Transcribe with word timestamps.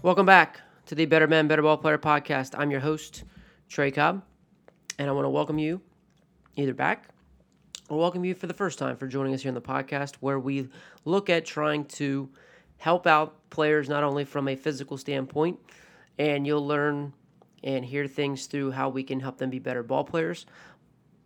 Welcome 0.00 0.26
back 0.26 0.60
to 0.86 0.94
the 0.94 1.06
Better 1.06 1.26
Man, 1.26 1.48
Better 1.48 1.62
Ball 1.62 1.76
Player 1.76 1.98
podcast. 1.98 2.54
I'm 2.56 2.70
your 2.70 2.78
host, 2.78 3.24
Trey 3.68 3.90
Cobb, 3.90 4.22
and 4.96 5.08
I 5.08 5.12
want 5.12 5.24
to 5.24 5.28
welcome 5.28 5.58
you 5.58 5.80
either 6.54 6.72
back 6.72 7.08
or 7.88 7.98
welcome 7.98 8.24
you 8.24 8.36
for 8.36 8.46
the 8.46 8.54
first 8.54 8.78
time 8.78 8.96
for 8.96 9.08
joining 9.08 9.34
us 9.34 9.42
here 9.42 9.50
on 9.50 9.56
the 9.56 9.60
podcast, 9.60 10.14
where 10.20 10.38
we 10.38 10.68
look 11.04 11.28
at 11.28 11.44
trying 11.44 11.84
to 11.86 12.28
help 12.76 13.08
out 13.08 13.50
players 13.50 13.88
not 13.88 14.04
only 14.04 14.24
from 14.24 14.46
a 14.46 14.54
physical 14.54 14.96
standpoint, 14.96 15.58
and 16.16 16.46
you'll 16.46 16.64
learn 16.64 17.12
and 17.64 17.84
hear 17.84 18.06
things 18.06 18.46
through 18.46 18.70
how 18.70 18.88
we 18.88 19.02
can 19.02 19.18
help 19.18 19.38
them 19.38 19.50
be 19.50 19.58
better 19.58 19.82
ball 19.82 20.04
players, 20.04 20.46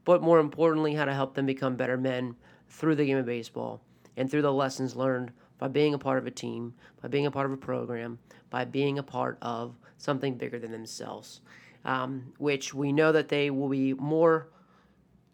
but 0.07 0.23
more 0.23 0.39
importantly, 0.39 0.95
how 0.95 1.04
to 1.04 1.12
help 1.12 1.34
them 1.34 1.45
become 1.45 1.77
better 1.77 1.98
men 1.98 2.34
through 2.70 2.95
the 2.95 3.04
game 3.04 3.18
of 3.18 3.27
baseball 3.27 3.82
and 4.16 4.30
through 4.30 4.41
the 4.41 4.50
lessons 4.50 4.96
learned 4.96 5.30
by 5.59 5.68
being 5.68 5.93
a 5.93 5.98
part 5.98 6.16
of 6.16 6.27
a 6.27 6.30
team, 6.30 6.73
by 7.02 7.09
being 7.09 7.27
a 7.27 7.30
part 7.30 7.45
of 7.45 7.52
a 7.52 7.57
program, 7.57 8.19
by 8.52 8.66
being 8.66 8.98
a 8.98 9.02
part 9.02 9.38
of 9.41 9.74
something 9.97 10.37
bigger 10.37 10.59
than 10.59 10.70
themselves, 10.70 11.41
um, 11.87 12.34
which 12.37 12.75
we 12.75 12.92
know 12.92 13.11
that 13.11 13.30
they 13.30 13.51
will 13.51 13.70
be 13.70 13.95
more 13.95 14.51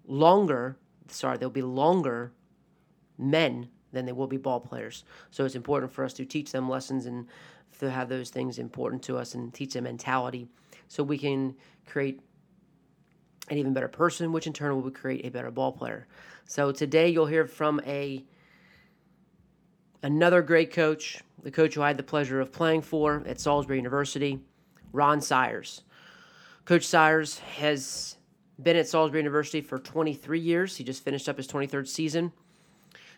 longer, 0.07 0.79
sorry, 1.09 1.37
they'll 1.37 1.51
be 1.51 1.61
longer 1.61 2.33
men 3.19 3.69
than 3.93 4.07
they 4.07 4.13
will 4.13 4.29
be 4.29 4.37
ball 4.37 4.61
players. 4.61 5.03
So 5.33 5.45
it's 5.45 5.57
important 5.57 5.91
for 5.91 6.05
us 6.05 6.13
to 6.15 6.25
teach 6.25 6.53
them 6.53 6.69
lessons 6.69 7.07
and 7.07 7.27
to 7.81 7.91
have 7.91 8.09
those 8.09 8.31
things 8.31 8.57
important 8.61 9.03
to 9.03 9.19
us 9.19 9.35
and 9.35 9.53
teach 9.53 9.75
them 9.75 9.85
mentality 9.85 10.47
so 10.87 11.03
we 11.03 11.19
can 11.19 11.57
create 11.87 12.21
an 13.51 13.59
even 13.59 13.73
better 13.73 13.89
person, 13.89 14.31
which 14.31 14.47
in 14.47 14.53
turn 14.53 14.81
will 14.81 14.91
create 14.93 15.27
a 15.27 15.31
better 15.31 15.51
ball 15.51 15.73
player. 15.73 16.07
So 16.47 16.71
today 16.71 17.09
you'll 17.09 17.27
hear 17.27 17.47
from 17.47 17.81
a 17.85 18.25
another 20.03 20.43
great 20.43 20.73
coach, 20.73 21.23
the 21.43 21.51
coach 21.51 21.75
who 21.75 21.83
I 21.83 21.89
had 21.89 21.97
the 21.97 22.03
pleasure 22.03 22.41
of 22.41 22.53
playing 22.53 22.83
for 22.83 23.23
at 23.27 23.41
Salisbury 23.41 23.79
University, 23.79 24.41
Ron 24.93 25.21
Siers. 25.21 25.83
Coach 26.65 26.87
Siers 26.87 27.39
has 27.39 28.17
been 28.63 28.77
at 28.77 28.89
Salisbury 28.89 29.21
University 29.21 29.61
for 29.61 29.79
23 29.79 30.41
years. 30.41 30.77
He 30.77 30.85
just 30.85 31.05
finished 31.05 31.29
up 31.29 31.37
his 31.37 31.49
23rd 31.49 31.89
season. 31.89 32.33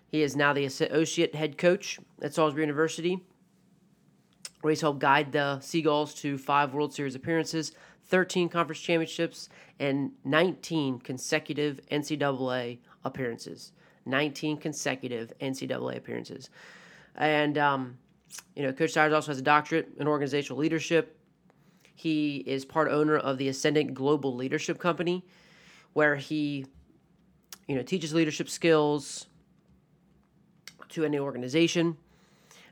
He 0.06 0.22
is 0.22 0.37
now 0.37 0.53
the 0.53 0.64
associate 0.64 1.34
head 1.34 1.56
coach 1.56 1.98
at 2.20 2.34
Salisbury 2.34 2.64
University, 2.64 3.20
where 4.61 4.70
he's 4.70 4.81
helped 4.81 4.98
guide 4.98 5.33
the 5.33 5.61
Seagulls 5.61 6.15
to 6.17 6.37
five 6.37 6.75
World 6.75 6.92
Series 6.92 7.15
appearances, 7.15 7.72
13 8.06 8.48
conference 8.48 8.81
championships, 8.81 9.48
and 9.78 10.12
19 10.25 10.98
consecutive 10.98 11.81
NCAA 11.91 12.78
appearances. 13.05 13.72
19 14.06 14.56
consecutive 14.59 15.33
NCAA 15.41 15.97
appearances. 15.97 16.51
And, 17.17 17.59
um, 17.59 17.98
you 18.55 18.62
know, 18.62 18.73
Coach 18.73 18.93
Siers 18.93 19.12
also 19.12 19.31
has 19.33 19.39
a 19.39 19.43
doctorate 19.43 19.89
in 19.98 20.06
organizational 20.06 20.59
leadership. 20.59 21.19
He 21.95 22.39
is 22.39 22.65
part 22.65 22.91
owner 22.91 23.17
of 23.19 23.39
the 23.39 23.48
Ascendant 23.48 23.95
Global 23.95 24.34
Leadership 24.34 24.78
Company, 24.78 25.25
where 25.93 26.17
he, 26.17 26.67
you 27.67 27.75
know, 27.75 27.83
teaches 27.83 28.15
leadership 28.15 28.48
skills 28.48 29.27
to 30.91 31.05
any 31.05 31.19
organization. 31.19 31.97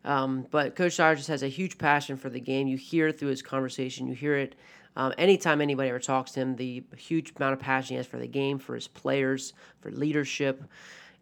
Um, 0.05 0.47
but 0.51 0.77
Coach 0.77 0.95
Siers 0.95 1.19
just 1.19 1.29
has 1.29 1.43
a 1.43 1.49
huge 1.49 1.77
passion 1.77 2.17
for 2.17 2.31
the 2.31 2.41
game. 2.41 2.69
You 2.69 2.77
hear 2.77 3.13
through 3.13 3.29
his 3.29 3.43
conversation. 3.43 4.07
You 4.07 4.15
hear 4.15 4.37
it 4.37 4.55
um, 4.99 5.15
anytime 5.17 5.61
anybody 5.61 5.91
ever 5.91 6.01
talks 6.01 6.33
to 6.33 6.41
him, 6.41 6.57
the 6.57 6.83
huge 6.97 7.33
amount 7.37 7.53
of 7.53 7.61
passion 7.61 7.95
he 7.95 7.97
has 7.99 8.07
for 8.07 8.19
the 8.19 8.27
game, 8.27 8.59
for 8.59 8.75
his 8.75 8.89
players, 8.89 9.53
for 9.81 9.93
leadership 9.93 10.65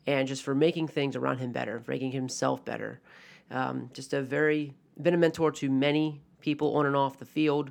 and 0.07 0.29
just 0.29 0.43
for 0.43 0.55
making 0.55 0.89
things 0.89 1.17
around 1.17 1.39
him 1.39 1.53
better, 1.53 1.83
making 1.87 2.12
himself 2.12 2.65
better. 2.65 3.01
Um, 3.51 3.91
just 3.93 4.12
a 4.12 4.23
very 4.23 4.75
been 5.01 5.15
a 5.15 5.19
mentor 5.19 5.53
to 5.53 5.71
many 5.71 6.23
people 6.41 6.77
on 6.77 6.87
and 6.87 6.97
off 6.97 7.19
the 7.19 7.25
field, 7.25 7.71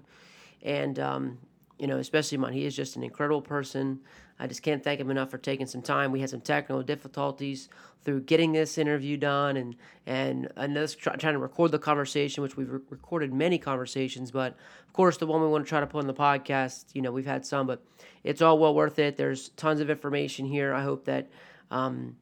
and 0.62 1.00
um, 1.00 1.38
you 1.78 1.88
know, 1.88 1.98
especially 1.98 2.38
mine. 2.38 2.54
He 2.54 2.66
is 2.66 2.76
just 2.76 2.96
an 2.96 3.04
incredible 3.04 3.42
person. 3.42 4.00
I 4.38 4.48
just 4.48 4.64
can't 4.64 4.84
thank 4.84 5.00
him 5.00 5.10
enough 5.10 5.32
for 5.32 5.38
taking 5.38 5.66
some 5.66 5.82
time. 5.82 6.12
We 6.12 6.20
had 6.20 6.30
some 6.30 6.42
technical 6.42 6.84
difficulties 6.84 7.70
through 8.04 8.22
getting 8.22 8.52
this 8.52 8.78
interview 8.78 9.18
done, 9.18 9.58
and 9.58 9.76
and 10.06 10.52
another 10.56 10.88
try, 10.88 11.16
trying 11.16 11.34
to 11.34 11.40
record 11.40 11.72
the 11.72 11.80
conversation, 11.80 12.44
which 12.44 12.56
we've 12.58 12.72
re- 12.72 12.80
recorded 12.90 13.34
many 13.34 13.58
conversations, 13.58 14.32
but 14.32 14.56
of 14.88 14.94
course 14.94 15.18
the 15.18 15.28
one 15.28 15.42
we 15.42 15.48
want 15.48 15.66
to 15.66 15.70
try 15.70 15.80
to 15.80 15.88
put 15.88 16.00
on 16.00 16.08
the 16.08 16.14
podcast, 16.14 16.86
you 16.94 17.02
know, 17.02 17.12
we've 17.12 17.26
had 17.26 17.46
some, 17.46 17.66
but 17.68 17.84
it's 18.24 18.42
all 18.42 18.58
well 18.60 18.74
worth 18.76 19.00
it. 19.00 19.18
There's 19.18 19.50
tons 19.50 19.80
of 19.82 19.90
information 19.90 20.46
here. 20.46 20.74
I 20.74 20.84
hope 20.84 21.06
that. 21.06 21.30
Um, 21.72 22.16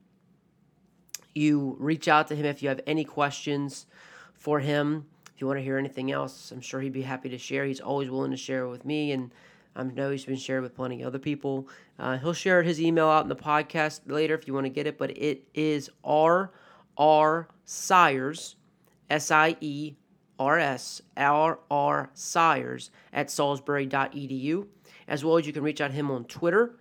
you 1.33 1.75
reach 1.79 2.07
out 2.07 2.27
to 2.27 2.35
him 2.35 2.45
if 2.45 2.61
you 2.61 2.69
have 2.69 2.81
any 2.85 3.03
questions 3.03 3.85
for 4.33 4.59
him. 4.59 5.05
If 5.33 5.41
you 5.41 5.47
want 5.47 5.57
to 5.57 5.63
hear 5.63 5.77
anything 5.77 6.11
else, 6.11 6.51
I'm 6.51 6.61
sure 6.61 6.81
he'd 6.81 6.93
be 6.93 7.01
happy 7.01 7.29
to 7.29 7.37
share. 7.37 7.65
He's 7.65 7.79
always 7.79 8.09
willing 8.09 8.31
to 8.31 8.37
share 8.37 8.67
with 8.67 8.85
me, 8.85 9.11
and 9.11 9.31
I 9.75 9.83
know 9.83 10.11
he's 10.11 10.25
been 10.25 10.35
shared 10.35 10.61
with 10.61 10.75
plenty 10.75 11.01
of 11.01 11.07
other 11.07 11.19
people. 11.19 11.67
Uh, 11.97 12.17
he'll 12.17 12.33
share 12.33 12.61
his 12.61 12.79
email 12.79 13.07
out 13.07 13.23
in 13.23 13.29
the 13.29 13.35
podcast 13.35 14.01
later 14.05 14.35
if 14.35 14.47
you 14.47 14.53
want 14.53 14.65
to 14.65 14.69
get 14.69 14.85
it, 14.85 14.97
but 14.97 15.17
it 15.17 15.47
is 15.53 15.89
R 16.03 16.51
R 16.97 17.47
Siers, 17.65 18.55
S 19.09 19.31
I 19.31 19.57
E 19.61 19.95
R 20.37 20.59
S 20.59 21.01
R 21.17 21.59
R 21.71 22.11
Siers 22.13 22.91
at 23.11 23.31
salisbury.edu, 23.31 24.67
as 25.07 25.25
well 25.25 25.37
as 25.37 25.47
you 25.47 25.53
can 25.53 25.63
reach 25.63 25.81
out 25.81 25.87
to 25.87 25.93
him 25.93 26.11
on 26.11 26.25
Twitter 26.25 26.77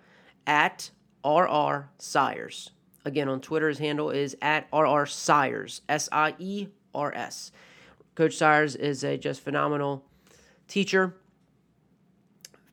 at 0.46 0.90
R 1.24 1.48
R 1.48 1.90
Siers. 1.98 2.72
Again, 3.04 3.28
on 3.28 3.40
Twitter, 3.40 3.68
his 3.68 3.78
handle 3.78 4.10
is 4.10 4.36
at 4.40 4.68
RR 4.72 5.06
Siers, 5.06 5.82
S 5.88 6.08
I 6.12 6.34
E 6.38 6.68
R 6.94 7.12
S. 7.14 7.50
Coach 8.14 8.36
Siers 8.36 8.76
is 8.76 9.02
a 9.02 9.16
just 9.16 9.40
phenomenal 9.40 10.04
teacher, 10.68 11.16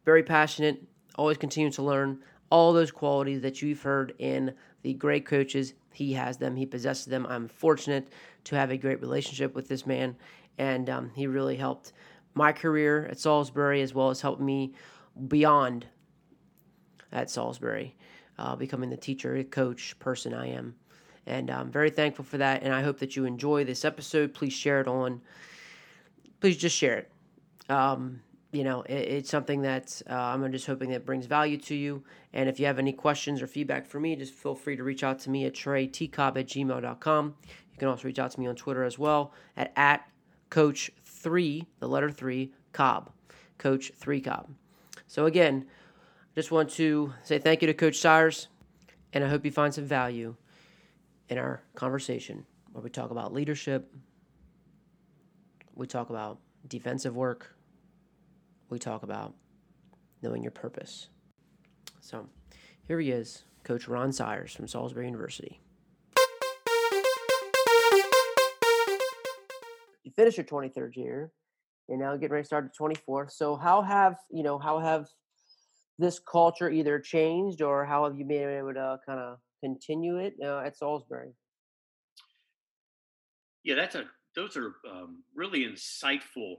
very 0.06 0.24
passionate, 0.24 0.84
always 1.16 1.38
continues 1.38 1.76
to 1.76 1.84
learn 1.84 2.20
all 2.50 2.74
those 2.74 2.92
qualities 2.92 3.42
that 3.42 3.62
you've 3.62 3.82
heard 3.82 4.14
in 4.20 4.54
the 4.82 4.94
great 4.94 5.26
coaches. 5.26 5.74
He 5.94 6.14
has 6.14 6.38
them, 6.38 6.56
he 6.56 6.66
possesses 6.66 7.06
them. 7.06 7.26
I'm 7.28 7.48
fortunate 7.48 8.10
to 8.46 8.56
have 8.56 8.72
a 8.72 8.78
great 8.78 9.02
relationship 9.02 9.56
with 9.56 9.68
this 9.68 9.86
man, 9.86 10.16
and 10.58 10.90
um, 10.90 11.12
he 11.16 11.28
really 11.28 11.56
helped 11.56 11.94
my 12.34 12.52
career 12.52 13.06
at 13.06 13.20
Salisbury 13.20 13.82
as 13.82 13.94
well 13.94 14.10
as 14.10 14.22
helped 14.22 14.42
me 14.42 14.74
beyond 15.28 15.86
at 17.12 17.30
Salisbury 17.30 17.96
uh, 18.40 18.56
becoming 18.56 18.90
the 18.90 18.98
teacher, 18.98 19.44
coach, 19.44 19.98
person 20.00 20.34
I 20.34 20.48
am. 20.48 20.74
And 21.26 21.52
I'm 21.52 21.70
very 21.70 21.90
thankful 21.90 22.24
for 22.24 22.38
that. 22.38 22.64
And 22.64 22.74
I 22.74 22.82
hope 22.82 23.00
that 23.00 23.16
you 23.16 23.26
enjoy 23.26 23.66
this 23.66 23.84
episode. 23.84 24.34
Please 24.34 24.54
share 24.54 24.80
it 24.80 24.88
on. 24.88 25.22
Please 26.40 26.58
just 26.58 26.76
share 26.76 26.98
it. 27.00 27.12
Um, 27.70 28.22
you 28.52 28.64
know, 28.64 28.82
it, 28.84 28.94
it's 28.94 29.30
something 29.30 29.62
that 29.64 30.02
uh, 30.10 30.14
I'm 30.14 30.50
just 30.52 30.66
hoping 30.66 30.90
that 30.92 31.06
brings 31.06 31.26
value 31.26 31.58
to 31.58 31.76
you. 31.76 32.04
And 32.34 32.48
if 32.48 32.60
you 32.60 32.66
have 32.66 32.80
any 32.80 32.94
questions 32.94 33.42
or 33.42 33.48
feedback 33.48 33.86
for 33.86 34.00
me, 34.00 34.16
just 34.16 34.34
feel 34.34 34.56
free 34.56 34.78
to 34.78 34.84
reach 34.84 35.04
out 35.04 35.20
to 35.20 35.30
me 35.30 35.46
at 35.46 35.54
treytcobb 35.54 36.38
at 36.38 36.48
gmail.com. 36.48 37.36
You 37.46 37.78
can 37.78 37.90
also 37.90 38.08
reach 38.08 38.20
out 38.20 38.32
to 38.32 38.40
me 38.40 38.48
on 38.48 38.56
Twitter 38.56 38.84
as 38.84 38.98
well 38.98 39.34
at, 39.58 39.74
at 39.76 40.10
coach3, 40.50 41.66
the 41.80 41.88
letter 41.88 42.10
3, 42.10 42.54
Cobb. 42.72 43.12
Coach 43.58 43.92
3 43.98 44.22
Cobb. 44.22 44.50
So 45.08 45.26
again, 45.26 45.66
just 46.36 46.52
want 46.52 46.70
to 46.72 47.14
say 47.24 47.40
thank 47.40 47.62
you 47.62 47.68
to 47.68 47.74
Coach 47.74 47.98
Siers, 47.98 48.48
and 49.14 49.24
I 49.24 49.28
hope 49.28 49.44
you 49.46 49.52
find 49.52 49.74
some 49.74 49.86
value 49.86 50.36
in 51.28 51.38
our 51.38 51.62
conversation 51.76 52.46
where 52.72 52.84
we 52.84 52.90
talk 52.90 53.12
about 53.12 53.34
leadership, 53.34 53.92
we 55.76 55.88
talk 55.88 56.10
about 56.10 56.40
defensive 56.68 57.16
work, 57.16 57.56
we 58.70 58.80
talk 58.80 59.04
about 59.04 59.34
knowing 60.22 60.44
your 60.44 60.52
purpose. 60.52 61.10
So 62.02 62.28
here 62.88 63.00
he 63.00 63.12
is, 63.12 63.44
Coach 63.64 63.88
Ron 63.88 64.12
Siers 64.12 64.54
from 64.54 64.68
Salisbury 64.68 65.06
University. 65.06 65.60
You 70.04 70.12
finished 70.16 70.38
your 70.38 70.46
23rd 70.46 70.96
year. 70.96 71.32
You're 71.88 71.98
now 71.98 72.16
getting 72.16 72.32
ready 72.32 72.44
to 72.44 72.48
start 72.48 72.70
the 72.72 72.96
24th. 73.08 73.32
So 73.32 73.56
how 73.56 73.82
have, 73.82 74.18
you 74.30 74.44
know, 74.44 74.60
how 74.60 74.80
have 74.80 75.08
this 76.00 76.20
culture 76.20 76.70
either 76.70 76.98
changed 76.98 77.62
or 77.62 77.86
how 77.86 78.06
have 78.06 78.18
you 78.18 78.26
been 78.26 78.50
able 78.50 78.74
to 78.74 78.98
kind 79.06 79.20
of 79.20 79.38
continue 79.62 80.18
it 80.18 80.34
uh, 80.44 80.60
at 80.60 80.78
Salisbury? 80.78 81.34
Yeah, 83.64 83.76
that's 83.76 83.96
a 83.96 84.06
those 84.36 84.56
are 84.56 84.76
um, 84.90 85.24
really 85.36 85.66
insightful 85.66 86.56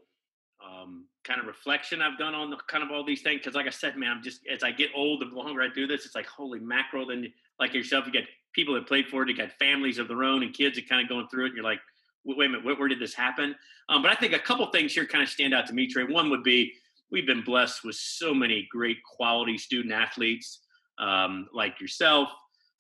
um, 0.63 1.07
kind 1.25 1.41
of 1.41 1.47
reflection 1.47 2.03
I've 2.03 2.19
done 2.19 2.35
on 2.35 2.51
the, 2.51 2.59
kind 2.69 2.85
of 2.85 2.91
all 2.91 3.05
these 3.05 3.23
things. 3.23 3.41
Because 3.41 3.55
like 3.55 3.67
I 3.67 3.71
said, 3.71 3.97
man, 3.97 4.11
I'm 4.11 4.23
just 4.23 4.41
as 4.53 4.63
I 4.63 4.71
get 4.71 4.91
old, 4.95 5.23
the 5.23 5.35
longer 5.35 5.63
I 5.63 5.69
do 5.75 5.87
this, 5.87 6.05
it's 6.05 6.15
like 6.15 6.27
holy 6.27 6.61
mackerel. 6.61 7.07
Then 7.07 7.33
like 7.59 7.73
yourself, 7.73 8.07
you 8.07 8.13
get 8.13 8.25
people 8.53 8.75
that 8.75 8.87
played 8.87 9.07
for 9.07 9.23
it, 9.23 9.29
you 9.29 9.37
got 9.37 9.53
families 9.53 9.99
of 9.99 10.09
their 10.09 10.25
own 10.25 10.43
and 10.43 10.53
kids 10.53 10.77
that 10.77 10.89
kind 10.89 11.03
of 11.03 11.09
going 11.09 11.27
through 11.29 11.45
it. 11.45 11.49
And 11.49 11.57
you're 11.57 11.65
like, 11.65 11.81
wait 12.25 12.47
a 12.47 12.49
minute, 12.51 12.65
where, 12.65 12.77
where 12.77 12.89
did 12.89 13.01
this 13.01 13.15
happen? 13.15 13.55
Um, 13.89 14.03
but 14.03 14.11
I 14.11 14.15
think 14.15 14.35
a 14.35 14.39
couple 14.39 14.67
things 14.67 14.93
here 14.93 15.07
kind 15.07 15.23
of 15.23 15.31
stand 15.31 15.55
out 15.55 15.67
to 15.69 15.73
me, 15.73 15.87
Trey. 15.87 16.05
One 16.05 16.29
would 16.31 16.43
be 16.43 16.73
we've 17.11 17.27
been 17.27 17.43
blessed 17.43 17.85
with 17.85 17.97
so 17.97 18.33
many 18.33 18.69
great 18.71 18.99
quality 19.03 19.59
student 19.59 19.93
athletes 19.93 20.61
um, 20.99 21.49
like 21.53 21.81
yourself, 21.81 22.29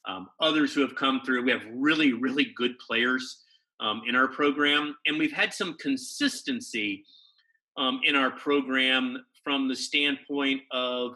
um, 0.06 0.28
others 0.40 0.74
who 0.74 0.80
have 0.82 0.94
come 0.94 1.20
through. 1.24 1.44
We 1.44 1.50
have 1.50 1.62
really, 1.72 2.12
really 2.12 2.52
good 2.56 2.78
players 2.78 3.44
um, 3.80 4.02
in 4.06 4.14
our 4.14 4.28
program, 4.28 4.96
and 5.06 5.18
we've 5.18 5.32
had 5.32 5.52
some 5.54 5.76
consistency 5.78 7.04
um, 7.76 8.00
in 8.04 8.14
our 8.14 8.30
program 8.30 9.24
from 9.42 9.68
the 9.68 9.76
standpoint 9.76 10.60
of 10.70 11.14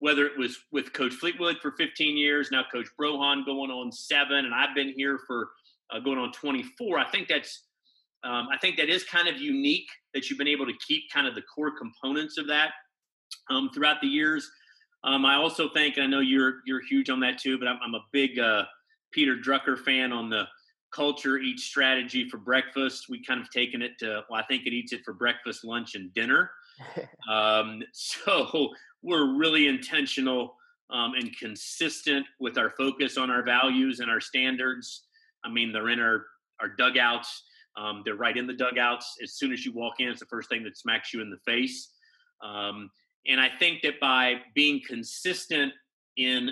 whether 0.00 0.26
it 0.26 0.38
was 0.38 0.58
with 0.72 0.92
Coach 0.92 1.12
Fleetwood 1.14 1.58
for 1.60 1.72
15 1.72 2.16
years, 2.16 2.50
now 2.50 2.64
Coach 2.72 2.88
Brohawn 2.98 3.44
going 3.44 3.70
on 3.70 3.92
seven, 3.92 4.46
and 4.46 4.54
I've 4.54 4.74
been 4.74 4.92
here 4.96 5.20
for 5.26 5.50
uh, 5.92 6.00
going 6.00 6.18
on 6.18 6.32
24. 6.32 6.98
I 6.98 7.08
think 7.10 7.28
that's 7.28 7.64
um, 8.24 8.48
I 8.52 8.58
think 8.60 8.76
that 8.76 8.88
is 8.88 9.04
kind 9.04 9.28
of 9.28 9.38
unique 9.38 9.88
that 10.14 10.28
you've 10.28 10.38
been 10.38 10.48
able 10.48 10.66
to 10.66 10.74
keep 10.86 11.04
kind 11.12 11.26
of 11.26 11.34
the 11.34 11.42
core 11.42 11.72
components 11.76 12.38
of 12.38 12.46
that 12.48 12.72
um, 13.48 13.70
throughout 13.74 14.00
the 14.00 14.08
years. 14.08 14.50
Um, 15.04 15.24
I 15.24 15.36
also 15.36 15.68
think, 15.70 15.96
and 15.96 16.04
I 16.04 16.06
know 16.06 16.20
you're 16.20 16.56
you're 16.66 16.82
huge 16.82 17.08
on 17.08 17.20
that 17.20 17.38
too, 17.38 17.58
but 17.58 17.66
I'm, 17.66 17.78
I'm 17.82 17.94
a 17.94 18.04
big 18.12 18.38
uh, 18.38 18.64
Peter 19.12 19.36
Drucker 19.36 19.78
fan 19.78 20.12
on 20.12 20.28
the 20.28 20.44
culture 20.92 21.38
eats 21.38 21.64
strategy 21.64 22.28
for 22.28 22.36
breakfast. 22.36 23.06
We 23.08 23.24
kind 23.24 23.40
of 23.40 23.50
taken 23.50 23.80
it 23.80 23.92
to 24.00 24.22
well, 24.28 24.40
I 24.40 24.44
think 24.44 24.66
it 24.66 24.72
eats 24.72 24.92
it 24.92 25.00
for 25.04 25.14
breakfast, 25.14 25.64
lunch, 25.64 25.94
and 25.94 26.12
dinner. 26.12 26.50
um, 27.30 27.82
so 27.92 28.70
we're 29.02 29.36
really 29.36 29.68
intentional 29.68 30.56
um, 30.90 31.14
and 31.14 31.34
consistent 31.38 32.26
with 32.38 32.58
our 32.58 32.70
focus 32.70 33.16
on 33.16 33.30
our 33.30 33.42
values 33.42 34.00
and 34.00 34.10
our 34.10 34.20
standards. 34.20 35.04
I 35.44 35.48
mean, 35.48 35.72
they're 35.72 35.88
in 35.88 36.00
our 36.00 36.26
our 36.60 36.68
dugouts. 36.68 37.42
Um, 37.80 38.02
they're 38.04 38.16
right 38.16 38.36
in 38.36 38.46
the 38.46 38.52
dugouts. 38.52 39.16
As 39.22 39.34
soon 39.34 39.52
as 39.52 39.64
you 39.64 39.72
walk 39.72 39.94
in, 40.00 40.08
it's 40.08 40.20
the 40.20 40.26
first 40.26 40.48
thing 40.50 40.62
that 40.64 40.76
smacks 40.76 41.14
you 41.14 41.22
in 41.22 41.30
the 41.30 41.38
face. 41.46 41.90
Um, 42.44 42.90
and 43.26 43.40
I 43.40 43.48
think 43.58 43.82
that 43.82 44.00
by 44.00 44.36
being 44.54 44.80
consistent 44.86 45.72
in 46.16 46.50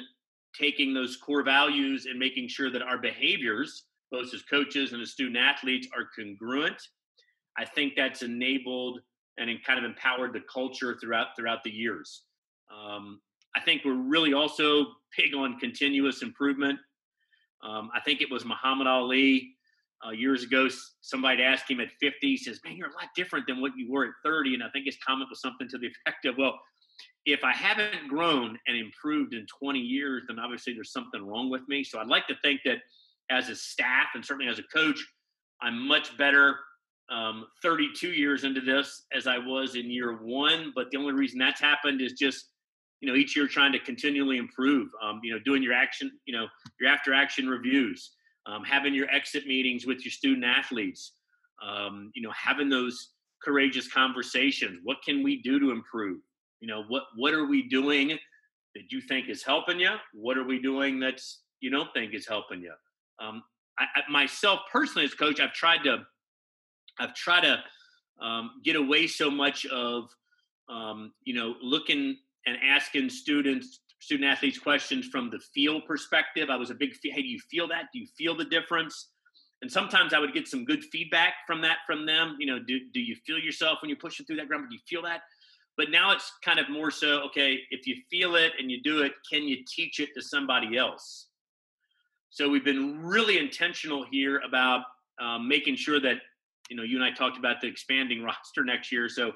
taking 0.59 0.95
those 0.95 1.17
core 1.17 1.43
values 1.43 2.07
and 2.07 2.19
making 2.19 2.49
sure 2.49 2.71
that 2.71 2.83
our 2.83 2.99
behaviors, 2.99 3.85
both 4.11 4.33
as 4.33 4.43
coaches 4.43 4.93
and 4.93 5.03
as 5.03 5.11
student 5.11 5.37
athletes, 5.37 5.87
are 5.97 6.09
congruent, 6.17 6.81
I 7.59 7.65
think 7.65 7.95
that's 7.97 8.23
enabled 8.23 9.01
and 9.39 9.51
kind 9.65 9.79
of 9.79 9.85
empowered 9.85 10.33
the 10.33 10.43
culture 10.53 10.97
throughout 11.01 11.29
throughout 11.37 11.63
the 11.65 11.71
years. 11.71 12.23
Um, 12.73 13.21
I 13.57 13.61
think 13.61 13.83
we're 13.85 13.95
really 13.95 14.35
also 14.35 14.87
big 15.17 15.35
on 15.35 15.59
continuous 15.59 16.23
improvement. 16.23 16.79
Um, 17.63 17.91
I 17.95 18.01
think 18.01 18.21
it 18.21 18.31
was 18.31 18.45
Muhammad 18.45 18.87
Ali 18.87 19.58
uh, 20.07 20.11
years 20.11 20.43
ago. 20.43 20.69
Somebody 21.01 21.43
asked 21.43 21.71
him 21.71 21.81
at 21.81 21.89
50, 22.01 22.17
he 22.21 22.37
says, 22.37 22.61
Man, 22.65 22.77
you're 22.77 22.89
a 22.89 22.95
lot 22.95 23.09
different 23.17 23.47
than 23.47 23.61
what 23.61 23.73
you 23.77 23.91
were 23.91 24.05
at 24.05 24.13
30. 24.25 24.55
And 24.55 24.63
I 24.63 24.69
think 24.71 24.87
his 24.87 24.97
comment 25.07 25.29
was 25.31 25.41
something 25.41 25.69
to 25.69 25.79
the 25.79 25.87
effect 26.07 26.25
of, 26.27 26.37
Well, 26.39 26.59
if 27.27 27.45
I 27.45 27.53
haven't 27.53 28.09
grown 28.09 28.59
and 28.67 28.77
improved 28.77 29.35
in 29.35 29.47
20 29.61 29.79
years, 29.79 30.25
then 30.29 30.39
obviously 30.39 30.73
there's 30.75 30.93
something 30.93 31.25
wrong 31.25 31.51
with 31.51 31.63
me. 31.69 31.85
So 31.85 31.99
I'd 31.99 32.09
like 32.09 32.27
to 32.29 32.35
think 32.43 32.61
that 32.65 32.79
as 33.31 33.49
a 33.49 33.57
staff 33.57 34.09
and 34.15 34.25
certainly 34.25 34.51
as 34.51 34.59
a 34.59 34.63
coach, 34.75 35.05
I'm 35.61 35.87
much 35.87 36.17
better 36.17 36.57
um, 37.11 37.47
32 37.63 38.09
years 38.09 38.45
into 38.45 38.61
this 38.61 39.05
as 39.13 39.27
I 39.27 39.39
was 39.39 39.75
in 39.75 39.91
year 39.91 40.19
one. 40.23 40.73
But 40.75 40.91
the 40.91 40.99
only 40.99 41.13
reason 41.13 41.39
that's 41.39 41.61
happened 41.61 42.01
is 42.01 42.13
just 42.13 42.47
you 43.01 43.09
know 43.09 43.17
each 43.17 43.37
year 43.37 43.47
trying 43.47 43.73
to 43.73 43.79
continually 43.79 44.39
improve 44.39 44.89
um, 45.03 45.21
you 45.23 45.33
know 45.33 45.39
doing 45.45 45.63
your 45.63 45.73
action 45.73 46.11
you 46.27 46.37
know 46.37 46.47
your 46.81 46.91
after 46.91 47.15
action 47.15 47.49
reviews 47.49 48.11
um, 48.49 48.65
having 48.65 48.95
your 48.95 49.09
exit 49.11 49.47
meetings 49.47 49.87
with 49.87 50.05
your 50.05 50.13
student 50.13 50.45
athletes 50.45 51.13
um, 51.63 52.11
you 52.15 52.23
know 52.23 52.33
having 52.33 52.69
those 52.69 53.11
courageous 53.43 53.89
conversations. 53.89 54.81
What 54.83 54.99
can 55.05 55.23
we 55.23 55.41
do 55.43 55.61
to 55.61 55.71
improve? 55.71 56.21
You 56.61 56.69
know 56.69 56.85
what 56.89 57.05
what 57.17 57.35
are 57.35 57.47
we 57.47 57.69
doing 57.69 58.19
that 58.75 58.93
you 58.93 59.01
think 59.01 59.29
is 59.29 59.43
helping 59.43 59.81
you 59.81 59.91
what 60.13 60.37
are 60.37 60.45
we 60.45 60.61
doing 60.61 61.01
that's 61.01 61.43
you 61.61 61.71
don't 61.71 61.93
think 61.95 62.15
is 62.15 62.27
helping 62.27 62.61
you 62.61 62.73
um, 63.21 63.43
I, 63.79 63.85
I, 63.97 64.11
myself 64.11 64.61
personally 64.73 65.05
as 65.05 65.15
coach 65.15 65.41
i've 65.41 65.53
tried 65.53 65.83
to 65.85 65.99
i've 67.01 67.15
tried 67.15 67.43
to 67.43 67.59
um, 68.25 68.51
get 68.65 68.77
away 68.77 69.07
so 69.07 69.31
much 69.31 69.67
of 69.67 70.11
um, 70.69 71.13
you 71.25 71.35
know 71.35 71.55
looking 71.63 72.17
and 72.47 72.57
asking 72.63 73.11
students 73.11 73.81
student 73.99 74.31
athletes 74.31 74.59
questions 74.59 75.07
from 75.07 75.31
the 75.31 75.39
feel 75.55 75.81
perspective. 75.81 76.51
I 76.51 76.57
was 76.57 76.71
a 76.71 76.75
big 76.75 76.95
hey 77.03 77.23
do 77.23 77.29
you 77.29 77.41
feel 77.51 77.69
that? 77.69 77.87
Do 77.93 77.99
you 77.99 78.07
feel 78.17 78.37
the 78.37 78.45
difference? 78.45 79.11
And 79.61 79.71
sometimes 79.71 80.15
i 80.15 80.21
would 80.21 80.33
get 80.33 80.47
some 80.47 80.65
good 80.65 80.85
feedback 80.85 81.35
from 81.47 81.61
that 81.63 81.79
from 81.87 82.07
them 82.07 82.37
you 82.39 82.47
know 82.47 82.61
do, 82.65 82.79
do 82.95 83.01
you 83.01 83.17
feel 83.27 83.39
yourself 83.39 83.79
when 83.83 83.89
you're 83.89 83.99
pushing 83.99 84.25
through 84.25 84.37
that 84.37 84.49
ground? 84.49 84.67
Do 84.69 84.75
you 84.75 84.81
feel 84.89 85.03
that? 85.03 85.23
But 85.77 85.91
now 85.91 86.13
it's 86.13 86.33
kind 86.45 86.59
of 86.59 86.69
more 86.71 86.91
so 86.91 87.23
okay 87.27 87.61
if 87.71 87.87
you 87.87 87.97
feel 88.11 88.37
it 88.37 88.53
and 88.59 88.71
you 88.71 88.83
do 88.83 89.03
it 89.03 89.13
can 89.31 89.43
you 89.43 89.65
teach 89.67 90.01
it 90.01 90.11
to 90.15 90.23
somebody 90.23 90.77
else? 90.77 91.27
So 92.31 92.49
we've 92.49 92.65
been 92.65 93.01
really 93.01 93.39
intentional 93.39 94.05
here 94.11 94.41
about 94.47 94.83
um, 95.21 95.49
making 95.49 95.77
sure 95.77 95.99
that 96.01 96.19
you 96.71 96.77
know 96.77 96.83
you 96.83 96.97
and 96.97 97.05
i 97.05 97.11
talked 97.11 97.39
about 97.39 97.61
the 97.61 97.67
expanding 97.67 98.23
roster 98.23 98.65
next 98.65 98.93
year. 98.93 99.09
So 99.09 99.33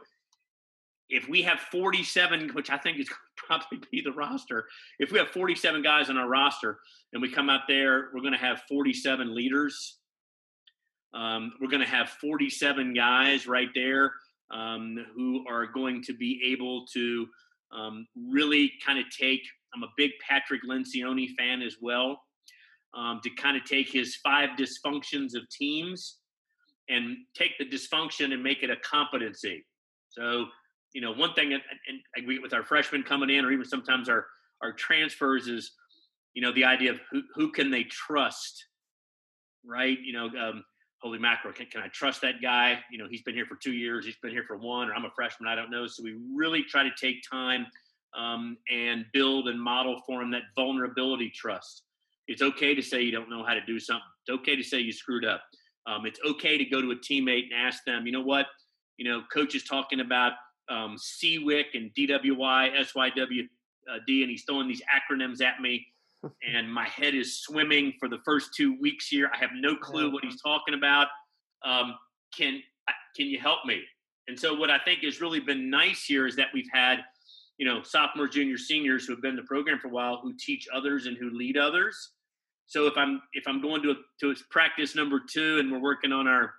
if 1.12 1.29
we 1.29 1.43
have 1.43 1.61
47 1.70 2.50
which 2.55 2.70
i 2.70 2.76
think 2.76 2.99
is 2.99 3.09
probably 3.37 3.81
be 3.91 4.00
the 4.00 4.12
roster 4.12 4.67
if 4.99 5.12
we 5.12 5.19
have 5.19 5.29
47 5.29 5.82
guys 5.82 6.11
on 6.11 6.17
our 6.17 6.29
roster 6.29 6.79
and 7.12 7.23
we 7.23 7.31
come 7.31 7.50
out 7.50 7.62
there 7.69 8.09
we're 8.12 8.20
going 8.20 8.32
to 8.32 8.38
have 8.38 8.62
47 8.69 9.35
leaders 9.35 9.99
um, 11.14 11.53
we're 11.61 11.69
going 11.69 11.82
to 11.82 11.88
have 11.88 12.09
47 12.09 12.94
guys 12.94 13.47
right 13.47 13.69
there 13.75 14.12
um, 14.50 15.05
who 15.14 15.44
are 15.49 15.67
going 15.67 16.03
to 16.05 16.14
be 16.14 16.41
able 16.53 16.87
to 16.94 17.26
um, 17.73 18.06
really 18.31 18.73
kind 18.85 18.99
of 18.99 19.06
take. 19.11 19.43
I'm 19.75 19.82
a 19.82 19.93
big 19.97 20.11
Patrick 20.26 20.62
Lencioni 20.69 21.29
fan 21.37 21.62
as 21.62 21.76
well. 21.81 22.20
Um, 22.94 23.20
to 23.23 23.31
kind 23.31 23.56
of 23.56 23.64
take 23.64 23.91
his 23.91 24.17
five 24.17 24.50
dysfunctions 24.50 25.35
of 25.35 25.49
teams 25.50 26.19
and 26.91 27.17
take 27.35 27.53
the 27.59 27.64
dysfunction 27.64 28.35
and 28.35 28.43
make 28.43 28.62
it 28.62 28.69
a 28.69 28.76
competency. 28.85 29.64
So, 30.11 30.44
you 30.94 31.00
know, 31.00 31.12
one 31.12 31.35
thing, 31.35 31.53
and, 31.53 31.62
and 32.17 32.27
we, 32.27 32.39
with 32.39 32.53
our 32.53 32.65
freshmen 32.65 33.03
coming 33.03 33.31
in, 33.31 33.44
or 33.44 33.53
even 33.53 33.65
sometimes 33.65 34.09
our 34.09 34.27
our 34.62 34.73
transfers, 34.73 35.49
is 35.49 35.73
you 36.35 36.43
know 36.43 36.53
the 36.53 36.65
idea 36.65 36.91
of 36.93 37.00
who 37.11 37.23
who 37.35 37.50
can 37.50 37.71
they 37.71 37.85
trust, 37.85 38.67
right? 39.65 39.99
You 40.03 40.12
know, 40.12 40.27
um, 40.39 40.65
holy 41.03 41.19
mackerel, 41.19 41.53
can, 41.53 41.67
can 41.67 41.83
I 41.83 41.89
trust 41.89 42.21
that 42.23 42.41
guy? 42.41 42.79
You 42.91 42.99
know, 42.99 43.06
he's 43.11 43.23
been 43.23 43.35
here 43.35 43.47
for 43.47 43.56
two 43.56 43.73
years, 43.73 44.05
he's 44.05 44.17
been 44.23 44.31
here 44.31 44.44
for 44.47 44.56
one, 44.56 44.89
or 44.89 44.94
I'm 44.94 45.05
a 45.05 45.11
freshman, 45.15 45.49
I 45.49 45.55
don't 45.55 45.71
know. 45.71 45.87
So 45.87 46.03
we 46.03 46.17
really 46.35 46.62
try 46.62 46.85
to 46.85 46.93
take 47.00 47.17
time 47.29 47.67
um, 48.17 48.56
and 48.71 49.05
build 49.12 49.49
and 49.49 49.61
model 49.61 50.00
for 50.06 50.23
him 50.23 50.31
that 50.33 50.43
vulnerability 50.55 51.31
trust. 51.31 51.83
It's 52.29 52.43
okay 52.43 52.75
to 52.75 52.83
say 52.83 53.03
you 53.03 53.11
don't 53.11 53.29
know 53.29 53.45
how 53.45 53.55
to 53.55 53.65
do 53.67 53.81
something. 53.81 54.03
It's 54.27 54.41
okay 54.41 54.55
to 54.55 54.62
say 54.62 54.79
you 54.79 54.93
screwed 54.93 55.25
up. 55.25 55.43
Um, 55.87 56.06
it's 56.06 56.21
okay 56.25 56.56
to 56.56 56.65
go 56.65 56.81
to 56.81 56.93
a 56.93 56.97
teammate 56.97 57.45
and 57.50 57.55
ask 57.57 57.83
them, 57.85 58.07
you 58.07 58.12
know 58.12 58.23
what? 58.23 58.47
You 58.97 59.11
know, 59.11 59.23
coach 59.33 59.57
is 59.57 59.64
talking 59.64 60.00
about 60.00 60.35
um, 60.73 60.97
CWIC 60.97 61.64
and 61.75 61.95
DWI, 61.95 62.76
SYWD, 62.81 63.49
and 64.23 64.31
he's 64.31 64.45
throwing 64.45 64.69
these 64.69 64.83
acronyms 64.83 65.43
at 65.43 65.61
me 65.61 65.87
and 66.55 66.73
my 66.73 66.88
head 66.88 67.14
is 67.14 67.41
swimming 67.41 67.95
for 67.99 68.09
the 68.09 68.19
first 68.25 68.55
two 68.55 68.79
weeks 68.81 69.09
here. 69.09 69.31
I 69.35 69.38
have 69.38 69.50
no 69.55 69.76
clue 69.76 70.12
what 70.12 70.25
he's 70.25 70.41
talking 70.41 70.75
about. 70.75 71.09
Um, 71.64 71.95
can 72.37 72.62
can 73.17 73.26
you 73.26 73.38
help 73.38 73.64
me? 73.67 73.83
And 74.29 74.38
so, 74.38 74.55
what 74.55 74.71
I 74.71 74.79
think 74.79 75.02
has 75.02 75.21
really 75.21 75.41
been 75.41 75.69
nice 75.69 76.05
here 76.05 76.26
is 76.26 76.37
that 76.37 76.49
we've 76.55 76.69
had, 76.73 77.00
you 77.59 77.67
know, 77.67 77.83
sophomores, 77.83 78.31
juniors, 78.31 78.67
seniors 78.67 79.05
who 79.05 79.12
have 79.12 79.23
been 79.23 79.33
in 79.33 79.37
the 79.37 79.43
program 79.43 79.79
for 79.79 79.88
a 79.88 79.91
while, 79.91 80.21
who 80.23 80.33
teach 80.38 80.69
others 80.75 81.07
and 81.07 81.17
who 81.17 81.31
lead 81.31 81.57
others. 81.57 82.12
So 82.67 82.87
if 82.87 82.97
I'm 82.97 83.21
if 83.33 83.45
I'm 83.47 83.61
going 83.61 83.83
to 83.83 83.91
a, 83.91 83.95
to 84.21 84.35
practice 84.50 84.95
number 84.95 85.21
two 85.21 85.59
and 85.59 85.71
we're 85.71 85.81
working 85.81 86.12
on 86.12 86.26
our 86.26 86.55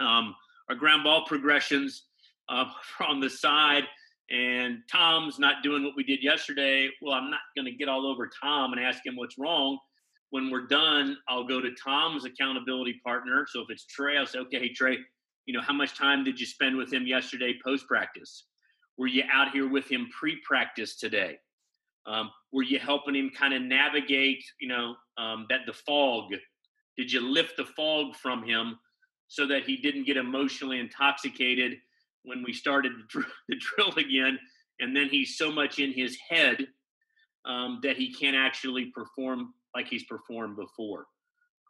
um, 0.00 0.34
our 0.68 0.76
ground 0.76 1.04
ball 1.04 1.24
progressions 1.26 2.04
uh, 2.48 2.64
on 3.06 3.20
the 3.20 3.30
side, 3.30 3.84
and 4.30 4.78
Tom's 4.90 5.38
not 5.38 5.62
doing 5.62 5.84
what 5.84 5.94
we 5.96 6.04
did 6.04 6.22
yesterday, 6.22 6.88
well, 7.02 7.14
I'm 7.14 7.30
not 7.30 7.40
going 7.56 7.66
to 7.66 7.76
get 7.76 7.88
all 7.88 8.06
over 8.06 8.30
Tom 8.42 8.72
and 8.72 8.82
ask 8.82 9.04
him 9.04 9.16
what's 9.16 9.38
wrong. 9.38 9.78
When 10.30 10.50
we're 10.50 10.66
done, 10.66 11.18
I'll 11.28 11.46
go 11.46 11.60
to 11.60 11.70
Tom's 11.82 12.24
accountability 12.24 13.00
partner. 13.04 13.46
So 13.48 13.60
if 13.60 13.66
it's 13.68 13.86
Trey, 13.86 14.16
I'll 14.16 14.26
say, 14.26 14.38
okay, 14.40 14.58
hey, 14.58 14.72
Trey, 14.72 14.98
you 15.46 15.54
know, 15.54 15.60
how 15.60 15.74
much 15.74 15.96
time 15.96 16.24
did 16.24 16.40
you 16.40 16.46
spend 16.46 16.76
with 16.76 16.92
him 16.92 17.06
yesterday 17.06 17.54
post 17.62 17.86
practice? 17.86 18.46
Were 18.96 19.06
you 19.06 19.24
out 19.32 19.50
here 19.50 19.68
with 19.68 19.90
him 19.90 20.08
pre 20.18 20.40
practice 20.46 20.96
today? 20.96 21.36
Um, 22.06 22.30
were 22.52 22.62
you 22.62 22.78
helping 22.78 23.14
him 23.14 23.30
kind 23.30 23.54
of 23.54 23.62
navigate, 23.62 24.42
you 24.60 24.68
know, 24.68 24.94
um, 25.18 25.46
that 25.50 25.60
the 25.66 25.72
fog? 25.72 26.32
Did 26.96 27.12
you 27.12 27.20
lift 27.20 27.56
the 27.56 27.64
fog 27.64 28.14
from 28.16 28.44
him 28.44 28.78
so 29.28 29.46
that 29.46 29.64
he 29.64 29.76
didn't 29.76 30.04
get 30.04 30.16
emotionally 30.16 30.78
intoxicated 30.78 31.78
when 32.24 32.42
we 32.42 32.52
started 32.52 32.92
the, 32.92 33.04
dr- 33.08 33.32
the 33.48 33.56
drill 33.56 33.94
again, 33.96 34.38
and 34.80 34.96
then 34.96 35.08
he's 35.08 35.38
so 35.38 35.52
much 35.52 35.78
in 35.78 35.92
his 35.92 36.16
head 36.28 36.66
um, 37.44 37.80
that 37.82 37.96
he 37.96 38.12
can't 38.12 38.36
actually 38.36 38.86
perform 38.94 39.54
like 39.74 39.88
he's 39.88 40.04
performed 40.04 40.56
before. 40.56 41.06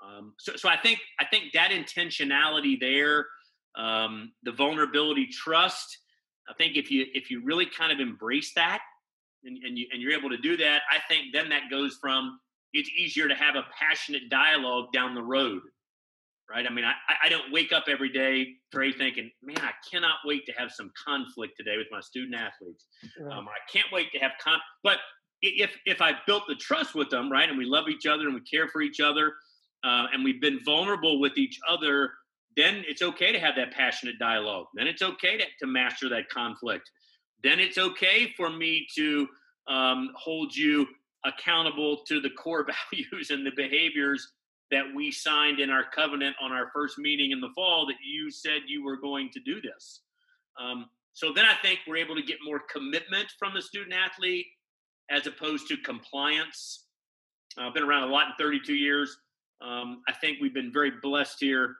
Um, 0.05 0.35
so, 0.39 0.57
so 0.57 0.69
I 0.69 0.77
think 0.77 1.01
I 1.21 1.25
think 1.25 1.53
that 1.55 1.71
intentionality 1.71 2.79
there, 2.79 3.27
um, 3.77 4.33
the 4.43 4.53
vulnerability, 4.53 5.27
trust. 5.27 5.99
I 6.49 6.53
think 6.55 6.77
if 6.77 6.91
you 6.91 7.07
if 7.15 7.31
you 7.31 7.43
really 7.45 7.67
kind 7.67 7.93
of 7.93 8.01
embrace 8.01 8.53
that, 8.55 8.81
and, 9.45 9.59
and 9.65 9.79
you 9.79 9.87
and 9.93 10.01
you're 10.01 10.13
able 10.13 10.31
to 10.31 10.39
do 10.39 10.57
that, 10.59 10.83
I 10.91 10.99
think 11.09 11.33
then 11.33 11.49
that 11.51 11.71
goes 11.71 11.99
from 12.01 12.39
it's 12.73 12.91
easier 12.99 13.29
to 13.29 13.35
have 13.35 13.55
a 13.55 13.65
passionate 13.79 14.29
dialogue 14.29 14.93
down 14.93 15.15
the 15.15 15.23
road 15.23 15.61
right? 16.55 16.67
I 16.69 16.73
mean, 16.73 16.85
I, 16.85 16.93
I 17.25 17.29
don't 17.29 17.53
wake 17.53 17.73
up 17.73 17.85
every 17.89 18.11
day, 18.11 18.55
Trey, 18.73 18.93
thinking, 18.93 19.31
man, 19.43 19.59
I 19.59 19.73
cannot 19.91 20.17
wait 20.25 20.47
to 20.47 20.53
have 20.53 20.71
some 20.71 20.91
conflict 21.07 21.55
today 21.57 21.77
with 21.77 21.89
my 21.91 22.01
student 22.01 22.35
athletes. 22.35 22.87
Right. 23.19 23.37
Um, 23.37 23.49
I 23.49 23.59
can't 23.71 23.87
wait 23.93 24.13
to 24.13 24.19
have 24.19 24.33
con. 24.43 24.59
But 24.83 24.99
if 25.43 25.77
if 25.85 26.01
I 26.01 26.13
built 26.27 26.45
the 26.49 26.55
trust 26.55 26.95
with 26.95 27.11
them, 27.11 27.31
right, 27.31 27.49
and 27.49 27.59
we 27.59 27.65
love 27.65 27.89
each 27.89 28.07
other 28.07 28.27
and 28.27 28.35
we 28.35 28.41
care 28.43 28.69
for 28.69 28.83
each 28.83 29.01
other, 29.01 29.35
uh, 29.85 30.07
and 30.13 30.23
we've 30.23 30.41
been 30.41 30.61
vulnerable 30.65 31.21
with 31.21 31.37
each 31.37 31.59
other, 31.69 32.11
then 32.57 32.85
it's 32.87 33.03
okay 33.03 33.33
to 33.33 33.39
have 33.39 33.57
that 33.57 33.73
passionate 33.73 34.19
dialogue. 34.19 34.67
Then 34.75 34.87
it's 34.87 35.03
okay 35.03 35.37
to, 35.37 35.45
to 35.61 35.67
master 35.67 36.09
that 36.11 36.29
conflict. 36.29 36.89
Then 37.43 37.59
it's 37.61 37.79
okay 37.79 38.33
for 38.37 38.49
me 38.49 38.87
to 38.95 39.27
um, 39.69 40.11
hold 40.15 40.55
you 40.55 40.87
accountable 41.27 42.05
to 42.07 42.21
the 42.21 42.31
core 42.31 42.67
values 42.93 43.31
and 43.31 43.45
the 43.45 43.53
behaviors 43.57 44.33
that 44.71 44.85
we 44.95 45.11
signed 45.11 45.61
in 45.61 45.71
our 45.71 45.85
covenant 45.95 46.37
on 46.41 46.53
our 46.53 46.71
first 46.73 46.99
meeting 46.99 47.31
in 47.31 47.41
the 47.41 47.51
fall 47.55 47.87
that 47.87 47.97
you 48.03 48.31
said 48.31 48.63
you 48.67 48.85
were 48.85 48.97
going 48.97 49.31
to 49.33 49.41
do 49.41 49.61
this. 49.61 50.03
Um, 50.61 50.87
so 51.13 51.33
then 51.33 51.45
I 51.45 51.55
think 51.63 51.81
we're 51.87 51.97
able 51.97 52.17
to 52.17 52.23
get 52.23 52.39
more 52.45 52.61
commitment 52.73 53.33
from 53.39 53.55
the 53.55 53.63
student 53.63 53.95
athlete 53.95 54.47
as 55.11 55.27
opposed 55.27 55.69
to 55.69 55.77
compliance. 55.77 56.87
I've 57.59 57.75
been 57.75 57.85
around 57.85 58.05
a 58.05 58.13
lot 58.13 58.27
in 58.29 58.33
32 58.39 58.75
years. 58.75 59.17
Um, 59.61 60.03
I 60.09 60.13
think 60.13 60.39
we've 60.41 60.55
been 60.55 60.73
very 60.73 60.93
blessed 61.03 61.37
here 61.41 61.77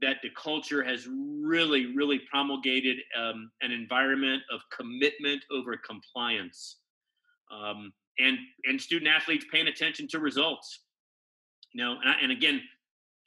that 0.00 0.16
the 0.22 0.30
culture 0.30 0.82
has 0.82 1.08
really, 1.10 1.94
really 1.94 2.20
promulgated 2.30 2.98
um, 3.18 3.50
an 3.62 3.72
environment 3.72 4.42
of 4.52 4.60
commitment 4.70 5.44
over 5.50 5.76
compliance, 5.76 6.78
um, 7.52 7.92
and 8.18 8.38
and 8.64 8.80
student 8.80 9.10
athletes 9.10 9.44
paying 9.50 9.68
attention 9.68 10.06
to 10.08 10.18
results. 10.18 10.84
You 11.78 11.84
know, 11.84 11.92
and, 11.92 12.10
I, 12.10 12.14
and 12.20 12.32
again, 12.32 12.60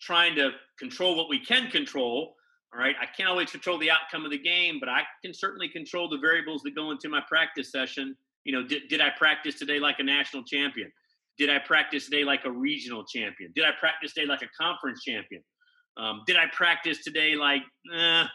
trying 0.02 0.36
to 0.36 0.52
control 0.78 1.16
what 1.16 1.30
we 1.30 1.40
can 1.40 1.72
control. 1.72 2.36
All 2.74 2.80
right, 2.82 2.96
I 3.02 3.06
can't 3.06 3.30
always 3.30 3.50
control 3.50 3.78
the 3.78 3.90
outcome 3.90 4.26
of 4.26 4.32
the 4.32 4.38
game, 4.38 4.78
but 4.78 4.90
I 4.90 5.04
can 5.24 5.34
certainly 5.34 5.70
control 5.70 6.10
the 6.10 6.18
variables 6.18 6.62
that 6.64 6.76
go 6.76 6.92
into 6.92 7.08
my 7.08 7.22
practice 7.30 7.72
session. 7.72 8.14
You 8.44 8.52
know, 8.52 8.68
did, 8.68 8.90
did 8.90 9.00
I 9.00 9.10
practice 9.18 9.58
today 9.58 9.80
like 9.80 10.00
a 10.00 10.04
national 10.04 10.44
champion? 10.44 10.92
Did 11.38 11.50
I 11.50 11.60
practice 11.60 12.06
today 12.06 12.26
like 12.26 12.44
a 12.44 12.52
regional 12.52 13.06
champion? 13.06 13.54
Did 13.56 13.64
I 13.64 13.72
practice 13.80 14.14
today 14.14 14.28
like 14.28 14.42
a 14.42 14.50
conference 14.62 15.02
champion? 15.02 15.44
Um, 15.96 16.24
did 16.28 16.36
I 16.36 16.48
practice 16.52 17.06
today 17.06 17.36
like, 17.36 17.62
eh, 17.96 18.26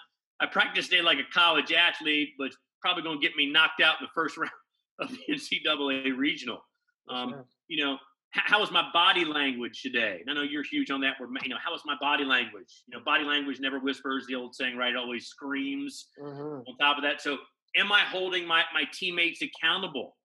I 0.41 0.47
practiced 0.51 0.91
today 0.91 1.03
like 1.03 1.19
a 1.19 1.31
college 1.31 1.75
athlete, 1.75 2.31
but 2.39 2.53
probably 2.81 3.03
going 3.03 3.21
to 3.21 3.27
get 3.27 3.37
me 3.37 3.53
knocked 3.53 3.83
out 3.83 3.97
in 4.01 4.07
the 4.07 4.13
first 4.15 4.37
round 4.39 4.51
of 4.99 5.11
the 5.11 5.19
NCAA 5.31 6.17
regional. 6.17 6.65
Um. 7.11 7.45
You 7.69 7.85
know, 7.85 7.99
how 8.33 8.61
was 8.61 8.71
my 8.71 8.85
body 8.93 9.25
language 9.25 9.83
today? 9.83 10.23
I 10.29 10.33
know 10.33 10.43
you're 10.43 10.65
huge 10.65 10.91
on 10.91 11.01
that. 11.03 11.15
Where 11.19 11.29
you 11.43 11.49
know, 11.49 11.57
how 11.63 11.73
was 11.73 11.83
my 11.87 11.97
body 12.01 12.25
language? 12.25 12.83
You 12.87 12.97
know, 12.97 13.05
body 13.05 13.25
language 13.25 13.61
never 13.61 13.79
whispers. 13.79 14.27
The 14.27 14.35
old 14.35 14.55
saying, 14.55 14.77
right? 14.77 14.95
Always 14.95 15.27
screams. 15.27 16.09
Mm-hmm. 16.21 16.69
On 16.69 16.77
top 16.79 16.97
of 16.97 17.03
that, 17.05 17.21
so 17.21 17.39
am 17.77 17.93
I 17.93 18.01
holding 18.01 18.47
my 18.47 18.63
my 18.75 18.85
teammates 18.93 19.43
accountable? 19.43 20.17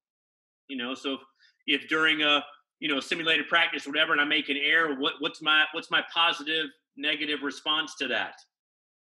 You 0.67 0.77
know, 0.77 0.93
so 0.93 1.13
if, 1.13 1.81
if 1.81 1.89
during 1.89 2.21
a 2.21 2.43
you 2.79 2.89
know 2.89 2.99
simulated 2.99 3.47
practice, 3.47 3.87
whatever, 3.87 4.11
and 4.11 4.21
I 4.21 4.25
make 4.25 4.49
an 4.49 4.57
error, 4.57 4.95
what 4.99 5.13
what's 5.19 5.41
my 5.41 5.65
what's 5.73 5.91
my 5.91 6.03
positive 6.13 6.67
negative 6.97 7.39
response 7.43 7.95
to 7.97 8.07
that? 8.09 8.33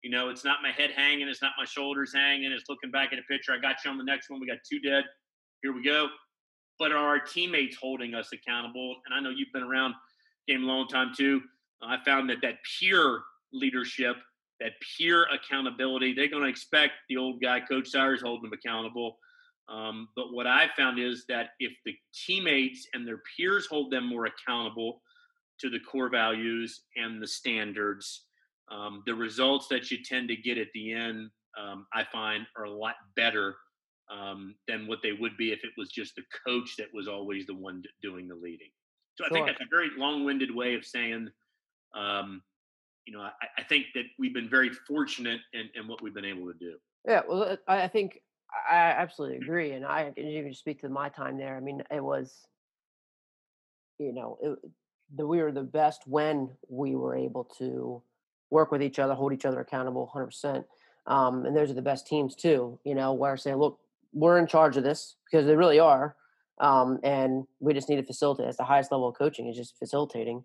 You 0.03 0.11
know, 0.11 0.29
it's 0.29 0.45
not 0.45 0.57
my 0.61 0.71
head 0.71 0.91
hanging, 0.95 1.27
it's 1.27 1.41
not 1.41 1.51
my 1.57 1.65
shoulders 1.65 2.11
hanging, 2.13 2.51
it's 2.51 2.65
looking 2.69 2.91
back 2.91 3.13
at 3.13 3.19
a 3.19 3.23
picture. 3.23 3.53
I 3.53 3.57
got 3.57 3.77
you 3.83 3.91
on 3.91 3.97
the 3.97 4.03
next 4.03 4.29
one. 4.29 4.39
We 4.39 4.47
got 4.47 4.59
two 4.69 4.79
dead. 4.79 5.03
Here 5.63 5.73
we 5.73 5.83
go 5.83 6.09
but 6.79 6.91
are 6.91 6.97
our 6.97 7.19
teammates 7.19 7.75
holding 7.75 8.13
us 8.13 8.29
accountable? 8.33 8.95
And 9.05 9.13
I 9.13 9.19
know 9.19 9.29
you've 9.35 9.53
been 9.53 9.63
around 9.63 9.95
game 10.47 10.63
a 10.63 10.67
long 10.67 10.87
time 10.87 11.11
too. 11.15 11.41
I 11.81 11.97
found 12.03 12.29
that 12.29 12.37
that 12.41 12.55
peer 12.79 13.21
leadership, 13.53 14.15
that 14.59 14.73
peer 14.97 15.27
accountability, 15.33 16.13
they're 16.13 16.29
going 16.29 16.43
to 16.43 16.49
expect 16.49 16.93
the 17.09 17.17
old 17.17 17.41
guy, 17.41 17.59
Coach 17.59 17.89
Siers, 17.89 18.21
holding 18.21 18.49
them 18.49 18.59
accountable. 18.59 19.17
Um, 19.69 20.07
but 20.15 20.33
what 20.33 20.47
I 20.47 20.69
found 20.77 20.99
is 20.99 21.25
that 21.27 21.49
if 21.59 21.73
the 21.85 21.93
teammates 22.13 22.87
and 22.93 23.05
their 23.05 23.21
peers 23.35 23.67
hold 23.67 23.91
them 23.91 24.07
more 24.07 24.25
accountable 24.25 25.01
to 25.59 25.69
the 25.69 25.79
core 25.79 26.09
values 26.09 26.83
and 26.95 27.21
the 27.21 27.27
standards, 27.27 28.23
um, 28.71 29.03
the 29.05 29.13
results 29.13 29.67
that 29.67 29.91
you 29.91 29.97
tend 30.03 30.29
to 30.29 30.35
get 30.35 30.57
at 30.57 30.67
the 30.73 30.93
end, 30.93 31.29
um, 31.59 31.85
I 31.93 32.05
find, 32.11 32.45
are 32.55 32.65
a 32.65 32.71
lot 32.71 32.95
better 33.15 33.55
um, 34.09 34.55
than 34.67 34.87
what 34.87 34.99
they 35.03 35.13
would 35.13 35.37
be 35.37 35.51
if 35.51 35.63
it 35.63 35.71
was 35.77 35.89
just 35.89 36.15
the 36.15 36.23
coach 36.45 36.75
that 36.77 36.87
was 36.93 37.07
always 37.07 37.45
the 37.45 37.55
one 37.55 37.83
doing 38.01 38.27
the 38.27 38.35
leading. 38.35 38.69
So 39.15 39.25
I 39.25 39.29
think 39.29 39.47
that's 39.47 39.61
a 39.61 39.65
very 39.69 39.89
long-winded 39.97 40.53
way 40.53 40.75
of 40.75 40.85
saying, 40.85 41.29
um, 41.95 42.41
you 43.05 43.13
know, 43.13 43.21
I, 43.21 43.31
I, 43.57 43.63
think 43.63 43.85
that 43.95 44.03
we've 44.19 44.33
been 44.33 44.49
very 44.49 44.69
fortunate 44.69 45.39
in, 45.53 45.69
in, 45.75 45.87
what 45.87 46.03
we've 46.03 46.13
been 46.13 46.25
able 46.25 46.45
to 46.45 46.53
do. 46.59 46.75
Yeah, 47.07 47.21
well, 47.27 47.43
uh, 47.43 47.55
I 47.67 47.87
think 47.87 48.21
I 48.69 48.75
absolutely 48.75 49.37
agree, 49.37 49.71
and 49.71 49.85
I 49.85 50.11
can 50.15 50.27
even 50.27 50.53
speak 50.53 50.81
to 50.81 50.89
my 50.89 51.09
time 51.09 51.37
there. 51.37 51.55
I 51.55 51.59
mean, 51.61 51.81
it 51.89 52.03
was, 52.03 52.45
you 53.97 54.13
know, 54.13 54.37
it, 54.41 54.59
the, 55.15 55.25
we 55.25 55.41
were 55.41 55.51
the 55.51 55.63
best 55.63 56.03
when 56.05 56.49
we 56.69 56.95
were 56.95 57.15
able 57.15 57.45
to 57.57 58.03
work 58.51 58.71
with 58.71 58.83
each 58.83 58.99
other, 58.99 59.13
hold 59.13 59.33
each 59.33 59.45
other 59.45 59.61
accountable, 59.61 60.05
hundred 60.05 60.25
um, 60.25 60.29
percent. 60.29 60.65
And 61.07 61.55
those 61.55 61.71
are 61.71 61.75
the 61.75 61.81
best 61.81 62.07
teams 62.07 62.35
too. 62.35 62.79
You 62.83 62.93
know, 62.93 63.13
where 63.13 63.33
I 63.33 63.35
say, 63.37 63.55
look, 63.55 63.79
we're 64.17 64.37
in 64.37 64.47
charge 64.47 64.77
of 64.77 64.83
this 64.83 65.15
because 65.29 65.45
they 65.45 65.55
really 65.55 65.79
are. 65.79 66.15
Um, 66.59 66.99
and 67.03 67.45
we 67.59 67.73
just 67.73 67.87
need 67.87 67.97
to 67.97 68.03
facilitate. 68.03 68.47
It's 68.47 68.57
the 68.57 68.63
highest 68.63 68.91
level 68.91 69.07
of 69.07 69.15
coaching 69.15 69.47
is 69.47 69.55
just 69.55 69.77
facilitating. 69.77 70.43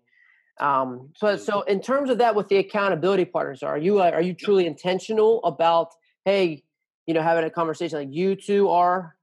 Um, 0.59 1.09
so, 1.15 1.35
so 1.35 1.61
in 1.63 1.81
terms 1.81 2.11
of 2.11 2.19
that, 2.19 2.35
with 2.35 2.47
the 2.47 2.57
accountability 2.57 3.25
partners, 3.25 3.63
are 3.63 3.77
you 3.77 3.99
uh, 3.99 4.11
are 4.11 4.21
you 4.21 4.35
truly 4.35 4.67
intentional 4.67 5.43
about 5.43 5.89
hey, 6.25 6.63
you 7.07 7.15
know, 7.15 7.23
having 7.23 7.43
a 7.43 7.49
conversation 7.49 7.97
like 7.97 8.09
you 8.11 8.35
two 8.35 8.69
are 8.69 9.15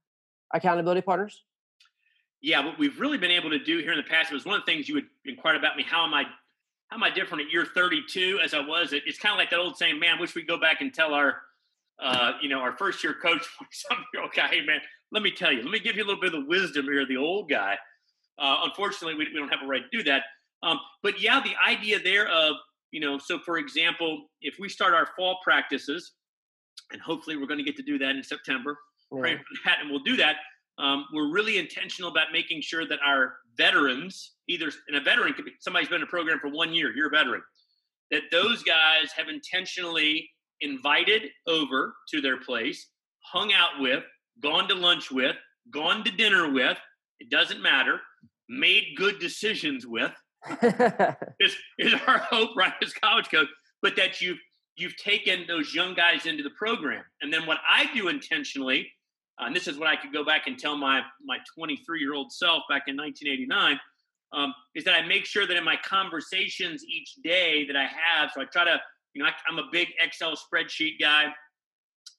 accountability 0.52 1.02
partners? 1.02 1.45
Yeah, 2.42 2.64
what 2.64 2.78
we've 2.78 2.99
really 2.99 3.19
been 3.19 3.30
able 3.30 3.50
to 3.50 3.59
do 3.59 3.78
here 3.78 3.92
in 3.92 3.99
the 3.99 4.02
past 4.02 4.33
was 4.33 4.45
one 4.45 4.57
of 4.57 4.62
the 4.66 4.73
things 4.73 4.88
you 4.88 4.97
would 4.97 5.07
inquire 5.25 5.54
about 5.54 5.76
me. 5.76 5.85
How 5.85 6.04
am 6.04 6.12
I? 6.12 6.25
How 6.88 6.97
am 6.97 7.04
I 7.04 7.11
different 7.11 7.45
at 7.45 7.52
year 7.52 7.64
32 7.64 8.40
as 8.42 8.52
I 8.52 8.66
was? 8.66 8.92
It's 8.92 9.19
kind 9.19 9.33
of 9.33 9.38
like 9.38 9.50
that 9.50 9.61
old 9.61 9.76
saying, 9.76 10.00
"Man, 10.00 10.16
I 10.16 10.21
wish 10.21 10.35
we 10.35 10.42
go 10.42 10.59
back 10.59 10.80
and 10.80 10.92
tell 10.92 11.14
our 11.14 11.42
uh, 12.02 12.33
you 12.40 12.49
know, 12.49 12.59
our 12.59 12.76
first 12.76 13.02
year 13.04 13.14
coach, 13.21 13.47
some 13.73 13.99
year 14.12 14.23
old 14.23 14.33
guy, 14.35 14.49
hey 14.49 14.64
man, 14.64 14.80
let 15.12 15.23
me 15.23 15.30
tell 15.30 15.52
you, 15.52 15.62
let 15.62 15.71
me 15.71 15.80
give 15.80 15.97
you 15.97 16.04
a 16.04 16.07
little 16.07 16.21
bit 16.21 16.35
of 16.35 16.40
the 16.40 16.47
wisdom 16.47 16.85
here, 16.85 17.07
the 17.07 17.16
old 17.16 17.49
guy. 17.49 17.76
Uh, 18.38 18.61
unfortunately, 18.64 19.14
we, 19.14 19.26
we 19.33 19.38
don't 19.38 19.50
have 19.50 19.62
a 19.62 19.66
right 19.66 19.83
to 19.90 19.99
do 19.99 20.02
that. 20.04 20.23
Um, 20.62 20.78
but 21.02 21.21
yeah, 21.21 21.40
the 21.42 21.54
idea 21.66 21.99
there 22.02 22.28
of, 22.28 22.57
you 22.90 23.00
know, 23.00 23.19
so 23.19 23.38
for 23.38 23.59
example, 23.59 24.26
if 24.40 24.57
we 24.59 24.69
start 24.69 24.95
our 24.95 25.09
fall 25.16 25.38
practices, 25.42 26.12
and 26.92 27.00
hopefully 27.00 27.37
we're 27.37 27.47
going 27.47 27.59
to 27.59 27.64
get 27.64 27.76
to 27.76 27.83
do 27.83 27.99
that 27.99 28.16
in 28.16 28.23
September, 28.23 28.78
yeah. 29.12 29.21
praying 29.21 29.38
for 29.38 29.69
that, 29.69 29.78
and 29.80 29.90
we'll 29.90 30.02
do 30.02 30.16
that. 30.16 30.37
Um, 30.78 31.04
we're 31.12 31.30
really 31.30 31.59
intentional 31.59 32.11
about 32.11 32.28
making 32.33 32.62
sure 32.62 32.87
that 32.87 32.99
our 33.04 33.35
veterans, 33.57 34.33
either, 34.49 34.71
and 34.88 34.97
a 34.97 35.00
veteran 35.00 35.35
could 35.35 35.45
be 35.45 35.52
somebody's 35.61 35.88
been 35.88 35.97
in 35.97 36.04
a 36.04 36.07
program 36.07 36.38
for 36.40 36.49
one 36.49 36.73
year, 36.73 36.92
you're 36.97 37.09
a 37.09 37.11
veteran, 37.11 37.42
that 38.11 38.23
those 38.33 38.62
guys 38.62 39.12
have 39.16 39.28
intentionally 39.28 40.28
invited 40.61 41.23
over 41.47 41.95
to 42.11 42.21
their 42.21 42.38
place, 42.38 42.88
hung 43.25 43.52
out 43.52 43.81
with, 43.81 44.05
gone 44.43 44.69
to 44.69 44.75
lunch 44.75 45.11
with, 45.11 45.37
gone 45.73 46.05
to 46.05 46.11
dinner 46.11 46.50
with, 46.50 46.79
it 47.19 47.31
doesn't 47.31 47.62
matter, 47.62 48.00
made 48.49 48.95
good 48.97 49.19
decisions 49.19 49.87
with. 49.87 50.12
is, 51.40 51.55
is 51.79 51.95
our 52.07 52.19
hope, 52.19 52.57
right, 52.57 52.73
as 52.83 52.95
college 52.95 53.31
coach, 53.31 53.49
but 53.83 53.95
that 53.97 54.21
you've 54.21 54.38
you've 54.76 54.97
taken 54.97 55.45
those 55.47 55.75
young 55.75 55.95
guys 55.95 56.25
into 56.25 56.43
the 56.43 56.50
program. 56.50 57.05
And 57.21 57.31
then 57.31 57.45
what 57.45 57.59
I 57.69 57.93
do 57.95 58.09
intentionally, 58.09 58.90
uh, 59.38 59.47
and 59.47 59.55
this 59.55 59.69
is 59.69 59.79
what 59.79 59.88
I 59.88 59.97
could 59.97 60.12
go 60.12 60.25
back 60.25 60.47
and 60.47 60.59
tell 60.59 60.76
my 60.76 61.02
my 61.23 61.37
23 61.55 62.00
year 62.00 62.14
old 62.14 62.33
self 62.33 62.62
back 62.71 62.85
in 62.87 62.97
1989, 62.97 63.79
um, 64.33 64.55
is 64.75 64.85
that 64.85 64.95
I 64.95 65.07
make 65.07 65.26
sure 65.26 65.47
that 65.47 65.57
in 65.57 65.64
my 65.64 65.76
conversations 65.85 66.85
each 66.85 67.17
day 67.23 67.67
that 67.67 67.76
I 67.76 67.85
have, 67.85 68.31
so 68.35 68.40
I 68.40 68.45
try 68.47 68.64
to 68.64 68.81
you 69.14 69.23
know, 69.23 69.29
I, 69.29 69.33
am 69.50 69.59
a 69.59 69.69
big 69.73 69.88
Excel 70.02 70.35
spreadsheet 70.37 71.00
guy. 71.00 71.26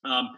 Um, 0.04 0.30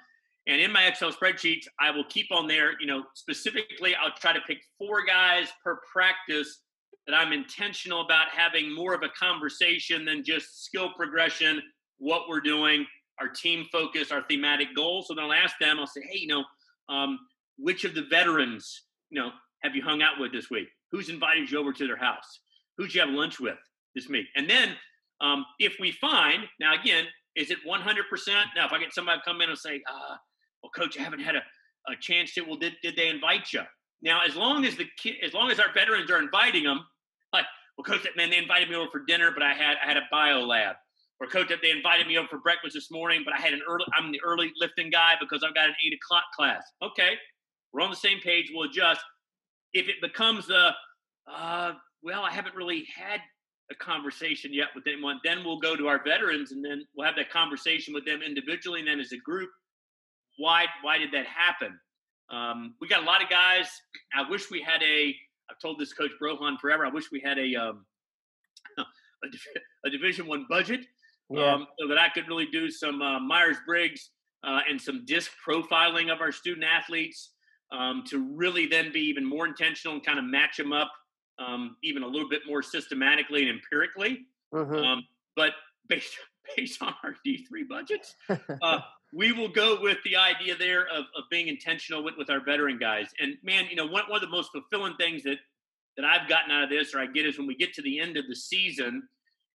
and 0.48 0.60
in 0.60 0.72
my 0.72 0.86
Excel 0.86 1.12
spreadsheets, 1.12 1.65
I 1.79 1.91
will 1.91 2.03
keep 2.05 2.31
on 2.31 2.48
there, 2.48 2.79
you 2.79 2.86
know, 2.86 3.03
specifically, 3.13 3.95
I'll 3.95 4.13
try 4.19 4.33
to 4.33 4.41
pick 4.45 4.60
four 4.77 5.05
guys 5.05 5.48
per 5.63 5.79
practice 5.91 6.60
that 7.07 7.15
I'm 7.15 7.33
intentional 7.33 8.01
about 8.01 8.27
having 8.29 8.74
more 8.74 8.93
of 8.93 9.03
a 9.03 9.10
conversation 9.10 10.05
than 10.05 10.24
just 10.24 10.65
skill 10.65 10.89
progression, 10.95 11.62
what 11.98 12.24
we're 12.27 12.41
doing, 12.41 12.86
our 13.19 13.29
team 13.29 13.65
focus, 13.72 14.12
our 14.12 14.24
thematic 14.24 14.75
goals. 14.75 15.07
So 15.07 15.15
then 15.15 15.25
I'll 15.25 15.33
ask 15.33 15.57
them, 15.60 15.79
I'll 15.79 15.88
say, 15.88 16.01
hey, 16.10 16.19
you 16.19 16.27
know, 16.27 16.43
um, 16.89 17.19
which 17.57 17.86
of 17.86 17.95
the 17.95 18.03
veterans, 18.10 18.83
you 19.10 19.22
know, 19.22 19.31
have 19.63 19.75
you 19.75 19.81
hung 19.81 20.01
out 20.01 20.19
with 20.19 20.31
this 20.31 20.50
week? 20.50 20.67
Who's 20.91 21.10
invited 21.10 21.50
you 21.50 21.60
over 21.60 21.72
to 21.74 21.88
their 21.88 21.98
house? 21.98 22.41
Who'd 22.77 22.93
you 22.93 23.01
have 23.01 23.10
lunch 23.10 23.39
with 23.39 23.57
this 23.95 24.10
week? 24.10 24.27
And 24.36 24.50
then 24.50 24.69
um, 25.22 25.46
if 25.60 25.75
we 25.79 25.91
find, 25.91 26.43
now 26.60 26.74
again, 26.79 27.05
is 27.36 27.50
it 27.51 27.58
100%? 27.67 27.84
Now, 28.55 28.65
if 28.65 28.72
I 28.72 28.79
get 28.79 28.93
somebody 28.93 29.20
come 29.25 29.41
in 29.41 29.50
and 29.50 29.58
say, 29.58 29.82
uh, 29.89 30.15
well, 30.62 30.72
coach, 30.75 31.00
I 31.00 31.03
haven't 31.03 31.22
had 31.22 31.36
a, 31.36 31.41
a 31.89 31.96
chance 32.00 32.34
to, 32.34 32.41
well, 32.41 32.58
did, 32.58 32.74
did 32.84 32.96
they 32.96 33.10
invite 33.10 33.51
you? 33.53 33.62
Now, 34.01 34.22
as 34.27 34.36
long 34.36 34.65
as 34.65 34.75
the 34.75 34.86
kid, 35.01 35.15
as 35.24 35.34
long 35.34 35.50
as 35.50 35.60
our 35.60 35.74
veterans 35.74 36.12
are 36.12 36.20
inviting 36.20 36.63
them, 36.63 36.82
like, 37.32 37.46
well, 37.77 37.86
coach, 37.86 38.05
man, 38.15 38.29
they 38.29 38.38
invited 38.38 38.70
me 38.70 38.75
over 38.75 38.89
for 38.91 39.03
dinner, 39.08 39.32
but 39.34 39.41
I 39.43 39.53
had, 39.53 39.77
I 39.84 39.88
had 39.88 39.98
a 39.98 40.03
bio 40.12 40.41
lab. 40.41 40.75
or 41.20 41.27
coach, 41.27 41.48
that 41.50 41.60
they 41.62 41.72
invited 41.72 42.08
me 42.08 42.17
over 42.17 42.27
for 42.27 42.39
breakfast 42.39 42.75
this 42.75 42.91
morning, 42.91 43.22
but 43.25 43.34
I 43.34 43.38
had 43.38 43.53
an 43.53 43.62
early, 43.67 43.86
I'm 43.98 44.12
the 44.12 44.22
early 44.24 44.51
lifting 44.60 44.89
guy 44.89 45.15
because 45.20 45.43
I've 45.43 45.55
got 45.55 45.70
an 45.70 45.75
eight 45.86 45.93
o'clock 45.93 46.25
class. 46.36 46.63
Okay, 46.84 47.13
we're 47.72 47.82
on 47.82 47.89
the 47.89 47.96
same 47.96 48.20
page. 48.20 48.51
We'll 48.53 48.70
adjust. 48.70 49.01
If 49.74 49.88
it 49.88 49.96
becomes 50.01 50.50
a, 50.50 50.75
uh, 51.32 51.74
well, 52.03 52.22
I 52.24 52.32
haven't 52.32 52.55
really 52.55 52.86
had 52.96 53.22
a 53.74 53.84
conversation 53.84 54.53
yet 54.53 54.68
with 54.75 54.86
anyone, 54.88 55.20
then 55.24 55.44
we'll 55.44 55.60
go 55.60 55.75
to 55.75 55.88
our 55.88 56.01
veterans 56.03 56.51
and 56.51 56.63
then 56.63 56.86
we'll 56.96 57.06
have 57.06 57.15
that 57.15 57.30
conversation 57.30 57.94
with 57.94 58.06
them 58.06 58.22
individually 58.22 58.80
and 58.80 58.88
then 58.88 59.00
as 59.00 59.12
a 59.12 59.18
group. 59.18 59.50
Why, 60.38 60.65
why 60.82 60.98
did 60.98 61.12
that 61.12 61.25
happen? 61.25 61.80
Um, 62.32 62.75
we 62.82 62.88
got 62.88 63.03
a 63.03 63.06
lot 63.06 63.22
of 63.22 63.30
guys. 63.30 63.70
I 64.15 64.27
wish 64.30 64.50
we 64.50 64.62
had 64.62 64.82
a. 64.82 65.15
I've 65.50 65.60
told 65.62 65.80
this 65.80 65.94
coach 65.94 66.12
Brohawn 66.22 66.60
forever. 66.60 66.86
I 66.86 66.89
wish 66.89 67.12
we 67.12 67.22
had 67.24 67.38
a 67.38 67.56
um, 67.56 67.86
a, 68.77 69.27
a, 69.86 69.89
Division 69.89 70.25
One 70.25 70.46
budget 70.50 70.82
yeah. 71.30 71.53
um, 71.53 71.68
so 71.80 71.88
that 71.88 71.98
I 71.98 72.10
could 72.10 72.27
really 72.27 72.48
do 72.48 72.72
some 72.72 73.01
uh, 73.01 73.20
Myers 73.20 73.58
Briggs 73.68 74.12
uh, 74.44 74.62
and 74.68 74.82
some 74.82 75.06
disc 75.06 75.32
profiling 75.48 76.12
of 76.12 76.22
our 76.22 76.32
student 76.32 76.65
athletes 76.65 77.34
um, 77.72 78.03
to 78.08 78.34
really 78.36 78.65
then 78.65 78.92
be 78.92 79.01
even 79.01 79.25
more 79.25 79.46
intentional 79.46 79.96
and 79.96 80.06
kind 80.06 80.18
of 80.18 80.25
match 80.25 80.58
them 80.58 80.74
up 80.74 80.92
um, 81.40 81.78
even 81.84 82.04
a 82.04 82.08
little 82.08 82.30
bit 82.30 82.42
more 82.48 82.62
systematically 82.62 83.42
and 83.42 83.50
empirically. 83.50 84.25
Mm-hmm. 84.54 84.75
Um, 84.75 85.08
but 85.36 85.54
based 85.88 86.16
based 86.58 86.82
on 86.82 86.94
our 87.04 87.16
D 87.24 87.46
three 87.46 87.63
budgets, 87.63 88.16
uh, 88.62 88.80
we 89.13 89.32
will 89.32 89.50
go 89.50 89.80
with 89.82 89.98
the 90.04 90.16
idea 90.16 90.56
there 90.58 90.88
of, 90.88 91.06
of 91.16 91.24
being 91.30 91.48
intentional 91.48 92.04
with, 92.04 92.16
with 92.18 92.30
our 92.30 92.44
veteran 92.44 92.78
guys. 92.78 93.08
And 93.20 93.38
man, 93.44 93.66
you 93.70 93.75
know, 93.75 93.86
one, 93.86 94.04
one 94.08 94.16
of 94.16 94.22
the 94.22 94.36
most 94.36 94.52
fulfilling 94.52 94.96
things 94.96 95.24
that 95.24 95.38
that 95.96 96.06
I've 96.06 96.28
gotten 96.28 96.52
out 96.52 96.63
of 96.63 96.70
this 96.70 96.94
or 96.94 97.00
I 97.00 97.06
get 97.06 97.25
is 97.25 97.38
when 97.38 97.48
we 97.48 97.56
get 97.56 97.74
to 97.75 97.82
the 97.82 98.00
end 98.00 98.18
of 98.18 98.28
the 98.28 98.36
season 98.36 99.04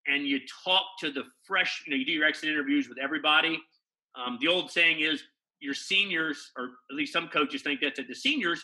and 0.05 0.25
you 0.25 0.39
talk 0.63 0.83
to 0.99 1.11
the 1.11 1.23
fresh, 1.43 1.83
you 1.85 1.91
know, 1.91 1.97
you 1.97 2.05
do 2.05 2.11
your 2.11 2.25
exit 2.25 2.49
interviews 2.49 2.87
with 2.87 2.99
everybody. 2.99 3.59
Um, 4.15 4.37
the 4.39 4.47
old 4.47 4.71
saying 4.71 5.01
is 5.01 5.23
your 5.59 5.73
seniors, 5.73 6.51
or 6.55 6.65
at 6.89 6.95
least 6.95 7.11
some 7.11 7.27
coaches 7.27 7.61
think 7.61 7.81
that 7.81 7.95
the 7.95 8.15
seniors 8.15 8.63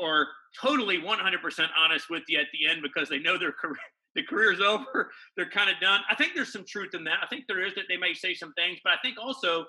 are 0.00 0.26
totally 0.60 0.98
100% 0.98 1.68
honest 1.78 2.06
with 2.10 2.22
you 2.28 2.38
at 2.38 2.46
the 2.52 2.70
end 2.70 2.82
because 2.82 3.08
they 3.08 3.18
know 3.18 3.38
their 3.38 3.52
career, 3.52 3.76
the 4.14 4.22
career's 4.22 4.60
over. 4.60 5.10
They're 5.36 5.50
kind 5.50 5.70
of 5.70 5.76
done. 5.80 6.00
I 6.10 6.14
think 6.14 6.32
there's 6.34 6.52
some 6.52 6.64
truth 6.66 6.94
in 6.94 7.04
that. 7.04 7.18
I 7.22 7.26
think 7.26 7.44
there 7.46 7.64
is 7.64 7.74
that 7.74 7.84
they 7.88 7.96
may 7.96 8.14
say 8.14 8.34
some 8.34 8.52
things, 8.54 8.78
but 8.82 8.92
I 8.92 8.96
think 9.02 9.16
also 9.20 9.64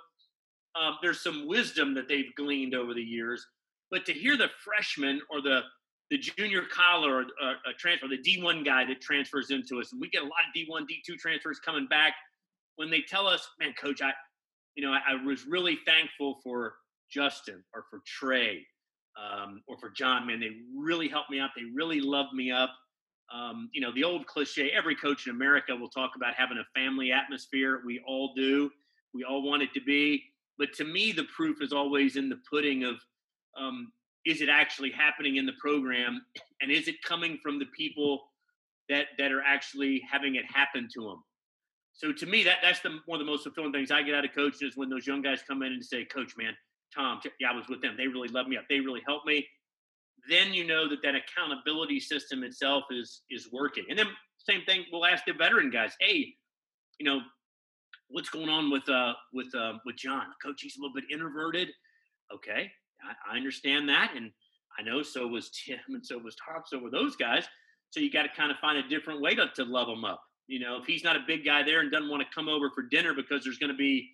um, 0.79 0.97
there's 1.01 1.21
some 1.21 1.47
wisdom 1.47 1.93
that 1.95 2.07
they've 2.07 2.33
gleaned 2.35 2.75
over 2.75 2.93
the 2.93 3.01
years. 3.01 3.45
But 3.91 4.05
to 4.05 4.13
hear 4.13 4.37
the 4.37 4.49
freshman 4.63 5.21
or 5.29 5.41
the 5.41 5.61
the 6.09 6.17
junior 6.17 6.63
collar 6.71 7.17
or 7.17 7.21
uh, 7.21 7.53
a 7.69 7.73
transfer, 7.77 8.07
the 8.07 8.17
D1 8.17 8.65
guy 8.65 8.83
that 8.85 8.99
transfers 8.99 9.51
into 9.51 9.79
us, 9.79 9.91
and 9.91 10.01
we 10.01 10.09
get 10.09 10.23
a 10.23 10.25
lot 10.25 10.41
of 10.47 10.59
D1, 10.59 10.81
D2 10.81 11.19
transfers 11.19 11.59
coming 11.59 11.85
back. 11.87 12.13
When 12.77 12.89
they 12.89 13.01
tell 13.01 13.27
us, 13.27 13.47
man, 13.59 13.73
coach, 13.79 14.01
I, 14.01 14.11
you 14.73 14.83
know, 14.83 14.91
I, 14.91 15.01
I 15.09 15.23
was 15.23 15.45
really 15.45 15.77
thankful 15.85 16.39
for 16.43 16.73
Justin 17.11 17.63
or 17.75 17.83
for 17.91 18.01
Trey 18.07 18.65
um, 19.19 19.61
or 19.67 19.77
for 19.77 19.89
John. 19.89 20.27
Man, 20.27 20.39
they 20.39 20.57
really 20.75 21.07
helped 21.07 21.29
me 21.29 21.39
out. 21.39 21.51
They 21.55 21.63
really 21.73 22.01
loved 22.01 22.33
me 22.33 22.51
up. 22.51 22.71
Um, 23.33 23.69
you 23.73 23.81
know, 23.81 23.93
the 23.93 24.03
old 24.03 24.25
cliche, 24.25 24.71
every 24.71 24.95
coach 24.95 25.27
in 25.27 25.35
America 25.35 25.75
will 25.75 25.89
talk 25.89 26.11
about 26.15 26.33
having 26.35 26.57
a 26.57 26.79
family 26.79 27.11
atmosphere. 27.11 27.81
We 27.85 28.01
all 28.07 28.33
do. 28.35 28.71
We 29.13 29.23
all 29.23 29.43
want 29.43 29.61
it 29.61 29.73
to 29.73 29.81
be. 29.81 30.23
But 30.57 30.73
to 30.73 30.83
me, 30.83 31.11
the 31.11 31.25
proof 31.35 31.61
is 31.61 31.71
always 31.71 32.15
in 32.15 32.29
the 32.29 32.39
pudding 32.49 32.83
of 32.83 32.95
um, 33.57 33.91
is 34.25 34.41
it 34.41 34.49
actually 34.49 34.91
happening 34.91 35.37
in 35.37 35.45
the 35.45 35.53
program, 35.59 36.21
and 36.61 36.71
is 36.71 36.87
it 36.87 37.01
coming 37.03 37.39
from 37.41 37.59
the 37.59 37.65
people 37.77 38.29
that 38.89 39.07
that 39.17 39.31
are 39.31 39.41
actually 39.41 40.01
having 40.09 40.35
it 40.35 40.45
happen 40.45 40.87
to 40.93 41.03
them? 41.03 41.23
So 41.93 42.11
to 42.11 42.25
me, 42.25 42.43
that 42.43 42.57
that's 42.61 42.79
the 42.81 42.99
one 43.05 43.19
of 43.19 43.25
the 43.25 43.31
most 43.31 43.43
fulfilling 43.43 43.71
things 43.71 43.91
I 43.91 44.03
get 44.03 44.15
out 44.15 44.25
of 44.25 44.33
coaching 44.33 44.67
is 44.67 44.75
when 44.77 44.89
those 44.89 45.07
young 45.07 45.21
guys 45.21 45.41
come 45.47 45.63
in 45.63 45.73
and 45.73 45.83
say, 45.83 46.05
"Coach, 46.05 46.35
man, 46.37 46.55
Tom, 46.95 47.19
yeah, 47.39 47.51
I 47.51 47.55
was 47.55 47.67
with 47.67 47.81
them. 47.81 47.95
They 47.97 48.07
really 48.07 48.29
loved 48.29 48.49
me 48.49 48.57
up. 48.57 48.65
They 48.69 48.79
really 48.79 49.01
helped 49.05 49.25
me." 49.25 49.47
Then 50.29 50.53
you 50.53 50.65
know 50.65 50.87
that 50.89 51.01
that 51.03 51.15
accountability 51.15 51.99
system 51.99 52.43
itself 52.43 52.83
is 52.91 53.21
is 53.29 53.49
working. 53.51 53.85
And 53.89 53.97
then 53.97 54.07
same 54.37 54.63
thing, 54.65 54.85
we'll 54.91 55.05
ask 55.05 55.25
the 55.25 55.33
veteran 55.33 55.69
guys, 55.69 55.93
"Hey, 55.99 56.35
you 56.99 57.05
know, 57.05 57.21
what's 58.09 58.29
going 58.29 58.49
on 58.49 58.69
with 58.69 58.87
uh 58.89 59.13
with 59.33 59.53
uh 59.55 59.73
with 59.85 59.95
John? 59.95 60.25
Coach, 60.43 60.61
he's 60.61 60.77
a 60.77 60.81
little 60.81 60.93
bit 60.93 61.05
introverted. 61.11 61.69
Okay, 62.33 62.71
I, 63.03 63.33
I 63.33 63.37
understand 63.37 63.89
that, 63.89 64.13
and 64.15 64.31
I 64.77 64.83
know 64.83 65.01
so 65.01 65.27
was 65.27 65.49
Tim, 65.49 65.79
and 65.89 66.05
so 66.05 66.17
was 66.17 66.35
Tom, 66.35 66.63
so 66.65 66.79
were 66.79 66.91
those 66.91 67.15
guys. 67.15 67.45
So 67.91 67.99
you 67.99 68.11
got 68.11 68.23
to 68.23 68.29
kind 68.29 68.51
of 68.51 68.57
find 68.57 68.77
a 68.77 68.87
different 68.87 69.21
way 69.21 69.33
to, 69.35 69.47
to 69.55 69.63
love 69.63 69.87
them 69.87 70.05
up. 70.05 70.21
You 70.47 70.59
know, 70.59 70.77
if 70.79 70.85
he's 70.85 71.03
not 71.03 71.15
a 71.15 71.23
big 71.25 71.43
guy 71.43 71.63
there 71.63 71.79
and 71.79 71.91
doesn't 71.91 72.09
want 72.09 72.21
to 72.21 72.27
come 72.33 72.47
over 72.47 72.69
for 72.69 72.83
dinner 72.83 73.13
because 73.13 73.43
there's 73.43 73.57
going 73.57 73.71
to 73.71 73.77
be 73.77 74.11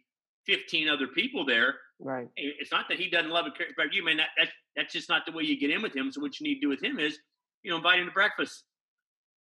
15 0.47 0.89
other 0.89 1.07
people 1.07 1.45
there, 1.45 1.75
right? 1.99 2.27
It's 2.35 2.71
not 2.71 2.85
that 2.89 2.99
he 2.99 3.09
doesn't 3.09 3.31
love 3.31 3.45
it 3.47 3.53
about 3.73 3.93
you, 3.93 4.03
man. 4.03 4.17
That, 4.17 4.29
that 4.37 4.49
that's 4.75 4.93
just 4.93 5.09
not 5.09 5.25
the 5.25 5.31
way 5.31 5.43
you 5.43 5.59
get 5.59 5.69
in 5.69 5.81
with 5.81 5.95
him. 5.95 6.11
So 6.11 6.21
what 6.21 6.39
you 6.39 6.47
need 6.47 6.55
to 6.55 6.61
do 6.61 6.69
with 6.69 6.83
him 6.83 6.99
is, 6.99 7.17
you 7.63 7.71
know, 7.71 7.77
invite 7.77 7.99
him 7.99 8.05
to 8.05 8.11
breakfast 8.11 8.65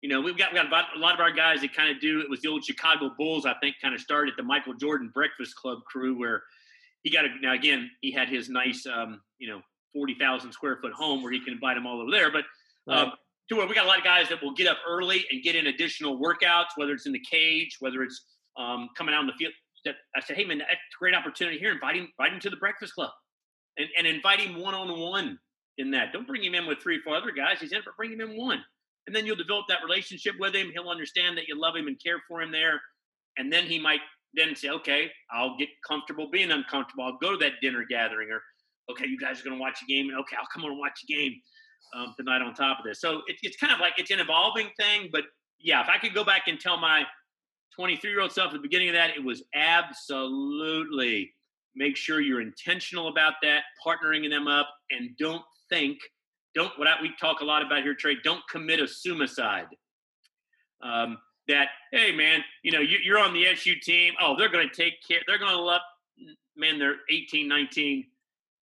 you 0.05 0.11
know, 0.11 0.21
we've 0.21 0.37
got, 0.37 0.53
we 0.53 0.59
got 0.59 0.67
a 0.95 0.99
lot 0.99 1.15
of 1.15 1.21
our 1.21 1.33
guys 1.33 1.63
that 1.63 1.75
kind 1.75 1.89
of 1.89 1.99
do 1.99 2.21
it 2.21 2.29
was 2.29 2.43
the 2.43 2.49
old 2.49 2.63
Chicago 2.63 3.11
Bulls, 3.17 3.47
I 3.47 3.55
think, 3.63 3.77
kind 3.81 3.95
of 3.95 4.03
started 4.03 4.35
the 4.37 4.43
Michael 4.43 4.75
Jordan 4.75 5.11
Breakfast 5.15 5.57
Club 5.57 5.79
crew 5.87 6.19
where 6.19 6.43
he 7.05 7.11
got 7.11 7.25
a, 7.25 7.29
now 7.41 7.55
again, 7.55 7.91
he 8.03 8.13
had 8.13 8.29
his 8.29 8.51
nice, 8.51 8.87
um, 8.87 9.23
you 9.39 9.49
know, 9.49 9.63
40,000 9.95 10.53
square 10.53 10.77
foot 10.83 10.93
home 10.93 11.23
where 11.23 11.33
he 11.33 11.41
can 11.41 11.55
invite 11.55 11.77
them 11.77 11.87
all 11.87 12.03
over 12.03 12.11
there. 12.11 12.31
But 12.31 12.45
um, 12.87 13.13
to 13.49 13.57
where 13.57 13.67
we 13.67 13.75
got 13.75 13.87
a 13.87 13.89
lot 13.89 13.97
of 13.97 14.05
guys 14.05 14.29
that 14.29 14.43
will 14.43 14.53
get 14.53 14.67
up 14.67 14.77
early 14.87 15.25
and 15.31 15.43
get 15.43 15.57
in 15.57 15.69
additional 15.69 16.21
workouts, 16.21 16.77
whether 16.77 16.93
it's 16.93 17.07
in 17.07 17.13
the 17.13 17.25
cage, 17.31 17.79
whether 17.81 18.03
it's 18.03 18.27
um, 18.59 18.91
coming 18.99 19.15
out 19.15 19.23
in 19.23 19.29
the 19.29 19.33
field. 19.39 19.55
That 19.85 19.97
I 20.17 20.21
said, 20.21 20.37
hey 20.37 20.45
man, 20.45 20.59
that's 20.59 20.73
a 20.73 20.99
great 20.99 21.15
opportunity 21.15 21.59
here. 21.59 21.73
Invite 21.73 21.97
him, 21.97 22.09
invite 22.19 22.33
him 22.33 22.41
to 22.41 22.51
the 22.51 22.57
breakfast 22.57 22.95
club, 22.95 23.11
and, 23.77 23.89
and 23.99 24.07
invite 24.07 24.41
him 24.41 24.61
one 24.61 24.75
on 24.75 24.99
one 24.99 25.39
in 25.79 25.91
that. 25.91 26.13
Don't 26.13 26.27
bring 26.27 26.43
him 26.43 26.55
in 26.55 26.67
with 26.67 26.79
three, 26.79 26.99
or 26.99 27.01
four 27.03 27.17
other 27.17 27.33
guys. 27.33 27.59
He's 27.61 27.73
in, 27.73 27.83
but 27.85 27.97
bring 27.97 28.13
him 28.13 28.21
in 28.21 28.37
one 28.37 28.65
and 29.07 29.15
then 29.15 29.27
you'll 29.27 29.37
develop 29.37 29.67
that 29.69 29.79
relationship 29.85 30.35
with 30.39 30.55
him. 30.55 30.71
He'll 30.73 30.89
understand 30.89 31.37
that 31.37 31.49
you 31.49 31.61
love 31.61 31.77
him 31.77 31.87
and 31.87 32.01
care 32.03 32.19
for 32.27 32.43
him 32.43 32.53
there, 32.53 32.81
and 33.37 33.53
then 33.53 33.65
he 33.65 33.79
might 33.79 34.01
then 34.35 34.57
say, 34.57 34.69
"Okay, 34.69 35.13
I'll 35.31 35.57
get 35.57 35.69
comfortable 35.87 36.31
being 36.31 36.51
uncomfortable. 36.51 37.05
I'll 37.05 37.19
go 37.19 37.33
to 37.33 37.37
that 37.39 37.61
dinner 37.61 37.85
gathering, 37.85 38.31
or 38.31 38.43
okay, 38.91 39.07
you 39.07 39.19
guys 39.19 39.41
are 39.41 39.45
going 39.45 39.57
to 39.57 39.61
watch 39.61 39.81
a 39.83 39.87
game, 39.87 40.09
and 40.09 40.19
okay, 40.21 40.37
I'll 40.39 40.49
come 40.53 40.65
on 40.65 40.71
and 40.71 40.81
watch 40.81 40.99
a 41.05 41.13
game 41.13 41.33
um, 41.95 42.15
tonight 42.17 42.43
on 42.43 42.55
top 42.55 42.79
of 42.79 42.85
this." 42.85 43.01
So 43.01 43.23
it, 43.27 43.37
it's 43.43 43.57
kind 43.57 43.73
of 43.73 43.81
like 43.81 43.95
it's 43.99 44.11
an 44.11 44.21
evolving 44.21 44.71
thing, 44.79 45.11
but 45.13 45.25
yeah, 45.61 45.83
if 45.83 45.89
I 45.89 45.99
could 45.99 46.15
go 46.15 46.25
back 46.25 46.45
and 46.49 46.59
tell 46.59 46.79
my 46.79 47.05
23 47.75 48.11
year 48.11 48.21
old 48.21 48.33
self 48.33 48.49
at 48.49 48.53
the 48.55 48.59
beginning 48.59 48.89
of 48.89 48.95
that, 48.95 49.11
it 49.11 49.25
was 49.25 49.43
absolutely 49.55 51.33
make 51.77 51.97
sure 51.97 52.21
you're 52.21 52.41
intentional 52.41 53.09
about 53.09 53.35
that, 53.43 53.65
partnering 53.85 54.29
them 54.31 54.47
up, 54.47 54.69
and 54.91 55.11
don't 55.19 55.43
think 55.69 55.99
don't 56.55 56.73
what 56.79 56.87
I, 56.87 56.95
we 57.03 57.13
talk 57.21 57.41
a 57.41 57.45
lot 57.45 57.65
about 57.65 57.83
here, 57.83 57.95
Trey. 57.95 58.17
Don't 58.23 58.43
commit 58.49 58.81
assumicide. 58.81 59.67
Um, 60.83 61.19
that 61.49 61.69
hey 61.93 62.15
man, 62.15 62.43
you 62.63 62.73
know 62.73 62.81
you, 62.81 63.15
are 63.15 63.19
on 63.19 63.35
the 63.35 63.47
SU 63.49 63.75
team. 63.83 64.15
Oh, 64.21 64.35
they're 64.39 64.49
going 64.49 64.69
to 64.69 64.75
take 64.75 64.95
care. 65.07 65.21
They're 65.27 65.39
going 65.39 65.53
to 65.53 65.61
love. 65.61 65.81
Man, 66.57 66.79
they're 66.79 66.97
18, 67.11 67.49
19 67.49 68.05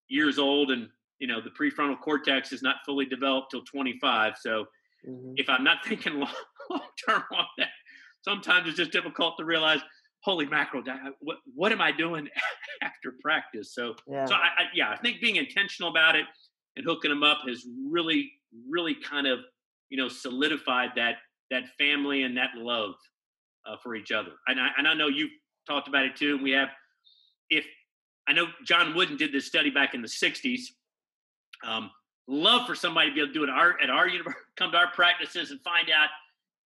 years 0.08 0.38
old, 0.38 0.70
and 0.70 0.88
you 1.18 1.26
know 1.26 1.40
the 1.40 1.50
prefrontal 1.50 2.00
cortex 2.00 2.52
is 2.52 2.62
not 2.62 2.76
fully 2.86 3.04
developed 3.04 3.50
till 3.50 3.62
25. 3.62 4.34
So 4.40 4.64
mm-hmm. 5.06 5.34
if 5.36 5.48
I'm 5.48 5.62
not 5.62 5.78
thinking 5.86 6.14
long, 6.14 6.30
long 6.70 6.80
term 7.08 7.22
on 7.36 7.46
that, 7.58 7.68
sometimes 8.22 8.68
it's 8.68 8.76
just 8.76 8.92
difficult 8.92 9.36
to 9.38 9.44
realize. 9.44 9.80
Holy 10.24 10.46
mackerel! 10.46 10.84
What, 11.20 11.38
what 11.52 11.72
am 11.72 11.80
I 11.80 11.90
doing 11.90 12.28
after 12.82 13.14
practice? 13.20 13.74
So, 13.74 13.96
yeah. 14.06 14.24
so 14.24 14.34
I, 14.34 14.38
I, 14.38 14.64
yeah, 14.72 14.90
I 14.90 14.96
think 14.96 15.20
being 15.20 15.36
intentional 15.36 15.90
about 15.90 16.14
it 16.14 16.26
and 16.76 16.86
hooking 16.86 17.10
them 17.10 17.24
up 17.24 17.38
has 17.48 17.66
really, 17.90 18.30
really 18.70 18.94
kind 18.94 19.26
of, 19.26 19.40
you 19.90 19.98
know, 19.98 20.08
solidified 20.08 20.90
that 20.96 21.16
that 21.50 21.64
family 21.76 22.22
and 22.22 22.36
that 22.36 22.50
love 22.56 22.94
uh, 23.66 23.76
for 23.82 23.96
each 23.96 24.12
other. 24.12 24.30
And 24.46 24.60
I, 24.60 24.68
and 24.78 24.86
I 24.86 24.94
know 24.94 25.08
you've 25.08 25.32
talked 25.68 25.88
about 25.88 26.04
it 26.04 26.16
too. 26.16 26.40
We 26.40 26.52
have, 26.52 26.68
if 27.50 27.64
I 28.28 28.32
know 28.32 28.46
John 28.64 28.94
Wooden 28.94 29.16
did 29.16 29.32
this 29.32 29.46
study 29.46 29.70
back 29.70 29.94
in 29.94 30.02
the 30.02 30.08
'60s. 30.08 30.60
Um, 31.66 31.90
love 32.28 32.66
for 32.66 32.74
somebody 32.74 33.10
to 33.10 33.14
be 33.14 33.20
able 33.20 33.28
to 33.28 33.34
do 33.34 33.44
it 33.44 33.48
at 33.48 33.56
our, 33.56 33.80
at 33.80 33.90
our 33.90 34.08
university, 34.08 34.40
come 34.56 34.72
to 34.72 34.78
our 34.78 34.90
practices 34.92 35.50
and 35.50 35.60
find 35.62 35.90
out 35.90 36.08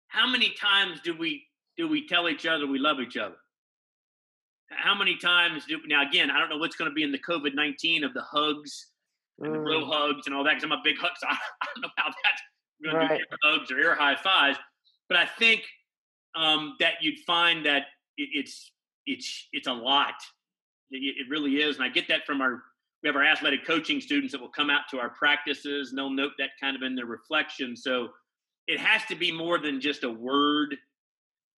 how 0.08 0.30
many 0.30 0.52
times 0.52 1.00
do 1.04 1.16
we 1.18 1.44
do 1.78 1.88
we 1.88 2.08
tell 2.08 2.28
each 2.28 2.46
other 2.46 2.66
we 2.66 2.80
love 2.80 3.00
each 3.00 3.18
other? 3.18 3.36
How 4.70 4.96
many 4.96 5.18
times 5.18 5.66
do 5.66 5.80
now 5.88 6.08
again? 6.08 6.30
I 6.30 6.40
don't 6.40 6.50
know 6.50 6.58
what's 6.58 6.76
going 6.76 6.90
to 6.90 6.96
be 6.96 7.04
in 7.04 7.12
the 7.12 7.20
COVID 7.20 7.54
nineteen 7.56 8.04
of 8.04 8.14
the 8.14 8.24
hugs 8.24 8.88
and 9.40 9.54
the 9.54 9.60
bro 9.60 9.82
mm. 9.82 9.92
hugs 9.92 10.26
and 10.26 10.36
all 10.36 10.44
that 10.44 10.56
because 10.56 10.64
I'm 10.64 10.72
a 10.72 10.82
big 10.84 10.98
hug. 10.98 11.12
So 11.18 11.28
I, 11.30 11.38
don't 11.76 11.82
know 11.84 11.90
how 11.98 12.10
that's 12.24 12.42
going 12.84 12.96
right. 12.96 13.10
to 13.10 13.16
do 13.16 13.22
ear 13.22 13.38
hugs 13.44 13.72
or 13.72 13.80
ear 13.80 13.96
high 13.96 14.16
fives. 14.16 14.58
But 15.10 15.18
I 15.18 15.26
think 15.26 15.64
um, 16.36 16.76
that 16.80 16.96
you'd 17.02 17.20
find 17.20 17.66
that 17.66 17.84
it, 18.18 18.30
it's 18.34 18.72
it's 19.06 19.48
it's 19.54 19.68
a 19.68 19.74
lot. 19.74 20.16
It, 20.90 20.98
it, 20.98 21.30
really 21.30 21.58
is, 21.58 21.76
and 21.76 21.86
I 21.86 21.90
get 21.90 22.08
that 22.08 22.26
from 22.26 22.42
our 22.42 22.64
we 23.04 23.08
have 23.08 23.16
our 23.16 23.24
athletic 23.24 23.66
coaching 23.66 24.02
students 24.02 24.32
that 24.32 24.42
will 24.42 24.50
come 24.50 24.70
out 24.70 24.82
to 24.90 25.00
our 25.00 25.10
practices 25.10 25.90
and 25.90 25.98
they'll 25.98 26.10
note 26.10 26.32
that 26.40 26.50
kind 26.60 26.76
of 26.76 26.82
in 26.82 26.96
their 26.96 27.06
reflection. 27.06 27.76
So 27.76 28.10
it 28.68 28.80
has 28.80 29.04
to 29.06 29.16
be 29.16 29.32
more 29.32 29.58
than 29.58 29.80
just 29.82 30.04
a 30.04 30.10
word. 30.10 30.76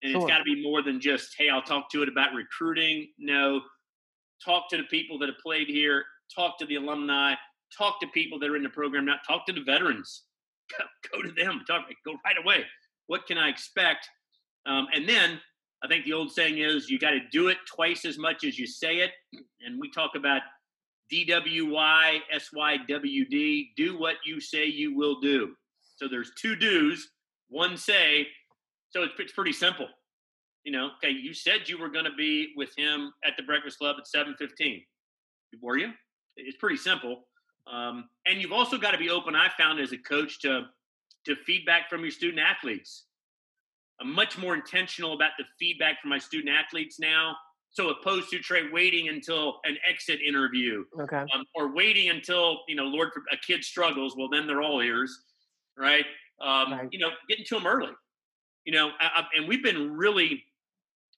And 0.02 0.12
Sure. 0.14 0.22
it's 0.22 0.30
got 0.30 0.38
to 0.38 0.44
be 0.44 0.62
more 0.62 0.82
than 0.82 1.02
just, 1.02 1.36
hey, 1.38 1.50
I'll 1.50 1.62
talk 1.62 1.90
to 1.92 2.04
it 2.04 2.10
about 2.10 2.34
recruiting. 2.34 3.12
No, 3.18 3.62
talk 4.44 4.70
to 4.70 4.78
the 4.78 4.84
people 4.84 5.20
that 5.20 5.28
have 5.28 5.40
played 5.40 5.68
here, 5.68 6.06
talk 6.34 6.58
to 6.60 6.66
the 6.66 6.76
alumni, 6.76 7.36
talk 7.78 8.00
to 8.00 8.08
people 8.08 8.40
that 8.40 8.50
are 8.50 8.56
in 8.56 8.64
the 8.64 8.70
program 8.70 9.06
now, 9.06 9.18
talk 9.28 9.46
to 9.48 9.54
the 9.54 9.62
veterans. 9.64 10.24
Go, 10.78 10.86
go 11.18 11.22
to 11.24 11.32
them, 11.32 11.64
talk, 11.66 11.88
go 12.06 12.14
right 12.24 12.38
away. 12.38 12.64
What 13.08 13.26
can 13.26 13.40
I 13.40 13.50
expect? 13.50 14.08
Um, 14.68 14.88
and 14.94 15.10
then 15.10 15.42
I 15.84 15.88
think 15.88 16.06
the 16.06 16.14
old 16.14 16.32
saying 16.32 16.60
is 16.60 16.92
you 16.92 17.00
got 17.00 17.12
to 17.12 17.22
do 17.32 17.48
it 17.48 17.58
twice 17.66 18.06
as 18.06 18.20
much 18.20 18.44
as 18.44 18.60
you 18.60 18.68
say 18.68 18.98
it. 18.98 19.12
And 19.66 19.80
we 19.80 19.90
talk 19.90 20.12
about 20.16 20.44
DWY, 21.12 22.20
SYWD, 22.32 23.70
do 23.76 23.98
what 23.98 24.18
you 24.26 24.40
say 24.40 24.66
you 24.66 24.96
will 24.96 25.20
do. 25.20 25.56
So 26.00 26.08
there's 26.08 26.32
two 26.36 26.56
do's, 26.56 27.10
one 27.50 27.76
say. 27.76 28.28
So 28.90 29.04
it's, 29.04 29.14
it's 29.20 29.34
pretty 29.34 29.52
simple. 29.52 29.88
You 30.64 30.72
know, 30.72 30.92
okay, 30.98 31.12
you 31.12 31.34
said 31.34 31.68
you 31.68 31.78
were 31.78 31.90
going 31.90 32.06
to 32.06 32.16
be 32.18 32.54
with 32.56 32.72
him 32.78 33.12
at 33.26 33.34
the 33.38 33.44
Breakfast 33.44 33.78
Club 33.80 33.98
at 34.00 34.06
7:15. 34.06 34.84
Were 35.62 35.78
you? 35.78 35.92
It's 36.38 36.58
pretty 36.58 36.78
simple. 36.78 37.26
Um, 37.72 38.10
and 38.26 38.42
you've 38.42 38.52
also 38.52 38.78
got 38.78 38.92
to 38.92 38.98
be 38.98 39.10
open. 39.10 39.36
I 39.36 39.50
found 39.58 39.80
as 39.80 39.92
a 39.92 39.98
coach 39.98 40.40
to 40.42 40.68
to 41.26 41.36
feedback 41.46 41.90
from 41.90 42.02
your 42.02 42.12
student 42.12 42.40
athletes. 42.40 43.06
I'm 44.00 44.14
much 44.14 44.38
more 44.38 44.56
intentional 44.56 45.14
about 45.14 45.32
the 45.38 45.44
feedback 45.60 46.02
from 46.02 46.10
my 46.12 46.18
student 46.18 46.56
athletes 46.56 47.00
now. 47.00 47.36
So 47.72 47.90
opposed 47.90 48.30
to 48.30 48.40
Trey 48.40 48.70
waiting 48.72 49.10
until 49.10 49.60
an 49.66 49.78
exit 49.88 50.22
interview 50.22 50.86
Okay. 51.00 51.18
um, 51.34 51.44
or 51.56 51.74
waiting 51.74 52.10
until 52.10 52.62
you 52.68 52.76
know, 52.76 52.86
Lord, 52.86 53.10
a 53.32 53.38
kid 53.38 53.64
struggles. 53.64 54.16
Well, 54.18 54.30
then 54.30 54.48
they're 54.48 54.62
all 54.62 54.82
ears, 54.82 55.26
right? 55.80 56.06
Um, 56.42 56.72
Right. 56.72 56.90
You 56.92 57.00
know, 57.00 57.10
getting 57.28 57.46
to 57.46 57.56
them 57.56 57.68
early. 57.68 57.92
You 58.66 58.74
know, 58.74 58.92
I, 59.00 59.22
I, 59.22 59.24
and 59.38 59.48
we've 59.48 59.64
been 59.64 59.94
really, 59.96 60.44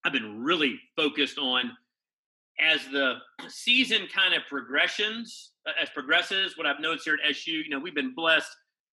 I've 0.06 0.14
been 0.14 0.44
really 0.44 0.80
focused 0.96 1.38
on 1.38 1.72
as 2.60 2.86
the 2.92 3.16
season 3.48 4.08
kind 4.14 4.34
of 4.34 4.44
progressions, 4.50 5.52
uh, 5.68 5.72
as 5.82 5.90
progresses. 5.90 6.58
What 6.58 6.68
I've 6.68 6.80
noticed 6.80 7.06
here 7.06 7.18
at 7.24 7.32
SU, 7.32 7.52
you 7.52 7.70
know, 7.70 7.80
we've 7.80 7.96
been 7.96 8.14
blessed. 8.16 8.50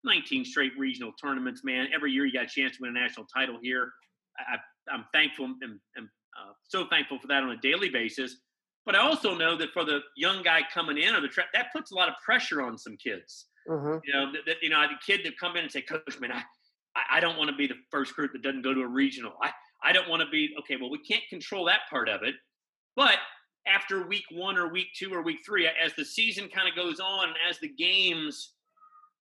19 0.04 0.44
straight 0.44 0.72
regional 0.78 1.12
tournaments, 1.20 1.62
man. 1.64 1.88
Every 1.92 2.12
year 2.12 2.24
you 2.26 2.32
got 2.32 2.44
a 2.44 2.48
chance 2.48 2.76
to 2.76 2.82
win 2.82 2.96
a 2.96 3.00
national 3.00 3.26
title 3.26 3.58
here. 3.60 3.90
I, 4.38 4.56
I'm 4.92 5.04
thankful 5.12 5.46
and, 5.46 5.80
and 5.96 6.08
uh, 6.38 6.52
so 6.62 6.86
thankful 6.86 7.18
for 7.18 7.26
that 7.28 7.42
on 7.42 7.50
a 7.50 7.56
daily 7.56 7.88
basis. 7.88 8.36
But 8.84 8.94
I 8.94 9.00
also 9.00 9.34
know 9.34 9.56
that 9.56 9.72
for 9.72 9.84
the 9.84 10.00
young 10.16 10.42
guy 10.42 10.60
coming 10.72 10.98
in 10.98 11.14
or 11.14 11.20
the 11.20 11.28
tra- 11.28 11.46
that 11.54 11.72
puts 11.74 11.90
a 11.90 11.94
lot 11.94 12.08
of 12.08 12.14
pressure 12.24 12.62
on 12.62 12.78
some 12.78 12.96
kids. 12.96 13.46
Hmm 13.66 13.96
You 14.04 14.12
know, 14.12 14.32
that, 14.46 14.56
you 14.62 14.68
know, 14.68 14.82
the 14.82 14.94
kid 15.04 15.24
that 15.24 15.38
come 15.38 15.56
in 15.56 15.64
and 15.64 15.72
say, 15.72 15.82
"Coach, 15.82 16.20
man, 16.20 16.32
I, 16.32 16.42
I, 16.94 17.16
I 17.16 17.20
don't 17.20 17.36
want 17.36 17.50
to 17.50 17.56
be 17.56 17.66
the 17.66 17.76
first 17.90 18.14
group 18.14 18.32
that 18.32 18.42
doesn't 18.42 18.62
go 18.62 18.74
to 18.74 18.80
a 18.82 18.88
regional. 18.88 19.32
I, 19.42 19.50
I 19.82 19.92
don't 19.92 20.08
want 20.08 20.22
to 20.22 20.28
be 20.28 20.54
okay. 20.60 20.76
Well, 20.76 20.90
we 20.90 20.98
can't 20.98 21.24
control 21.28 21.64
that 21.66 21.80
part 21.90 22.08
of 22.08 22.22
it, 22.22 22.34
but 22.94 23.16
after 23.66 24.06
week 24.06 24.24
one 24.30 24.56
or 24.56 24.68
week 24.68 24.88
two 24.96 25.12
or 25.12 25.22
week 25.22 25.38
three, 25.44 25.66
as 25.66 25.92
the 25.94 26.04
season 26.04 26.48
kind 26.48 26.68
of 26.68 26.76
goes 26.76 27.00
on, 27.00 27.34
as 27.48 27.58
the 27.58 27.68
games, 27.68 28.52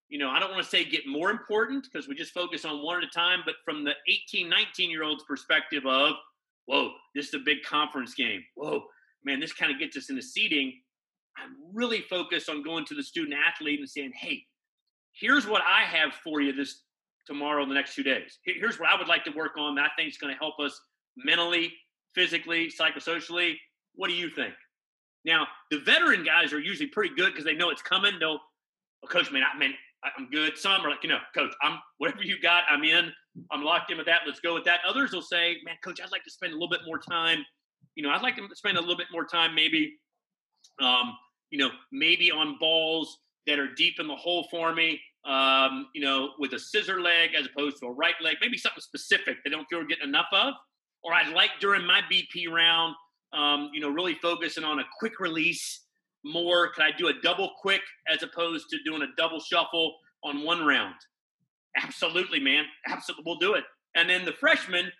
you 0.10 0.19
know, 0.19 0.29
I 0.29 0.39
don't 0.39 0.51
want 0.51 0.63
to 0.63 0.69
say 0.69 0.86
get 0.86 1.08
more 1.08 1.31
important 1.31 1.88
because 1.91 2.08
we 2.08 2.15
just 2.15 2.31
focus 2.34 2.63
on 2.63 2.84
one 2.84 2.97
at 2.97 3.03
a 3.03 3.08
time, 3.08 3.39
but 3.45 3.55
from 3.63 3.84
the 3.84 3.93
18, 4.08 4.47
19 4.47 4.89
year 4.89 5.03
olds 5.03 5.23
perspective 5.23 5.86
of, 5.86 6.13
whoa, 6.67 6.91
this 7.15 7.27
is 7.29 7.34
a 7.34 7.39
big 7.39 7.63
conference 7.63 8.13
game. 8.13 8.43
Whoa, 8.55 8.84
man, 9.23 9.39
this 9.39 9.53
kind 9.53 9.71
of 9.71 9.79
gets 9.79 9.97
us 9.97 10.10
into 10.10 10.21
seeding. 10.21 10.73
I'm 11.37 11.55
really 11.73 12.01
focused 12.01 12.49
on 12.49 12.63
going 12.63 12.85
to 12.85 12.95
the 12.95 13.03
student 13.03 13.35
athlete 13.35 13.79
and 13.79 13.89
saying, 13.89 14.13
hey, 14.15 14.43
here's 15.13 15.47
what 15.47 15.61
I 15.61 15.81
have 15.83 16.13
for 16.23 16.41
you 16.41 16.53
this 16.53 16.81
tomorrow, 17.27 17.65
the 17.67 17.73
next 17.73 17.95
two 17.95 18.03
days. 18.03 18.39
Here's 18.45 18.79
what 18.79 18.89
I 18.89 18.97
would 18.97 19.07
like 19.07 19.23
to 19.25 19.31
work 19.31 19.57
on 19.57 19.75
that 19.75 19.85
I 19.85 19.89
think 19.97 20.09
is 20.09 20.17
going 20.17 20.33
to 20.33 20.39
help 20.39 20.59
us 20.59 20.79
mentally, 21.17 21.73
physically, 22.13 22.69
psychosocially. 22.69 23.55
What 23.95 24.09
do 24.09 24.13
you 24.13 24.29
think? 24.29 24.53
Now, 25.25 25.47
the 25.71 25.79
veteran 25.79 26.23
guys 26.23 26.53
are 26.53 26.59
usually 26.59 26.87
pretty 26.87 27.15
good 27.15 27.31
because 27.31 27.45
they 27.45 27.55
know 27.55 27.69
it's 27.69 27.81
coming. 27.81 28.13
They'll, 28.19 28.39
coach, 29.09 29.31
man, 29.31 29.43
I, 29.43 29.57
man, 29.57 29.73
I- 30.03 30.11
I'm 30.17 30.29
good. 30.29 30.57
Some 30.57 30.85
are 30.85 30.89
like, 30.89 31.01
you 31.03 31.09
know, 31.09 31.17
coach, 31.33 31.51
I'm 31.63 31.79
whatever 31.97 32.21
you 32.21 32.39
got, 32.39 32.63
I'm 32.69 32.83
in. 32.83 33.11
I'm 33.51 33.63
locked 33.63 33.91
in 33.91 33.97
with 33.97 34.05
that. 34.05 34.21
Let's 34.25 34.39
go 34.39 34.53
with 34.53 34.63
that. 34.65 34.81
Others 34.87 35.11
will 35.13 35.21
say, 35.21 35.57
man, 35.65 35.75
coach, 35.83 35.99
I'd 36.01 36.11
like 36.11 36.23
to 36.25 36.31
spend 36.31 36.51
a 36.53 36.55
little 36.55 36.69
bit 36.69 36.81
more 36.85 36.99
time. 36.99 37.39
You 37.95 38.03
know, 38.03 38.11
I'd 38.11 38.21
like 38.21 38.35
to 38.37 38.43
spend 38.53 38.77
a 38.77 38.81
little 38.81 38.97
bit 38.97 39.07
more 39.11 39.25
time, 39.25 39.55
maybe, 39.55 39.93
um, 40.81 41.13
you 41.51 41.58
know, 41.60 41.69
maybe 41.91 42.31
on 42.31 42.58
balls 42.60 43.19
that 43.47 43.60
are 43.60 43.73
deep 43.75 43.99
in 43.99 44.08
the 44.08 44.15
hole 44.15 44.47
for 44.49 44.73
me. 44.73 44.99
Um, 45.25 45.88
you 45.95 46.01
know, 46.01 46.31
with 46.38 46.53
a 46.53 46.60
scissor 46.60 47.01
leg 47.01 47.31
as 47.38 47.47
opposed 47.47 47.79
to 47.79 47.88
a 47.88 47.91
right 47.91 48.13
leg, 48.21 48.38
maybe 48.41 48.58
something 48.60 48.81
specific 48.81 49.38
they 49.43 49.49
don't 49.49 49.65
feel 49.67 49.79
we're 49.79 49.86
getting 49.86 50.08
enough 50.10 50.27
of. 50.31 50.53
Or 51.03 51.13
I'd 51.13 51.34
like 51.34 51.49
during 51.60 51.84
my 51.86 52.01
BP 52.12 52.47
round, 52.51 52.93
um, 53.34 53.69
you 53.73 53.79
know, 53.79 53.89
really 53.89 54.13
focusing 54.15 54.63
on 54.63 54.79
a 54.79 54.84
quick 54.99 55.19
release 55.19 55.81
more. 56.23 56.71
Could 56.73 56.84
I 56.84 56.91
do 56.95 57.08
a 57.08 57.13
double 57.23 57.51
quick 57.60 57.81
as 58.08 58.21
opposed 58.21 58.69
to 58.69 58.77
doing 58.86 59.01
a 59.01 59.08
double 59.17 59.39
shuffle 59.39 59.95
on 60.23 60.43
one 60.43 60.63
round? 60.63 60.95
Absolutely, 61.77 62.39
man. 62.39 62.65
Absolutely, 62.88 63.23
we'll 63.25 63.39
do 63.39 63.53
it. 63.55 63.63
And 63.95 64.10
then 64.10 64.25
the 64.25 64.34
freshmen, 64.34 64.91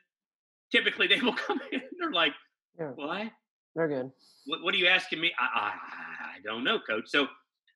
typically 0.72 1.08
they 1.08 1.22
will 1.22 1.34
come 1.48 1.60
in. 1.72 1.82
They're 2.00 2.12
like, 2.12 2.34
Yeah. 2.80 2.90
"What? 2.96 3.28
They're 3.76 3.88
good. 3.88 4.12
What, 4.46 4.64
what 4.64 4.74
are 4.74 4.78
you 4.78 4.88
asking 4.88 5.20
me? 5.22 5.32
I, 5.40 5.44
I, 5.60 5.68
I 5.70 6.05
don't 6.46 6.64
know, 6.64 6.80
coach." 6.80 7.06
So, 7.08 7.28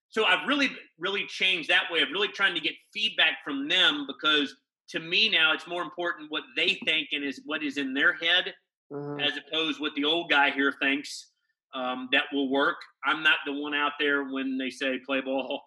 so 0.10 0.26
I've 0.26 0.48
really, 0.48 0.70
really 0.98 1.26
changed 1.26 1.70
that 1.70 1.84
way 1.92 2.02
of 2.02 2.10
really 2.12 2.30
trying 2.30 2.56
to 2.56 2.62
get 2.62 2.74
feedback 2.94 3.44
from 3.44 3.68
them 3.68 4.06
because 4.08 4.56
to 4.90 5.00
me 5.00 5.30
now 5.30 5.54
it's 5.54 5.68
more 5.68 5.84
important 5.84 6.32
what 6.32 6.44
they 6.56 6.80
think 6.86 7.10
and 7.12 7.24
is 7.24 7.42
what 7.46 7.64
is 7.64 7.78
in 7.78 7.94
their 7.94 8.14
head 8.14 8.54
hmm 8.92 9.20
as 9.20 9.34
opposed 9.38 9.80
what 9.80 9.94
the 9.96 10.04
old 10.04 10.32
guy 10.32 10.50
here 10.50 10.74
thinks 10.82 11.32
um, 11.74 12.10
that 12.12 12.24
will 12.34 12.50
work. 12.50 12.78
I'm 13.06 13.22
not 13.22 13.38
the 13.46 13.54
one 13.54 13.74
out 13.74 13.94
there 14.00 14.24
when 14.24 14.58
they 14.58 14.70
say 14.70 15.00
play 15.06 15.22
ball. 15.22 15.62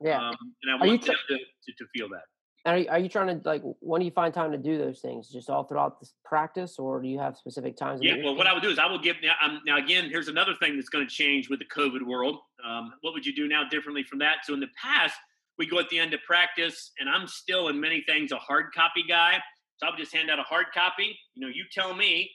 Yeah. 0.00 0.28
Um, 0.28 0.36
and 0.62 0.72
I 0.72 0.74
Are 0.74 0.86
want 0.86 1.02
tr- 1.02 1.08
them 1.08 1.16
to, 1.28 1.36
to, 1.36 1.72
to 1.78 1.86
feel 1.96 2.08
that. 2.10 2.22
Are 2.64 2.78
you, 2.78 2.88
are 2.88 2.98
you 2.98 3.08
trying 3.08 3.28
to 3.28 3.48
like 3.48 3.62
when 3.80 4.00
do 4.00 4.04
you 4.04 4.10
find 4.10 4.34
time 4.34 4.52
to 4.52 4.58
do 4.58 4.78
those 4.78 5.00
things? 5.00 5.28
Just 5.28 5.48
all 5.48 5.64
throughout 5.64 6.00
this 6.00 6.14
practice, 6.24 6.78
or 6.78 7.00
do 7.00 7.08
you 7.08 7.18
have 7.18 7.36
specific 7.36 7.76
times? 7.76 8.00
Yeah, 8.02 8.16
well, 8.22 8.34
what? 8.34 8.46
I 8.46 8.52
would 8.52 8.62
do 8.62 8.70
is 8.70 8.78
I 8.78 8.86
will 8.86 8.98
give 8.98 9.16
now. 9.22 9.34
Um, 9.42 9.60
now 9.64 9.78
again, 9.78 10.10
here's 10.10 10.28
another 10.28 10.54
thing 10.60 10.76
that's 10.76 10.88
going 10.88 11.06
to 11.06 11.12
change 11.12 11.48
with 11.48 11.60
the 11.60 11.66
COVID 11.66 12.02
world. 12.02 12.38
Um, 12.66 12.92
what 13.02 13.14
would 13.14 13.24
you 13.24 13.34
do 13.34 13.48
now 13.48 13.62
differently 13.68 14.02
from 14.02 14.18
that? 14.20 14.38
So 14.44 14.54
in 14.54 14.60
the 14.60 14.68
past, 14.82 15.14
we 15.56 15.66
go 15.66 15.78
at 15.78 15.88
the 15.88 15.98
end 15.98 16.14
of 16.14 16.20
practice, 16.26 16.92
and 16.98 17.08
I'm 17.08 17.26
still 17.26 17.68
in 17.68 17.80
many 17.80 18.02
things 18.06 18.32
a 18.32 18.36
hard 18.36 18.66
copy 18.74 19.04
guy. 19.08 19.38
So 19.76 19.86
I 19.86 19.90
would 19.90 19.98
just 19.98 20.14
hand 20.14 20.28
out 20.28 20.40
a 20.40 20.44
hard 20.44 20.66
copy. 20.74 21.16
You 21.34 21.46
know, 21.46 21.52
you 21.52 21.64
tell 21.72 21.94
me 21.94 22.30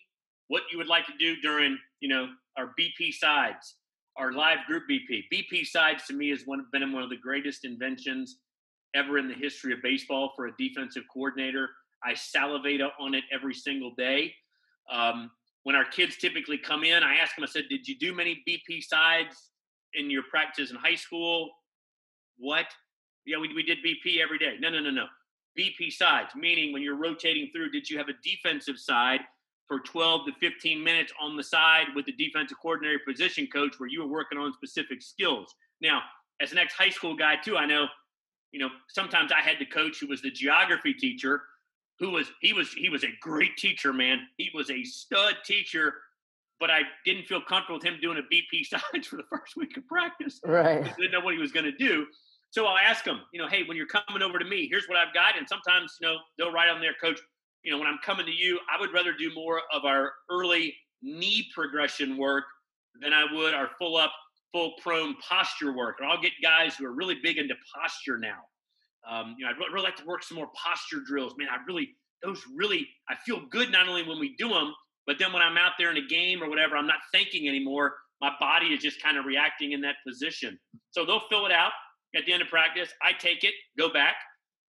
what 0.48 0.64
you 0.72 0.78
would 0.78 0.88
like 0.88 1.06
to 1.08 1.14
do 1.20 1.36
during 1.42 1.78
you 2.00 2.08
know 2.08 2.28
our 2.58 2.74
BP 2.80 3.14
sides, 3.14 3.76
our 4.18 4.32
live 4.32 4.60
group 4.68 4.84
BP. 4.90 5.24
BP 5.34 5.66
sides 5.66 6.06
to 6.08 6.14
me 6.14 6.30
has 6.30 6.44
one 6.46 6.66
been 6.72 6.92
one 6.94 7.04
of 7.04 7.10
the 7.10 7.18
greatest 7.18 7.66
inventions 7.66 8.38
ever 8.96 9.18
in 9.18 9.28
the 9.28 9.34
history 9.34 9.74
of 9.74 9.82
baseball 9.82 10.34
for 10.36 10.48
a 10.48 10.52
defensive 10.58 11.04
coordinator. 11.12 11.70
I 12.04 12.14
salivate 12.14 12.82
on 13.00 13.14
it 13.14 13.24
every 13.32 13.54
single 13.54 13.94
day. 13.98 14.34
Um, 14.92 15.32
when 15.64 15.76
our 15.76 15.86
kids 15.86 16.18
typically 16.18 16.58
come 16.58 16.84
in, 16.84 17.04
I 17.04 17.16
ask 17.16 17.36
them, 17.36 17.44
I 17.44 17.48
said, 17.48 17.66
Did 17.70 17.88
you 17.88 17.98
do 17.98 18.14
many 18.14 18.44
BP 18.48 18.84
sides 18.84 19.52
in 19.94 20.10
your 20.10 20.24
practices 20.30 20.72
in 20.72 20.78
high 20.78 20.96
school? 20.96 21.52
What? 22.38 22.66
Yeah, 23.26 23.38
we, 23.38 23.54
we 23.54 23.64
did 23.64 23.78
BP 23.80 24.22
every 24.22 24.38
day. 24.38 24.56
No, 24.60 24.70
no, 24.70 24.80
no, 24.80 24.90
no. 24.90 25.06
BP 25.58 25.94
sides, 25.94 26.32
meaning 26.36 26.74
when 26.74 26.82
you're 26.82 26.98
rotating 26.98 27.50
through, 27.54 27.70
did 27.72 27.90
you 27.90 27.98
have 27.98 28.10
a 28.10 28.14
defensive 28.24 28.78
side 28.78 29.22
for 29.68 29.80
12 29.80 30.26
to 30.26 30.32
15 30.40 30.84
minutes 30.84 31.14
on 31.22 31.38
the 31.38 31.44
side 31.44 31.86
with 31.96 32.06
the 32.06 32.12
defensive 32.14 32.58
coordinator 32.62 33.00
position 33.08 33.48
coach 33.48 33.76
where 33.78 33.88
you 33.88 34.02
were 34.02 34.12
working 34.12 34.38
on 34.38 34.52
specific 34.54 35.02
skills? 35.02 35.54
Now, 35.80 36.02
as 36.42 36.52
an 36.52 36.58
ex 36.58 36.74
high 36.74 36.90
school 36.90 37.16
guy, 37.16 37.36
too, 37.36 37.56
I 37.56 37.66
know, 37.66 37.86
you 38.54 38.60
know, 38.60 38.70
sometimes 38.88 39.32
I 39.34 39.42
had 39.42 39.58
the 39.60 39.66
coach 39.66 40.00
who 40.00 40.08
was 40.08 40.22
the 40.22 40.32
geography 40.32 40.94
teacher 40.94 41.42
who 42.00 42.12
was 42.12 42.32
he 42.42 42.54
was 42.54 42.72
he 42.74 42.90
was 42.90 43.04
a 43.04 43.10
great 43.22 43.58
teacher, 43.58 43.94
man. 43.94 44.20
He 44.38 44.50
was 44.54 44.70
a 44.70 44.84
stud 44.84 45.36
teacher, 45.46 45.94
but 46.60 46.70
I 46.70 46.82
didn't 47.06 47.26
feel 47.26 47.42
comfortable 47.42 47.78
with 47.78 47.86
him 47.86 47.98
doing 48.02 48.18
a 48.18 48.22
BP 48.22 48.66
sides 48.66 49.08
for 49.10 49.18
the 49.18 49.24
first 49.30 49.56
week 49.56 49.76
of 49.78 49.88
practice. 49.88 50.40
right. 50.46 50.84
Didn't 50.98 51.12
know 51.12 51.20
what 51.20 51.34
he 51.34 51.40
was 51.40 51.52
going 51.52 51.66
to 51.66 51.72
do. 51.72 52.06
So 52.52 52.68
I'll 52.68 52.78
ask 52.78 53.04
him, 53.04 53.20
you 53.34 53.42
know, 53.42 53.48
hey, 53.48 53.64
when 53.64 53.76
you're 53.76 53.88
coming 53.88 54.22
over 54.22 54.38
to 54.38 54.46
me, 54.46 54.68
here's 54.70 54.88
what 54.88 54.96
I've 54.96 55.14
got. 55.14 55.36
And 55.38 55.50
sometimes, 55.50 55.98
you 56.00 56.08
know, 56.08 56.18
they'll 56.38 56.52
write 56.52 56.70
on 56.70 56.80
there, 56.82 56.94
coach, 57.02 57.20
you 57.64 57.72
know, 57.72 57.80
when 57.80 57.88
I'm 57.88 57.98
coming 58.06 58.28
to 58.28 58.32
you, 58.32 58.60
I 58.72 58.80
would 58.80 58.94
rather 58.94 59.12
do 59.12 59.34
more 59.34 59.62
of 59.74 59.86
our 59.86 60.12
early 60.30 60.76
knee 61.02 61.48
progression 61.56 62.16
work 62.16 62.44
than 63.02 63.12
I 63.12 63.26
would 63.34 63.56
our 63.56 63.72
full 63.80 63.98
up, 63.98 64.12
full 64.54 64.74
prone 64.82 65.16
posture 65.28 65.76
work. 65.76 65.98
Or 66.00 66.06
I'll 66.06 66.22
get 66.22 66.32
guys 66.42 66.76
who 66.76 66.86
are 66.86 66.94
really 66.94 67.18
big 67.22 67.38
into 67.38 67.56
posture 67.76 68.18
now. 68.18 68.40
Um, 69.10 69.36
you 69.38 69.46
know, 69.46 69.52
I'd 69.52 69.74
really 69.74 69.84
like 69.84 69.98
to 69.98 70.06
work 70.06 70.24
some 70.24 70.38
more 70.38 70.50
posture 70.56 71.02
drills. 71.06 71.34
Man, 71.38 71.50
I 71.52 71.58
really, 71.68 71.90
those 72.24 72.42
really, 72.56 72.88
I 73.10 73.16
feel 73.26 73.42
good 73.50 73.72
not 73.72 73.90
only 73.90 74.04
when 74.04 74.20
we 74.20 74.36
do 74.38 74.48
them, 74.48 74.74
but 75.06 75.20
then 75.20 75.34
when 75.34 75.42
I'm 75.42 75.58
out 75.58 75.74
there 75.78 75.92
in 75.92 75.98
a 75.98 76.08
game 76.08 76.42
or 76.42 76.50
whatever, 76.50 76.78
I'm 76.78 76.88
not 76.88 77.00
thinking 77.12 77.50
anymore. 77.50 77.96
My 78.22 78.32
body 78.40 78.68
is 78.68 78.82
just 78.82 79.04
kind 79.04 79.18
of 79.18 79.26
reacting 79.26 79.74
in 79.74 79.82
that 79.82 79.96
position. 80.08 80.58
So 80.92 81.06
they'll 81.06 81.28
fill 81.30 81.46
it 81.46 81.52
out 81.52 81.72
at 82.16 82.26
the 82.26 82.32
end 82.32 82.42
of 82.42 82.48
practice. 82.48 82.90
I 83.02 83.12
take 83.12 83.44
it, 83.44 83.54
go 83.78 83.92
back. 83.92 84.16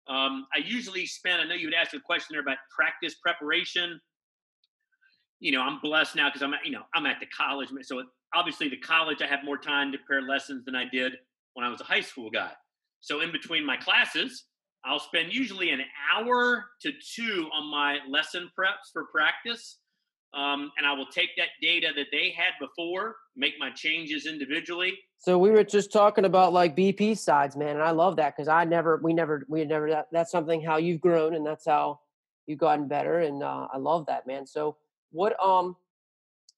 Um, 0.08 0.46
I 0.56 0.60
usually 0.64 1.04
spend, 1.04 1.42
I 1.42 1.44
know 1.44 1.54
you 1.54 1.66
would 1.66 1.74
ask 1.74 1.92
a 1.92 2.00
question 2.00 2.28
there 2.30 2.40
about 2.40 2.56
practice 2.74 3.16
preparation. 3.22 4.00
you 5.42 5.50
know, 5.50 5.60
I'm 5.60 5.80
blessed 5.80 6.14
now 6.16 6.28
because 6.28 6.42
I'm 6.42 6.54
at, 6.54 6.64
you 6.64 6.70
know, 6.70 6.84
I'm 6.94 7.04
at 7.04 7.18
the 7.20 7.26
college. 7.26 7.68
So 7.82 8.02
obviously 8.34 8.68
the 8.68 8.76
college, 8.76 9.22
I 9.22 9.26
have 9.26 9.44
more 9.44 9.58
time 9.58 9.92
to 9.92 9.98
prepare 9.98 10.22
lessons 10.22 10.64
than 10.64 10.74
I 10.74 10.84
did 10.90 11.12
when 11.54 11.64
I 11.64 11.68
was 11.68 11.80
a 11.80 11.84
high 11.84 12.00
school 12.00 12.30
guy. 12.30 12.50
So 13.00 13.20
in 13.20 13.32
between 13.32 13.66
my 13.66 13.76
classes, 13.76 14.44
I'll 14.84 15.00
spend 15.00 15.32
usually 15.32 15.70
an 15.70 15.80
hour 16.14 16.64
to 16.82 16.92
two 17.14 17.48
on 17.52 17.70
my 17.70 17.98
lesson 18.08 18.50
preps 18.58 18.90
for 18.92 19.04
practice. 19.04 19.78
Um, 20.34 20.72
and 20.78 20.86
I 20.86 20.92
will 20.92 21.06
take 21.06 21.30
that 21.36 21.48
data 21.60 21.88
that 21.94 22.06
they 22.10 22.34
had 22.34 22.52
before, 22.58 23.16
make 23.36 23.54
my 23.58 23.70
changes 23.70 24.26
individually. 24.26 24.94
So 25.18 25.38
we 25.38 25.50
were 25.50 25.62
just 25.62 25.92
talking 25.92 26.24
about 26.24 26.52
like 26.54 26.74
BP 26.74 27.18
sides, 27.18 27.54
man, 27.54 27.76
and 27.76 27.82
I 27.82 27.90
love 27.90 28.16
that 28.16 28.34
because 28.34 28.48
I 28.48 28.64
never, 28.64 28.98
we 29.02 29.12
never, 29.12 29.44
we 29.48 29.64
never. 29.64 29.90
That, 29.90 30.08
that's 30.10 30.30
something 30.30 30.62
how 30.62 30.78
you've 30.78 31.02
grown, 31.02 31.34
and 31.34 31.46
that's 31.46 31.66
how 31.66 32.00
you've 32.46 32.58
gotten 32.58 32.88
better, 32.88 33.20
and 33.20 33.42
uh, 33.42 33.68
I 33.72 33.76
love 33.76 34.06
that, 34.06 34.26
man. 34.26 34.46
So 34.46 34.78
what, 35.12 35.36
um, 35.40 35.76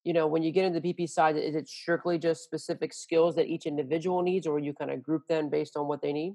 you 0.04 0.12
know, 0.12 0.26
when 0.26 0.42
you 0.42 0.52
get 0.52 0.66
into 0.66 0.80
the 0.80 0.92
BP 0.92 1.08
side, 1.08 1.36
is 1.36 1.54
it 1.54 1.68
strictly 1.68 2.18
just 2.18 2.44
specific 2.44 2.92
skills 2.92 3.34
that 3.36 3.46
each 3.46 3.64
individual 3.64 4.22
needs, 4.22 4.46
or 4.46 4.58
you 4.58 4.74
kind 4.74 4.90
of 4.90 5.02
group 5.02 5.26
them 5.26 5.48
based 5.48 5.76
on 5.76 5.88
what 5.88 6.02
they 6.02 6.12
need? 6.12 6.34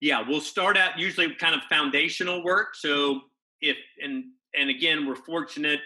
Yeah, 0.00 0.22
we'll 0.28 0.42
start 0.42 0.76
out 0.76 0.98
usually 0.98 1.34
kind 1.34 1.54
of 1.54 1.62
foundational 1.70 2.44
work. 2.44 2.74
So 2.74 3.22
if 3.62 3.76
and 4.02 4.24
and 4.54 4.68
again, 4.68 5.06
we're 5.06 5.16
fortunate. 5.16 5.80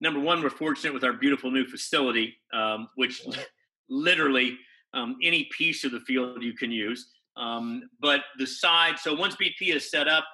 Number 0.00 0.20
one, 0.20 0.42
we're 0.42 0.50
fortunate 0.50 0.94
with 0.94 1.04
our 1.04 1.12
beautiful 1.12 1.50
new 1.50 1.66
facility, 1.66 2.36
um, 2.52 2.88
which 2.94 3.22
literally 3.88 4.56
um, 4.94 5.16
any 5.22 5.48
piece 5.56 5.84
of 5.84 5.90
the 5.90 6.00
field 6.00 6.42
you 6.42 6.54
can 6.54 6.70
use. 6.70 7.08
Um, 7.36 7.90
but 8.00 8.20
the 8.38 8.46
side, 8.46 8.98
so 8.98 9.14
once 9.14 9.36
BP 9.36 9.74
is 9.74 9.90
set 9.90 10.08
up, 10.08 10.24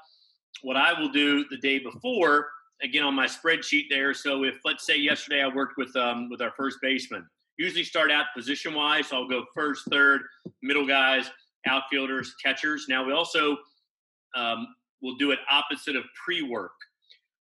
what 0.62 0.76
I 0.76 0.98
will 1.00 1.08
do 1.08 1.44
the 1.48 1.56
day 1.56 1.78
before 1.78 2.48
again 2.83 3.05
on 3.05 3.14
my 3.14 3.27
spreadsheet 3.27 3.85
there. 3.90 4.14
So 4.14 4.45
if 4.45 4.57
let's 4.64 4.87
say 4.87 4.97
yesterday 4.97 5.42
I 5.42 5.49
worked 5.49 5.75
with 5.77 5.95
um, 5.97 6.29
with 6.31 6.40
our 6.40 6.53
first 6.57 6.79
baseman, 6.83 7.27
usually 7.59 7.85
start 7.85 8.11
out 8.11 8.27
position 8.37 8.75
wise. 8.75 9.09
So 9.09 9.16
I'll 9.16 9.29
go 9.29 9.45
first, 9.55 9.85
third, 9.90 10.23
middle 10.62 10.87
guys, 10.87 11.31
outfielders, 11.66 12.35
catchers. 12.42 12.87
Now 12.88 13.05
we 13.05 13.12
also 13.12 13.57
um, 14.35 14.66
will 15.03 15.16
do 15.16 15.31
it 15.31 15.38
opposite 15.51 15.97
of 15.97 16.05
pre 16.25 16.42
work. 16.42 16.73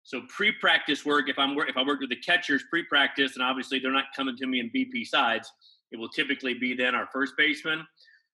So 0.04 0.22
pre-practice 0.28 1.06
work, 1.06 1.30
if 1.30 1.38
I'm 1.38 1.56
if 1.60 1.78
I 1.78 1.84
worked 1.84 2.02
with 2.02 2.10
the 2.10 2.16
catchers 2.16 2.64
pre-practice, 2.72 3.36
and 3.36 3.44
obviously 3.44 3.78
they're 3.78 3.92
not 3.92 4.06
coming 4.16 4.36
to 4.38 4.48
me 4.48 4.60
in 4.60 4.72
BP 4.76 5.06
sides, 5.06 5.52
it 5.92 6.00
will 6.00 6.10
typically 6.10 6.56
be 6.56 6.74
then 6.74 6.96
our 6.96 7.08
first 7.14 7.34
baseman. 7.38 7.86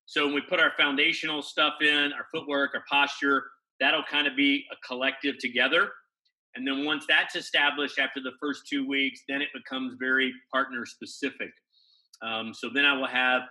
So 0.06 0.26
when 0.26 0.36
we 0.36 0.42
put 0.42 0.60
our 0.60 0.72
foundational 0.78 1.42
stuff 1.42 1.74
in, 1.82 2.14
our 2.14 2.28
footwork, 2.34 2.72
our 2.76 2.84
posture, 2.90 3.44
that'll 3.80 4.04
kind 4.04 4.28
of 4.28 4.38
be 4.38 4.64
a 4.72 4.88
collective 4.88 5.38
together. 5.40 5.90
And 6.56 6.66
then 6.66 6.86
once 6.86 7.06
that's 7.08 7.36
established 7.36 8.00
after 8.00 8.22
the 8.22 8.32
first 8.40 8.64
two 8.68 8.88
weeks, 8.88 9.22
then 9.28 9.42
it 9.42 9.50
becomes 9.54 9.96
very 10.00 10.34
partner 10.52 10.86
specific. 10.86 11.52
Um, 12.22 12.54
so 12.54 12.70
then 12.74 12.86
I 12.86 12.94
will 12.94 13.08
have 13.08 13.44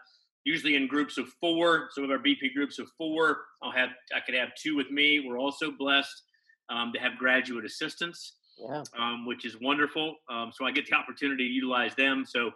usually 0.44 0.76
in 0.76 0.86
groups 0.86 1.18
of 1.18 1.28
four. 1.40 1.88
Some 1.92 2.04
of 2.04 2.10
our 2.10 2.18
BP 2.18 2.54
groups 2.54 2.78
of 2.78 2.88
four. 2.96 3.42
I'll 3.62 3.72
have 3.72 3.90
I 4.14 4.20
could 4.20 4.34
have 4.34 4.50
two 4.60 4.76
with 4.76 4.90
me. 4.90 5.24
We're 5.26 5.38
also 5.38 5.70
blessed 5.70 6.22
um, 6.70 6.92
to 6.94 7.00
have 7.00 7.18
graduate 7.18 7.64
assistants, 7.64 8.36
yeah. 8.58 8.82
um, 8.98 9.26
which 9.26 9.44
is 9.44 9.56
wonderful. 9.60 10.16
Um, 10.30 10.50
so 10.54 10.64
I 10.66 10.70
get 10.70 10.86
the 10.86 10.94
opportunity 10.94 11.48
to 11.48 11.52
utilize 11.52 11.94
them. 11.94 12.24
So 12.26 12.50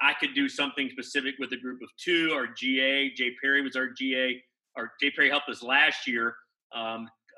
I 0.00 0.12
could 0.14 0.34
do 0.34 0.48
something 0.48 0.90
specific 0.90 1.34
with 1.38 1.52
a 1.52 1.56
group 1.56 1.80
of 1.82 1.88
two. 1.96 2.30
Our 2.34 2.46
GA, 2.46 3.10
Jay 3.14 3.32
Perry 3.42 3.62
was 3.62 3.76
our 3.76 3.88
GA. 3.88 4.42
Our 4.76 4.92
Jay 5.00 5.10
Perry 5.10 5.30
helped 5.30 5.48
us 5.48 5.62
last 5.62 6.06
year. 6.06 6.34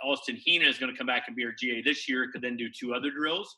Austin 0.05 0.39
Hina 0.47 0.67
is 0.67 0.79
going 0.79 0.93
to 0.93 0.97
come 0.97 1.07
back 1.07 1.25
and 1.27 1.37
be 1.37 1.45
our 1.45 1.53
GA 1.59 1.83
this 1.83 2.09
year. 2.09 2.29
Could 2.33 2.43
then 2.43 2.57
do 2.57 2.69
two 2.69 2.95
other 2.95 3.11
drills, 3.11 3.57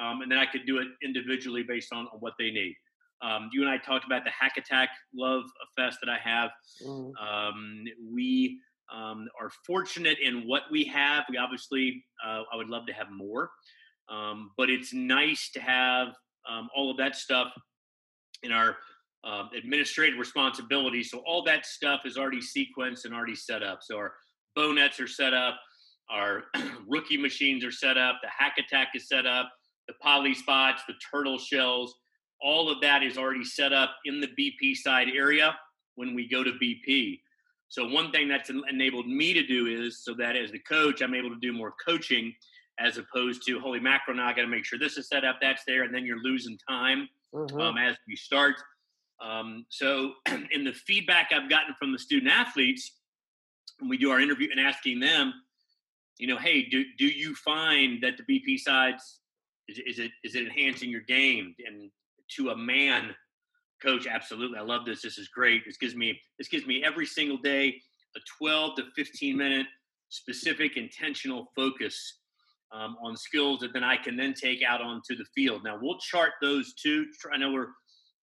um, 0.00 0.22
and 0.22 0.30
then 0.30 0.38
I 0.38 0.46
could 0.46 0.66
do 0.66 0.78
it 0.78 0.88
individually 1.02 1.62
based 1.62 1.92
on, 1.92 2.06
on 2.12 2.18
what 2.20 2.34
they 2.38 2.50
need. 2.50 2.74
Um, 3.22 3.50
you 3.52 3.62
and 3.62 3.70
I 3.70 3.76
talked 3.76 4.06
about 4.06 4.24
the 4.24 4.30
Hack 4.30 4.54
Attack 4.56 4.88
Love 5.14 5.42
Fest 5.76 5.98
that 6.02 6.10
I 6.10 6.18
have. 6.22 6.50
Mm. 6.86 7.12
Um, 7.20 7.84
we 8.12 8.58
um, 8.92 9.28
are 9.40 9.50
fortunate 9.66 10.18
in 10.22 10.46
what 10.48 10.62
we 10.70 10.84
have. 10.84 11.24
We 11.30 11.36
obviously, 11.36 12.02
uh, 12.26 12.42
I 12.52 12.56
would 12.56 12.68
love 12.68 12.86
to 12.86 12.92
have 12.92 13.10
more, 13.10 13.50
um, 14.08 14.50
but 14.56 14.70
it's 14.70 14.94
nice 14.94 15.50
to 15.52 15.60
have 15.60 16.08
um, 16.50 16.68
all 16.74 16.90
of 16.90 16.96
that 16.96 17.14
stuff 17.14 17.52
in 18.42 18.52
our 18.52 18.76
uh, 19.24 19.44
administrative 19.56 20.18
responsibility. 20.18 21.02
So 21.02 21.22
all 21.26 21.44
that 21.44 21.66
stuff 21.66 22.00
is 22.04 22.16
already 22.16 22.40
sequenced 22.40 23.04
and 23.04 23.14
already 23.14 23.36
set 23.36 23.62
up. 23.62 23.80
So 23.82 23.96
our 23.96 24.14
bow 24.56 24.72
nets 24.72 24.98
are 24.98 25.06
set 25.06 25.34
up, 25.34 25.60
our 26.10 26.44
rookie 26.88 27.16
machines 27.16 27.64
are 27.64 27.72
set 27.72 27.96
up, 27.96 28.16
the 28.22 28.28
hack 28.28 28.56
attack 28.58 28.88
is 28.94 29.08
set 29.08 29.26
up, 29.26 29.50
the 29.88 29.94
poly 30.02 30.34
spots, 30.34 30.82
the 30.86 30.94
turtle 31.10 31.38
shells, 31.38 31.94
all 32.42 32.70
of 32.70 32.80
that 32.80 33.02
is 33.02 33.18
already 33.18 33.44
set 33.44 33.72
up 33.72 33.90
in 34.04 34.20
the 34.20 34.28
BP 34.28 34.76
side 34.76 35.08
area 35.14 35.56
when 35.96 36.14
we 36.14 36.28
go 36.28 36.42
to 36.42 36.52
BP. 36.52 37.20
So 37.68 37.86
one 37.86 38.10
thing 38.10 38.28
that's 38.28 38.50
enabled 38.50 39.06
me 39.06 39.32
to 39.32 39.46
do 39.46 39.66
is 39.66 40.02
so 40.02 40.14
that 40.14 40.36
as 40.36 40.50
the 40.50 40.58
coach, 40.60 41.02
I'm 41.02 41.14
able 41.14 41.30
to 41.30 41.38
do 41.40 41.52
more 41.52 41.74
coaching 41.84 42.34
as 42.78 42.98
opposed 42.98 43.46
to 43.46 43.60
holy 43.60 43.78
macro. 43.78 44.14
Now 44.14 44.26
I 44.26 44.32
got 44.32 44.42
to 44.42 44.48
make 44.48 44.64
sure 44.64 44.78
this 44.78 44.96
is 44.96 45.08
set 45.08 45.24
up, 45.24 45.36
that's 45.40 45.62
there, 45.66 45.84
and 45.84 45.94
then 45.94 46.04
you're 46.06 46.22
losing 46.22 46.58
time 46.68 47.08
mm-hmm. 47.34 47.60
um, 47.60 47.76
as 47.78 47.96
we 48.08 48.16
start. 48.16 48.56
Um, 49.22 49.66
so 49.68 50.14
in 50.50 50.64
the 50.64 50.72
feedback 50.72 51.30
I've 51.32 51.50
gotten 51.50 51.74
from 51.78 51.92
the 51.92 51.98
student 51.98 52.32
athletes, 52.32 52.96
when 53.78 53.90
we 53.90 53.98
do 53.98 54.10
our 54.10 54.20
interview 54.20 54.48
and 54.50 54.60
asking 54.60 55.00
them, 55.00 55.32
you 56.20 56.26
know, 56.26 56.38
hey, 56.38 56.68
do 56.68 56.84
do 56.98 57.06
you 57.06 57.34
find 57.34 58.02
that 58.02 58.14
the 58.16 58.24
BP 58.24 58.58
sides 58.58 59.20
is, 59.68 59.78
is 59.86 59.98
it 59.98 60.10
is 60.22 60.34
it 60.34 60.44
enhancing 60.44 60.90
your 60.90 61.02
game? 61.02 61.54
And 61.66 61.90
to 62.36 62.50
a 62.50 62.56
man 62.56 63.14
coach 63.82 64.06
absolutely 64.06 64.58
i 64.58 64.62
love 64.62 64.84
this 64.84 65.02
this 65.02 65.18
is 65.18 65.28
great 65.28 65.62
this 65.64 65.76
gives 65.76 65.94
me 65.94 66.18
this 66.38 66.48
gives 66.48 66.66
me 66.66 66.84
every 66.84 67.06
single 67.06 67.38
day 67.38 67.74
a 68.16 68.20
12 68.38 68.76
to 68.76 68.84
15 68.94 69.36
minute 69.36 69.66
specific 70.08 70.76
intentional 70.76 71.50
focus 71.56 72.18
um, 72.72 72.96
on 73.02 73.16
skills 73.16 73.60
that 73.60 73.72
then 73.72 73.84
i 73.84 73.96
can 73.96 74.16
then 74.16 74.34
take 74.34 74.62
out 74.62 74.80
onto 74.80 75.16
the 75.16 75.24
field 75.34 75.62
now 75.64 75.78
we'll 75.80 75.98
chart 75.98 76.32
those 76.42 76.74
two 76.74 77.06
i 77.32 77.36
know 77.36 77.52
we're 77.52 77.68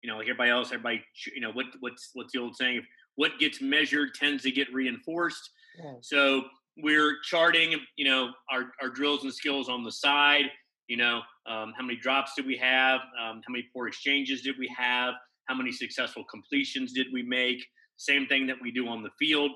you 0.04 0.10
know 0.10 0.18
like 0.18 0.28
everybody 0.28 0.52
else 0.52 0.68
everybody 0.68 1.04
you 1.36 1.42
know 1.42 1.52
what 1.52 1.66
what's 1.80 2.12
what's 2.14 2.32
the 2.34 2.40
old 2.40 2.56
saying 2.56 2.82
what 3.16 3.32
gets 3.40 3.62
measured 3.62 4.14
tends 4.14 4.44
to 4.44 4.52
get 4.52 4.72
reinforced 4.72 5.50
yeah. 5.84 5.94
so 6.02 6.44
we're 6.82 7.18
charting 7.24 7.76
you 7.96 8.06
know 8.06 8.30
our, 8.52 8.66
our 8.82 8.90
drills 8.90 9.24
and 9.24 9.34
skills 9.34 9.70
on 9.70 9.84
the 9.84 9.92
side 9.92 10.46
you 10.88 10.98
know 10.98 11.22
um, 11.48 11.74
how 11.78 11.84
many 11.84 11.98
drops 11.98 12.34
did 12.36 12.46
we 12.46 12.58
have 12.58 13.00
um, 13.22 13.42
how 13.46 13.52
many 13.52 13.66
poor 13.74 13.88
exchanges 13.88 14.42
did 14.42 14.56
we 14.60 14.70
have 14.78 15.14
how 15.48 15.56
many 15.56 15.72
successful 15.72 16.24
completions 16.30 16.94
did 16.94 17.08
we 17.14 17.24
make 17.24 17.64
same 17.98 18.28
thing 18.28 18.46
that 18.48 18.58
we 18.62 18.72
do 18.72 18.88
on 18.88 19.02
the 19.02 19.10
field 19.20 19.52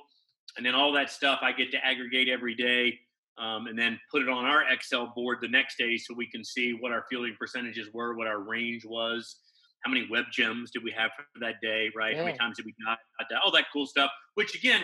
and 0.57 0.65
then 0.65 0.75
all 0.75 0.91
that 0.91 1.09
stuff 1.09 1.39
i 1.41 1.51
get 1.51 1.71
to 1.71 1.85
aggregate 1.85 2.27
every 2.27 2.55
day 2.55 2.97
um, 3.37 3.67
and 3.67 3.79
then 3.79 3.99
put 4.11 4.21
it 4.21 4.29
on 4.29 4.45
our 4.45 4.63
excel 4.71 5.11
board 5.15 5.37
the 5.41 5.47
next 5.47 5.77
day 5.77 5.97
so 5.97 6.13
we 6.15 6.29
can 6.29 6.43
see 6.43 6.75
what 6.79 6.91
our 6.91 7.05
fielding 7.09 7.35
percentages 7.39 7.87
were 7.93 8.15
what 8.15 8.27
our 8.27 8.39
range 8.39 8.83
was 8.85 9.37
how 9.83 9.91
many 9.91 10.07
web 10.09 10.25
gems 10.31 10.71
did 10.71 10.83
we 10.83 10.91
have 10.91 11.11
for 11.15 11.39
that 11.39 11.55
day 11.61 11.89
right 11.95 12.13
yeah. 12.13 12.19
how 12.19 12.25
many 12.25 12.37
times 12.37 12.57
did 12.57 12.65
we 12.65 12.73
not 12.79 12.97
all 13.43 13.51
that 13.51 13.65
cool 13.71 13.85
stuff 13.85 14.11
which 14.35 14.55
again 14.55 14.81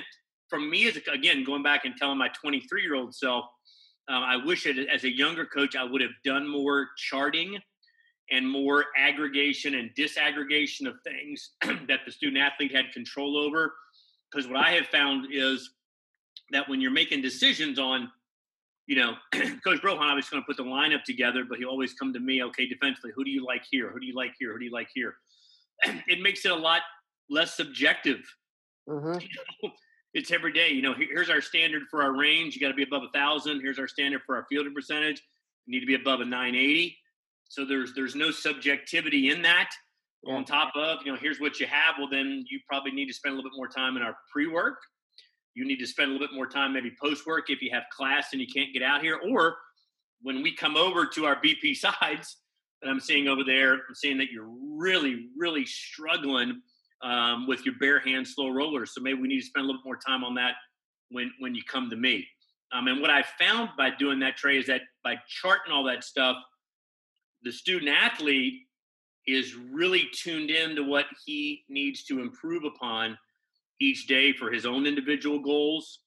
from 0.49 0.69
me 0.69 0.87
as 0.87 0.97
a, 0.97 1.11
again 1.11 1.43
going 1.43 1.63
back 1.63 1.85
and 1.85 1.95
telling 1.97 2.17
my 2.17 2.29
23 2.29 2.81
year 2.81 2.95
old 2.95 3.13
self 3.13 3.45
um, 4.09 4.23
I 4.23 4.37
wish 4.37 4.65
it, 4.65 4.87
as 4.87 5.03
a 5.03 5.13
younger 5.13 5.45
coach, 5.45 5.75
I 5.75 5.83
would 5.83 6.01
have 6.01 6.11
done 6.23 6.47
more 6.47 6.89
charting 6.97 7.59
and 8.31 8.47
more 8.47 8.85
aggregation 8.97 9.75
and 9.75 9.89
disaggregation 9.95 10.87
of 10.87 10.95
things 11.03 11.51
that 11.87 12.01
the 12.05 12.11
student 12.11 12.41
athlete 12.41 12.73
had 12.73 12.91
control 12.93 13.37
over. 13.37 13.73
Because 14.31 14.47
what 14.47 14.57
I 14.57 14.71
have 14.71 14.87
found 14.87 15.27
is 15.31 15.71
that 16.51 16.67
when 16.69 16.79
you're 16.79 16.91
making 16.91 17.21
decisions 17.21 17.79
on, 17.79 18.09
you 18.85 18.95
know, 18.95 19.15
Coach 19.33 19.81
Brohawn 19.81 19.99
obviously 19.99 20.35
going 20.35 20.43
to 20.43 20.47
put 20.47 20.57
the 20.57 20.63
lineup 20.63 21.03
together, 21.03 21.43
but 21.43 21.57
he'll 21.57 21.69
always 21.69 21.93
come 21.93 22.13
to 22.13 22.19
me, 22.19 22.43
okay, 22.43 22.65
defensively, 22.65 23.11
who 23.13 23.25
do 23.25 23.31
you 23.31 23.45
like 23.45 23.63
here? 23.69 23.89
Who 23.89 23.99
do 23.99 24.05
you 24.05 24.15
like 24.15 24.33
here? 24.39 24.53
Who 24.53 24.59
do 24.59 24.65
you 24.65 24.71
like 24.71 24.89
here? 24.93 25.15
it 26.07 26.21
makes 26.21 26.45
it 26.45 26.51
a 26.51 26.55
lot 26.55 26.81
less 27.29 27.57
subjective. 27.57 28.21
Mm-hmm. 28.87 29.19
You 29.63 29.69
know? 29.69 29.73
It's 30.17 30.31
every 30.31 30.51
day. 30.51 30.69
You 30.69 30.81
know, 30.81 30.95
here's 30.95 31.29
our 31.29 31.41
standard 31.41 31.83
for 31.91 32.01
our 32.01 32.17
range. 32.17 32.55
You 32.55 32.61
got 32.61 32.69
to 32.69 32.73
be 32.73 32.83
above 32.83 33.03
a 33.03 33.11
thousand. 33.13 33.61
Here's 33.61 33.77
our 33.77 33.87
standard 33.87 34.21
for 34.25 34.35
our 34.35 34.45
fielding 34.49 34.73
percentage. 34.73 35.21
You 35.67 35.73
need 35.75 35.81
to 35.81 35.85
be 35.85 35.93
above 35.93 36.21
a 36.21 36.25
980. 36.25 36.97
So 37.49 37.65
there's 37.65 37.93
there's 37.93 38.15
no 38.15 38.31
subjectivity 38.31 39.29
in 39.29 39.43
that. 39.43 39.69
Yeah. 40.23 40.33
On 40.33 40.43
top 40.43 40.73
of, 40.75 41.05
you 41.05 41.11
know, 41.11 41.17
here's 41.21 41.39
what 41.39 41.59
you 41.59 41.67
have. 41.67 41.95
Well, 41.99 42.09
then 42.09 42.43
you 42.49 42.59
probably 42.67 42.91
need 42.91 43.05
to 43.07 43.13
spend 43.13 43.33
a 43.33 43.35
little 43.35 43.51
bit 43.51 43.55
more 43.55 43.67
time 43.67 43.95
in 43.95 44.01
our 44.01 44.17
pre-work. 44.33 44.79
You 45.53 45.65
need 45.65 45.77
to 45.77 45.87
spend 45.87 46.09
a 46.09 46.13
little 46.13 46.27
bit 46.27 46.35
more 46.35 46.47
time 46.47 46.73
maybe 46.73 46.91
post-work 46.99 47.49
if 47.49 47.61
you 47.61 47.69
have 47.71 47.83
class 47.95 48.29
and 48.31 48.41
you 48.41 48.47
can't 48.47 48.73
get 48.73 48.81
out 48.81 49.01
here. 49.01 49.19
Or 49.31 49.55
when 50.21 50.41
we 50.41 50.55
come 50.55 50.75
over 50.75 51.05
to 51.05 51.25
our 51.25 51.39
BP 51.39 51.75
sides 51.77 52.37
that 52.81 52.89
I'm 52.89 52.99
seeing 52.99 53.27
over 53.27 53.43
there, 53.43 53.73
I'm 53.73 53.95
seeing 53.95 54.17
that 54.17 54.31
you're 54.31 54.49
really, 54.49 55.27
really 55.37 55.65
struggling 55.65 56.61
um, 57.03 57.47
with 57.47 57.65
your 57.65 57.75
bare 57.79 57.99
hand 57.99 58.27
slow 58.27 58.49
rollers. 58.49 58.93
So 58.93 59.01
maybe 59.01 59.19
we 59.19 59.27
need 59.27 59.39
to 59.39 59.45
spend 59.45 59.65
a 59.65 59.67
little 59.67 59.81
more 59.85 59.97
time 59.97 60.23
on 60.23 60.35
that 60.35 60.55
when 61.09 61.31
when 61.39 61.55
you 61.55 61.61
come 61.69 61.89
to 61.89 61.95
me. 61.95 62.27
Um, 62.73 62.87
and 62.87 63.01
what 63.01 63.09
I 63.09 63.23
found 63.39 63.69
by 63.77 63.91
doing 63.91 64.19
that, 64.19 64.35
Trey, 64.35 64.57
is 64.57 64.67
that 64.67 64.81
by 65.03 65.15
charting 65.27 65.71
all 65.71 65.83
that 65.85 66.03
stuff, 66.03 66.35
the 67.43 67.51
student 67.51 67.89
athlete 67.89 68.63
is 69.25 69.55
really 69.55 70.07
tuned 70.13 70.49
in 70.49 70.75
to 70.75 70.83
what 70.83 71.05
he 71.25 71.63
needs 71.69 72.03
to 72.05 72.19
improve 72.19 72.63
upon 72.63 73.17
each 73.79 74.07
day 74.07 74.33
for 74.33 74.51
his 74.51 74.65
own 74.65 74.85
individual 74.85 75.39
goals, 75.39 75.99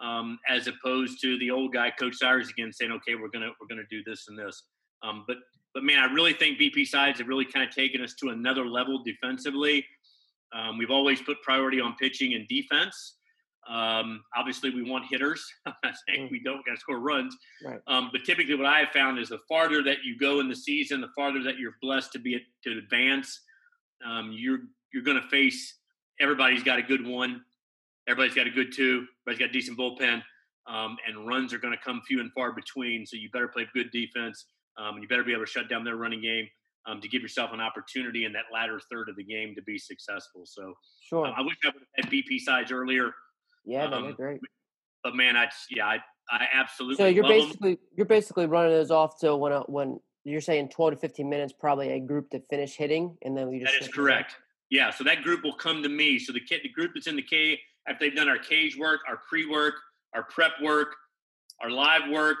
um, 0.00 0.38
as 0.48 0.68
opposed 0.68 1.20
to 1.22 1.38
the 1.38 1.50
old 1.50 1.72
guy, 1.72 1.90
Coach 1.90 2.16
Siers, 2.16 2.48
again 2.50 2.72
saying, 2.72 2.92
"Okay, 2.92 3.14
we're 3.14 3.28
gonna 3.28 3.50
we're 3.60 3.66
gonna 3.66 3.86
do 3.90 4.02
this 4.04 4.28
and 4.28 4.38
this." 4.38 4.64
Um, 5.02 5.24
but 5.26 5.38
but 5.74 5.84
man, 5.84 5.98
I 5.98 6.12
really 6.12 6.32
think 6.32 6.58
BP 6.58 6.86
sides 6.86 7.18
have 7.18 7.28
really 7.28 7.44
kind 7.44 7.66
of 7.66 7.74
taken 7.74 8.00
us 8.00 8.14
to 8.14 8.28
another 8.28 8.66
level 8.66 9.02
defensively. 9.02 9.86
Um, 10.54 10.78
we've 10.78 10.90
always 10.90 11.20
put 11.20 11.42
priority 11.42 11.80
on 11.80 11.96
pitching 11.96 12.34
and 12.34 12.46
defense. 12.48 13.16
Um, 13.68 14.22
obviously, 14.36 14.70
we 14.70 14.88
want 14.88 15.06
hitters. 15.10 15.44
I'm 15.66 15.74
not 15.82 15.94
saying 16.08 16.28
mm. 16.28 16.30
we 16.30 16.40
don't 16.40 16.64
got 16.64 16.74
to 16.74 16.80
score 16.80 17.00
runs, 17.00 17.36
right. 17.64 17.80
um, 17.88 18.10
but 18.12 18.24
typically, 18.24 18.54
what 18.54 18.66
I 18.66 18.80
have 18.80 18.90
found 18.90 19.18
is 19.18 19.30
the 19.30 19.40
farther 19.48 19.82
that 19.82 19.98
you 20.04 20.16
go 20.16 20.40
in 20.40 20.48
the 20.48 20.54
season, 20.54 21.00
the 21.00 21.10
farther 21.16 21.42
that 21.42 21.58
you're 21.58 21.76
blessed 21.82 22.12
to 22.12 22.18
be 22.18 22.40
to 22.64 22.78
advance. 22.78 23.40
Um, 24.06 24.30
you're 24.32 24.60
you're 24.92 25.02
going 25.02 25.20
to 25.20 25.28
face 25.28 25.78
everybody's 26.20 26.62
got 26.62 26.78
a 26.78 26.82
good 26.82 27.04
one, 27.04 27.42
everybody's 28.06 28.36
got 28.36 28.46
a 28.46 28.50
good 28.50 28.72
two, 28.72 29.06
everybody's 29.26 29.38
got 29.38 29.50
a 29.50 29.52
decent 29.52 29.78
bullpen, 29.78 30.22
um, 30.68 30.96
and 31.06 31.26
runs 31.26 31.52
are 31.52 31.58
going 31.58 31.76
to 31.76 31.84
come 31.84 32.02
few 32.06 32.20
and 32.20 32.32
far 32.32 32.52
between. 32.52 33.04
So 33.04 33.16
you 33.16 33.30
better 33.30 33.48
play 33.48 33.66
good 33.74 33.90
defense, 33.90 34.46
um, 34.78 34.94
and 34.94 35.02
you 35.02 35.08
better 35.08 35.24
be 35.24 35.32
able 35.32 35.44
to 35.44 35.50
shut 35.50 35.68
down 35.68 35.82
their 35.82 35.96
running 35.96 36.22
game. 36.22 36.48
Um, 36.88 37.00
to 37.00 37.08
give 37.08 37.20
yourself 37.20 37.50
an 37.52 37.60
opportunity 37.60 38.26
in 38.26 38.32
that 38.34 38.44
latter 38.52 38.80
third 38.92 39.08
of 39.08 39.16
the 39.16 39.24
game 39.24 39.56
to 39.56 39.62
be 39.62 39.76
successful. 39.76 40.42
So, 40.44 40.72
sure. 41.08 41.26
Uh, 41.26 41.32
I 41.36 41.40
wish 41.40 41.56
I 41.64 41.70
would 41.74 41.82
have 41.96 42.04
had 42.04 42.12
BP 42.12 42.38
sides 42.38 42.70
earlier. 42.70 43.12
Yeah, 43.64 43.86
um, 43.86 44.12
great. 44.12 44.38
But 45.02 45.16
man, 45.16 45.36
I 45.36 45.48
yeah, 45.68 45.86
I, 45.86 45.98
I 46.30 46.46
absolutely. 46.52 46.96
So 46.96 47.06
you're 47.06 47.26
basically 47.26 47.74
them. 47.74 47.84
you're 47.96 48.06
basically 48.06 48.46
running 48.46 48.70
those 48.70 48.92
off 48.92 49.18
to 49.20 49.36
when 49.36 49.52
when 49.66 50.00
you're 50.24 50.40
saying 50.40 50.68
12 50.68 50.94
to 50.94 50.98
15 50.98 51.28
minutes, 51.28 51.52
probably 51.52 51.92
a 51.92 52.00
group 52.00 52.30
to 52.30 52.40
finish 52.50 52.76
hitting, 52.76 53.16
and 53.22 53.36
then 53.36 53.48
we 53.48 53.60
just. 53.60 53.72
That 53.72 53.82
is 53.82 53.88
correct. 53.88 54.36
Yeah, 54.70 54.90
so 54.90 55.04
that 55.04 55.22
group 55.22 55.44
will 55.44 55.54
come 55.54 55.82
to 55.82 55.88
me. 55.88 56.18
So 56.18 56.32
the 56.32 56.40
kid, 56.40 56.60
the 56.62 56.68
group 56.68 56.92
that's 56.94 57.06
in 57.06 57.16
the 57.16 57.22
K 57.22 57.58
after 57.88 58.04
they've 58.04 58.16
done 58.16 58.28
our 58.28 58.38
cage 58.38 58.76
work, 58.76 59.00
our 59.08 59.20
pre 59.28 59.46
work, 59.46 59.74
our 60.14 60.24
prep 60.24 60.52
work, 60.60 60.94
our 61.62 61.70
live 61.70 62.10
work, 62.10 62.36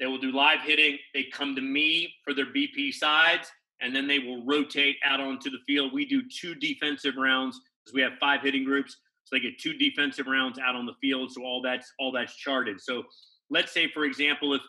they 0.00 0.06
will 0.06 0.18
do 0.18 0.32
live 0.32 0.60
hitting. 0.62 0.98
They 1.14 1.24
come 1.32 1.54
to 1.54 1.62
me 1.62 2.12
for 2.24 2.34
their 2.34 2.46
BP 2.46 2.94
sides, 2.94 3.50
and 3.80 3.94
then 3.94 4.06
they 4.06 4.18
will 4.18 4.44
rotate 4.44 4.96
out 5.04 5.20
onto 5.20 5.50
the 5.50 5.58
field. 5.66 5.92
We 5.92 6.04
do 6.04 6.22
two 6.28 6.54
defensive 6.54 7.14
rounds 7.16 7.60
because 7.84 7.94
we 7.94 8.02
have 8.02 8.12
five 8.20 8.42
hitting 8.42 8.64
groups. 8.64 8.96
So 9.24 9.36
they 9.36 9.40
get 9.40 9.58
two 9.58 9.74
defensive 9.74 10.26
rounds 10.26 10.58
out 10.58 10.74
on 10.74 10.86
the 10.86 10.94
field. 11.00 11.32
So 11.32 11.42
all 11.42 11.60
that's 11.62 11.92
all 11.98 12.12
that's 12.12 12.34
charted. 12.36 12.80
So 12.80 13.04
let's 13.50 13.72
say, 13.72 13.90
for 13.92 14.04
example, 14.04 14.54
if 14.54 14.62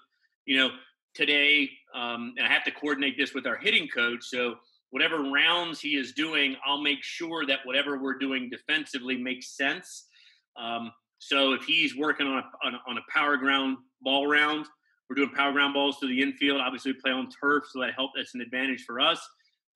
you 0.45 0.57
know 0.57 0.69
today, 1.13 1.69
um, 1.95 2.33
and 2.37 2.45
I 2.45 2.51
have 2.51 2.63
to 2.65 2.71
coordinate 2.71 3.17
this 3.17 3.33
with 3.33 3.47
our 3.47 3.57
hitting 3.57 3.87
coach. 3.87 4.23
So 4.23 4.55
whatever 4.91 5.31
rounds 5.31 5.79
he 5.79 5.95
is 5.95 6.13
doing, 6.13 6.55
I'll 6.65 6.81
make 6.81 7.03
sure 7.03 7.45
that 7.45 7.59
whatever 7.63 8.01
we're 8.01 8.17
doing 8.17 8.49
defensively 8.49 9.17
makes 9.17 9.55
sense. 9.55 10.07
Um, 10.59 10.91
so 11.19 11.53
if 11.53 11.63
he's 11.63 11.95
working 11.95 12.27
on 12.27 12.39
a, 12.39 12.67
on 12.67 12.79
on 12.87 12.97
a 12.97 13.11
power 13.11 13.37
ground 13.37 13.77
ball 14.01 14.27
round, 14.27 14.65
we're 15.09 15.15
doing 15.15 15.29
power 15.29 15.51
ground 15.51 15.73
balls 15.73 15.99
to 15.99 16.07
the 16.07 16.21
infield. 16.21 16.61
Obviously, 16.61 16.91
we 16.91 16.99
play 16.99 17.11
on 17.11 17.29
turf, 17.29 17.63
so 17.71 17.79
that 17.81 17.93
help. 17.95 18.11
That's 18.15 18.35
an 18.35 18.41
advantage 18.41 18.83
for 18.85 18.99
us. 18.99 19.19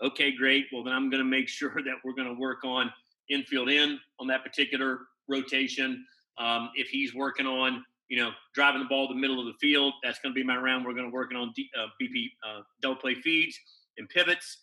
Okay, 0.04 0.32
great. 0.36 0.65
Well, 0.72 0.84
then 0.84 0.93
I'm 0.93 1.10
going 1.10 1.24
to 1.24 1.30
make 1.30 1.48
sure 1.50 1.74
that 1.74 1.96
we're 2.04 2.13
going 2.13 2.34
to 2.34 2.39
work 2.39 2.63
on 2.63 2.91
infield 3.30 3.69
in 3.69 4.00
on 4.19 4.28
that 4.28 4.43
particular 4.43 5.00
rotation. 5.28 6.06
Um, 6.38 6.69
if 6.76 6.88
he's 6.89 7.15
working 7.15 7.46
on, 7.46 7.84
you 8.10 8.17
know, 8.17 8.32
driving 8.54 8.82
the 8.82 8.88
ball 8.88 9.08
to 9.08 9.13
the 9.13 9.19
middle 9.19 9.39
of 9.39 9.46
the 9.46 9.54
field, 9.60 9.93
that's 10.04 10.19
going 10.19 10.34
to 10.34 10.39
be 10.39 10.43
my 10.43 10.58
round. 10.58 10.86
We're 10.86 10.93
going 10.93 11.10
to 11.10 11.13
work 11.13 11.32
on 11.34 11.52
D, 11.56 11.69
uh, 11.80 11.88
BP 12.02 12.26
uh, 12.48 12.62
double 12.82 12.98
play 12.98 13.15
feeds 13.15 13.58
and 13.98 14.08
pivots. 14.10 14.60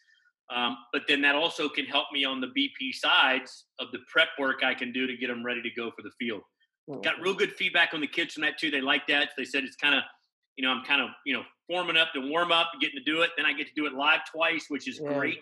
Um, 0.54 0.76
but 0.92 1.02
then 1.06 1.20
that 1.22 1.37
also 1.37 1.68
can 1.68 1.87
help 1.87 2.06
me 2.12 2.24
on 2.24 2.40
the 2.40 2.48
BP 2.48 2.94
sides 2.94 3.66
of 3.78 3.88
the 3.92 4.00
prep 4.12 4.28
work 4.38 4.64
I 4.64 4.74
can 4.74 4.92
do 4.92 5.06
to 5.06 5.16
get 5.16 5.28
them 5.28 5.44
ready 5.44 5.62
to 5.62 5.70
go 5.70 5.92
for 5.92 6.02
the 6.02 6.11
field. 6.18 6.42
Oh, 6.90 6.98
Got 7.00 7.20
real 7.20 7.35
good 7.35 7.52
feedback 7.52 7.94
on 7.94 8.00
the 8.00 8.09
kids 8.09 8.35
from 8.35 8.42
that 8.42 8.59
too. 8.59 8.70
They 8.70 8.80
like 8.80 9.06
that. 9.06 9.30
They 9.37 9.44
said 9.44 9.62
it's 9.62 9.76
kind 9.76 9.94
of, 9.94 10.02
you 10.56 10.64
know, 10.64 10.70
I'm 10.70 10.84
kind 10.84 11.00
of, 11.00 11.10
you 11.24 11.34
know, 11.34 11.42
forming 11.66 11.96
up 11.96 12.12
to 12.14 12.20
warm 12.20 12.52
up, 12.52 12.70
getting 12.80 12.98
to 12.98 13.04
do 13.04 13.22
it. 13.22 13.30
Then 13.36 13.46
I 13.46 13.52
get 13.52 13.66
to 13.68 13.74
do 13.74 13.86
it 13.86 13.94
live 13.94 14.20
twice, 14.30 14.66
which 14.68 14.88
is 14.88 15.00
yeah. 15.02 15.12
great, 15.12 15.38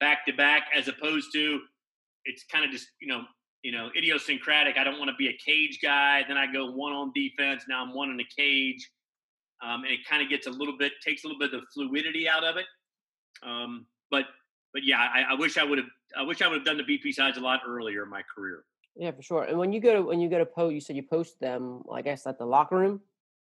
back 0.00 0.24
to 0.26 0.32
back, 0.32 0.64
as 0.76 0.88
opposed 0.88 1.32
to 1.34 1.60
it's 2.24 2.44
kind 2.44 2.64
of 2.64 2.70
just 2.70 2.88
you 3.00 3.08
know 3.08 3.22
you 3.62 3.72
know 3.72 3.90
idiosyncratic. 3.96 4.76
I 4.76 4.84
don't 4.84 4.98
want 4.98 5.10
to 5.10 5.16
be 5.16 5.28
a 5.28 5.36
cage 5.44 5.78
guy. 5.82 6.24
Then 6.26 6.36
I 6.36 6.50
go 6.52 6.70
one 6.70 6.92
on 6.92 7.12
defense. 7.14 7.64
Now 7.68 7.82
I'm 7.82 7.94
one 7.94 8.10
in 8.10 8.20
a 8.20 8.24
cage, 8.36 8.90
um, 9.62 9.84
and 9.84 9.92
it 9.92 10.00
kind 10.08 10.22
of 10.22 10.28
gets 10.28 10.46
a 10.46 10.50
little 10.50 10.76
bit 10.76 10.92
takes 11.04 11.24
a 11.24 11.26
little 11.26 11.38
bit 11.38 11.52
of 11.52 11.60
the 11.60 11.66
fluidity 11.74 12.28
out 12.28 12.44
of 12.44 12.56
it. 12.56 12.66
Um, 13.42 13.86
but 14.10 14.26
but 14.72 14.82
yeah, 14.84 14.98
I, 14.98 15.32
I 15.32 15.34
wish 15.34 15.58
I 15.58 15.64
would 15.64 15.78
have 15.78 15.88
I 16.16 16.22
wish 16.22 16.42
I 16.42 16.48
would 16.48 16.58
have 16.58 16.64
done 16.64 16.76
the 16.76 16.84
BP 16.84 17.12
sides 17.12 17.38
a 17.38 17.40
lot 17.40 17.60
earlier 17.66 18.02
in 18.04 18.10
my 18.10 18.22
career. 18.34 18.64
Yeah, 18.94 19.10
for 19.12 19.22
sure. 19.22 19.44
And 19.44 19.58
when 19.58 19.72
you 19.72 19.80
go 19.80 19.94
to 19.94 20.02
when 20.02 20.20
you 20.20 20.28
go 20.28 20.38
to 20.38 20.46
post, 20.46 20.74
you 20.74 20.80
said 20.80 20.96
you 20.96 21.02
post 21.02 21.40
them, 21.40 21.82
I 21.92 22.02
guess, 22.02 22.26
at 22.26 22.38
the 22.38 22.44
locker 22.44 22.76
room. 22.76 23.00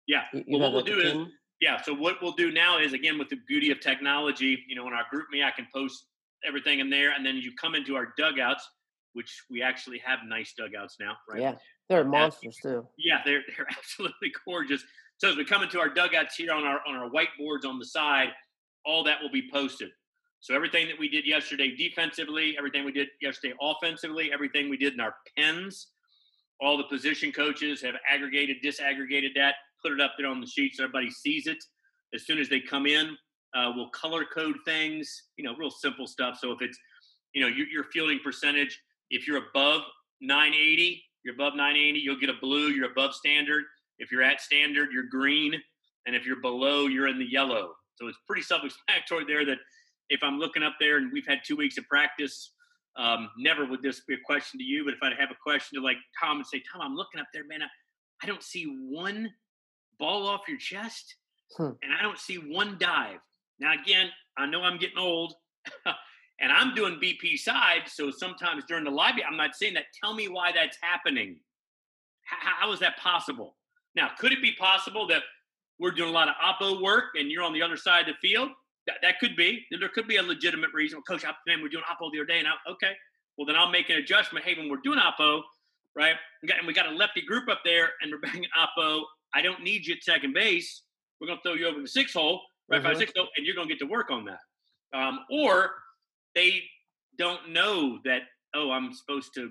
Yeah. 0.06 0.22
You, 0.32 0.44
you 0.46 0.58
well, 0.58 0.72
what 0.72 0.84
we'll 0.86 0.96
do 0.96 1.00
is 1.00 1.28
yeah. 1.60 1.80
So 1.82 1.94
what 1.94 2.16
we'll 2.22 2.32
do 2.32 2.50
now 2.50 2.78
is 2.78 2.92
again 2.92 3.18
with 3.18 3.28
the 3.28 3.38
beauty 3.48 3.70
of 3.70 3.80
technology, 3.80 4.58
you 4.68 4.76
know, 4.76 4.86
in 4.86 4.92
our 4.92 5.04
GroupMe, 5.12 5.44
I 5.44 5.50
can 5.50 5.66
post 5.74 6.06
everything 6.46 6.80
in 6.80 6.90
there, 6.90 7.12
and 7.12 7.24
then 7.24 7.36
you 7.36 7.52
come 7.60 7.74
into 7.74 7.96
our 7.96 8.12
dugouts, 8.16 8.68
which 9.14 9.44
we 9.50 9.62
actually 9.62 9.98
have 10.04 10.20
nice 10.26 10.52
dugouts 10.56 10.96
now, 11.00 11.16
right? 11.28 11.40
Yeah, 11.40 11.54
they're 11.88 12.04
monsters 12.04 12.58
too. 12.62 12.86
Yeah, 12.98 13.20
they're 13.24 13.42
they're 13.56 13.66
absolutely 13.70 14.32
gorgeous. 14.46 14.82
So 15.18 15.30
as 15.30 15.36
we 15.36 15.44
come 15.44 15.62
into 15.62 15.80
our 15.80 15.88
dugouts 15.88 16.36
here 16.36 16.52
on 16.52 16.64
our 16.64 16.80
on 16.86 16.94
our 16.94 17.10
whiteboards 17.10 17.64
on 17.64 17.78
the 17.78 17.86
side, 17.86 18.28
all 18.84 19.02
that 19.04 19.20
will 19.22 19.30
be 19.30 19.48
posted. 19.50 19.90
So 20.40 20.54
everything 20.54 20.86
that 20.88 20.98
we 20.98 21.08
did 21.08 21.26
yesterday 21.26 21.74
defensively, 21.74 22.54
everything 22.58 22.84
we 22.84 22.92
did 22.92 23.08
yesterday 23.20 23.54
offensively, 23.60 24.30
everything 24.32 24.68
we 24.68 24.76
did 24.76 24.92
in 24.92 25.00
our 25.00 25.14
pens, 25.36 25.88
all 26.60 26.76
the 26.76 26.84
position 26.84 27.32
coaches 27.32 27.82
have 27.82 27.94
aggregated, 28.08 28.58
disaggregated 28.64 29.34
that, 29.34 29.54
put 29.82 29.92
it 29.92 30.00
up 30.00 30.12
there 30.18 30.28
on 30.28 30.40
the 30.40 30.46
sheet 30.46 30.76
so 30.76 30.84
everybody 30.84 31.10
sees 31.10 31.46
it. 31.46 31.58
As 32.14 32.26
soon 32.26 32.38
as 32.38 32.48
they 32.48 32.60
come 32.60 32.86
in, 32.86 33.16
uh, 33.54 33.72
we'll 33.74 33.90
color 33.90 34.24
code 34.24 34.56
things, 34.64 35.24
you 35.36 35.44
know, 35.44 35.54
real 35.56 35.70
simple 35.70 36.06
stuff. 36.06 36.38
So 36.40 36.52
if 36.52 36.60
it's, 36.60 36.78
you 37.34 37.42
know, 37.42 37.48
your, 37.48 37.66
your 37.68 37.84
fielding 37.84 38.20
percentage, 38.22 38.78
if 39.10 39.26
you're 39.26 39.42
above 39.48 39.82
980, 40.20 41.02
you're 41.24 41.34
above 41.34 41.54
980, 41.54 41.98
you'll 41.98 42.18
get 42.18 42.30
a 42.30 42.34
blue, 42.40 42.68
you're 42.68 42.90
above 42.90 43.14
standard. 43.14 43.64
If 43.98 44.12
you're 44.12 44.22
at 44.22 44.40
standard, 44.40 44.90
you're 44.92 45.08
green. 45.10 45.54
And 46.06 46.14
if 46.14 46.24
you're 46.26 46.40
below, 46.40 46.86
you're 46.86 47.08
in 47.08 47.18
the 47.18 47.30
yellow. 47.30 47.72
So 47.96 48.06
it's 48.08 48.18
pretty 48.26 48.42
self 48.42 48.62
explanatory 48.64 49.24
there 49.26 49.44
that 49.46 49.58
if 50.08 50.22
I'm 50.22 50.38
looking 50.38 50.62
up 50.62 50.74
there 50.78 50.98
and 50.98 51.10
we've 51.12 51.26
had 51.26 51.40
two 51.44 51.56
weeks 51.56 51.78
of 51.78 51.86
practice, 51.88 52.52
um, 52.96 53.30
never 53.36 53.66
would 53.66 53.82
this 53.82 54.02
be 54.06 54.14
a 54.14 54.18
question 54.24 54.58
to 54.58 54.64
you. 54.64 54.84
But 54.84 54.94
if 54.94 55.00
I'd 55.02 55.18
have 55.18 55.30
a 55.30 55.42
question 55.42 55.80
to 55.80 55.84
like 55.84 55.96
Tom 56.20 56.38
and 56.38 56.46
say, 56.46 56.62
Tom, 56.72 56.82
I'm 56.82 56.94
looking 56.94 57.20
up 57.20 57.26
there, 57.32 57.44
man, 57.46 57.62
I, 57.62 57.66
I 58.22 58.26
don't 58.26 58.42
see 58.42 58.64
one 58.64 59.30
ball 59.98 60.26
off 60.26 60.42
your 60.48 60.58
chest 60.58 61.16
hmm. 61.56 61.70
and 61.82 61.92
I 61.98 62.02
don't 62.02 62.18
see 62.18 62.36
one 62.36 62.76
dive. 62.78 63.18
Now, 63.58 63.72
again, 63.72 64.08
I 64.36 64.46
know 64.46 64.62
I'm 64.62 64.78
getting 64.78 64.98
old 64.98 65.34
and 66.40 66.52
I'm 66.52 66.74
doing 66.74 66.98
BP 67.02 67.38
side. 67.38 67.82
So 67.86 68.10
sometimes 68.10 68.64
during 68.68 68.84
the 68.84 68.90
live, 68.90 69.14
I'm 69.28 69.36
not 69.36 69.54
saying 69.54 69.74
that. 69.74 69.84
Tell 70.02 70.14
me 70.14 70.28
why 70.28 70.52
that's 70.52 70.76
happening. 70.80 71.36
How, 72.24 72.66
how 72.66 72.72
is 72.72 72.80
that 72.80 72.98
possible? 72.98 73.56
Now, 73.94 74.10
could 74.18 74.32
it 74.32 74.42
be 74.42 74.52
possible 74.58 75.06
that 75.08 75.22
we're 75.78 75.90
doing 75.90 76.10
a 76.10 76.12
lot 76.12 76.28
of 76.28 76.34
oppo 76.34 76.82
work 76.82 77.04
and 77.14 77.30
you're 77.30 77.42
on 77.42 77.52
the 77.52 77.62
other 77.62 77.76
side 77.76 78.08
of 78.08 78.14
the 78.20 78.28
field? 78.28 78.50
That, 78.86 78.96
that 79.02 79.18
could 79.18 79.34
be. 79.36 79.64
There 79.70 79.88
could 79.88 80.06
be 80.06 80.16
a 80.16 80.22
legitimate 80.22 80.70
reason. 80.72 81.02
Coach, 81.02 81.24
man, 81.24 81.60
we're 81.62 81.68
doing 81.68 81.84
oppo 81.90 82.10
the 82.12 82.20
other 82.20 82.26
day. 82.26 82.38
And 82.38 82.46
I, 82.46 82.52
okay, 82.70 82.92
well, 83.36 83.46
then 83.46 83.56
I'll 83.56 83.70
make 83.70 83.90
an 83.90 83.96
adjustment. 83.96 84.44
Hey, 84.44 84.54
when 84.56 84.68
we're 84.68 84.76
doing 84.84 84.98
oppo, 84.98 85.42
right? 85.96 86.14
And 86.42 86.66
we 86.66 86.72
got 86.72 86.86
a 86.86 86.90
lefty 86.90 87.22
group 87.22 87.48
up 87.48 87.60
there 87.64 87.90
and 88.00 88.12
we're 88.12 88.18
banging 88.18 88.50
oppo. 88.56 89.02
I 89.36 89.42
don't 89.42 89.62
need 89.62 89.86
you 89.86 89.94
at 89.94 90.02
second 90.02 90.32
base. 90.32 90.82
We're 91.20 91.28
going 91.28 91.38
to 91.38 91.42
throw 91.42 91.54
you 91.54 91.66
over 91.66 91.80
the 91.80 91.88
six 91.88 92.12
hole 92.12 92.40
right? 92.68 92.80
Mm-hmm. 92.80 92.88
Five, 92.88 92.98
six, 92.98 93.12
oh, 93.18 93.26
and 93.36 93.46
you're 93.46 93.54
going 93.54 93.68
to 93.68 93.74
get 93.74 93.80
to 93.80 93.90
work 93.90 94.10
on 94.10 94.26
that. 94.26 94.98
Um, 94.98 95.20
or 95.30 95.70
they 96.34 96.62
don't 97.18 97.50
know 97.50 97.98
that, 98.04 98.22
oh, 98.54 98.70
I'm 98.70 98.92
supposed 98.92 99.32
to 99.34 99.50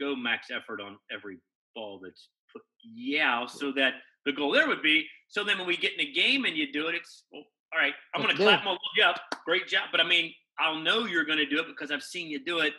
go 0.00 0.14
max 0.16 0.48
effort 0.50 0.80
on 0.80 0.96
every 1.12 1.38
ball 1.74 2.00
that's 2.02 2.28
put. 2.52 2.62
Yeah, 2.84 3.46
so 3.46 3.72
that 3.72 3.94
the 4.26 4.32
goal 4.32 4.52
there 4.52 4.68
would 4.68 4.82
be. 4.82 5.06
So 5.28 5.44
then 5.44 5.58
when 5.58 5.66
we 5.66 5.76
get 5.76 5.94
in 5.94 6.00
a 6.00 6.12
game 6.12 6.44
and 6.44 6.56
you 6.56 6.72
do 6.72 6.88
it, 6.88 6.94
it's, 6.94 7.24
well, 7.32 7.42
all 7.72 7.80
right, 7.80 7.94
I'm 8.14 8.22
going 8.22 8.36
to 8.36 8.42
clap 8.42 8.64
my 8.64 8.76
you 8.96 9.04
up. 9.04 9.20
Great 9.44 9.66
job. 9.66 9.88
But 9.90 10.00
I 10.00 10.04
mean, 10.04 10.32
I'll 10.58 10.78
know 10.78 11.06
you're 11.06 11.24
going 11.24 11.38
to 11.38 11.46
do 11.46 11.58
it 11.58 11.66
because 11.66 11.90
I've 11.90 12.02
seen 12.02 12.28
you 12.28 12.44
do 12.44 12.60
it, 12.60 12.74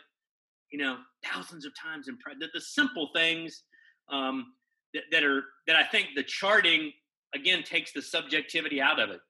you 0.72 0.78
know, 0.78 0.98
thousands 1.24 1.66
of 1.66 1.72
times 1.80 2.08
in 2.08 2.16
the, 2.38 2.46
the 2.54 2.60
simple 2.60 3.10
things 3.14 3.62
um, 4.10 4.46
that, 4.94 5.04
that 5.12 5.24
are 5.24 5.42
that 5.66 5.76
I 5.76 5.84
think 5.84 6.08
the 6.14 6.22
charting 6.22 6.92
again 7.34 7.62
takes 7.62 7.92
the 7.92 8.02
subjectivity 8.02 8.80
out 8.80 9.00
of 9.00 9.10
it. 9.10 9.20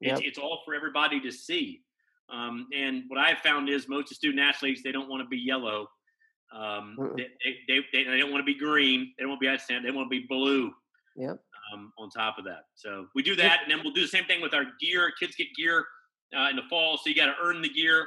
It's, 0.00 0.20
yep. 0.20 0.28
it's 0.28 0.38
all 0.38 0.60
for 0.64 0.74
everybody 0.74 1.20
to 1.20 1.32
see. 1.32 1.82
Um, 2.28 2.66
and 2.76 3.04
what 3.08 3.18
I've 3.18 3.38
found 3.38 3.68
is 3.68 3.88
most 3.88 4.10
of 4.10 4.16
student 4.16 4.40
athletes 4.40 4.82
they 4.82 4.92
don't 4.92 5.08
want 5.08 5.22
to 5.22 5.28
be 5.28 5.38
yellow. 5.38 5.88
Um, 6.54 6.96
they, 7.16 7.26
they, 7.68 7.80
they, 7.92 8.04
they, 8.04 8.18
don't 8.18 8.30
want 8.30 8.40
to 8.40 8.52
be 8.52 8.58
green. 8.58 9.12
They 9.16 9.22
don't 9.22 9.30
want 9.30 9.40
to 9.40 9.46
be 9.46 9.50
outstanding. 9.50 9.90
They 9.90 9.96
want 9.96 10.06
to 10.06 10.20
be 10.20 10.26
blue. 10.28 10.72
Yep. 11.16 11.38
Um, 11.72 11.92
on 11.98 12.10
top 12.10 12.38
of 12.38 12.44
that, 12.44 12.66
so 12.76 13.06
we 13.16 13.24
do 13.24 13.34
that, 13.34 13.62
and 13.62 13.70
then 13.72 13.80
we'll 13.82 13.92
do 13.92 14.02
the 14.02 14.06
same 14.06 14.24
thing 14.26 14.40
with 14.40 14.54
our 14.54 14.66
gear. 14.80 15.12
Kids 15.18 15.34
get 15.34 15.48
gear 15.56 15.84
uh, 16.36 16.48
in 16.48 16.54
the 16.54 16.62
fall. 16.70 16.96
So 16.96 17.08
you 17.08 17.16
got 17.16 17.26
to 17.26 17.34
earn 17.42 17.60
the 17.60 17.68
gear, 17.68 18.06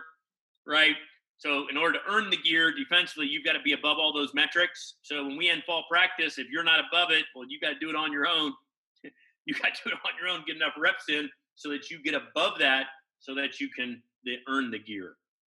right? 0.65 0.95
So 1.39 1.67
in 1.69 1.77
order 1.77 1.93
to 1.93 1.99
earn 2.11 2.29
the 2.29 2.37
gear 2.37 2.73
defensively, 2.75 3.25
you've 3.25 3.45
got 3.45 3.53
to 3.53 3.61
be 3.61 3.71
above 3.71 3.97
all 3.97 4.13
those 4.13 4.33
metrics. 4.33 4.95
So 5.03 5.25
when 5.25 5.37
we 5.37 5.49
end 5.49 5.63
fall 5.65 5.85
practice, 5.89 6.37
if 6.37 6.49
you're 6.49 6.65
not 6.65 6.81
above 6.81 7.11
it, 7.11 7.23
well, 7.33 7.45
you 7.47 7.59
got 7.61 7.69
to 7.69 7.79
do 7.79 7.89
it 7.89 7.95
on 7.95 8.11
your 8.11 8.27
own. 8.27 8.53
you 9.45 9.53
got 9.53 9.73
to 9.73 9.81
do 9.85 9.91
it 9.91 9.99
on 10.05 10.11
your 10.19 10.29
own, 10.29 10.43
get 10.45 10.57
enough 10.57 10.73
reps 10.77 11.05
in 11.07 11.29
so 11.55 11.69
that 11.69 11.89
you 11.89 12.03
get 12.03 12.13
above 12.13 12.59
that, 12.59 12.87
so 13.19 13.33
that 13.35 13.59
you 13.61 13.69
can 13.69 14.01
earn 14.49 14.69
the 14.69 14.79
gear. 14.79 15.15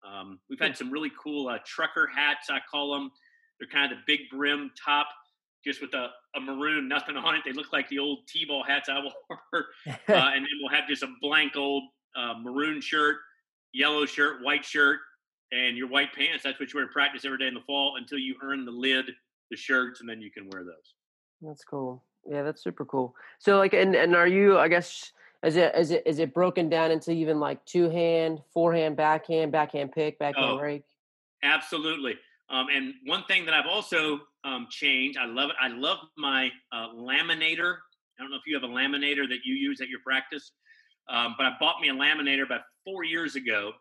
Um, 0.08 0.40
we've 0.50 0.60
had 0.60 0.78
some 0.78 0.92
really 0.92 1.12
cool 1.22 1.48
uh, 1.48 1.58
trucker 1.66 2.08
hats, 2.08 2.50
I 2.52 2.60
call 2.70 2.94
them. 2.94 3.12
They're 3.60 3.68
kind 3.68 3.92
of 3.92 3.98
the 3.98 4.04
big 4.06 4.22
brim 4.32 4.72
top, 4.84 5.08
just 5.66 5.82
with 5.82 5.94
a, 5.96 6.10
a 6.36 6.40
maroon, 6.40 6.88
nothing 6.88 7.18
on 7.18 7.36
it. 7.36 7.42
They 7.44 7.54
look 7.54 7.74
like 7.74 7.90
the 7.90 8.00
old 8.00 8.20
T-ball 8.28 8.64
hats 8.64 8.88
I 8.88 9.00
wore. 9.30 9.66
uh, 9.88 9.92
and 10.08 10.44
then 10.44 10.50
we'll 10.62 10.76
have 10.76 10.88
just 10.88 11.04
a 11.04 11.08
blank 11.22 11.56
old 11.56 11.84
uh, 12.16 12.36
maroon 12.40 12.82
shirt, 12.82 13.18
yellow 13.74 14.06
shirt, 14.06 14.44
white 14.44 14.66
shirt, 14.66 15.00
and 15.52 15.78
your 15.78 15.88
white 15.88 16.14
pants. 16.14 16.44
That's 16.44 16.60
what 16.60 16.74
you 16.74 16.80
wear 16.80 16.88
to 16.88 16.94
practice 16.94 17.26
every 17.26 17.38
day 17.38 17.48
in 17.48 17.54
the 17.54 17.62
fall 17.62 17.96
until 17.98 18.18
you 18.18 18.36
earn 18.42 18.66
the 18.66 18.72
lid, 18.72 19.06
the 19.50 19.58
shirts, 19.58 20.00
and 20.00 20.10
then 20.10 20.22
you 20.22 20.32
can 20.32 20.50
wear 20.50 20.64
those. 20.64 20.96
That's 21.42 21.64
cool. 21.64 22.04
Yeah, 22.30 22.44
that's 22.44 22.64
super 22.64 22.86
cool. 22.86 23.16
So 23.40 23.58
like, 23.58 23.74
and 23.74 23.96
and 23.96 24.16
are 24.16 24.28
you? 24.28 24.58
I 24.58 24.68
guess 24.68 25.12
is 25.44 25.56
it 25.56 25.74
is 25.76 25.92
it 25.92 26.04
is 26.06 26.20
it 26.20 26.34
broken 26.34 26.70
down 26.70 26.92
into 26.92 27.12
even 27.12 27.40
like 27.40 27.64
two 27.66 27.90
hand, 27.90 28.40
forehand, 28.54 28.96
backhand, 28.96 29.52
backhand 29.52 29.92
pick, 29.92 30.20
backhand 30.20 30.52
oh, 30.52 30.60
rake? 30.60 30.86
Absolutely. 31.44 32.16
Um, 32.50 32.68
and 32.72 32.94
one 33.06 33.24
thing 33.26 33.46
that 33.46 33.54
I've 33.54 33.66
also 33.66 34.20
um, 34.44 34.68
changed, 34.70 35.18
I 35.18 35.26
love 35.26 35.50
it. 35.50 35.56
I 35.60 35.70
love 35.70 36.00
my 36.18 36.50
uh, 36.72 36.90
laminator. 36.90 37.78
I 38.20 38.24
don't 38.24 38.30
know 38.30 38.38
if 38.38 38.46
you 38.46 38.54
have 38.54 38.64
a 38.64 38.72
laminator 38.72 39.28
that 39.30 39.40
you 39.46 39.56
use 39.56 39.82
at 39.82 39.88
your 39.88 40.02
practice, 40.06 40.52
um, 41.10 41.34
but 41.38 41.46
I 41.48 41.54
bought 41.60 41.82
me 41.82 41.90
a 41.90 41.94
laminator 41.94 42.44
about 42.44 42.62
four 42.86 43.04
years 43.04 43.36
ago. 43.36 43.72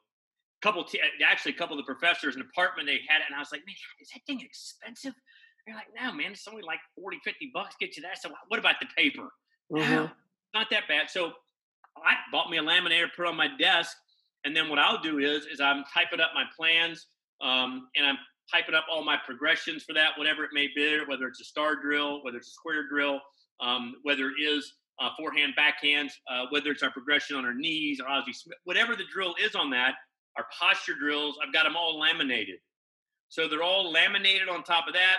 Couple, 0.62 0.84
t- 0.84 1.00
actually, 1.24 1.52
a 1.52 1.56
couple 1.56 1.78
of 1.78 1.86
the 1.86 1.92
professors 1.94 2.34
in 2.34 2.40
the 2.40 2.46
department 2.46 2.86
they 2.86 3.00
had 3.08 3.20
it, 3.20 3.26
and 3.28 3.34
I 3.34 3.38
was 3.38 3.50
like, 3.50 3.62
"Man, 3.66 3.74
is 4.00 4.10
that 4.10 4.20
thing 4.26 4.40
expensive?" 4.40 5.14
They're 5.66 5.74
like, 5.74 5.88
"No, 5.98 6.12
man, 6.12 6.32
it's 6.32 6.46
only 6.46 6.62
like 6.62 6.80
40, 6.96 7.18
50 7.24 7.50
bucks 7.54 7.76
get 7.80 7.96
you 7.96 8.02
that." 8.02 8.20
So 8.20 8.30
what 8.48 8.60
about 8.60 8.76
the 8.80 8.86
paper? 8.96 9.30
Mm-hmm. 9.72 10.06
Not 10.52 10.68
that 10.70 10.88
bad. 10.88 11.08
So 11.08 11.32
I 11.96 12.16
bought 12.30 12.50
me 12.50 12.58
a 12.58 12.62
laminator, 12.62 13.06
put 13.16 13.26
on 13.26 13.36
my 13.36 13.48
desk, 13.58 13.96
and 14.44 14.54
then 14.54 14.68
what 14.68 14.78
I'll 14.78 15.00
do 15.00 15.18
is 15.18 15.46
is 15.46 15.60
I'm 15.60 15.84
typing 15.92 16.20
up 16.20 16.30
my 16.34 16.44
plans, 16.56 17.06
um, 17.40 17.88
and 17.96 18.06
I'm 18.06 18.18
typing 18.50 18.74
up 18.74 18.84
all 18.90 19.04
my 19.04 19.16
progressions 19.24 19.84
for 19.84 19.92
that, 19.94 20.10
whatever 20.18 20.44
it 20.44 20.50
may 20.52 20.68
be, 20.74 21.00
whether 21.06 21.26
it's 21.26 21.40
a 21.40 21.44
star 21.44 21.76
drill, 21.76 22.22
whether 22.24 22.38
it's 22.38 22.48
a 22.48 22.52
square 22.52 22.88
drill, 22.88 23.20
um, 23.60 23.94
whether 24.02 24.28
it 24.28 24.42
is 24.42 24.74
uh, 25.00 25.10
forehand, 25.16 25.54
backhands 25.58 26.12
uh, 26.30 26.46
whether 26.50 26.70
it's 26.70 26.82
our 26.82 26.90
progression 26.90 27.36
on 27.36 27.44
our 27.44 27.54
knees 27.54 28.00
or 28.00 28.08
Ozzie 28.08 28.32
Smith, 28.32 28.58
whatever 28.64 28.94
the 28.94 29.04
drill 29.12 29.34
is 29.42 29.54
on 29.54 29.70
that, 29.70 29.94
our 30.36 30.46
posture 30.58 30.94
drills, 30.98 31.38
I've 31.44 31.52
got 31.52 31.64
them 31.64 31.76
all 31.76 31.98
laminated. 31.98 32.58
So 33.28 33.48
they're 33.48 33.62
all 33.62 33.90
laminated 33.90 34.48
on 34.48 34.62
top 34.62 34.88
of 34.88 34.94
that. 34.94 35.18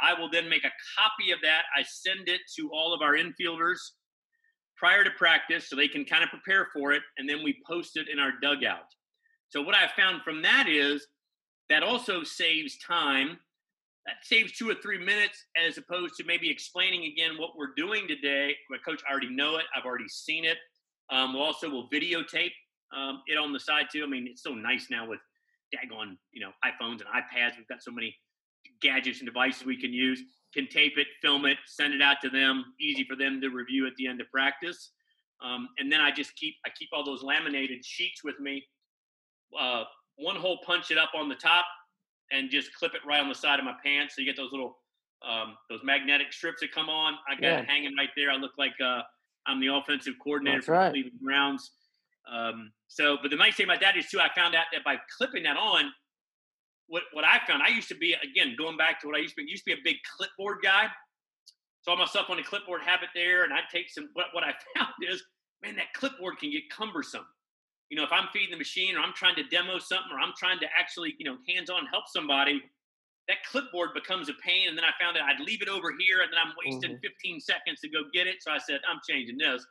I 0.00 0.18
will 0.18 0.28
then 0.30 0.48
make 0.48 0.64
a 0.64 0.72
copy 0.98 1.30
of 1.30 1.38
that. 1.42 1.64
I 1.76 1.82
send 1.82 2.28
it 2.28 2.40
to 2.56 2.70
all 2.72 2.92
of 2.92 3.02
our 3.02 3.14
infielders 3.14 3.78
prior 4.76 5.04
to 5.04 5.10
practice 5.12 5.68
so 5.68 5.76
they 5.76 5.86
can 5.86 6.04
kind 6.04 6.24
of 6.24 6.30
prepare 6.30 6.66
for 6.72 6.92
it, 6.92 7.02
and 7.16 7.28
then 7.28 7.44
we 7.44 7.62
post 7.66 7.96
it 7.96 8.08
in 8.08 8.18
our 8.18 8.32
dugout. 8.42 8.86
So 9.48 9.62
what 9.62 9.76
I 9.76 9.88
found 9.96 10.22
from 10.22 10.42
that 10.42 10.66
is 10.68 11.06
that 11.68 11.82
also 11.82 12.24
saves 12.24 12.78
time. 12.78 13.38
That 14.06 14.16
saves 14.24 14.52
two 14.52 14.68
or 14.68 14.74
three 14.74 14.98
minutes 14.98 15.44
as 15.56 15.78
opposed 15.78 16.16
to 16.16 16.24
maybe 16.24 16.50
explaining 16.50 17.04
again 17.04 17.38
what 17.38 17.50
we're 17.56 17.74
doing 17.76 18.08
today. 18.08 18.56
My 18.68 18.78
coach, 18.78 19.00
I 19.08 19.12
already 19.12 19.30
know 19.30 19.58
it. 19.58 19.66
I've 19.76 19.84
already 19.84 20.08
seen 20.08 20.44
it. 20.44 20.58
Um, 21.10 21.34
we'll 21.34 21.44
also 21.44 21.70
will 21.70 21.88
videotape 21.88 22.50
um, 22.96 23.22
it 23.26 23.38
on 23.38 23.52
the 23.52 23.60
side 23.60 23.86
too. 23.92 24.02
I 24.04 24.06
mean, 24.06 24.26
it's 24.26 24.42
so 24.42 24.54
nice 24.54 24.88
now 24.90 25.08
with 25.08 25.20
daggone, 25.74 26.16
you 26.32 26.40
know, 26.40 26.50
iPhones 26.64 27.00
and 27.00 27.08
iPads. 27.08 27.56
We've 27.56 27.68
got 27.68 27.82
so 27.82 27.90
many 27.90 28.14
gadgets 28.80 29.20
and 29.20 29.26
devices 29.26 29.64
we 29.64 29.80
can 29.80 29.92
use 29.92 30.22
can 30.52 30.68
tape 30.68 30.94
it, 30.96 31.06
film 31.20 31.46
it, 31.46 31.58
send 31.66 31.94
it 31.94 32.02
out 32.02 32.18
to 32.22 32.30
them. 32.30 32.64
Easy 32.80 33.04
for 33.04 33.16
them 33.16 33.40
to 33.40 33.48
review 33.48 33.86
at 33.86 33.94
the 33.96 34.06
end 34.06 34.20
of 34.20 34.30
practice. 34.30 34.90
Um, 35.42 35.68
and 35.78 35.90
then 35.90 36.00
I 36.00 36.10
just 36.12 36.36
keep 36.36 36.54
I 36.64 36.70
keep 36.78 36.90
all 36.92 37.04
those 37.04 37.22
laminated 37.22 37.84
sheets 37.84 38.22
with 38.22 38.38
me. 38.38 38.64
Uh, 39.58 39.84
one 40.16 40.36
hole 40.36 40.58
punch 40.64 40.90
it 40.90 40.98
up 40.98 41.10
on 41.16 41.28
the 41.28 41.34
top, 41.34 41.64
and 42.30 42.50
just 42.50 42.72
clip 42.74 42.94
it 42.94 43.00
right 43.06 43.20
on 43.20 43.28
the 43.28 43.34
side 43.34 43.58
of 43.58 43.64
my 43.64 43.74
pants. 43.84 44.14
So 44.14 44.22
you 44.22 44.26
get 44.26 44.36
those 44.36 44.52
little 44.52 44.76
um, 45.28 45.56
those 45.68 45.80
magnetic 45.82 46.32
strips 46.32 46.60
that 46.60 46.72
come 46.72 46.88
on. 46.88 47.14
I 47.28 47.34
got 47.34 47.42
yeah. 47.42 47.58
it 47.60 47.66
hanging 47.68 47.96
right 47.96 48.10
there. 48.16 48.30
I 48.30 48.36
look 48.36 48.52
like 48.56 48.74
uh, 48.84 49.02
I'm 49.46 49.60
the 49.60 49.68
offensive 49.68 50.14
coordinator 50.22 50.58
That's 50.58 50.66
for 50.66 50.72
right. 50.72 50.92
Cleveland 50.92 51.20
Browns. 51.20 51.70
Um, 52.30 52.72
so, 52.88 53.18
but 53.20 53.30
the 53.30 53.36
nice 53.36 53.56
thing 53.56 53.66
about 53.66 53.80
that 53.80 53.96
is 53.96 54.06
too, 54.08 54.20
I 54.20 54.28
found 54.34 54.54
out 54.54 54.66
that 54.72 54.84
by 54.84 54.96
clipping 55.16 55.42
that 55.44 55.56
on, 55.56 55.92
what 56.88 57.04
what 57.12 57.24
I 57.24 57.40
found, 57.46 57.62
I 57.62 57.68
used 57.68 57.88
to 57.88 57.94
be 57.94 58.14
again 58.14 58.54
going 58.58 58.76
back 58.76 59.00
to 59.00 59.06
what 59.06 59.16
I 59.16 59.20
used 59.20 59.34
to 59.36 59.42
be. 59.42 59.50
Used 59.50 59.64
to 59.64 59.74
be 59.74 59.80
a 59.80 59.84
big 59.84 59.96
clipboard 60.16 60.58
guy. 60.62 60.86
Saw 61.82 61.96
myself 61.96 62.28
on 62.28 62.36
the 62.36 62.42
clipboard, 62.42 62.82
have 62.82 63.02
it 63.02 63.08
there, 63.14 63.44
and 63.44 63.52
I'd 63.52 63.70
take 63.72 63.88
some. 63.90 64.08
What 64.12 64.26
what 64.32 64.44
I 64.44 64.52
found 64.76 64.92
is, 65.08 65.22
man, 65.62 65.76
that 65.76 65.92
clipboard 65.94 66.38
can 66.38 66.50
get 66.50 66.68
cumbersome. 66.70 67.26
You 67.88 67.96
know, 67.96 68.04
if 68.04 68.12
I'm 68.12 68.28
feeding 68.32 68.52
the 68.52 68.56
machine 68.56 68.96
or 68.96 69.00
I'm 69.00 69.12
trying 69.12 69.36
to 69.36 69.44
demo 69.44 69.78
something 69.78 70.12
or 70.12 70.18
I'm 70.18 70.32
trying 70.38 70.58
to 70.60 70.66
actually, 70.78 71.14
you 71.18 71.28
know, 71.28 71.36
hands-on 71.46 71.84
help 71.92 72.04
somebody, 72.08 72.62
that 73.28 73.44
clipboard 73.44 73.90
becomes 73.92 74.30
a 74.30 74.34
pain. 74.44 74.68
And 74.68 74.76
then 74.76 74.84
I 74.84 74.92
found 74.98 75.16
that 75.16 75.24
I'd 75.24 75.40
leave 75.44 75.60
it 75.60 75.68
over 75.68 75.92
here 75.98 76.22
and 76.22 76.32
then 76.32 76.40
I'm 76.40 76.54
wasting 76.56 76.96
mm-hmm. 76.96 77.36
15 77.36 77.40
seconds 77.40 77.80
to 77.80 77.88
go 77.88 78.04
get 78.12 78.26
it. 78.26 78.36
So 78.40 78.50
I 78.50 78.58
said, 78.58 78.80
I'm 78.88 79.00
changing 79.08 79.36
this. 79.36 79.64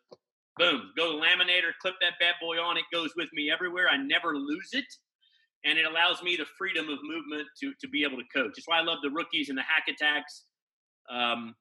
Boom, 0.58 0.91
go 0.97 1.14
to 1.14 1.18
laminator, 1.18 1.72
clip 1.82 1.95
that 2.02 2.14
bad 2.20 2.36
boy 2.41 2.58
on. 2.58 2.78
It 2.78 2.84
goes 2.93 3.12
with 3.16 3.30
me 3.34 3.49
everywhere. 3.49 3.88
I 3.89 3.97
never 3.97 4.36
lose 4.36 4.70
it 4.74 4.86
and 5.66 5.78
it 5.78 5.86
allows 5.86 6.22
me 6.24 6.36
the 6.36 6.45
freedom 6.58 6.89
of 6.89 6.99
movement 7.04 7.47
to 7.62 7.74
to 7.80 7.88
be 7.88 8.04
able 8.04 8.18
to 8.18 8.24
coach. 8.36 8.54
That's 8.56 8.68
why 8.68 8.80
I 8.80 8.84
love 8.84 8.99
the 9.04 9.10
rookies 9.10 9.49
and 9.49 9.58
the 9.58 9.64
hack 9.64 9.86
attacks. 9.88 10.45
Um, 11.10 11.56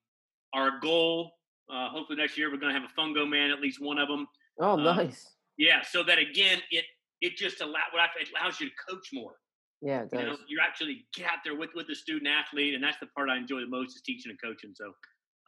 our 0.55 0.81
goal, 0.81 1.33
uh, 1.73 1.89
hopefully 1.89 2.19
next 2.19 2.37
year, 2.37 2.51
we're 2.51 2.59
going 2.59 2.75
to 2.75 2.81
have 2.81 2.89
a 2.89 3.01
fungo 3.01 3.29
man, 3.29 3.51
at 3.51 3.61
least 3.61 3.79
one 3.81 3.99
of 3.99 4.09
them. 4.09 4.27
Oh, 4.61 4.73
um, 4.73 4.85
nice. 4.85 5.27
Yeah, 5.59 5.83
so 5.83 6.03
that 6.05 6.19
again, 6.19 6.61
it 6.71 6.85
it 7.21 7.37
just 7.37 7.61
allow 7.61 7.81
what 7.93 8.11
it 8.21 8.29
allows 8.35 8.61
you 8.61 8.69
to 8.69 8.75
coach 8.89 9.09
more. 9.13 9.35
Yeah, 9.83 10.03
it 10.03 10.11
does. 10.11 10.21
You, 10.21 10.27
know, 10.27 10.37
you 10.49 10.59
actually 10.63 11.07
get 11.15 11.27
out 11.27 11.39
there 11.45 11.57
with 11.57 11.71
with 11.75 11.87
the 11.87 11.95
student 11.95 12.29
athlete, 12.29 12.75
and 12.75 12.83
that's 12.83 12.99
the 13.01 13.07
part 13.09 13.29
I 13.29 13.37
enjoy 13.37 13.61
the 13.61 13.69
most 13.69 13.97
is 13.97 14.03
teaching 14.03 14.31
and 14.31 14.41
coaching. 14.41 14.73
So, 14.75 14.93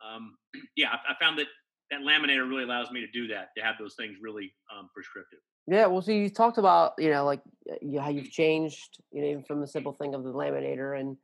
um, 0.07 0.35
yeah, 0.77 0.89
I, 0.91 1.13
I, 1.13 1.15
found 1.21 1.39
that 1.39 1.47
that 1.93 2.01
laminator 2.01 2.49
really 2.49 2.65
allows 2.65 2.91
me 2.91 3.01
to 3.01 3.07
do 3.07 3.27
that 3.29 3.55
to 3.55 3.63
have 3.63 3.77
those 3.79 3.95
things 3.95 4.17
really 4.21 4.55
um, 4.75 4.89
prescriptive. 4.95 5.41
Yeah, 5.67 5.87
well, 5.87 6.01
so 6.01 6.11
you 6.11 6.31
talked 6.31 6.59
about 6.59 6.95
you 6.99 7.11
know 7.11 7.25
like 7.25 7.43
you, 7.83 8.01
how 8.01 8.09
you've 8.09 8.31
changed, 8.31 8.99
you 9.13 9.21
know, 9.21 9.29
even 9.29 9.45
from 9.45 9.61
the 9.61 9.67
simple 9.67 9.93
thing 9.93 10.15
of 10.15 10.25
the 10.25 10.33
laminator, 10.33 10.99
and 10.99 11.17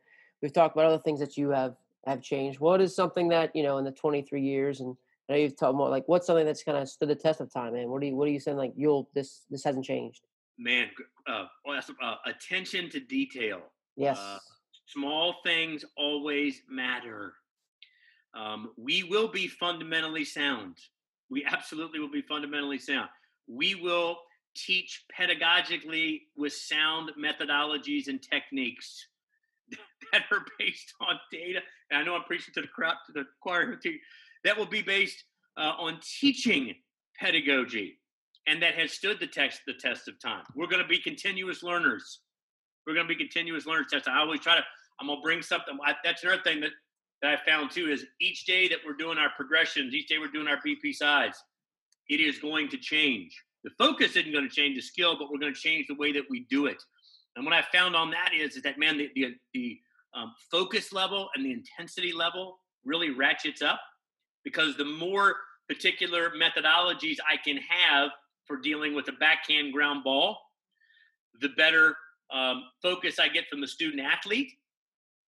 we've 0.43 0.53
talked 0.53 0.77
about 0.77 0.87
other 0.87 1.03
things 1.03 1.21
that 1.21 1.37
you 1.37 1.51
have 1.51 1.75
have 2.07 2.23
changed. 2.23 2.61
What 2.61 2.81
is 2.81 2.95
something 2.95 3.29
that 3.29 3.57
you 3.57 3.63
know 3.63 3.79
in 3.79 3.85
the 3.85 3.91
23 3.91 4.41
years, 4.41 4.81
and 4.81 4.95
I 5.29 5.33
know 5.33 5.39
you've 5.39 5.57
talked 5.57 5.75
more 5.75 5.89
like 5.89 6.07
what's 6.07 6.27
something 6.27 6.47
that's 6.47 6.63
kind 6.63 6.79
of 6.79 6.89
stood 6.89 7.09
the 7.09 7.17
test 7.17 7.41
of 7.41 7.53
time, 7.53 7.73
man? 7.73 7.89
What 7.89 8.03
are 8.03 8.07
you 8.07 8.15
what 8.15 8.29
are 8.29 8.33
you 8.33 8.41
saying 8.41 8.59
like 8.59 8.75
you'll 8.77 9.09
this 9.15 9.47
this 9.51 9.65
hasn't 9.65 9.87
changed? 9.87 10.21
Man, 10.59 10.89
uh, 11.27 11.47
uh, 12.03 12.15
attention 12.27 12.91
to 12.91 13.01
detail. 13.01 13.63
Yes, 13.97 14.19
uh, 14.19 14.39
small 14.87 15.37
things 15.45 15.85
always 15.97 16.63
matter. 16.69 17.33
Um, 18.35 18.71
we 18.77 19.03
will 19.03 19.29
be 19.29 19.49
fundamentally 19.49 20.25
sound. 20.25 20.77
We 21.31 21.45
absolutely 21.45 22.01
will 22.01 22.11
be 22.11 22.23
fundamentally 22.23 22.79
sound. 22.79 23.09
We 23.47 23.75
will 23.75 24.19
teach 24.55 25.05
pedagogically 25.19 26.23
with 26.37 26.53
sound 26.53 27.11
methodologies 27.19 28.09
and 28.09 28.21
techniques 28.23 29.07
that 30.13 30.23
are 30.31 30.45
based 30.59 30.93
on 31.01 31.19
data. 31.31 31.61
And 31.91 32.01
I 32.01 32.05
know 32.05 32.15
I'm 32.15 32.25
preaching 32.25 32.55
to 32.55 32.63
the 32.63 32.69
crowd, 32.69 32.97
to 33.07 33.13
the 33.13 33.25
choir. 33.41 33.79
That 34.45 34.57
will 34.57 34.67
be 34.67 34.83
based 34.83 35.25
uh, 35.57 35.73
on 35.79 35.99
teaching 36.21 36.75
pedagogy, 37.19 37.99
and 38.47 38.63
that 38.63 38.75
has 38.75 38.93
stood 38.93 39.19
the 39.21 39.27
test 39.27 39.61
the 39.67 39.75
test 39.75 40.09
of 40.09 40.21
time. 40.21 40.45
We're 40.55 40.69
going 40.69 40.83
to 40.83 40.89
be 40.89 40.99
continuous 40.99 41.63
learners. 41.63 42.21
We're 42.87 42.95
going 42.95 43.07
to 43.07 43.15
be 43.15 43.19
continuous 43.19 43.67
learners. 43.67 43.87
That's 43.93 44.09
I 44.09 44.19
always 44.19 44.41
try 44.41 44.57
to. 44.57 44.65
I'm 45.01 45.07
going 45.07 45.19
to 45.19 45.23
bring 45.23 45.43
something. 45.43 45.79
I, 45.85 45.95
that's 46.05 46.25
another 46.25 46.43
thing 46.43 46.61
that 46.61 46.71
that 47.23 47.33
I 47.33 47.51
found 47.51 47.71
too 47.71 47.91
is 47.91 48.05
each 48.21 48.45
day 48.45 48.69
that 48.69 48.79
we're 48.87 48.95
doing 48.95 49.19
our 49.19 49.31
progressions, 49.37 49.95
each 49.95 50.09
day 50.09 50.19
we're 50.19 50.29
doing 50.29 50.49
our 50.49 50.59
BP 50.65 50.95
sides, 50.95 51.43
it 52.09 52.21
is 52.21 52.39
going 52.39 52.69
to 52.71 52.77
change. 52.77 53.43
The 53.65 53.71
focus 53.77 54.17
isn't 54.17 54.33
going 54.33 54.49
to 54.49 54.55
change 54.55 54.77
the 54.77 54.83
skill, 54.83 55.17
but 55.19 55.31
we're 55.31 55.39
going 55.39 55.53
to 55.53 55.61
change 55.61 55.87
the 55.89 55.95
way 55.95 56.13
that 56.13 56.25
we 56.31 56.47
do 56.49 56.67
it. 56.67 56.83
And 57.37 57.45
what 57.45 57.55
I 57.55 57.63
found 57.73 57.95
on 57.95 58.11
that 58.11 58.31
is, 58.35 58.57
is 58.57 58.63
that 58.63 58.79
man, 58.79 58.99
the 58.99 59.11
the, 59.15 59.35
the 59.53 59.79
um, 60.15 60.33
focus 60.51 60.93
level 60.93 61.29
and 61.35 61.45
the 61.45 61.53
intensity 61.53 62.13
level 62.13 62.59
really 62.85 63.11
ratchets 63.11 63.63
up 63.63 63.81
because 64.45 64.77
the 64.77 64.85
more 64.85 65.37
particular 65.69 66.31
methodologies 66.31 67.17
I 67.29 67.37
can 67.37 67.59
have 67.59 68.11
for 68.47 68.57
dealing 68.57 68.95
with 68.95 69.09
a 69.09 69.13
backhand 69.13 69.73
ground 69.73 70.03
ball, 70.03 70.39
the 71.41 71.51
better 71.51 71.95
um, 72.33 72.65
focus 72.83 73.19
I 73.19 73.29
get 73.29 73.45
from 73.49 73.61
the 73.61 73.69
student 73.69 74.01
athlete. 74.01 74.51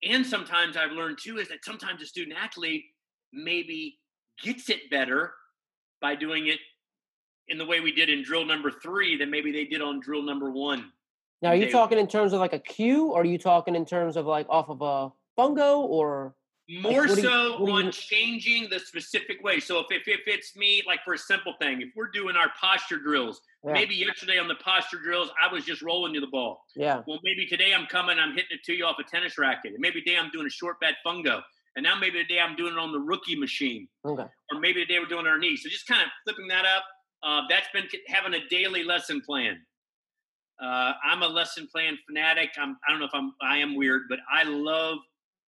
And 0.03 0.27
sometimes 0.27 0.77
I've 0.77 0.93
learned 0.93 1.19
too 1.23 1.39
is 1.39 1.49
that 1.49 1.65
sometimes 1.65 2.03
a 2.03 2.07
student 2.07 2.37
athlete 2.43 2.85
maybe 3.33 3.99
gets 4.43 4.71
it 4.71 4.91
better 4.91 5.33
by 6.01 6.15
doing 6.15 6.47
it 6.47 6.59
in 7.49 7.59
the 7.59 7.67
way 7.67 7.81
we 7.81 7.93
did 7.93 8.09
in 8.09 8.23
drill 8.23 8.47
number 8.47 8.71
three 8.71 9.17
than 9.17 9.31
maybe 9.31 9.53
they 9.53 9.65
did 9.65 9.83
on 9.83 10.01
drill 10.01 10.23
number 10.23 10.51
one. 10.51 10.93
Now, 11.43 11.51
are 11.51 11.57
you 11.57 11.71
talking 11.71 11.99
in 11.99 12.07
terms 12.07 12.33
of 12.33 12.41
like 12.41 12.53
a 12.53 12.59
cue, 12.59 13.13
or 13.13 13.23
are 13.23 13.25
you 13.25 13.39
talking 13.39 13.75
in 13.75 13.87
terms 13.87 14.17
of 14.17 14.27
like 14.27 14.47
off 14.49 14.69
of 14.69 14.83
a 14.83 15.11
fungo, 15.39 15.79
or 15.79 16.35
more 16.69 17.07
like, 17.07 17.19
so 17.19 17.67
you, 17.67 17.73
on 17.73 17.87
you... 17.87 17.93
changing 17.93 18.69
the 18.71 18.79
specific 18.79 19.43
way. 19.43 19.59
So 19.59 19.79
if, 19.81 19.87
if 19.91 20.03
if 20.07 20.21
it's 20.27 20.55
me, 20.55 20.83
like 20.87 21.01
for 21.05 21.15
a 21.15 21.19
simple 21.19 21.55
thing, 21.61 21.81
if 21.81 21.89
we're 21.97 22.11
doing 22.11 22.37
our 22.37 22.51
posture 22.61 22.99
drills, 22.99 23.41
yeah. 23.65 23.73
maybe 23.73 23.95
yesterday 23.95 24.39
on 24.39 24.49
the 24.49 24.55
posture 24.57 24.99
drills 25.03 25.31
I 25.43 25.53
was 25.53 25.65
just 25.65 25.83
rolling 25.83 26.15
you 26.15 26.21
the 26.21 26.27
ball. 26.27 26.65
Yeah. 26.77 27.03
Well, 27.07 27.19
maybe 27.23 27.47
today 27.47 27.73
I'm 27.75 27.87
coming, 27.87 28.19
I'm 28.19 28.31
hitting 28.31 28.53
it 28.53 28.65
to 28.65 28.73
you 28.73 28.85
off 28.85 28.97
a 28.99 29.05
tennis 29.05 29.39
racket, 29.39 29.73
and 29.73 29.81
maybe 29.81 30.01
today 30.01 30.17
I'm 30.17 30.31
doing 30.31 30.47
a 30.47 30.51
short 30.51 30.81
bat 30.81 30.95
fungo. 31.07 31.43
And 31.77 31.85
now 31.85 31.97
maybe 31.99 32.23
today 32.23 32.41
I'm 32.41 32.57
doing 32.57 32.73
it 32.73 32.79
on 32.79 32.93
the 32.93 32.99
rookie 32.99 33.37
machine. 33.37 33.87
Okay. 34.05 34.25
Or 34.53 34.61
maybe 34.61 34.85
today 34.85 34.99
we're 34.99 35.07
doing 35.07 35.27
our 35.27 35.39
knee. 35.39 35.57
So 35.57 35.69
just 35.69 35.87
kind 35.87 36.03
of 36.03 36.09
flipping 36.25 36.49
that 36.49 36.65
up. 36.65 36.85
Uh, 37.23 37.43
that's 37.49 37.69
been 37.73 37.85
having 38.09 38.35
a 38.35 38.49
daily 38.49 38.83
lesson 38.83 39.21
plan. 39.21 39.61
Uh, 40.61 40.93
I'm 41.05 41.23
a 41.23 41.29
lesson 41.29 41.69
plan 41.71 41.97
fanatic. 42.07 42.51
I'm, 42.59 42.77
I 42.87 42.91
don't 42.91 43.01
know 43.01 43.07
if 43.07 43.15
I'm, 43.15 43.33
I 43.41 43.59
am 43.59 43.77
weird, 43.77 44.03
but 44.09 44.19
I 44.31 44.43
love 44.43 44.99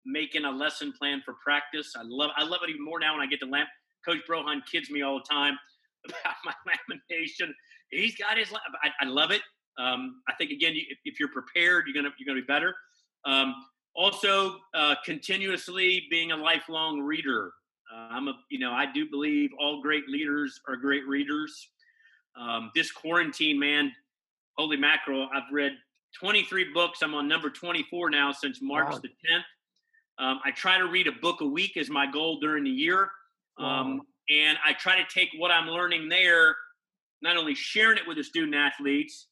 making 0.04 0.44
a 0.44 0.50
lesson 0.50 0.92
plan 0.98 1.22
for 1.24 1.34
practice. 1.42 1.92
I 1.96 2.02
love, 2.04 2.30
I 2.36 2.44
love 2.44 2.60
it 2.62 2.70
even 2.70 2.84
more 2.84 2.98
now 2.98 3.14
when 3.14 3.22
I 3.22 3.26
get 3.26 3.40
to 3.40 3.46
lamp. 3.46 3.68
Coach 4.06 4.18
Brohawn 4.28 4.60
kids 4.70 4.90
me 4.90 5.02
all 5.02 5.18
the 5.18 5.24
time 5.30 5.56
about 6.08 6.34
my 6.44 6.52
lamination. 6.66 7.52
He's 7.90 8.16
got 8.16 8.36
his, 8.38 8.52
I, 8.52 8.90
I 9.00 9.06
love 9.06 9.30
it. 9.30 9.42
Um, 9.78 10.22
I 10.28 10.34
think 10.34 10.50
again, 10.50 10.74
if, 10.74 10.98
if, 11.04 11.20
you're 11.20 11.30
prepared, 11.30 11.84
you're 11.86 11.94
gonna, 11.94 12.12
you're 12.18 12.26
gonna 12.26 12.40
be 12.40 12.46
better. 12.46 12.74
Um, 13.24 13.54
also, 13.94 14.56
uh, 14.74 14.96
continuously 15.04 16.06
being 16.10 16.32
a 16.32 16.36
lifelong 16.36 17.00
reader. 17.00 17.52
Uh, 17.92 18.08
I'm 18.10 18.28
a, 18.28 18.34
you 18.50 18.58
know, 18.58 18.72
I 18.72 18.86
do 18.92 19.08
believe 19.08 19.50
all 19.58 19.80
great 19.80 20.08
leaders 20.08 20.60
are 20.68 20.76
great 20.76 21.06
readers. 21.06 21.68
Um, 22.38 22.70
this 22.74 22.92
quarantine, 22.92 23.58
man, 23.58 23.92
holy 24.56 24.76
mackerel, 24.76 25.28
I've 25.34 25.50
read 25.52 25.72
23 26.18 26.72
books. 26.72 27.02
I'm 27.02 27.14
on 27.14 27.28
number 27.28 27.50
24 27.50 28.10
now 28.10 28.32
since 28.32 28.60
March 28.62 28.92
wow. 28.92 28.98
the 28.98 29.08
10th. 29.08 30.24
Um, 30.24 30.40
I 30.44 30.50
try 30.50 30.78
to 30.78 30.86
read 30.86 31.06
a 31.06 31.12
book 31.12 31.40
a 31.40 31.46
week 31.46 31.76
as 31.76 31.88
my 31.88 32.10
goal 32.10 32.40
during 32.40 32.64
the 32.64 32.70
year. 32.70 33.10
Um, 33.58 33.98
wow. 33.98 34.00
And 34.30 34.58
I 34.64 34.72
try 34.74 34.96
to 34.96 35.06
take 35.12 35.30
what 35.38 35.50
I'm 35.50 35.68
learning 35.68 36.08
there, 36.08 36.56
not 37.22 37.36
only 37.36 37.54
sharing 37.54 37.98
it 37.98 38.06
with 38.06 38.16
the 38.16 38.24
student 38.24 38.54
athletes, 38.54 39.28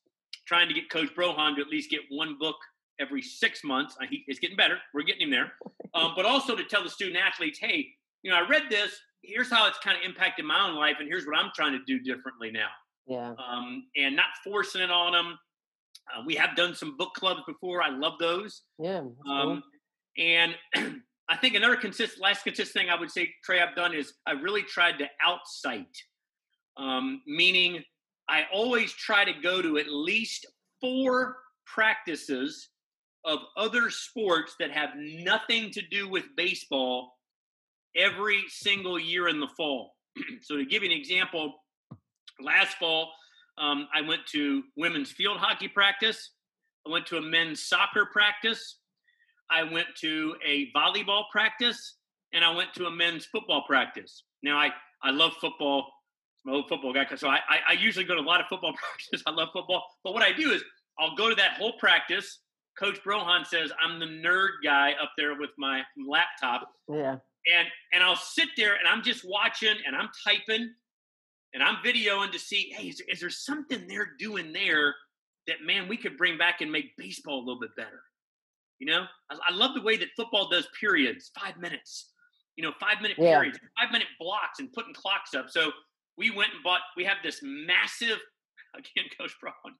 trying 0.46 0.68
to 0.68 0.74
get 0.74 0.90
Coach 0.90 1.14
Brohawn 1.14 1.56
to 1.56 1.62
at 1.62 1.68
least 1.68 1.90
get 1.90 2.00
one 2.08 2.36
book 2.38 2.56
every 3.00 3.22
six 3.22 3.62
months. 3.64 3.96
Uh, 4.00 4.06
he, 4.08 4.24
it's 4.26 4.38
getting 4.38 4.56
better. 4.56 4.78
We're 4.94 5.02
getting 5.02 5.22
him 5.22 5.30
there. 5.30 5.52
Um, 5.94 6.12
but 6.16 6.24
also 6.24 6.56
to 6.56 6.64
tell 6.64 6.82
the 6.82 6.90
student 6.90 7.16
athletes, 7.16 7.58
hey, 7.60 7.86
you 8.22 8.30
know, 8.30 8.36
I 8.36 8.48
read 8.48 8.64
this. 8.70 8.96
Here's 9.22 9.50
how 9.50 9.66
it's 9.66 9.78
kind 9.78 9.96
of 9.96 10.04
impacted 10.04 10.44
my 10.44 10.68
own 10.68 10.76
life, 10.76 10.96
and 11.00 11.08
here's 11.08 11.26
what 11.26 11.36
I'm 11.36 11.50
trying 11.54 11.72
to 11.72 11.84
do 11.86 12.00
differently 12.00 12.50
now. 12.50 12.68
Yeah. 13.06 13.34
Um, 13.38 13.84
and 13.96 14.16
not 14.16 14.26
forcing 14.44 14.82
it 14.82 14.90
on 14.90 15.12
them. 15.12 15.38
Uh, 16.14 16.22
we 16.24 16.34
have 16.34 16.54
done 16.54 16.74
some 16.74 16.96
book 16.96 17.14
clubs 17.14 17.40
before. 17.46 17.82
I 17.82 17.90
love 17.90 18.14
those. 18.20 18.62
Yeah. 18.78 18.98
Um, 18.98 19.14
cool. 19.26 19.62
And 20.18 20.54
I 21.28 21.36
think 21.36 21.54
another 21.54 21.76
consistent, 21.76 22.22
last 22.22 22.44
consistent 22.44 22.84
thing 22.84 22.90
I 22.90 22.98
would 22.98 23.10
say, 23.10 23.30
Trey, 23.44 23.60
I've 23.60 23.74
done 23.74 23.94
is 23.94 24.14
I 24.26 24.32
really 24.32 24.62
tried 24.62 24.98
to 24.98 25.06
outsight, 25.24 25.86
um, 26.76 27.22
meaning 27.26 27.82
I 28.28 28.44
always 28.52 28.92
try 28.92 29.24
to 29.24 29.32
go 29.32 29.62
to 29.62 29.78
at 29.78 29.88
least 29.88 30.46
four 30.80 31.36
practices 31.64 32.68
of 33.24 33.40
other 33.56 33.90
sports 33.90 34.54
that 34.60 34.70
have 34.70 34.90
nothing 34.96 35.70
to 35.72 35.82
do 35.90 36.08
with 36.08 36.24
baseball 36.36 37.14
every 37.96 38.44
single 38.48 38.98
year 38.98 39.28
in 39.28 39.40
the 39.40 39.48
fall. 39.56 39.94
so 40.42 40.56
to 40.56 40.64
give 40.64 40.82
you 40.82 40.90
an 40.90 40.96
example, 40.96 41.54
last 42.40 42.76
fall, 42.78 43.10
um, 43.58 43.88
I 43.94 44.02
went 44.02 44.26
to 44.32 44.62
women's 44.76 45.10
field 45.10 45.38
hockey 45.38 45.68
practice. 45.68 46.30
I 46.86 46.90
went 46.90 47.06
to 47.06 47.16
a 47.16 47.22
men's 47.22 47.62
soccer 47.62 48.06
practice. 48.12 48.78
I 49.50 49.62
went 49.62 49.88
to 50.00 50.34
a 50.46 50.70
volleyball 50.72 51.24
practice, 51.32 51.96
and 52.32 52.44
I 52.44 52.54
went 52.54 52.74
to 52.74 52.86
a 52.86 52.90
men's 52.90 53.26
football 53.26 53.64
practice. 53.66 54.24
Now, 54.42 54.58
I, 54.58 54.70
I 55.02 55.10
love 55.10 55.32
football. 55.40 55.90
I'm 56.46 56.64
football 56.68 56.92
guy, 56.92 57.06
so 57.16 57.28
I, 57.28 57.38
I, 57.48 57.58
I 57.70 57.72
usually 57.72 58.04
go 58.04 58.14
to 58.14 58.20
a 58.20 58.22
lot 58.22 58.40
of 58.40 58.46
football 58.48 58.72
practices. 58.76 59.22
I 59.26 59.30
love 59.30 59.48
football. 59.52 59.84
But 60.04 60.14
what 60.14 60.22
I 60.22 60.32
do 60.32 60.50
is 60.50 60.62
I'll 60.98 61.16
go 61.16 61.28
to 61.28 61.34
that 61.36 61.54
whole 61.54 61.72
practice. 61.78 62.40
Coach 62.78 63.02
Brohawn 63.02 63.46
says 63.46 63.72
I'm 63.82 63.98
the 63.98 64.06
nerd 64.06 64.62
guy 64.62 64.92
up 65.02 65.12
there 65.16 65.38
with 65.38 65.50
my 65.58 65.82
laptop. 66.06 66.68
Yeah. 66.88 67.16
And 67.56 67.68
and 67.92 68.02
I'll 68.02 68.16
sit 68.16 68.48
there 68.56 68.74
and 68.74 68.88
I'm 68.88 69.02
just 69.02 69.24
watching 69.24 69.74
and 69.86 69.96
I'm 69.96 70.08
typing 70.26 70.74
and 71.54 71.62
I'm 71.62 71.76
videoing 71.76 72.32
to 72.32 72.38
see, 72.38 72.72
hey, 72.76 72.88
is, 72.88 73.00
is 73.08 73.20
there 73.20 73.30
something 73.30 73.86
they're 73.88 74.10
doing 74.18 74.52
there 74.52 74.94
that 75.46 75.56
man 75.64 75.88
we 75.88 75.96
could 75.96 76.16
bring 76.16 76.36
back 76.36 76.60
and 76.60 76.70
make 76.70 76.96
baseball 76.98 77.38
a 77.38 77.44
little 77.44 77.60
bit 77.60 77.74
better? 77.76 78.02
You 78.78 78.88
know, 78.88 79.04
I, 79.30 79.38
I 79.48 79.54
love 79.54 79.74
the 79.74 79.82
way 79.82 79.96
that 79.96 80.08
football 80.16 80.48
does 80.50 80.68
periods, 80.78 81.30
five 81.38 81.56
minutes. 81.56 82.12
You 82.56 82.64
know, 82.64 82.72
five 82.80 83.00
minute 83.00 83.16
yeah. 83.18 83.36
periods, 83.36 83.58
five 83.80 83.92
minute 83.92 84.08
blocks, 84.18 84.58
and 84.60 84.72
putting 84.72 84.94
clocks 84.94 85.34
up. 85.34 85.50
So 85.50 85.72
we 86.16 86.30
went 86.30 86.52
and 86.54 86.62
bought. 86.62 86.80
We 86.96 87.04
have 87.04 87.18
this 87.22 87.40
massive, 87.42 88.18
again, 88.74 89.10
Coach 89.18 89.32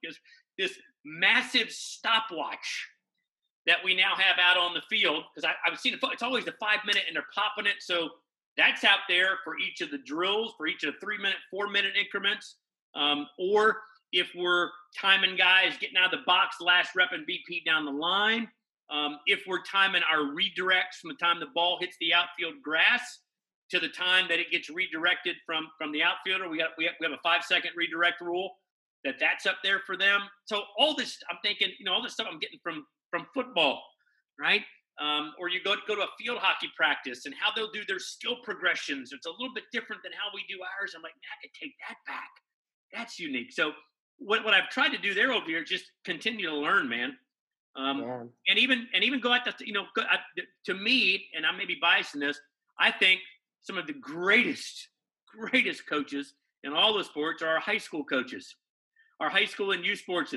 gives 0.02 0.18
this 0.58 0.72
massive 1.04 1.70
stopwatch 1.70 2.88
that 3.66 3.78
we 3.84 3.94
now 3.94 4.14
have 4.16 4.38
out 4.40 4.56
on 4.56 4.74
the 4.74 4.82
field 4.88 5.24
because 5.34 5.50
I've 5.66 5.78
seen 5.78 5.94
it. 5.94 6.00
It's 6.02 6.22
always 6.22 6.44
the 6.44 6.54
five 6.60 6.80
minute, 6.86 7.02
and 7.06 7.16
they're 7.16 7.26
popping 7.34 7.66
it. 7.66 7.76
So 7.80 8.08
that's 8.56 8.84
out 8.84 9.00
there 9.08 9.38
for 9.44 9.58
each 9.58 9.80
of 9.80 9.90
the 9.90 9.98
drills, 9.98 10.54
for 10.56 10.66
each 10.66 10.84
of 10.84 10.94
the 10.94 11.00
three 11.00 11.18
minute, 11.18 11.36
four 11.50 11.68
minute 11.68 11.92
increments. 11.98 12.56
Um, 12.94 13.26
or 13.38 13.78
if 14.12 14.28
we're 14.34 14.70
timing 14.98 15.36
guys 15.36 15.76
getting 15.80 15.96
out 15.96 16.12
of 16.12 16.20
the 16.20 16.24
box, 16.26 16.56
last 16.60 16.94
rep 16.96 17.10
and 17.12 17.26
BP 17.26 17.64
down 17.64 17.84
the 17.84 17.90
line. 17.90 18.48
Um, 18.88 19.18
if 19.26 19.42
we're 19.48 19.62
timing 19.62 20.02
our 20.10 20.20
redirects 20.20 21.00
from 21.00 21.08
the 21.08 21.16
time 21.16 21.40
the 21.40 21.48
ball 21.54 21.78
hits 21.80 21.96
the 22.00 22.14
outfield 22.14 22.62
grass 22.62 23.18
to 23.70 23.80
the 23.80 23.88
time 23.88 24.26
that 24.28 24.38
it 24.38 24.50
gets 24.50 24.70
redirected 24.70 25.36
from 25.44 25.68
from 25.78 25.92
the 25.92 26.02
outfielder, 26.02 26.48
we 26.48 26.58
got 26.58 26.70
we 26.78 26.84
have, 26.84 26.94
we 27.00 27.06
have 27.06 27.12
a 27.12 27.22
five 27.22 27.42
second 27.42 27.70
redirect 27.76 28.20
rule 28.20 28.56
that 29.04 29.16
that's 29.20 29.46
up 29.46 29.58
there 29.62 29.80
for 29.86 29.96
them. 29.96 30.20
So 30.44 30.62
all 30.78 30.94
this, 30.94 31.18
I'm 31.30 31.38
thinking, 31.42 31.68
you 31.78 31.84
know, 31.84 31.92
all 31.92 32.02
this 32.02 32.12
stuff 32.12 32.26
I'm 32.30 32.38
getting 32.38 32.58
from 32.62 32.86
from 33.10 33.26
football, 33.34 33.82
right? 34.38 34.62
Um, 35.00 35.32
or 35.38 35.48
you 35.48 35.60
go 35.62 35.74
go 35.86 35.94
to 35.94 36.02
a 36.02 36.08
field 36.18 36.38
hockey 36.38 36.68
practice 36.76 37.26
and 37.26 37.34
how 37.38 37.52
they'll 37.54 37.70
do 37.70 37.82
their 37.86 37.98
skill 37.98 38.36
progressions. 38.42 39.12
It's 39.12 39.26
a 39.26 39.30
little 39.30 39.54
bit 39.54 39.64
different 39.72 40.02
than 40.02 40.12
how 40.12 40.30
we 40.34 40.42
do 40.48 40.60
ours. 40.80 40.94
I'm 40.96 41.02
like, 41.02 41.12
man, 41.12 41.30
I 41.32 41.38
could 41.42 41.54
take 41.60 41.74
that 41.88 41.96
back. 42.06 42.30
That's 42.92 43.18
unique. 43.18 43.52
So 43.52 43.72
what, 44.18 44.44
what 44.44 44.54
I've 44.54 44.70
tried 44.70 44.90
to 44.90 44.98
do 44.98 45.12
there 45.12 45.32
over 45.32 45.44
here 45.46 45.62
is 45.62 45.68
just 45.68 45.84
continue 46.04 46.48
to 46.48 46.56
learn, 46.56 46.88
man. 46.88 47.16
Um, 47.76 48.00
yeah. 48.00 48.22
And 48.48 48.58
even 48.58 48.88
and 48.94 49.04
even 49.04 49.20
go 49.20 49.34
at 49.34 49.44
the 49.44 49.54
you 49.66 49.74
know 49.74 49.84
go, 49.94 50.02
I, 50.02 50.18
to 50.64 50.74
me, 50.74 51.26
and 51.36 51.44
I 51.44 51.52
may 51.52 51.66
be 51.66 51.76
biased 51.80 52.14
in 52.14 52.20
this. 52.20 52.40
I 52.78 52.90
think 52.90 53.20
some 53.66 53.76
of 53.76 53.86
the 53.86 53.92
greatest 53.94 54.88
greatest 55.36 55.88
coaches 55.88 56.34
in 56.62 56.72
all 56.72 56.96
the 56.96 57.04
sports 57.04 57.42
are 57.42 57.48
our 57.48 57.60
high 57.60 57.78
school 57.78 58.04
coaches, 58.04 58.54
our 59.20 59.28
high 59.28 59.44
school 59.44 59.72
and 59.72 59.84
youth 59.84 59.98
sports, 59.98 60.34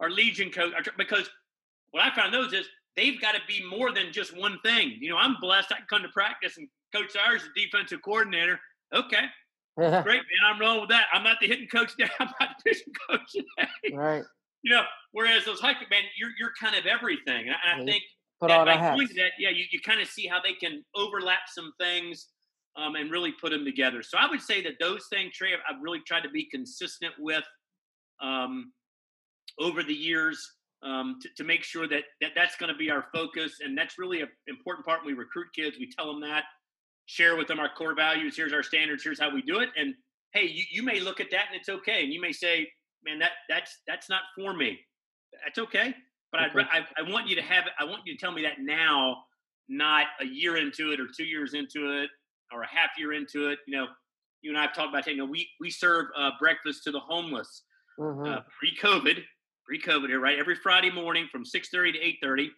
our 0.00 0.10
legion 0.10 0.50
coach. 0.50 0.72
Because 0.96 1.28
what 1.90 2.04
I 2.04 2.14
found 2.14 2.32
those 2.32 2.52
is 2.52 2.66
they've 2.96 3.20
got 3.20 3.32
to 3.32 3.40
be 3.46 3.64
more 3.68 3.92
than 3.92 4.12
just 4.12 4.36
one 4.36 4.58
thing. 4.64 4.96
You 5.00 5.10
know, 5.10 5.18
I'm 5.18 5.36
blessed. 5.40 5.72
I 5.72 5.76
can 5.76 5.86
come 5.90 6.02
to 6.02 6.08
practice 6.08 6.56
and 6.56 6.68
Coach 6.94 7.12
Siers, 7.12 7.42
the 7.54 7.64
defensive 7.64 8.00
coordinator. 8.02 8.58
Okay, 8.94 9.24
great, 9.76 10.04
man. 10.04 10.22
I'm 10.46 10.60
rolling 10.60 10.82
with 10.82 10.90
that. 10.90 11.06
I'm 11.12 11.24
not 11.24 11.38
the 11.40 11.48
hitting 11.48 11.68
coach 11.68 11.96
today. 11.96 12.10
I'm 12.20 12.30
not 12.40 12.50
the 12.58 12.70
pitching 12.70 12.92
coach 13.08 13.32
today. 13.32 13.96
Right. 13.96 14.22
You 14.62 14.72
know, 14.72 14.82
whereas 15.10 15.44
those 15.44 15.60
hiking, 15.60 15.88
man, 15.90 16.02
you're 16.16 16.30
you're 16.38 16.52
kind 16.60 16.76
of 16.76 16.86
everything. 16.86 17.48
And 17.48 17.56
I, 17.64 17.82
I 17.82 17.84
think 17.84 18.02
Put 18.42 18.48
that 18.48 18.66
by 18.66 18.96
doing 18.96 19.08
that, 19.16 19.32
yeah, 19.38 19.50
you, 19.50 19.64
you 19.70 19.78
kind 19.80 20.00
of 20.00 20.08
see 20.08 20.26
how 20.26 20.40
they 20.42 20.54
can 20.54 20.84
overlap 20.96 21.42
some 21.46 21.72
things 21.78 22.26
um, 22.76 22.94
and 22.94 23.10
really 23.10 23.32
put 23.32 23.50
them 23.50 23.64
together. 23.64 24.02
So 24.02 24.18
I 24.18 24.28
would 24.28 24.40
say 24.40 24.62
that 24.62 24.74
those 24.80 25.06
things, 25.10 25.32
Trey, 25.34 25.50
I've 25.52 25.82
really 25.82 26.00
tried 26.06 26.22
to 26.22 26.30
be 26.30 26.44
consistent 26.44 27.12
with 27.18 27.44
um, 28.22 28.72
over 29.58 29.82
the 29.82 29.94
years 29.94 30.42
um, 30.82 31.18
to, 31.22 31.28
to, 31.36 31.44
make 31.44 31.62
sure 31.62 31.86
that, 31.88 32.04
that 32.20 32.30
that's 32.34 32.56
going 32.56 32.72
to 32.72 32.78
be 32.78 32.90
our 32.90 33.06
focus. 33.14 33.58
And 33.62 33.76
that's 33.76 33.98
really 33.98 34.20
an 34.20 34.28
important 34.46 34.86
part 34.86 35.00
when 35.00 35.14
we 35.14 35.18
recruit 35.18 35.48
kids. 35.54 35.76
We 35.78 35.90
tell 35.90 36.06
them 36.06 36.20
that, 36.22 36.44
share 37.06 37.36
with 37.36 37.48
them 37.48 37.60
our 37.60 37.68
core 37.76 37.94
values. 37.94 38.36
Here's 38.36 38.52
our 38.52 38.62
standards. 38.62 39.04
Here's 39.04 39.20
how 39.20 39.32
we 39.32 39.42
do 39.42 39.60
it. 39.60 39.68
And 39.76 39.94
hey, 40.32 40.46
you, 40.46 40.64
you 40.70 40.82
may 40.82 41.00
look 41.00 41.20
at 41.20 41.30
that 41.30 41.46
and 41.52 41.60
it's 41.60 41.68
okay. 41.68 42.02
And 42.02 42.12
you 42.12 42.20
may 42.20 42.32
say, 42.32 42.68
man, 43.04 43.18
that 43.18 43.32
that's 43.48 43.78
that's 43.86 44.08
not 44.08 44.22
for 44.36 44.54
me. 44.54 44.78
That's 45.44 45.58
okay. 45.58 45.94
But 46.30 46.50
okay. 46.50 46.66
I, 46.72 46.80
I 46.98 47.10
want 47.10 47.28
you 47.28 47.36
to 47.36 47.42
have 47.42 47.66
it. 47.66 47.72
I 47.78 47.84
want 47.84 48.02
you 48.06 48.14
to 48.14 48.18
tell 48.18 48.32
me 48.32 48.42
that 48.42 48.60
now, 48.60 49.24
not 49.68 50.06
a 50.20 50.24
year 50.24 50.56
into 50.56 50.92
it 50.92 51.00
or 51.00 51.06
two 51.14 51.24
years 51.24 51.54
into 51.54 52.02
it 52.02 52.10
or 52.52 52.62
a 52.62 52.66
half 52.66 52.90
year 52.98 53.12
into 53.12 53.48
it. 53.48 53.58
You 53.66 53.76
know, 53.76 53.86
you 54.42 54.50
and 54.50 54.58
I 54.58 54.62
have 54.62 54.74
talked 54.74 54.90
about, 54.90 55.06
you 55.06 55.16
know, 55.16 55.24
we 55.24 55.48
we 55.60 55.70
serve 55.70 56.06
uh, 56.16 56.30
breakfast 56.38 56.84
to 56.84 56.90
the 56.90 57.00
homeless 57.00 57.62
mm-hmm. 57.98 58.24
uh, 58.24 58.40
pre-COVID 58.58 59.22
pre-COVID 59.64 60.08
here, 60.08 60.20
right? 60.20 60.38
Every 60.38 60.56
Friday 60.56 60.90
morning 60.90 61.28
from 61.30 61.44
6:30 61.44 61.92
to 61.92 62.26
8:30. 62.26 62.50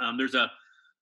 Um, 0.00 0.16
there's 0.16 0.34
a 0.34 0.50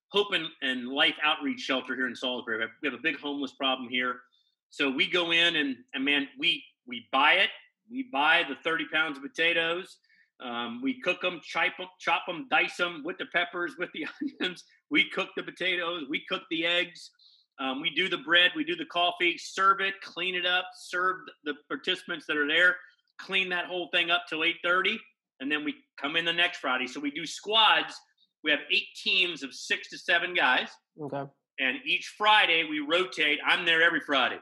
Hope 0.08 0.32
and, 0.32 0.46
and 0.60 0.88
Life 0.88 1.14
outreach 1.22 1.60
shelter 1.60 1.94
here 1.94 2.06
in 2.06 2.14
Salisbury. 2.14 2.66
We 2.82 2.88
have 2.88 2.98
a 2.98 3.02
big 3.02 3.18
homeless 3.18 3.52
problem 3.52 3.88
here. 3.88 4.20
So 4.68 4.90
we 4.90 5.08
go 5.08 5.32
in 5.32 5.56
and, 5.56 5.76
and 5.94 6.04
man, 6.04 6.28
we 6.38 6.62
we 6.86 7.06
buy 7.12 7.34
it. 7.34 7.50
We 7.90 8.08
buy 8.12 8.44
the 8.48 8.56
30 8.62 8.86
pounds 8.92 9.16
of 9.16 9.22
potatoes. 9.22 9.96
Um, 10.40 10.80
we 10.82 11.00
cook 11.00 11.20
them, 11.20 11.40
chop 11.42 11.76
them, 11.78 11.88
chop 11.98 12.26
them, 12.26 12.48
dice 12.50 12.76
them 12.76 13.02
with 13.04 13.16
the 13.18 13.26
peppers, 13.26 13.76
with 13.78 13.90
the 13.92 14.06
onions. 14.40 14.64
We 14.90 15.08
cook 15.08 15.28
the 15.36 15.42
potatoes. 15.42 16.06
We 16.10 16.24
cook 16.28 16.42
the 16.50 16.66
eggs. 16.66 17.10
Um, 17.58 17.80
we 17.80 17.90
do 17.90 18.08
the 18.08 18.18
bread. 18.18 18.50
We 18.56 18.64
do 18.64 18.76
the 18.76 18.86
coffee. 18.86 19.36
Serve 19.38 19.80
it, 19.80 19.94
clean 20.02 20.34
it 20.34 20.46
up, 20.46 20.66
serve 20.74 21.16
the 21.44 21.54
participants 21.68 22.26
that 22.26 22.36
are 22.36 22.48
there. 22.48 22.76
Clean 23.18 23.48
that 23.50 23.66
whole 23.66 23.88
thing 23.92 24.10
up 24.10 24.24
till 24.28 24.40
8:30, 24.40 24.98
and 25.40 25.50
then 25.50 25.64
we 25.64 25.74
come 26.00 26.16
in 26.16 26.24
the 26.24 26.32
next 26.32 26.58
Friday. 26.58 26.86
So 26.86 26.98
we 26.98 27.10
do 27.10 27.26
squads. 27.26 27.94
We 28.42 28.50
have 28.50 28.60
eight 28.70 28.88
teams 29.02 29.42
of 29.42 29.54
six 29.54 29.88
to 29.90 29.98
seven 29.98 30.34
guys. 30.34 30.68
Okay. 31.00 31.24
And 31.60 31.76
each 31.84 32.14
Friday 32.18 32.64
we 32.64 32.80
rotate. 32.80 33.38
I'm 33.46 33.64
there 33.64 33.82
every 33.82 34.00
Friday. 34.00 34.40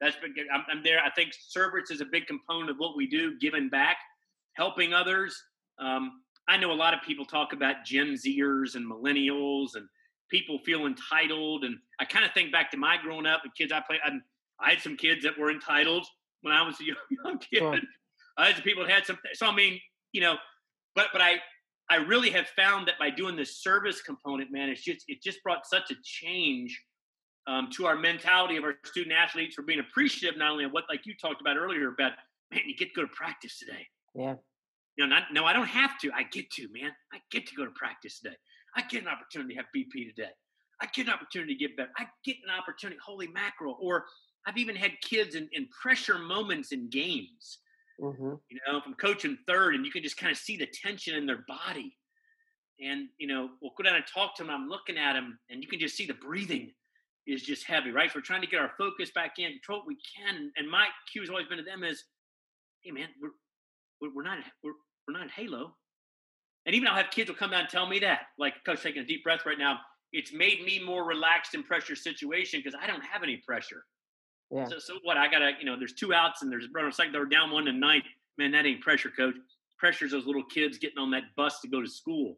That's 0.00 0.16
been, 0.16 0.34
I'm, 0.52 0.64
I'm 0.70 0.82
there. 0.82 0.98
I 1.00 1.10
think 1.10 1.32
service 1.48 1.90
is 1.90 2.00
a 2.00 2.06
big 2.06 2.26
component 2.26 2.70
of 2.70 2.76
what 2.78 2.96
we 2.96 3.06
do, 3.06 3.38
giving 3.38 3.68
back, 3.68 3.98
helping 4.54 4.92
others. 4.92 5.40
Um, 5.78 6.22
I 6.48 6.56
know 6.56 6.72
a 6.72 6.74
lot 6.74 6.94
of 6.94 7.00
people 7.06 7.24
talk 7.24 7.52
about 7.52 7.84
Gen 7.84 8.14
Zers 8.14 8.74
and 8.74 8.90
millennials 8.90 9.76
and 9.76 9.86
people 10.30 10.58
feel 10.60 10.86
entitled. 10.86 11.64
And 11.64 11.76
I 11.98 12.04
kind 12.04 12.24
of 12.24 12.32
think 12.32 12.52
back 12.52 12.70
to 12.70 12.76
my 12.76 12.96
growing 13.02 13.26
up, 13.26 13.42
and 13.44 13.54
kids 13.54 13.72
I 13.72 13.80
played. 13.80 14.00
I, 14.04 14.10
I 14.60 14.70
had 14.70 14.80
some 14.80 14.96
kids 14.96 15.22
that 15.24 15.38
were 15.38 15.50
entitled 15.50 16.06
when 16.42 16.54
I 16.54 16.62
was 16.62 16.76
a 16.80 16.84
young, 16.84 16.96
young 17.24 17.38
kid. 17.38 17.58
Sure. 17.58 17.78
I 18.38 18.46
had 18.46 18.56
some 18.56 18.64
people 18.64 18.84
that 18.84 18.92
had 18.92 19.06
some. 19.06 19.18
So 19.34 19.46
I 19.46 19.54
mean, 19.54 19.78
you 20.12 20.20
know, 20.20 20.36
but 20.94 21.08
but 21.12 21.20
I 21.20 21.36
I 21.90 21.96
really 21.96 22.30
have 22.30 22.46
found 22.56 22.88
that 22.88 22.98
by 22.98 23.10
doing 23.10 23.36
this 23.36 23.62
service 23.62 24.00
component, 24.00 24.52
man, 24.52 24.68
it's 24.68 24.82
just 24.82 25.04
it 25.08 25.22
just 25.22 25.42
brought 25.42 25.66
such 25.66 25.90
a 25.90 25.94
change 26.02 26.80
um, 27.46 27.68
to 27.72 27.86
our 27.86 27.96
mentality 27.96 28.56
of 28.56 28.64
our 28.64 28.74
student 28.84 29.14
athletes 29.14 29.54
for 29.54 29.62
being 29.62 29.80
appreciative 29.80 30.38
not 30.38 30.52
only 30.52 30.64
of 30.64 30.72
what 30.72 30.84
like 30.88 31.06
you 31.06 31.14
talked 31.20 31.40
about 31.40 31.56
earlier 31.56 31.88
about 31.88 32.12
man 32.52 32.62
you 32.66 32.76
get 32.76 32.94
to 32.94 32.94
go 32.94 33.02
to 33.02 33.12
practice 33.12 33.58
today 33.58 33.86
yeah 34.14 34.34
you 34.96 35.06
know 35.06 35.06
not 35.06 35.24
no 35.32 35.44
i 35.44 35.52
don't 35.52 35.66
have 35.66 35.98
to 35.98 36.10
i 36.12 36.22
get 36.22 36.50
to 36.50 36.68
man 36.72 36.90
i 37.12 37.18
get 37.30 37.46
to 37.46 37.54
go 37.54 37.64
to 37.64 37.70
practice 37.72 38.20
today 38.20 38.36
i 38.76 38.82
get 38.82 39.02
an 39.02 39.08
opportunity 39.08 39.54
to 39.54 39.60
have 39.60 39.66
bp 39.74 40.14
today 40.14 40.30
i 40.80 40.86
get 40.94 41.06
an 41.06 41.12
opportunity 41.12 41.54
to 41.54 41.58
get 41.58 41.76
better 41.76 41.90
i 41.98 42.04
get 42.24 42.36
an 42.44 42.50
opportunity 42.56 42.98
holy 43.04 43.28
mackerel 43.28 43.76
or 43.80 44.04
i've 44.46 44.56
even 44.56 44.76
had 44.76 44.92
kids 45.02 45.34
in, 45.34 45.48
in 45.52 45.68
pressure 45.68 46.18
moments 46.18 46.72
in 46.72 46.88
games 46.90 47.58
mm-hmm. 48.00 48.34
you 48.48 48.58
know 48.66 48.80
i'm 48.84 48.94
coaching 48.94 49.36
third 49.46 49.74
and 49.74 49.84
you 49.84 49.92
can 49.92 50.02
just 50.02 50.16
kind 50.16 50.32
of 50.32 50.38
see 50.38 50.56
the 50.56 50.66
tension 50.66 51.14
in 51.14 51.26
their 51.26 51.44
body 51.48 51.96
and 52.80 53.08
you 53.18 53.26
know 53.26 53.50
we'll 53.60 53.72
go 53.76 53.84
down 53.84 53.96
and 53.96 54.04
talk 54.12 54.36
to 54.36 54.42
them 54.42 54.50
i'm 54.50 54.68
looking 54.68 54.98
at 54.98 55.14
them 55.14 55.38
and 55.50 55.62
you 55.62 55.68
can 55.68 55.78
just 55.78 55.96
see 55.96 56.06
the 56.06 56.14
breathing 56.14 56.70
is 57.26 57.42
just 57.42 57.66
heavy, 57.66 57.90
right? 57.90 58.10
So 58.10 58.18
we're 58.18 58.22
trying 58.22 58.40
to 58.40 58.46
get 58.46 58.60
our 58.60 58.72
focus 58.78 59.10
back 59.10 59.38
in, 59.38 59.52
control 59.52 59.80
what 59.80 59.86
we 59.86 59.98
can. 60.16 60.50
And 60.56 60.68
my 60.68 60.86
cue 61.10 61.22
has 61.22 61.30
always 61.30 61.46
been 61.46 61.58
to 61.58 61.64
them 61.64 61.84
is, 61.84 62.04
hey 62.82 62.90
man, 62.90 63.08
we're 63.20 64.10
we're 64.14 64.22
not 64.22 64.38
we're 64.64 64.72
we're 65.06 65.14
not 65.14 65.22
in 65.22 65.28
Halo. 65.28 65.76
And 66.66 66.74
even 66.74 66.88
I'll 66.88 66.96
have 66.96 67.10
kids 67.10 67.28
will 67.28 67.36
come 67.36 67.50
down 67.50 67.60
and 67.60 67.68
tell 67.68 67.86
me 67.86 67.98
that, 68.00 68.20
like 68.38 68.54
coach 68.64 68.82
taking 68.82 69.02
a 69.02 69.06
deep 69.06 69.24
breath 69.24 69.46
right 69.46 69.58
now. 69.58 69.78
It's 70.12 70.32
made 70.32 70.64
me 70.64 70.82
more 70.84 71.04
relaxed 71.04 71.54
in 71.54 71.62
pressure 71.62 71.94
situation 71.94 72.60
because 72.62 72.78
I 72.80 72.86
don't 72.86 73.04
have 73.04 73.22
any 73.22 73.36
pressure. 73.38 73.84
Yeah. 74.50 74.66
So, 74.66 74.78
so 74.78 74.94
what? 75.04 75.16
I 75.16 75.30
gotta, 75.30 75.52
you 75.58 75.64
know, 75.64 75.78
there's 75.78 75.94
two 75.94 76.12
outs 76.12 76.42
and 76.42 76.50
there's 76.50 76.66
runner 76.74 76.90
second. 76.90 77.12
They're 77.12 77.24
down 77.24 77.50
one 77.50 77.64
to 77.66 77.72
ninth. 77.72 78.04
Man, 78.36 78.50
that 78.52 78.66
ain't 78.66 78.80
pressure, 78.80 79.10
coach. 79.10 79.34
Pressure's 79.78 80.10
those 80.10 80.26
little 80.26 80.44
kids 80.44 80.78
getting 80.78 80.98
on 80.98 81.10
that 81.12 81.22
bus 81.36 81.60
to 81.60 81.68
go 81.68 81.80
to 81.80 81.88
school 81.88 82.36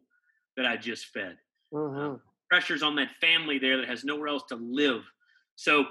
that 0.55 0.65
I 0.65 0.77
just 0.77 1.07
fed. 1.07 1.37
Mm-hmm 1.73 2.15
pressures 2.53 2.83
on 2.83 2.95
that 2.95 3.09
family 3.19 3.57
there 3.57 3.77
that 3.77 3.89
has 3.89 4.03
nowhere 4.03 4.27
else 4.27 4.43
to 4.47 4.55
live. 4.55 5.01
So 5.55 5.85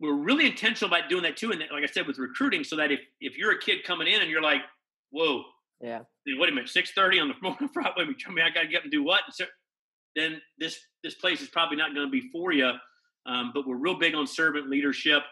we're 0.00 0.16
really 0.16 0.46
intentional 0.46 0.92
about 0.92 1.08
doing 1.08 1.22
that 1.22 1.36
too. 1.36 1.52
And 1.52 1.62
like 1.70 1.84
I 1.84 1.86
said, 1.86 2.08
with 2.08 2.18
recruiting, 2.18 2.64
so 2.64 2.74
that 2.74 2.90
if 2.90 2.98
if 3.20 3.38
you're 3.38 3.52
a 3.52 3.58
kid 3.58 3.84
coming 3.84 4.08
in 4.08 4.20
and 4.20 4.28
you're 4.28 4.42
like, 4.42 4.62
whoa, 5.10 5.44
yeah, 6.26 6.38
wait 6.38 6.50
a 6.50 6.52
minute, 6.52 6.68
six 6.68 6.92
thirty 6.92 7.20
on 7.20 7.28
the 7.28 7.34
morning 7.42 7.68
Friday, 7.72 7.90
I 7.96 8.04
mean, 8.32 8.44
I 8.44 8.50
got 8.50 8.62
to 8.62 8.68
get 8.68 8.78
up 8.78 8.82
and 8.84 8.92
do 8.92 9.04
what? 9.04 9.22
So, 9.30 9.44
then 10.16 10.40
this 10.58 10.78
this 11.02 11.14
place 11.14 11.40
is 11.40 11.48
probably 11.48 11.76
not 11.76 11.94
going 11.94 12.06
to 12.06 12.10
be 12.10 12.28
for 12.30 12.52
you. 12.52 12.72
Um, 13.26 13.50
but 13.54 13.66
we're 13.66 13.76
real 13.76 13.98
big 13.98 14.14
on 14.14 14.26
servant 14.26 14.70
leadership. 14.70 15.22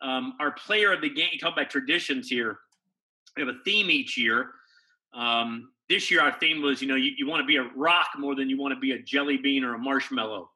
Um, 0.00 0.34
our 0.40 0.52
player 0.52 0.92
of 0.92 1.00
the 1.00 1.10
game, 1.10 1.28
you 1.32 1.38
talk 1.38 1.52
about 1.52 1.70
traditions 1.70 2.28
here. 2.28 2.58
We 3.36 3.42
have 3.44 3.54
a 3.54 3.58
theme 3.64 3.90
each 3.90 4.16
year. 4.16 4.50
Um, 5.14 5.70
this 5.88 6.10
year 6.10 6.22
our 6.22 6.36
theme 6.38 6.62
was, 6.62 6.80
you 6.80 6.88
know, 6.88 6.94
you, 6.94 7.12
you 7.16 7.26
want 7.26 7.40
to 7.40 7.46
be 7.46 7.56
a 7.56 7.68
rock 7.76 8.08
more 8.18 8.34
than 8.34 8.48
you 8.48 8.58
want 8.58 8.74
to 8.74 8.80
be 8.80 8.92
a 8.92 9.02
jelly 9.02 9.36
bean 9.36 9.64
or 9.64 9.74
a 9.74 9.78
marshmallow. 9.78 10.50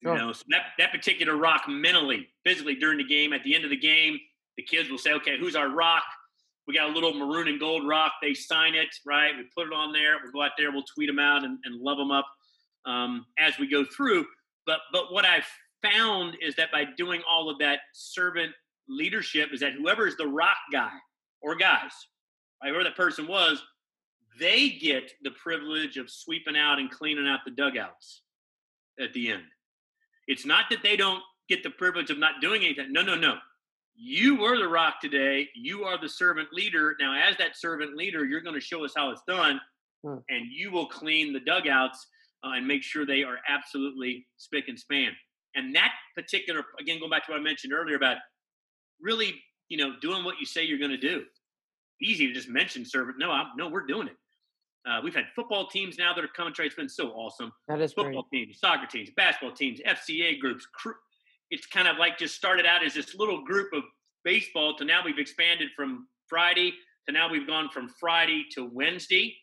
You 0.00 0.14
know, 0.14 0.32
so 0.32 0.44
that, 0.50 0.64
that 0.78 0.92
particular 0.92 1.36
rock 1.36 1.62
mentally, 1.66 2.28
physically 2.44 2.74
during 2.74 2.98
the 2.98 3.04
game, 3.04 3.32
at 3.32 3.42
the 3.42 3.54
end 3.54 3.64
of 3.64 3.70
the 3.70 3.76
game, 3.76 4.18
the 4.58 4.62
kids 4.62 4.90
will 4.90 4.98
say, 4.98 5.12
okay, 5.14 5.38
who's 5.38 5.56
our 5.56 5.70
rock? 5.70 6.02
We 6.66 6.74
got 6.74 6.90
a 6.90 6.92
little 6.92 7.12
maroon 7.12 7.48
and 7.48 7.60
gold 7.60 7.86
rock. 7.86 8.12
They 8.22 8.34
sign 8.34 8.74
it, 8.74 8.88
right? 9.04 9.32
We 9.36 9.44
put 9.54 9.66
it 9.66 9.74
on 9.74 9.92
there. 9.92 10.16
We'll 10.22 10.32
go 10.32 10.42
out 10.42 10.52
there. 10.56 10.72
We'll 10.72 10.84
tweet 10.84 11.08
them 11.08 11.18
out 11.18 11.44
and, 11.44 11.58
and 11.64 11.80
love 11.80 11.98
them 11.98 12.10
up 12.10 12.26
um, 12.86 13.26
as 13.38 13.58
we 13.58 13.68
go 13.68 13.84
through. 13.84 14.24
But 14.66 14.80
but 14.92 15.12
what 15.12 15.24
I've 15.24 15.46
found 15.82 16.36
is 16.40 16.56
that 16.56 16.72
by 16.72 16.84
doing 16.96 17.22
all 17.28 17.50
of 17.50 17.58
that 17.58 17.80
servant 17.92 18.52
leadership, 18.88 19.50
is 19.52 19.60
that 19.60 19.72
whoever 19.72 20.06
is 20.06 20.16
the 20.16 20.26
rock 20.26 20.56
guy 20.72 20.92
or 21.42 21.54
guys, 21.54 21.92
right, 22.62 22.70
whoever 22.70 22.84
that 22.84 22.96
person 22.96 23.26
was, 23.26 23.62
they 24.38 24.70
get 24.70 25.12
the 25.22 25.30
privilege 25.30 25.96
of 25.96 26.10
sweeping 26.10 26.56
out 26.56 26.78
and 26.78 26.90
cleaning 26.90 27.28
out 27.28 27.40
the 27.44 27.50
dugouts 27.50 28.22
at 28.98 29.12
the 29.12 29.30
end. 29.30 29.42
It's 30.26 30.46
not 30.46 30.66
that 30.70 30.82
they 30.82 30.96
don't 30.96 31.22
get 31.48 31.62
the 31.62 31.70
privilege 31.70 32.10
of 32.10 32.18
not 32.18 32.40
doing 32.40 32.64
anything. 32.64 32.92
No, 32.92 33.02
no, 33.02 33.14
no. 33.14 33.36
You 33.96 34.36
were 34.36 34.58
the 34.58 34.68
rock 34.68 35.00
today. 35.00 35.48
You 35.54 35.84
are 35.84 36.00
the 36.00 36.08
servant 36.08 36.48
leader. 36.52 36.96
Now, 37.00 37.14
as 37.14 37.36
that 37.38 37.56
servant 37.56 37.96
leader, 37.96 38.24
you're 38.24 38.40
going 38.40 38.54
to 38.54 38.60
show 38.60 38.84
us 38.84 38.92
how 38.96 39.10
it's 39.10 39.22
done, 39.26 39.60
hmm. 40.04 40.16
and 40.28 40.46
you 40.50 40.70
will 40.72 40.86
clean 40.86 41.32
the 41.32 41.40
dugouts 41.40 42.06
uh, 42.44 42.52
and 42.56 42.66
make 42.66 42.82
sure 42.82 43.06
they 43.06 43.22
are 43.22 43.38
absolutely 43.48 44.26
spick 44.36 44.68
and 44.68 44.78
span. 44.78 45.12
And 45.54 45.74
that 45.76 45.92
particular, 46.16 46.64
again, 46.80 46.98
going 46.98 47.10
back 47.10 47.26
to 47.26 47.32
what 47.32 47.40
I 47.40 47.42
mentioned 47.42 47.72
earlier 47.72 47.96
about 47.96 48.16
really, 49.00 49.34
you 49.68 49.76
know, 49.76 49.92
doing 50.00 50.24
what 50.24 50.36
you 50.40 50.46
say 50.46 50.64
you're 50.64 50.78
going 50.78 50.90
to 50.90 50.96
do. 50.96 51.24
Easy 52.02 52.26
to 52.26 52.32
just 52.32 52.48
mention 52.48 52.84
servant. 52.84 53.18
No, 53.18 53.30
I'm, 53.30 53.46
no, 53.56 53.68
we're 53.68 53.86
doing 53.86 54.08
it. 54.08 54.16
Uh, 54.86 55.00
we've 55.02 55.14
had 55.14 55.24
football 55.34 55.68
teams 55.68 55.96
now 55.96 56.12
that 56.12 56.22
are 56.22 56.28
coming. 56.28 56.52
It's 56.58 56.74
been 56.74 56.88
so 56.88 57.08
awesome. 57.10 57.52
That 57.68 57.80
is 57.80 57.92
football 57.94 58.26
great. 58.30 58.46
teams, 58.46 58.60
soccer 58.60 58.86
teams, 58.86 59.10
basketball 59.16 59.56
teams, 59.56 59.80
FCA 59.80 60.38
groups. 60.38 60.66
It's 61.54 61.66
kind 61.66 61.86
of 61.86 61.98
like 61.98 62.18
just 62.18 62.34
started 62.34 62.66
out 62.66 62.84
as 62.84 62.94
this 62.94 63.14
little 63.14 63.44
group 63.44 63.72
of 63.72 63.84
baseball 64.24 64.74
to 64.76 64.84
now 64.84 65.02
we've 65.04 65.20
expanded 65.20 65.68
from 65.76 66.08
Friday 66.28 66.72
to 67.06 67.12
now 67.12 67.30
we've 67.30 67.46
gone 67.46 67.68
from 67.68 67.88
Friday 68.00 68.44
to 68.56 68.68
Wednesday, 68.72 69.36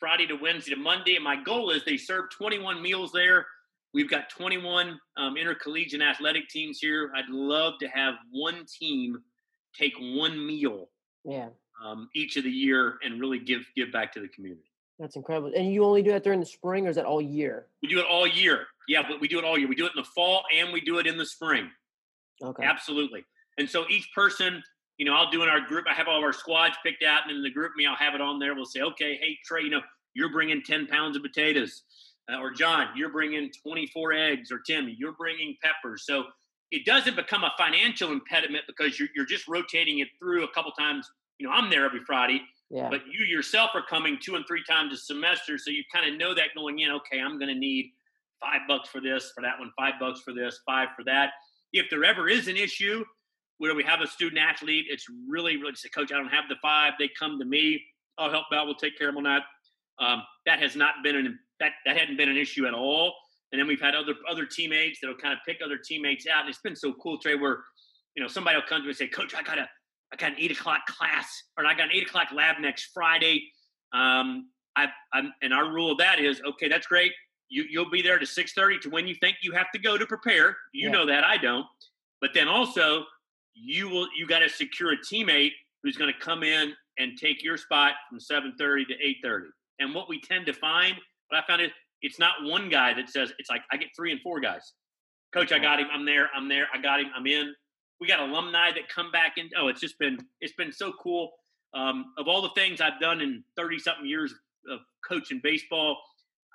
Friday 0.00 0.26
to 0.26 0.34
Wednesday 0.34 0.74
to 0.74 0.76
Monday. 0.76 1.14
And 1.14 1.22
my 1.22 1.40
goal 1.40 1.70
is 1.70 1.84
they 1.84 1.96
serve 1.96 2.30
21 2.36 2.82
meals 2.82 3.12
there. 3.12 3.46
We've 3.94 4.10
got 4.10 4.28
21 4.28 4.98
um, 5.16 5.36
intercollegiate 5.36 6.02
athletic 6.02 6.48
teams 6.48 6.80
here. 6.80 7.12
I'd 7.14 7.28
love 7.28 7.74
to 7.78 7.86
have 7.86 8.14
one 8.32 8.64
team 8.66 9.18
take 9.78 9.94
one 10.00 10.44
meal 10.44 10.88
yeah. 11.24 11.50
Um, 11.84 12.08
each 12.12 12.36
of 12.36 12.42
the 12.42 12.50
year 12.50 12.98
and 13.04 13.20
really 13.20 13.38
give 13.38 13.62
give 13.76 13.92
back 13.92 14.12
to 14.14 14.20
the 14.20 14.26
community. 14.26 14.71
That's 15.02 15.16
incredible. 15.16 15.50
And 15.56 15.72
you 15.72 15.84
only 15.84 16.00
do 16.00 16.12
that 16.12 16.22
during 16.22 16.38
the 16.38 16.46
spring, 16.46 16.86
or 16.86 16.90
is 16.90 16.94
that 16.94 17.04
all 17.04 17.20
year? 17.20 17.66
We 17.82 17.88
do 17.88 17.98
it 17.98 18.06
all 18.08 18.24
year. 18.24 18.66
Yeah, 18.86 19.02
but 19.02 19.20
we 19.20 19.26
do 19.26 19.36
it 19.36 19.44
all 19.44 19.58
year. 19.58 19.66
We 19.66 19.74
do 19.74 19.84
it 19.84 19.92
in 19.96 20.00
the 20.00 20.08
fall 20.08 20.44
and 20.56 20.72
we 20.72 20.80
do 20.80 20.98
it 20.98 21.08
in 21.08 21.18
the 21.18 21.26
spring. 21.26 21.68
Okay. 22.40 22.64
Absolutely. 22.64 23.24
And 23.58 23.68
so 23.68 23.84
each 23.90 24.08
person, 24.14 24.62
you 24.98 25.04
know, 25.04 25.14
I'll 25.14 25.30
do 25.30 25.42
in 25.42 25.48
our 25.48 25.60
group. 25.60 25.86
I 25.90 25.94
have 25.94 26.06
all 26.06 26.18
of 26.18 26.22
our 26.22 26.32
squads 26.32 26.76
picked 26.84 27.02
out, 27.02 27.22
and 27.26 27.36
in 27.36 27.42
the 27.42 27.50
GroupMe, 27.50 27.88
I'll 27.88 27.96
have 27.96 28.14
it 28.14 28.20
on 28.20 28.38
there. 28.38 28.54
We'll 28.54 28.64
say, 28.64 28.80
okay, 28.80 29.18
hey 29.20 29.38
Trey, 29.44 29.62
you 29.62 29.70
know, 29.70 29.80
you're 30.14 30.30
bringing 30.30 30.62
ten 30.62 30.86
pounds 30.86 31.16
of 31.16 31.22
potatoes, 31.22 31.82
uh, 32.32 32.38
or 32.38 32.52
John, 32.52 32.88
you're 32.96 33.10
bringing 33.10 33.50
24 33.62 34.12
eggs, 34.12 34.52
or 34.52 34.60
Tim, 34.60 34.94
you're 34.96 35.12
bringing 35.12 35.56
peppers. 35.62 36.04
So 36.06 36.24
it 36.70 36.84
doesn't 36.84 37.16
become 37.16 37.42
a 37.42 37.52
financial 37.58 38.12
impediment 38.12 38.64
because 38.66 38.98
you're, 38.98 39.08
you're 39.14 39.26
just 39.26 39.48
rotating 39.48 39.98
it 39.98 40.08
through 40.18 40.44
a 40.44 40.52
couple 40.52 40.72
times. 40.72 41.10
You 41.38 41.48
know, 41.48 41.52
I'm 41.52 41.70
there 41.70 41.84
every 41.84 42.00
Friday, 42.06 42.40
yeah. 42.72 42.88
But 42.88 43.02
you 43.06 43.26
yourself 43.26 43.72
are 43.74 43.82
coming 43.82 44.16
two 44.20 44.34
and 44.34 44.46
three 44.48 44.64
times 44.68 44.94
a 44.94 44.96
semester, 44.96 45.58
so 45.58 45.70
you 45.70 45.82
kind 45.92 46.10
of 46.10 46.18
know 46.18 46.34
that 46.34 46.46
going 46.56 46.78
in. 46.78 46.90
Okay, 46.90 47.20
I'm 47.20 47.38
going 47.38 47.52
to 47.52 47.58
need 47.58 47.92
five 48.40 48.60
bucks 48.66 48.88
for 48.88 48.98
this, 48.98 49.30
for 49.34 49.42
that 49.42 49.58
one, 49.58 49.70
five 49.78 49.94
bucks 50.00 50.22
for 50.22 50.32
this, 50.32 50.58
five 50.64 50.88
for 50.96 51.04
that. 51.04 51.32
If 51.74 51.90
there 51.90 52.02
ever 52.02 52.30
is 52.30 52.48
an 52.48 52.56
issue 52.56 53.04
where 53.58 53.74
we 53.74 53.84
have 53.84 54.00
a 54.00 54.06
student 54.06 54.40
athlete, 54.40 54.86
it's 54.88 55.04
really, 55.28 55.58
really 55.58 55.74
say, 55.74 55.90
Coach, 55.90 56.12
I 56.12 56.16
don't 56.16 56.28
have 56.28 56.44
the 56.48 56.56
five. 56.62 56.94
They 56.98 57.10
come 57.18 57.38
to 57.38 57.44
me. 57.44 57.78
I'll 58.16 58.30
help 58.30 58.46
out. 58.54 58.64
We'll 58.64 58.74
take 58.74 58.96
care 58.96 59.10
of 59.10 59.16
them 59.16 59.26
on 59.26 59.34
that. 59.34 60.04
Um, 60.04 60.22
that 60.46 60.58
has 60.58 60.74
not 60.74 60.94
been 61.04 61.14
an 61.14 61.38
that 61.60 61.72
that 61.84 61.98
hadn't 61.98 62.16
been 62.16 62.30
an 62.30 62.38
issue 62.38 62.66
at 62.66 62.72
all. 62.72 63.12
And 63.52 63.60
then 63.60 63.68
we've 63.68 63.82
had 63.82 63.94
other 63.94 64.14
other 64.30 64.46
teammates 64.46 64.98
that'll 65.02 65.16
kind 65.16 65.34
of 65.34 65.40
pick 65.46 65.58
other 65.62 65.76
teammates 65.76 66.26
out. 66.26 66.40
And 66.40 66.48
it's 66.48 66.60
been 66.60 66.74
so 66.74 66.94
cool, 66.94 67.18
Trey, 67.18 67.34
where 67.34 67.58
you 68.16 68.22
know 68.22 68.28
somebody 68.28 68.56
will 68.56 68.64
come 68.66 68.78
to 68.78 68.84
me 68.84 68.88
and 68.88 68.96
say, 68.96 69.08
Coach, 69.08 69.34
I 69.34 69.42
gotta 69.42 69.68
I 70.12 70.16
got 70.16 70.32
an 70.32 70.36
eight 70.38 70.52
o'clock 70.52 70.86
class, 70.86 71.42
or 71.56 71.64
I 71.64 71.74
got 71.74 71.84
an 71.86 71.92
eight 71.92 72.06
o'clock 72.06 72.28
lab 72.34 72.56
next 72.60 72.90
Friday. 72.92 73.50
Um, 73.92 74.48
I, 74.76 74.88
I'm, 75.12 75.32
and 75.42 75.52
our 75.52 75.72
rule 75.72 75.92
of 75.92 75.98
that 75.98 76.18
is 76.18 76.40
okay. 76.46 76.68
That's 76.68 76.86
great. 76.86 77.12
You, 77.48 77.64
you'll 77.68 77.90
be 77.90 78.02
there 78.02 78.18
to 78.18 78.26
six 78.26 78.52
thirty 78.52 78.78
to 78.80 78.90
when 78.90 79.06
you 79.06 79.14
think 79.14 79.36
you 79.42 79.52
have 79.52 79.70
to 79.72 79.78
go 79.78 79.96
to 79.98 80.06
prepare. 80.06 80.56
You 80.72 80.88
yeah. 80.88 80.92
know 80.92 81.06
that 81.06 81.24
I 81.24 81.36
don't. 81.36 81.66
But 82.20 82.30
then 82.34 82.48
also, 82.48 83.04
you 83.54 83.88
will 83.88 84.08
you 84.16 84.26
got 84.26 84.40
to 84.40 84.48
secure 84.48 84.92
a 84.92 84.96
teammate 84.96 85.52
who's 85.82 85.96
going 85.96 86.12
to 86.12 86.18
come 86.18 86.42
in 86.42 86.74
and 86.98 87.18
take 87.18 87.42
your 87.42 87.56
spot 87.56 87.94
from 88.08 88.18
7:30 88.18 88.86
to 88.88 88.94
8:30. 89.26 89.46
And 89.80 89.94
what 89.94 90.08
we 90.08 90.20
tend 90.20 90.46
to 90.46 90.52
find, 90.52 90.94
what 91.28 91.42
I 91.42 91.46
found 91.46 91.62
is 91.62 91.70
it's 92.02 92.18
not 92.18 92.34
one 92.42 92.68
guy 92.68 92.94
that 92.94 93.08
says 93.08 93.32
it's 93.38 93.50
like 93.50 93.62
I 93.70 93.76
get 93.76 93.88
three 93.96 94.12
and 94.12 94.20
four 94.20 94.40
guys. 94.40 94.72
Coach, 95.32 95.50
I 95.52 95.58
got 95.58 95.80
him. 95.80 95.86
I'm 95.90 96.04
there. 96.04 96.28
I'm 96.34 96.48
there. 96.48 96.66
I 96.74 96.78
got 96.78 97.00
him. 97.00 97.06
I'm 97.16 97.26
in. 97.26 97.54
We 98.02 98.08
got 98.08 98.18
alumni 98.18 98.72
that 98.72 98.88
come 98.88 99.12
back 99.12 99.34
in. 99.38 99.48
Oh, 99.56 99.68
it's 99.68 99.80
just 99.80 99.96
been 99.96 100.18
it's 100.40 100.54
been 100.54 100.72
so 100.72 100.92
cool. 101.00 101.30
Um, 101.72 102.06
of 102.18 102.26
all 102.26 102.42
the 102.42 102.50
things 102.56 102.80
I've 102.80 102.98
done 102.98 103.20
in 103.20 103.44
30 103.56 103.78
something 103.78 104.04
years 104.04 104.34
of 104.68 104.80
coaching 105.08 105.40
baseball, 105.40 105.96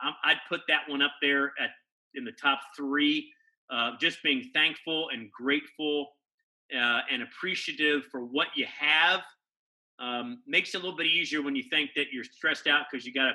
i 0.01 0.33
would 0.33 0.37
put 0.49 0.59
that 0.67 0.81
one 0.89 1.01
up 1.01 1.13
there 1.21 1.53
at 1.57 1.69
in 2.15 2.25
the 2.25 2.33
top 2.33 2.59
three. 2.75 3.31
Uh, 3.69 3.91
just 3.97 4.21
being 4.23 4.49
thankful 4.53 5.07
and 5.13 5.31
grateful 5.31 6.09
uh, 6.75 6.99
and 7.09 7.23
appreciative 7.23 8.03
for 8.11 8.25
what 8.25 8.47
you 8.57 8.65
have 8.65 9.21
um, 9.99 10.41
makes 10.47 10.75
it 10.75 10.79
a 10.79 10.81
little 10.81 10.97
bit 10.97 11.07
easier 11.07 11.41
when 11.41 11.55
you 11.55 11.63
think 11.69 11.91
that 11.95 12.07
you're 12.11 12.25
stressed 12.25 12.67
out 12.67 12.87
because 12.91 13.05
you 13.05 13.13
got 13.13 13.27
to 13.27 13.33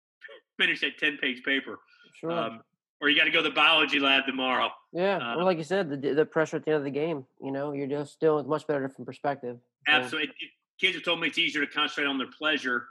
finish 0.62 0.82
that 0.82 0.98
10 0.98 1.16
page 1.22 1.42
paper. 1.42 1.78
Sure. 2.20 2.32
Um, 2.32 2.60
or 3.00 3.08
you 3.08 3.16
got 3.16 3.24
to 3.24 3.30
go 3.30 3.42
to 3.42 3.48
the 3.48 3.54
biology 3.54 4.00
lab 4.00 4.24
tomorrow. 4.26 4.70
Yeah. 4.92 5.18
Uh, 5.18 5.36
or 5.36 5.44
like 5.44 5.58
you 5.58 5.64
said, 5.64 5.90
the, 5.90 6.14
the 6.14 6.24
pressure 6.24 6.56
at 6.56 6.64
the 6.64 6.70
end 6.70 6.78
of 6.78 6.84
the 6.84 6.90
game, 6.90 7.26
you 7.42 7.52
know, 7.52 7.72
you're 7.72 7.86
just 7.86 8.12
still 8.12 8.36
with 8.36 8.46
much 8.46 8.66
better 8.66 8.86
different 8.86 9.06
perspective. 9.06 9.58
So. 9.86 9.92
Absolutely. 9.92 10.34
Kids 10.80 10.94
have 10.94 11.04
told 11.04 11.20
me 11.20 11.28
it's 11.28 11.38
easier 11.38 11.64
to 11.64 11.70
concentrate 11.70 12.06
on 12.06 12.18
their 12.18 12.30
pleasure 12.38 12.84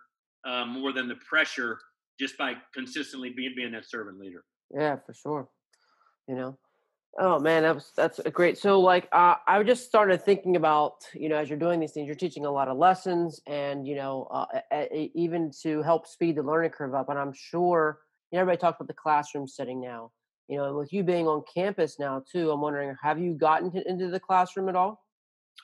uh, 0.45 0.65
more 0.65 0.91
than 0.91 1.07
the 1.07 1.15
pressure 1.15 1.79
just 2.19 2.37
by 2.37 2.53
consistently 2.73 3.29
being, 3.29 3.53
being 3.55 3.71
that 3.71 3.85
servant 3.87 4.19
leader. 4.19 4.43
Yeah, 4.73 4.97
for 5.05 5.13
sure. 5.13 5.47
You 6.27 6.35
know, 6.35 6.57
Oh 7.17 7.39
man, 7.39 7.63
that 7.63 7.75
was 7.75 7.91
that's 7.95 8.19
great. 8.33 8.57
So 8.57 8.81
like 8.81 9.07
uh, 9.13 9.35
I 9.47 9.63
just 9.63 9.85
started 9.85 10.21
thinking 10.21 10.57
about 10.57 10.95
you 11.13 11.29
know 11.29 11.37
as 11.37 11.49
you're 11.49 11.57
doing 11.57 11.79
these 11.79 11.93
things, 11.93 12.07
you're 12.07 12.15
teaching 12.15 12.45
a 12.45 12.51
lot 12.51 12.67
of 12.67 12.77
lessons, 12.77 13.39
and 13.47 13.87
you 13.87 13.95
know 13.95 14.27
uh, 14.31 14.45
even 14.91 15.49
to 15.61 15.81
help 15.81 16.07
speed 16.07 16.35
the 16.35 16.43
learning 16.43 16.71
curve 16.71 16.93
up. 16.93 17.07
And 17.07 17.17
I'm 17.17 17.31
sure 17.33 17.99
you 18.35 18.37
know, 18.37 18.41
everybody 18.41 18.61
talks 18.61 18.77
about 18.79 18.87
the 18.87 18.93
classroom 18.93 19.47
setting 19.47 19.81
now. 19.81 20.11
You 20.47 20.57
know, 20.57 20.75
with 20.75 20.93
you 20.93 21.03
being 21.03 21.27
on 21.27 21.43
campus 21.51 21.97
now 21.99 22.23
too, 22.31 22.51
I'm 22.51 22.61
wondering, 22.61 22.95
have 23.01 23.19
you 23.19 23.33
gotten 23.33 23.71
to, 23.71 23.89
into 23.89 24.09
the 24.09 24.19
classroom 24.19 24.69
at 24.69 24.75
all? 24.75 25.03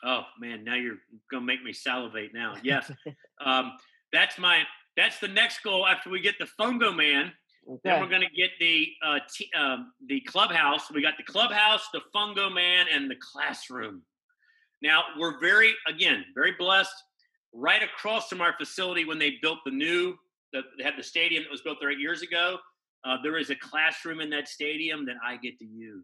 Oh 0.04 0.24
man, 0.40 0.64
now 0.64 0.76
you're 0.76 0.98
gonna 1.30 1.46
make 1.46 1.64
me 1.64 1.74
salivate. 1.74 2.34
Now, 2.34 2.56
yes, 2.64 2.92
um, 3.46 3.74
that's 4.12 4.40
my 4.40 4.64
that's 4.98 5.20
the 5.20 5.28
next 5.28 5.64
goal 5.64 5.86
after 5.86 6.10
we 6.10 6.20
get 6.20 6.36
the 6.40 6.48
Fungo 6.60 6.96
Man 6.96 7.32
Okay. 7.70 7.80
Then 7.84 8.02
we're 8.02 8.10
going 8.10 8.22
to 8.22 8.36
get 8.36 8.52
the 8.60 8.90
uh, 9.06 9.20
t- 9.32 9.50
uh, 9.58 9.78
the 10.08 10.22
clubhouse. 10.22 10.92
We 10.92 11.02
got 11.02 11.18
the 11.18 11.24
clubhouse, 11.24 11.88
the 11.94 12.02
fungo 12.14 12.54
man, 12.54 12.88
and 12.92 13.10
the 13.10 13.16
classroom. 13.22 14.02
Now 14.82 15.04
we're 15.18 15.40
very 15.40 15.74
again 15.88 16.26
very 16.34 16.54
blessed. 16.58 16.94
Right 17.54 17.84
across 17.84 18.30
from 18.30 18.42
our 18.42 18.56
facility, 18.58 19.06
when 19.06 19.20
they 19.20 19.38
built 19.42 19.60
the 19.66 19.72
new, 19.72 20.16
the, 20.54 20.62
they 20.78 20.84
had 20.84 20.94
the 20.98 21.04
stadium 21.04 21.44
that 21.44 21.52
was 21.52 21.62
built 21.62 21.78
there 21.80 21.92
eight 21.92 22.00
years 22.00 22.22
ago. 22.22 22.58
Uh, 23.04 23.18
there 23.24 23.38
is 23.38 23.50
a 23.50 23.56
classroom 23.56 24.22
in 24.22 24.30
that 24.30 24.48
stadium 24.48 25.06
that 25.06 25.16
I 25.26 25.38
get 25.38 25.58
to 25.60 25.66
use, 25.66 26.04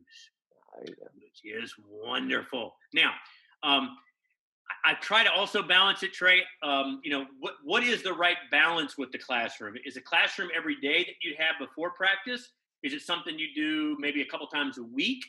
which 0.80 1.42
is 1.44 1.74
wonderful. 1.88 2.76
Now, 2.94 3.12
um, 3.64 3.96
I 4.84 4.94
try 4.96 5.24
to 5.24 5.32
also 5.32 5.62
balance 5.62 6.04
it, 6.04 6.14
Trey. 6.14 6.42
Um, 6.64 7.02
you 7.04 7.12
know, 7.12 7.26
what 7.40 7.56
what 7.64 7.84
is 7.84 8.04
the 8.04 8.14
right 8.14 8.38
balance 8.52 8.98
with 8.98 9.12
the 9.12 9.18
classroom? 9.18 9.76
Is 9.86 9.98
a 9.98 10.02
classroom 10.02 10.50
every 10.56 10.76
day 10.82 11.04
that 11.04 11.16
you 11.22 11.36
have 11.38 11.56
before 11.60 11.92
practice? 11.92 12.50
Is 12.84 12.94
it 12.94 13.02
something 13.02 13.38
you 13.38 13.48
do 13.56 13.98
maybe 14.00 14.22
a 14.22 14.26
couple 14.26 14.48
times 14.48 14.78
a 14.78 14.84
week? 14.84 15.24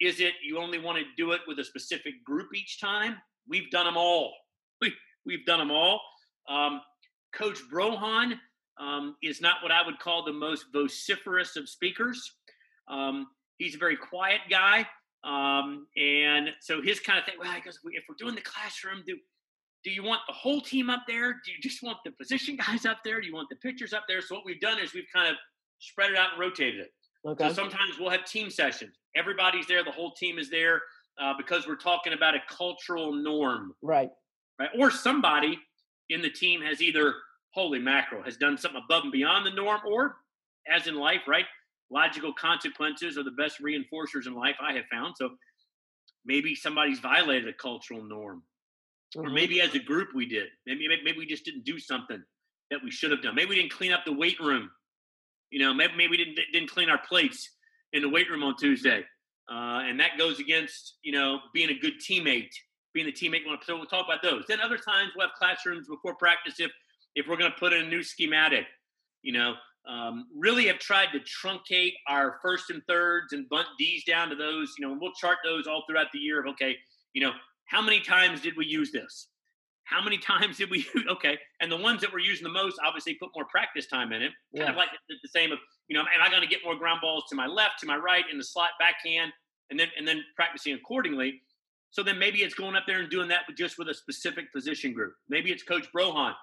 Is 0.00 0.20
it 0.20 0.34
you 0.44 0.58
only 0.58 0.78
want 0.78 0.98
to 0.98 1.04
do 1.16 1.32
it 1.32 1.40
with 1.46 1.58
a 1.58 1.64
specific 1.64 2.24
group 2.24 2.54
each 2.54 2.80
time? 2.80 3.16
We've 3.48 3.70
done 3.70 3.86
them 3.86 3.96
all. 3.96 4.34
We, 4.80 4.92
we've 5.26 5.44
done 5.46 5.58
them 5.58 5.70
all. 5.70 6.00
Um, 6.48 6.80
Coach 7.32 7.58
Brohawn 7.72 8.34
um, 8.78 9.16
is 9.22 9.40
not 9.40 9.56
what 9.62 9.72
I 9.72 9.84
would 9.84 9.98
call 9.98 10.24
the 10.24 10.32
most 10.32 10.66
vociferous 10.72 11.56
of 11.56 11.68
speakers. 11.68 12.34
Um, 12.88 13.28
he's 13.58 13.74
a 13.74 13.78
very 13.78 13.96
quiet 13.96 14.40
guy. 14.50 14.86
Um, 15.24 15.86
and 15.96 16.50
so 16.60 16.80
his 16.80 17.00
kind 17.00 17.18
of 17.18 17.24
thing, 17.24 17.34
well, 17.38 17.52
because 17.54 17.78
if 17.84 18.04
we're 18.08 18.14
doing 18.18 18.34
the 18.34 18.42
classroom, 18.42 19.02
do 19.06 19.16
do 19.84 19.92
you 19.92 20.02
want 20.02 20.20
the 20.26 20.34
whole 20.34 20.60
team 20.60 20.90
up 20.90 21.02
there? 21.06 21.32
Do 21.32 21.52
you 21.52 21.58
just 21.62 21.80
want 21.80 21.98
the 22.04 22.10
position 22.10 22.56
guys 22.56 22.84
up 22.86 22.98
there? 23.04 23.20
Do 23.20 23.26
you 23.26 23.34
want 23.34 23.48
the 23.48 23.56
pitchers 23.56 23.92
up 23.92 24.04
there? 24.08 24.20
So 24.20 24.34
what 24.34 24.44
we've 24.44 24.60
done 24.60 24.80
is 24.80 24.92
we've 24.92 25.06
kind 25.14 25.28
of 25.28 25.36
spread 25.78 26.10
it 26.10 26.16
out 26.16 26.32
and 26.32 26.40
rotated 26.40 26.80
it. 26.80 26.90
Okay. 27.24 27.48
So 27.48 27.54
sometimes 27.54 27.98
we'll 27.98 28.10
have 28.10 28.24
team 28.24 28.50
sessions. 28.50 28.96
Everybody's 29.14 29.66
there. 29.66 29.84
The 29.84 29.92
whole 29.92 30.12
team 30.12 30.38
is 30.38 30.50
there 30.50 30.80
uh, 31.20 31.34
because 31.38 31.68
we're 31.68 31.76
talking 31.76 32.12
about 32.14 32.34
a 32.34 32.40
cultural 32.48 33.12
norm. 33.12 33.74
Right. 33.82 34.10
Right. 34.58 34.70
Or 34.78 34.90
somebody 34.90 35.58
in 36.08 36.20
the 36.22 36.30
team 36.30 36.62
has 36.62 36.82
either, 36.82 37.14
holy 37.56 37.80
mackerel, 37.80 38.22
has 38.22 38.36
done 38.36 38.56
something 38.56 38.80
above 38.84 39.02
and 39.02 39.12
beyond 39.12 39.44
the 39.44 39.50
norm, 39.50 39.80
or 39.84 40.16
as 40.68 40.86
in 40.86 40.94
life, 40.94 41.22
right? 41.26 41.46
logical 41.90 42.32
consequences 42.32 43.16
are 43.16 43.22
the 43.22 43.30
best 43.32 43.60
reinforcers 43.62 44.26
in 44.26 44.34
life 44.34 44.56
I 44.60 44.72
have 44.74 44.84
found. 44.90 45.14
So 45.16 45.30
maybe 46.24 46.54
somebody's 46.54 46.98
violated 46.98 47.48
a 47.48 47.52
cultural 47.52 48.02
norm, 48.02 48.42
mm-hmm. 49.16 49.26
or 49.26 49.30
maybe 49.30 49.60
as 49.60 49.74
a 49.74 49.78
group 49.78 50.08
we 50.14 50.26
did. 50.26 50.48
Maybe 50.66 50.86
maybe 51.04 51.18
we 51.18 51.26
just 51.26 51.44
didn't 51.44 51.64
do 51.64 51.78
something 51.78 52.22
that 52.70 52.80
we 52.82 52.90
should 52.90 53.10
have 53.10 53.22
done. 53.22 53.34
Maybe 53.34 53.50
we 53.50 53.56
didn't 53.56 53.72
clean 53.72 53.92
up 53.92 54.04
the 54.04 54.12
weight 54.12 54.40
room. 54.40 54.70
You 55.50 55.60
know, 55.60 55.72
maybe 55.72 55.92
maybe 55.96 56.10
we 56.10 56.16
didn't 56.16 56.38
didn't 56.52 56.70
clean 56.70 56.90
our 56.90 57.00
plates 57.08 57.50
in 57.92 58.02
the 58.02 58.08
weight 58.08 58.28
room 58.30 58.42
on 58.42 58.56
Tuesday, 58.56 59.04
uh, 59.50 59.80
and 59.84 60.00
that 60.00 60.18
goes 60.18 60.40
against 60.40 60.96
you 61.02 61.12
know 61.12 61.38
being 61.54 61.70
a 61.70 61.78
good 61.78 61.94
teammate, 62.00 62.50
being 62.92 63.06
the 63.06 63.12
teammate. 63.12 63.42
So 63.64 63.76
we'll 63.76 63.86
talk 63.86 64.06
about 64.06 64.22
those. 64.22 64.44
Then 64.48 64.60
other 64.60 64.78
times 64.78 65.12
we'll 65.16 65.28
have 65.28 65.36
classrooms 65.38 65.86
before 65.88 66.16
practice 66.16 66.58
if 66.58 66.72
if 67.16 67.26
we're 67.26 67.36
going 67.36 67.50
to 67.50 67.58
put 67.58 67.72
in 67.72 67.86
a 67.86 67.88
new 67.88 68.04
schematic. 68.04 68.66
You 69.22 69.32
know, 69.32 69.54
um, 69.88 70.26
really 70.36 70.66
have 70.66 70.78
tried 70.78 71.08
to 71.12 71.18
truncate 71.20 71.94
our 72.08 72.38
first 72.42 72.70
and 72.70 72.80
thirds 72.88 73.32
and 73.32 73.48
bunt 73.48 73.66
D's 73.78 74.04
down 74.04 74.28
to 74.28 74.36
those. 74.36 74.74
You 74.78 74.86
know, 74.86 74.92
and 74.92 75.00
we'll 75.00 75.14
chart 75.14 75.38
those 75.44 75.66
all 75.66 75.82
throughout 75.88 76.06
the 76.12 76.20
year 76.20 76.40
of 76.40 76.46
okay, 76.52 76.76
you 77.12 77.22
know, 77.22 77.32
how 77.64 77.82
many 77.82 77.98
times 77.98 78.40
did 78.40 78.54
we 78.56 78.66
use 78.66 78.92
this? 78.92 79.28
How 79.84 80.02
many 80.02 80.18
times 80.32 80.58
did 80.58 80.70
we 80.70 80.86
use? 80.94 81.04
Okay, 81.10 81.36
and 81.60 81.72
the 81.72 81.76
ones 81.76 82.00
that 82.02 82.12
we're 82.12 82.20
using 82.20 82.44
the 82.44 82.52
most, 82.52 82.78
obviously, 82.84 83.14
put 83.14 83.30
more 83.34 83.46
practice 83.46 83.86
time 83.86 84.12
in 84.12 84.22
it. 84.22 84.32
Yeah. 84.52 84.64
Kind 84.64 84.70
of 84.70 84.76
like 84.76 84.88
the, 85.08 85.16
the 85.22 85.28
same 85.28 85.50
of 85.50 85.58
you 85.88 85.96
know, 85.96 86.02
am 86.02 86.22
I 86.22 86.28
going 86.28 86.42
to 86.42 86.48
get 86.48 86.60
more 86.64 86.76
ground 86.76 87.00
balls 87.00 87.24
to 87.30 87.36
my 87.36 87.46
left, 87.46 87.80
to 87.80 87.86
my 87.86 87.96
right, 87.96 88.24
in 88.30 88.38
the 88.38 88.44
slot 88.44 88.70
backhand, 88.78 89.32
and 89.70 89.78
then 89.78 89.88
and 89.98 90.06
then 90.06 90.22
practicing 90.36 90.74
accordingly. 90.74 91.40
So 91.90 92.02
then 92.02 92.18
maybe 92.18 92.40
it's 92.40 92.54
going 92.54 92.76
up 92.76 92.82
there 92.86 92.98
and 92.98 93.08
doing 93.08 93.28
that 93.28 93.42
just 93.56 93.78
with 93.78 93.88
a 93.88 93.94
specific 93.94 94.52
position 94.52 94.92
group. 94.92 95.14
Maybe 95.30 95.50
it's 95.50 95.62
Coach 95.62 95.88
Brohawn. 95.96 96.34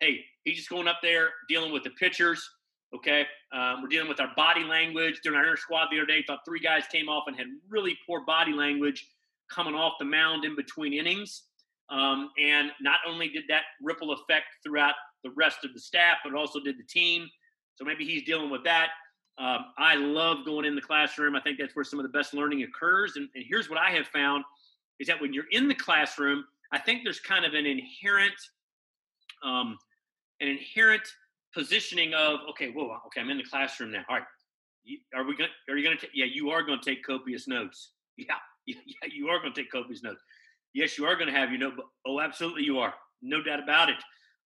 Hey, 0.00 0.20
he's 0.44 0.56
just 0.56 0.70
going 0.70 0.88
up 0.88 0.98
there 1.02 1.30
dealing 1.48 1.72
with 1.72 1.82
the 1.82 1.90
pitchers 1.90 2.48
Okay, 2.94 3.26
um, 3.52 3.82
we're 3.82 3.88
dealing 3.88 4.08
with 4.08 4.18
our 4.18 4.32
body 4.34 4.64
language 4.64 5.20
during 5.22 5.38
our 5.38 5.44
inner 5.44 5.58
squad 5.58 5.88
the 5.90 5.98
other 5.98 6.06
day. 6.06 6.24
Thought 6.26 6.40
three 6.46 6.60
guys 6.60 6.84
came 6.90 7.08
off 7.08 7.24
and 7.26 7.36
had 7.36 7.46
really 7.68 7.98
poor 8.06 8.24
body 8.24 8.52
language 8.52 9.06
coming 9.50 9.74
off 9.74 9.94
the 9.98 10.06
mound 10.06 10.44
in 10.46 10.56
between 10.56 10.94
innings. 10.94 11.44
Um, 11.90 12.30
and 12.42 12.70
not 12.80 13.00
only 13.06 13.28
did 13.28 13.44
that 13.48 13.62
ripple 13.82 14.12
effect 14.12 14.46
throughout 14.64 14.94
the 15.22 15.30
rest 15.36 15.64
of 15.64 15.74
the 15.74 15.80
staff, 15.80 16.18
but 16.24 16.34
also 16.34 16.60
did 16.60 16.78
the 16.78 16.84
team. 16.84 17.28
So 17.76 17.84
maybe 17.84 18.06
he's 18.06 18.24
dealing 18.24 18.50
with 18.50 18.64
that. 18.64 18.88
Um, 19.38 19.66
I 19.76 19.94
love 19.94 20.46
going 20.46 20.64
in 20.64 20.74
the 20.74 20.80
classroom. 20.80 21.36
I 21.36 21.40
think 21.40 21.58
that's 21.58 21.76
where 21.76 21.84
some 21.84 21.98
of 21.98 22.04
the 22.04 22.18
best 22.18 22.32
learning 22.32 22.62
occurs. 22.62 23.16
And, 23.16 23.28
and 23.34 23.44
here's 23.46 23.68
what 23.68 23.78
I 23.78 23.90
have 23.90 24.06
found 24.08 24.44
is 24.98 25.06
that 25.08 25.20
when 25.20 25.34
you're 25.34 25.48
in 25.52 25.68
the 25.68 25.74
classroom, 25.74 26.44
I 26.72 26.78
think 26.78 27.04
there's 27.04 27.20
kind 27.20 27.44
of 27.44 27.52
an 27.52 27.66
inherent, 27.66 28.34
um, 29.44 29.76
an 30.40 30.48
inherent 30.48 31.02
positioning 31.54 32.14
of 32.14 32.40
okay, 32.50 32.70
whoa, 32.70 32.96
okay, 33.06 33.20
I'm 33.20 33.30
in 33.30 33.38
the 33.38 33.44
classroom 33.44 33.92
now. 33.92 34.04
All 34.08 34.16
right, 34.16 34.26
are 35.14 35.24
we 35.24 35.36
going? 35.36 35.50
Are 35.68 35.76
you 35.76 35.84
going 35.84 35.98
to? 35.98 36.08
Yeah, 36.14 36.26
you 36.26 36.50
are 36.50 36.62
going 36.62 36.78
to 36.78 36.84
take 36.84 37.04
copious 37.04 37.48
notes. 37.48 37.92
Yeah, 38.66 38.74
yeah, 38.84 39.08
you 39.10 39.28
are 39.28 39.40
going 39.40 39.54
to 39.54 39.62
take 39.62 39.70
copious 39.70 40.02
notes. 40.02 40.20
Yes, 40.74 40.98
you 40.98 41.06
are 41.06 41.14
going 41.14 41.28
to 41.28 41.32
have 41.32 41.48
your 41.50 41.58
note. 41.58 41.72
Oh, 42.06 42.20
absolutely, 42.20 42.64
you 42.64 42.78
are. 42.80 42.92
No 43.22 43.42
doubt 43.42 43.62
about 43.62 43.88
it. 43.88 43.96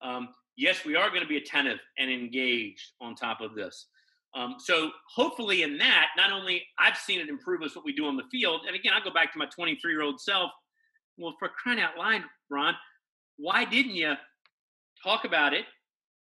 Um, 0.00 0.28
yes, 0.56 0.84
we 0.84 0.94
are 0.94 1.08
going 1.08 1.22
to 1.22 1.26
be 1.26 1.38
attentive 1.38 1.78
and 1.98 2.08
engaged 2.08 2.92
on 3.00 3.16
top 3.16 3.40
of 3.40 3.56
this. 3.56 3.88
Um, 4.36 4.56
so 4.60 4.90
hopefully, 5.12 5.62
in 5.64 5.76
that, 5.78 6.10
not 6.16 6.30
only 6.30 6.62
I've 6.78 6.96
seen 6.96 7.18
it 7.18 7.28
improve 7.28 7.62
us 7.62 7.74
what 7.74 7.84
we 7.84 7.92
do 7.92 8.06
on 8.06 8.16
the 8.16 8.22
field, 8.30 8.60
and 8.68 8.76
again, 8.76 8.92
I 8.94 9.02
go 9.02 9.12
back 9.12 9.32
to 9.32 9.38
my 9.38 9.46
23 9.46 9.90
year 9.90 10.02
old 10.02 10.20
self. 10.20 10.52
Well, 11.18 11.34
for 11.40 11.48
crying 11.48 11.80
out 11.80 11.98
loud, 11.98 12.22
Ron, 12.48 12.74
why 13.38 13.64
didn't 13.64 13.96
you 13.96 14.14
talk 15.02 15.24
about 15.24 15.52
it 15.52 15.64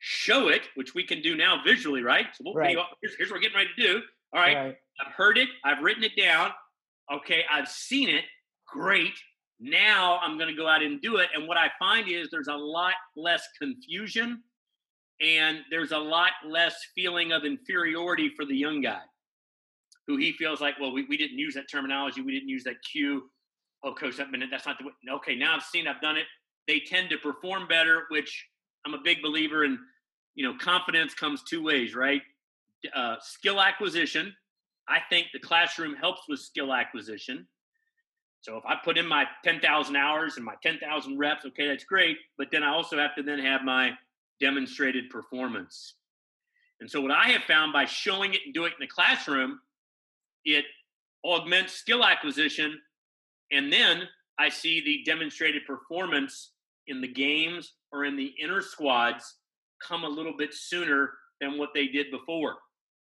show 0.06 0.48
it, 0.48 0.62
which 0.74 0.94
we 0.94 1.02
can 1.02 1.22
do 1.22 1.34
now 1.34 1.62
visually, 1.64 2.02
right? 2.02 2.26
So 2.34 2.44
we'll 2.44 2.54
right. 2.54 2.76
here's, 3.00 3.16
here's, 3.16 3.30
what 3.30 3.38
we're 3.38 3.40
getting 3.40 3.56
ready 3.56 3.70
to 3.74 3.82
do. 3.82 4.02
All 4.34 4.40
right, 4.40 4.54
right, 4.54 4.76
I've 5.00 5.12
heard 5.12 5.38
it, 5.38 5.48
I've 5.64 5.82
written 5.82 6.04
it 6.04 6.12
down. 6.14 6.50
Okay, 7.10 7.44
I've 7.50 7.68
seen 7.68 8.10
it. 8.10 8.24
Great. 8.68 9.14
Now 9.60 10.18
I'm 10.22 10.36
going 10.36 10.50
to 10.50 10.56
go 10.56 10.68
out 10.68 10.82
and 10.82 11.00
do 11.00 11.16
it. 11.16 11.30
And 11.34 11.48
what 11.48 11.56
I 11.56 11.70
find 11.78 12.06
is 12.06 12.28
there's 12.30 12.48
a 12.48 12.54
lot 12.54 12.92
less 13.16 13.48
confusion 13.58 14.42
and 15.22 15.60
there's 15.70 15.92
a 15.92 15.98
lot 15.98 16.32
less 16.46 16.76
feeling 16.94 17.32
of 17.32 17.44
inferiority 17.44 18.30
for 18.36 18.44
the 18.44 18.56
young 18.56 18.82
guy 18.82 19.00
who 20.06 20.18
he 20.18 20.32
feels 20.32 20.60
like, 20.60 20.74
well, 20.78 20.92
we, 20.92 21.06
we 21.08 21.16
didn't 21.16 21.38
use 21.38 21.54
that 21.54 21.64
terminology. 21.70 22.20
We 22.20 22.32
didn't 22.32 22.48
use 22.48 22.64
that 22.64 22.76
cue. 22.92 23.30
Oh, 23.82 23.94
coach, 23.94 24.18
that 24.18 24.30
minute, 24.30 24.48
that's 24.50 24.66
not 24.66 24.76
the 24.78 24.86
way. 24.86 24.92
Okay, 25.16 25.34
now 25.34 25.54
I've 25.54 25.62
seen, 25.62 25.86
I've 25.86 26.00
done 26.02 26.16
it. 26.16 26.26
they 26.66 26.80
tend 26.80 27.08
to 27.10 27.16
perform 27.18 27.68
better, 27.68 28.04
which 28.10 28.46
I'm 28.84 28.94
a 28.94 29.00
big 29.02 29.22
believer 29.22 29.64
in. 29.64 29.78
You 30.34 30.44
know, 30.44 30.58
confidence 30.58 31.14
comes 31.14 31.42
two 31.42 31.62
ways, 31.62 31.94
right? 31.94 32.22
Uh, 32.94 33.16
skill 33.20 33.60
acquisition. 33.60 34.34
I 34.88 34.98
think 35.08 35.28
the 35.32 35.38
classroom 35.38 35.94
helps 35.94 36.22
with 36.28 36.40
skill 36.40 36.72
acquisition. 36.72 37.46
So 38.40 38.58
if 38.58 38.64
I 38.66 38.74
put 38.84 38.98
in 38.98 39.06
my 39.06 39.24
10,000 39.42 39.96
hours 39.96 40.36
and 40.36 40.44
my 40.44 40.54
10,000 40.62 41.18
reps, 41.18 41.46
okay, 41.46 41.66
that's 41.66 41.84
great. 41.84 42.18
But 42.36 42.48
then 42.52 42.62
I 42.62 42.68
also 42.68 42.98
have 42.98 43.14
to 43.14 43.22
then 43.22 43.38
have 43.38 43.62
my 43.62 43.92
demonstrated 44.38 45.08
performance. 45.08 45.94
And 46.80 46.90
so 46.90 47.00
what 47.00 47.10
I 47.10 47.28
have 47.28 47.44
found 47.44 47.72
by 47.72 47.86
showing 47.86 48.34
it 48.34 48.40
and 48.44 48.52
doing 48.52 48.72
it 48.72 48.74
in 48.74 48.80
the 48.80 48.86
classroom, 48.86 49.60
it 50.44 50.66
augments 51.24 51.72
skill 51.72 52.04
acquisition. 52.04 52.78
And 53.50 53.72
then 53.72 54.02
I 54.38 54.50
see 54.50 54.82
the 54.84 55.02
demonstrated 55.10 55.64
performance 55.66 56.50
in 56.86 57.00
the 57.00 57.08
games 57.08 57.72
or 57.92 58.04
in 58.04 58.16
the 58.16 58.34
inner 58.42 58.60
squads 58.60 59.36
come 59.82 60.04
a 60.04 60.08
little 60.08 60.36
bit 60.36 60.54
sooner 60.54 61.10
than 61.40 61.58
what 61.58 61.70
they 61.74 61.86
did 61.86 62.10
before. 62.10 62.56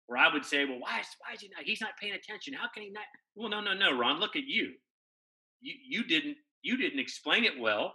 Where 0.08 0.18
I 0.18 0.34
would 0.34 0.46
say, 0.46 0.66
well, 0.66 0.80
why 0.80 1.02
is, 1.02 1.08
why 1.20 1.34
is 1.34 1.42
he 1.42 1.50
not? 1.56 1.64
He's 1.64 1.82
not 1.82 1.92
paying 2.02 2.14
attention. 2.14 2.54
How 2.54 2.68
can 2.74 2.84
he 2.84 2.90
not? 2.90 3.04
Well, 3.36 3.50
no, 3.50 3.62
no, 3.62 3.74
no, 3.74 3.96
Ron. 3.98 4.20
Look 4.20 4.36
at 4.36 4.46
you. 4.46 4.74
You 5.62 5.74
you 5.88 6.04
didn't 6.04 6.38
you 6.62 6.78
didn't 6.78 7.00
explain 7.00 7.44
it 7.44 7.60
well. 7.60 7.94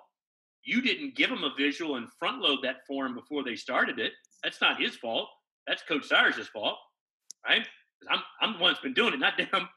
You 0.63 0.81
didn't 0.81 1.17
give 1.17 1.31
him 1.31 1.45
a 1.45 1.53
visual 1.59 1.97
and 1.97 2.09
front 2.19 2.41
load 2.41 2.61
that 2.63 2.87
for 2.87 3.05
him 3.05 3.15
before 3.15 3.43
they 3.43 3.57
started 3.57 3.99
it. 3.99 4.13
That's 4.43 4.61
not 4.61 4.81
his 4.81 4.97
fault. 4.97 5.29
That's 5.67 5.83
Coach 5.83 6.07
Siers' 6.07 6.49
fault, 6.49 6.77
right? 7.47 7.67
I'm 8.11 8.21
I'm 8.41 8.53
the 8.55 8.59
one 8.61 8.73
that's 8.73 8.83
been 8.83 8.95
doing 8.95 9.15
it, 9.15 9.21
not 9.21 9.35
them. 9.53 9.69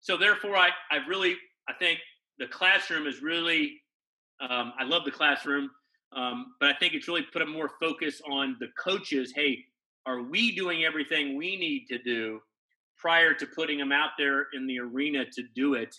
So 0.00 0.16
therefore, 0.16 0.56
I 0.56 0.70
I 0.90 0.98
really 1.08 1.36
I 1.68 1.72
think 1.78 1.98
the 2.38 2.46
classroom 2.46 3.06
is 3.06 3.22
really 3.22 3.80
um, 4.40 4.72
I 4.78 4.84
love 4.84 5.04
the 5.04 5.10
classroom, 5.10 5.70
um, 6.14 6.54
but 6.58 6.68
I 6.70 6.74
think 6.78 6.94
it's 6.94 7.08
really 7.08 7.22
put 7.32 7.42
a 7.42 7.46
more 7.46 7.70
focus 7.80 8.20
on 8.28 8.56
the 8.60 8.68
coaches. 8.78 9.32
Hey, 9.34 9.64
are 10.06 10.22
we 10.22 10.54
doing 10.54 10.84
everything 10.84 11.36
we 11.36 11.56
need 11.56 11.86
to 11.88 11.98
do 11.98 12.40
prior 12.98 13.32
to 13.34 13.46
putting 13.46 13.78
them 13.78 13.92
out 13.92 14.10
there 14.18 14.46
in 14.52 14.66
the 14.66 14.78
arena 14.78 15.24
to 15.24 15.42
do 15.54 15.74
it, 15.74 15.94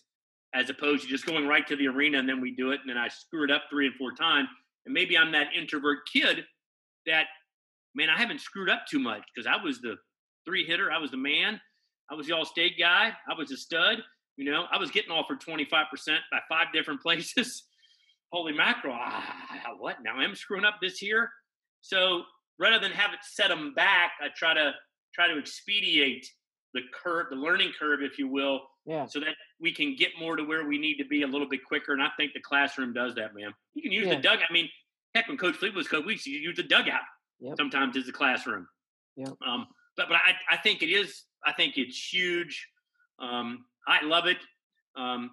as 0.54 0.70
opposed 0.70 1.04
to 1.04 1.10
just 1.10 1.26
going 1.26 1.48
right 1.48 1.66
to 1.68 1.76
the 1.76 1.88
arena 1.88 2.20
and 2.20 2.28
then 2.28 2.42
we 2.42 2.52
do 2.52 2.72
it 2.72 2.80
and 2.82 2.90
then 2.90 2.98
I 2.98 3.08
screw 3.08 3.44
it 3.44 3.52
up 3.52 3.64
three 3.70 3.88
and 3.88 3.96
four 3.96 4.12
times. 4.14 4.50
And 4.86 4.94
maybe 4.94 5.18
I'm 5.18 5.32
that 5.32 5.48
introvert 5.58 6.00
kid 6.12 6.44
that, 7.06 7.28
man, 7.96 8.10
I 8.10 8.18
haven't 8.20 8.42
screwed 8.42 8.70
up 8.70 8.86
too 8.90 9.00
much 9.00 9.24
because 9.34 9.48
I 9.48 9.64
was 9.64 9.80
the 9.80 9.96
three 10.46 10.66
hitter, 10.66 10.92
I 10.92 10.98
was 10.98 11.12
the 11.12 11.18
man, 11.18 11.60
I 12.10 12.16
was 12.16 12.28
the 12.28 12.34
all 12.34 12.46
state 12.46 12.78
guy, 12.78 13.14
I 13.30 13.34
was 13.38 13.52
a 13.52 13.58
stud. 13.58 14.00
You 14.38 14.52
know, 14.52 14.66
I 14.72 14.78
was 14.78 14.92
getting 14.92 15.12
offered 15.12 15.40
25% 15.40 15.68
by 16.32 16.40
five 16.50 16.68
different 16.74 17.02
places. 17.04 17.64
Holy 18.32 18.54
mackerel. 18.54 18.96
Ah, 18.98 19.74
what? 19.78 19.98
Now 20.04 20.16
I'm 20.16 20.36
screwing 20.36 20.66
up 20.66 20.76
this 20.82 21.02
year. 21.02 21.30
So 21.82 22.24
rather 22.60 22.80
than 22.80 22.92
have 22.92 23.14
it 23.14 23.20
set 23.24 23.50
them 23.50 23.74
back, 23.74 24.12
I 24.22 24.28
try 24.36 24.54
to 24.54 24.72
try 25.14 25.28
to 25.28 25.38
expedite 25.38 26.26
the 26.74 26.82
curve, 27.04 27.28
the 27.30 27.36
learning 27.36 27.74
curve, 27.78 28.02
if 28.02 28.18
you 28.18 28.30
will, 28.30 28.62
yeah. 28.86 29.06
so 29.06 29.20
that 29.20 29.36
we 29.60 29.74
can 29.74 29.96
get 29.96 30.12
more 30.18 30.38
to 30.38 30.44
where 30.44 30.66
we 30.66 30.78
need 30.78 30.96
to 30.98 31.06
be 31.06 31.24
a 31.24 31.28
little 31.28 31.50
bit 31.50 31.66
quicker. 31.66 31.92
And 31.92 32.02
I 32.02 32.10
think 32.18 32.32
the 32.34 32.40
classroom 32.40 32.94
does 32.94 33.14
that, 33.16 33.36
man. 33.36 33.54
You 33.74 33.82
can 33.82 33.92
use 33.92 34.08
yeah. 34.08 34.16
the 34.16 34.22
dugout. 34.22 34.46
I 34.50 34.54
mean, 34.54 34.70
heck, 35.14 35.28
when 35.28 35.38
Coach 35.38 35.56
Fleet 35.56 35.76
was 35.76 35.88
coach, 35.88 36.06
we 36.06 36.18
use 36.26 36.56
the 36.56 36.64
dugout 36.64 37.02
yep. 37.42 37.58
sometimes 37.58 37.98
as 37.98 38.08
a 38.08 38.14
classroom. 38.14 38.68
Yeah. 39.18 39.28
Um, 39.46 39.68
but 39.98 40.08
but 40.08 40.16
I, 40.16 40.56
I 40.56 40.58
think 40.58 40.82
it 40.82 40.90
is. 40.90 41.24
I 41.46 41.52
think 41.52 41.74
it's 41.78 42.14
huge. 42.14 42.68
Um, 43.20 43.66
I 43.88 44.06
love 44.06 44.28
it. 44.28 44.38
Um, 44.96 45.32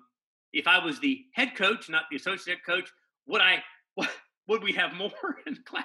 if 0.52 0.66
I 0.66 0.84
was 0.84 0.98
the 1.00 1.24
head 1.32 1.54
coach, 1.54 1.88
not 1.88 2.04
the 2.10 2.16
associate 2.16 2.64
coach, 2.64 2.90
would 3.26 3.40
I? 3.40 3.62
What, 3.94 4.10
would 4.48 4.62
we 4.62 4.72
have 4.72 4.94
more 4.94 5.12
in 5.46 5.56
class? 5.64 5.84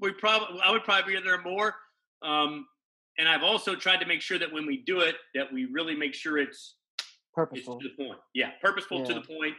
We 0.00 0.12
probably. 0.12 0.60
I 0.64 0.70
would 0.70 0.84
probably 0.84 1.12
be 1.12 1.18
in 1.18 1.24
there 1.24 1.40
more. 1.42 1.74
Um, 2.22 2.66
and 3.18 3.28
I've 3.28 3.42
also 3.42 3.74
tried 3.74 3.98
to 3.98 4.06
make 4.06 4.20
sure 4.20 4.38
that 4.38 4.52
when 4.52 4.66
we 4.66 4.78
do 4.78 5.00
it, 5.00 5.16
that 5.34 5.52
we 5.52 5.66
really 5.66 5.94
make 5.94 6.14
sure 6.14 6.38
it's 6.38 6.76
purposeful 7.34 7.74
it's 7.74 7.84
to 7.84 7.90
the 7.90 8.04
point. 8.04 8.18
Yeah, 8.34 8.50
purposeful 8.62 9.00
yeah. 9.00 9.04
to 9.04 9.14
the 9.14 9.20
point, 9.20 9.54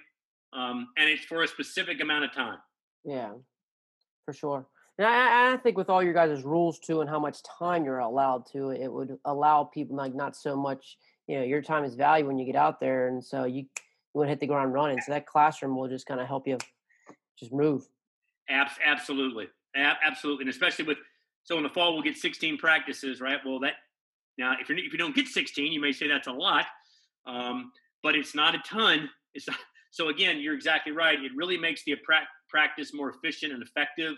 um, 0.53 0.87
and 0.97 1.09
it's 1.09 1.25
for 1.25 1.43
a 1.43 1.47
specific 1.47 2.01
amount 2.01 2.25
of 2.25 2.33
time. 2.33 2.57
Yeah, 3.05 3.31
for 4.25 4.33
sure. 4.33 4.67
And 4.97 5.07
I, 5.07 5.53
I, 5.53 5.57
think 5.57 5.75
with 5.75 5.89
all 5.89 6.03
your 6.03 6.13
guys' 6.13 6.43
rules 6.43 6.79
too, 6.79 7.01
and 7.01 7.09
how 7.09 7.19
much 7.19 7.39
time 7.43 7.83
you're 7.83 7.99
allowed 7.99 8.45
to, 8.53 8.69
it 8.69 8.91
would 8.91 9.17
allow 9.25 9.63
people 9.63 9.95
like 9.95 10.13
not 10.13 10.35
so 10.35 10.55
much. 10.55 10.97
You 11.27 11.39
know, 11.39 11.45
your 11.45 11.61
time 11.61 11.83
is 11.83 11.95
valuable 11.95 12.29
when 12.29 12.37
you 12.37 12.45
get 12.45 12.55
out 12.55 12.79
there, 12.79 13.07
and 13.07 13.23
so 13.23 13.45
you 13.45 13.65
would 14.13 14.29
hit 14.29 14.39
the 14.39 14.47
ground 14.47 14.73
running. 14.73 14.99
So 15.01 15.11
that 15.11 15.25
classroom 15.25 15.75
will 15.75 15.87
just 15.87 16.05
kind 16.05 16.19
of 16.19 16.27
help 16.27 16.47
you 16.47 16.57
just 17.39 17.51
move. 17.51 17.87
absolutely, 18.49 19.47
absolutely, 19.75 20.43
and 20.43 20.49
especially 20.49 20.85
with 20.85 20.97
so 21.43 21.57
in 21.57 21.63
the 21.63 21.69
fall 21.69 21.93
we'll 21.93 22.03
get 22.03 22.17
16 22.17 22.57
practices, 22.57 23.19
right? 23.19 23.39
Well, 23.45 23.59
that 23.59 23.73
now 24.37 24.53
if 24.59 24.69
you 24.69 24.75
if 24.77 24.91
you 24.91 24.99
don't 24.99 25.15
get 25.15 25.27
16, 25.27 25.71
you 25.71 25.81
may 25.81 25.91
say 25.91 26.07
that's 26.07 26.27
a 26.27 26.31
lot, 26.31 26.65
um, 27.25 27.71
but 28.01 28.15
it's 28.15 28.35
not 28.35 28.55
a 28.55 28.59
ton. 28.59 29.09
It's 29.33 29.47
not, 29.47 29.57
so 29.91 30.09
again, 30.09 30.39
you're 30.39 30.55
exactly 30.55 30.91
right. 30.91 31.19
It 31.19 31.31
really 31.35 31.57
makes 31.57 31.83
the 31.83 31.95
pra- 32.03 32.27
practice 32.49 32.93
more 32.93 33.09
efficient 33.09 33.53
and 33.53 33.63
effective. 33.63 34.13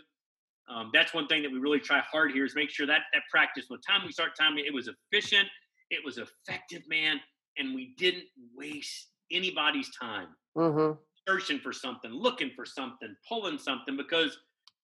Um, 0.67 0.89
that's 0.93 1.13
one 1.13 1.27
thing 1.27 1.43
that 1.43 1.51
we 1.51 1.59
really 1.59 1.79
try 1.79 1.99
hard 1.99 2.31
here 2.31 2.43
is 2.43 2.55
make 2.55 2.71
sure 2.71 2.87
that 2.87 3.01
that 3.13 3.21
practice, 3.29 3.67
the 3.69 3.77
time 3.87 4.01
we 4.03 4.11
start 4.11 4.31
timing, 4.37 4.65
it 4.65 4.73
was 4.73 4.89
efficient, 4.89 5.47
it 5.91 6.03
was 6.03 6.17
effective, 6.17 6.81
man, 6.89 7.19
and 7.57 7.75
we 7.75 7.93
didn't 7.97 8.25
waste 8.55 9.09
anybody's 9.31 9.89
time 9.95 10.27
mm-hmm. 10.57 10.97
searching 11.27 11.59
for 11.59 11.73
something, 11.73 12.11
looking 12.11 12.51
for 12.55 12.65
something, 12.65 13.15
pulling 13.27 13.57
something, 13.57 13.97
because 13.97 14.37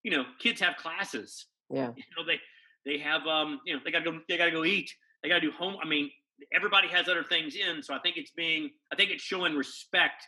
you 0.04 0.12
know 0.12 0.26
kids 0.40 0.62
have 0.62 0.78
classes. 0.78 1.48
Yeah, 1.70 1.92
you 1.96 2.04
know 2.18 2.26
they 2.26 2.40
they 2.86 2.98
have 3.00 3.26
um 3.28 3.60
you 3.66 3.74
know 3.74 3.80
they 3.84 3.92
got 3.92 4.04
to 4.04 4.12
go 4.12 4.20
they 4.28 4.38
got 4.38 4.46
to 4.46 4.52
go 4.52 4.66
eat, 4.66 4.92
they 5.24 5.30
got 5.30 5.36
to 5.36 5.42
do 5.42 5.52
home. 5.52 5.78
I 5.84 5.88
mean, 5.88 6.10
everybody 6.54 6.88
has 6.90 7.08
other 7.08 7.24
things 7.24 7.56
in, 7.56 7.82
so 7.82 7.94
I 7.94 8.00
think 8.00 8.18
it's 8.18 8.32
being 8.32 8.72
I 8.92 8.96
think 8.96 9.12
it's 9.12 9.24
showing 9.24 9.56
respect 9.56 10.28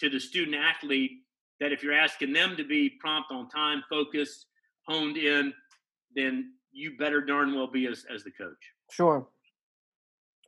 to 0.00 0.10
the 0.10 0.18
student 0.18 0.56
athlete 0.56 1.12
that 1.60 1.72
if 1.72 1.82
you're 1.82 1.94
asking 1.94 2.32
them 2.32 2.56
to 2.56 2.64
be 2.64 2.90
prompt 3.00 3.30
on 3.30 3.48
time, 3.48 3.82
focused 3.88 4.46
honed 4.88 5.16
in, 5.16 5.52
then 6.14 6.52
you 6.72 6.96
better 6.98 7.24
darn 7.24 7.54
well 7.54 7.70
be 7.70 7.86
as, 7.86 8.04
as 8.12 8.24
the 8.24 8.30
coach. 8.32 8.52
Sure. 8.90 9.26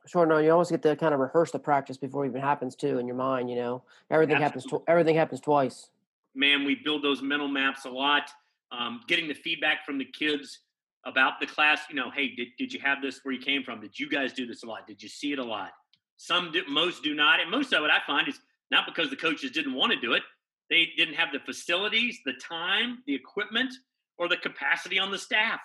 Sure. 0.07 0.25
No, 0.25 0.37
you 0.37 0.51
always 0.51 0.69
get 0.69 0.81
to 0.83 0.95
kind 0.95 1.13
of 1.13 1.19
rehearse 1.19 1.51
the 1.51 1.59
practice 1.59 1.97
before 1.97 2.25
it 2.25 2.29
even 2.29 2.41
happens 2.41 2.75
too 2.75 2.97
in 2.97 3.07
your 3.07 3.15
mind. 3.15 3.49
You 3.49 3.57
know, 3.57 3.83
everything 4.09 4.35
Absolutely. 4.35 4.61
happens. 4.61 4.83
Tw- 4.85 4.89
everything 4.89 5.15
happens 5.15 5.41
twice. 5.41 5.89
Man, 6.33 6.65
we 6.65 6.75
build 6.75 7.03
those 7.03 7.21
mental 7.21 7.47
maps 7.47 7.85
a 7.85 7.89
lot. 7.89 8.29
Um, 8.71 9.01
getting 9.07 9.27
the 9.27 9.33
feedback 9.33 9.85
from 9.85 9.97
the 9.97 10.05
kids 10.05 10.59
about 11.05 11.39
the 11.39 11.45
class. 11.45 11.81
You 11.89 11.95
know, 11.95 12.09
hey, 12.11 12.35
did, 12.35 12.49
did 12.57 12.73
you 12.73 12.79
have 12.81 13.01
this 13.01 13.19
where 13.23 13.33
you 13.33 13.41
came 13.41 13.63
from? 13.63 13.81
Did 13.81 13.97
you 13.97 14.09
guys 14.09 14.33
do 14.33 14.45
this 14.45 14.63
a 14.63 14.65
lot? 14.65 14.87
Did 14.87 15.01
you 15.01 15.09
see 15.09 15.33
it 15.33 15.39
a 15.39 15.43
lot? 15.43 15.71
Some 16.17 16.51
do, 16.51 16.63
most 16.67 17.03
do 17.03 17.13
not, 17.13 17.39
and 17.39 17.49
most 17.49 17.73
of 17.73 17.83
it 17.83 17.91
I 17.91 17.99
find 18.05 18.27
is 18.27 18.39
not 18.71 18.85
because 18.85 19.09
the 19.09 19.15
coaches 19.15 19.51
didn't 19.51 19.73
want 19.73 19.93
to 19.93 19.99
do 19.99 20.13
it. 20.13 20.23
They 20.69 20.89
didn't 20.97 21.13
have 21.13 21.29
the 21.31 21.39
facilities, 21.39 22.19
the 22.25 22.33
time, 22.33 22.99
the 23.07 23.15
equipment, 23.15 23.73
or 24.17 24.27
the 24.27 24.37
capacity 24.37 24.99
on 24.99 25.11
the 25.11 25.17
staff. 25.17 25.61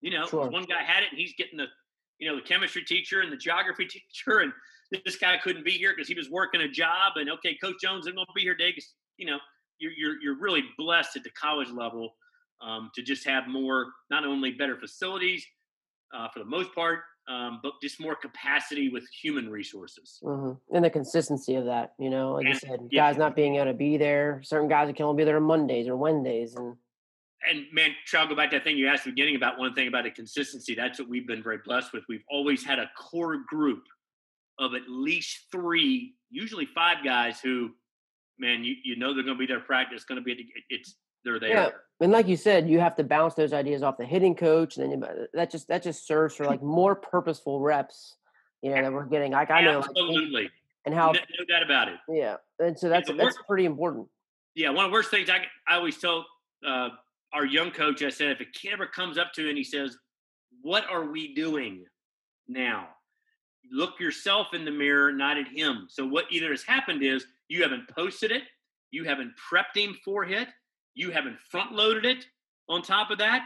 You 0.00 0.10
know, 0.10 0.26
sure. 0.26 0.48
one 0.48 0.64
guy 0.64 0.82
had 0.82 1.02
it 1.02 1.10
and 1.10 1.18
he's 1.18 1.34
getting 1.36 1.56
the, 1.56 1.66
you 2.18 2.28
know, 2.28 2.36
the 2.36 2.42
chemistry 2.42 2.84
teacher 2.84 3.20
and 3.20 3.32
the 3.32 3.36
geography 3.36 3.84
teacher, 3.88 4.40
and 4.40 4.52
this 5.04 5.16
guy 5.16 5.36
couldn't 5.42 5.64
be 5.64 5.72
here 5.72 5.92
because 5.94 6.08
he 6.08 6.14
was 6.14 6.30
working 6.30 6.60
a 6.62 6.68
job. 6.68 7.14
And 7.16 7.30
okay, 7.30 7.56
Coach 7.62 7.76
Jones 7.80 8.06
isn't 8.06 8.14
going 8.14 8.26
to 8.26 8.32
be 8.34 8.42
here 8.42 8.54
today. 8.54 8.76
You 9.16 9.26
know, 9.26 9.38
you're, 9.78 9.92
you're 9.92 10.20
you're 10.20 10.38
really 10.38 10.64
blessed 10.78 11.16
at 11.16 11.24
the 11.24 11.30
college 11.30 11.70
level 11.70 12.14
um, 12.62 12.90
to 12.94 13.02
just 13.02 13.26
have 13.26 13.48
more, 13.48 13.86
not 14.10 14.24
only 14.24 14.52
better 14.52 14.76
facilities 14.76 15.44
uh, 16.14 16.28
for 16.28 16.38
the 16.38 16.44
most 16.44 16.74
part, 16.74 17.00
um, 17.28 17.60
but 17.62 17.72
just 17.82 18.00
more 18.00 18.14
capacity 18.14 18.88
with 18.88 19.04
human 19.08 19.50
resources. 19.50 20.20
Mm-hmm. 20.22 20.76
And 20.76 20.84
the 20.84 20.90
consistency 20.90 21.54
of 21.54 21.64
that, 21.66 21.94
you 21.98 22.10
know, 22.10 22.32
like 22.32 22.46
and, 22.46 22.54
you 22.54 22.60
said, 22.60 22.80
yeah. 22.90 23.08
guys 23.08 23.18
not 23.18 23.34
being 23.34 23.56
able 23.56 23.66
to 23.66 23.74
be 23.74 23.96
there. 23.96 24.40
Certain 24.44 24.68
guys 24.68 24.92
can 24.94 25.06
only 25.06 25.22
be 25.22 25.24
there 25.24 25.36
on 25.36 25.42
Mondays 25.42 25.88
or 25.88 25.96
Wednesdays, 25.96 26.54
and 26.54 26.76
and 27.48 27.64
man, 27.72 27.90
try 28.06 28.22
to 28.22 28.28
go 28.28 28.34
back 28.34 28.50
to 28.50 28.56
that 28.56 28.64
thing 28.64 28.76
you 28.76 28.88
asked 28.88 29.00
at 29.00 29.04
the 29.06 29.10
beginning 29.12 29.36
about 29.36 29.58
one 29.58 29.74
thing 29.74 29.88
about 29.88 30.04
the 30.04 30.10
consistency. 30.10 30.74
That's 30.74 30.98
what 30.98 31.08
we've 31.08 31.26
been 31.26 31.42
very 31.42 31.58
blessed 31.64 31.92
with. 31.92 32.04
We've 32.08 32.24
always 32.28 32.64
had 32.64 32.78
a 32.78 32.90
core 32.98 33.38
group 33.48 33.84
of 34.58 34.74
at 34.74 34.82
least 34.88 35.46
three, 35.50 36.14
usually 36.30 36.66
five 36.66 36.98
guys 37.04 37.40
who, 37.40 37.70
man, 38.38 38.64
you, 38.64 38.74
you 38.84 38.96
know 38.96 39.14
they're 39.14 39.24
going 39.24 39.36
to 39.36 39.38
be 39.38 39.46
there 39.46 39.60
practice. 39.60 40.04
Going 40.04 40.20
to 40.20 40.24
be 40.24 40.48
it's 40.70 40.96
they're 41.24 41.40
there. 41.40 41.50
Yeah. 41.50 41.68
And 42.00 42.12
like 42.12 42.28
you 42.28 42.36
said, 42.36 42.68
you 42.68 42.80
have 42.80 42.96
to 42.96 43.04
bounce 43.04 43.34
those 43.34 43.52
ideas 43.52 43.82
off 43.82 43.96
the 43.96 44.04
hitting 44.04 44.34
coach, 44.34 44.76
and 44.76 45.02
then 45.02 45.26
that 45.32 45.50
just 45.50 45.68
that 45.68 45.82
just 45.82 46.06
serves 46.06 46.34
for 46.34 46.44
like 46.44 46.62
more 46.62 46.94
purposeful 46.94 47.60
reps. 47.60 48.16
You 48.62 48.74
know 48.74 48.82
that 48.82 48.92
we're 48.92 49.06
getting. 49.06 49.32
Like 49.32 49.50
I 49.50 49.62
know, 49.62 49.78
absolutely, 49.78 50.42
like, 50.42 50.50
and 50.84 50.94
how 50.94 51.12
no, 51.12 51.20
no 51.38 51.44
doubt 51.46 51.62
about 51.62 51.88
it. 51.88 51.98
Yeah, 52.08 52.36
and 52.58 52.78
so 52.78 52.88
that's 52.88 53.10
that's 53.16 53.38
pretty 53.46 53.64
important. 53.64 54.08
Yeah, 54.54 54.70
one 54.70 54.84
of 54.84 54.90
the 54.90 54.92
worst 54.92 55.10
things 55.10 55.30
I 55.30 55.46
I 55.68 55.76
always 55.76 55.98
tell 55.98 56.26
uh, 56.66 56.90
our 57.34 57.44
young 57.44 57.70
coach, 57.70 58.02
I 58.02 58.10
said, 58.10 58.30
if 58.30 58.40
a 58.40 58.44
kid 58.44 58.72
ever 58.72 58.86
comes 58.86 59.18
up 59.18 59.32
to 59.34 59.42
you 59.42 59.48
and 59.48 59.58
he 59.58 59.64
says, 59.64 59.96
What 60.62 60.84
are 60.90 61.04
we 61.10 61.34
doing 61.34 61.84
now? 62.48 62.88
Look 63.72 63.98
yourself 63.98 64.48
in 64.54 64.64
the 64.64 64.70
mirror, 64.70 65.12
not 65.12 65.36
at 65.36 65.48
him. 65.48 65.86
So, 65.90 66.06
what 66.06 66.26
either 66.30 66.50
has 66.50 66.62
happened 66.62 67.02
is 67.02 67.26
you 67.48 67.62
haven't 67.62 67.88
posted 67.88 68.30
it, 68.30 68.42
you 68.90 69.04
haven't 69.04 69.32
prepped 69.50 69.76
him 69.76 69.96
for 70.04 70.24
it, 70.24 70.48
you 70.94 71.10
haven't 71.10 71.38
front 71.50 71.72
loaded 71.72 72.04
it 72.04 72.26
on 72.68 72.82
top 72.82 73.10
of 73.10 73.18
that. 73.18 73.42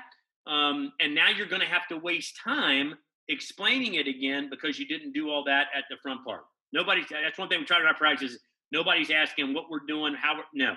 Um, 0.46 0.92
and 1.00 1.14
now 1.14 1.28
you're 1.28 1.46
going 1.46 1.60
to 1.60 1.68
have 1.68 1.86
to 1.88 1.98
waste 1.98 2.38
time 2.42 2.94
explaining 3.28 3.94
it 3.94 4.06
again 4.06 4.48
because 4.50 4.78
you 4.78 4.86
didn't 4.86 5.12
do 5.12 5.30
all 5.30 5.44
that 5.44 5.66
at 5.76 5.84
the 5.90 5.96
front 6.02 6.24
part. 6.24 6.42
Nobody's, 6.72 7.06
that's 7.10 7.38
one 7.38 7.48
thing 7.48 7.60
we 7.60 7.66
try 7.66 7.80
to 7.80 7.94
practice 7.94 8.38
nobody's 8.72 9.10
asking 9.10 9.54
what 9.54 9.70
we're 9.70 9.86
doing, 9.86 10.14
how 10.14 10.36
we're, 10.36 10.44
no. 10.54 10.74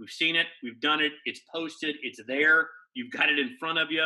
We've 0.00 0.10
seen 0.10 0.34
it, 0.34 0.46
we've 0.62 0.80
done 0.80 1.00
it, 1.00 1.12
it's 1.26 1.40
posted, 1.54 1.96
it's 2.02 2.20
there, 2.26 2.68
you've 2.94 3.12
got 3.12 3.28
it 3.28 3.38
in 3.38 3.56
front 3.60 3.78
of 3.78 3.90
you. 3.90 4.04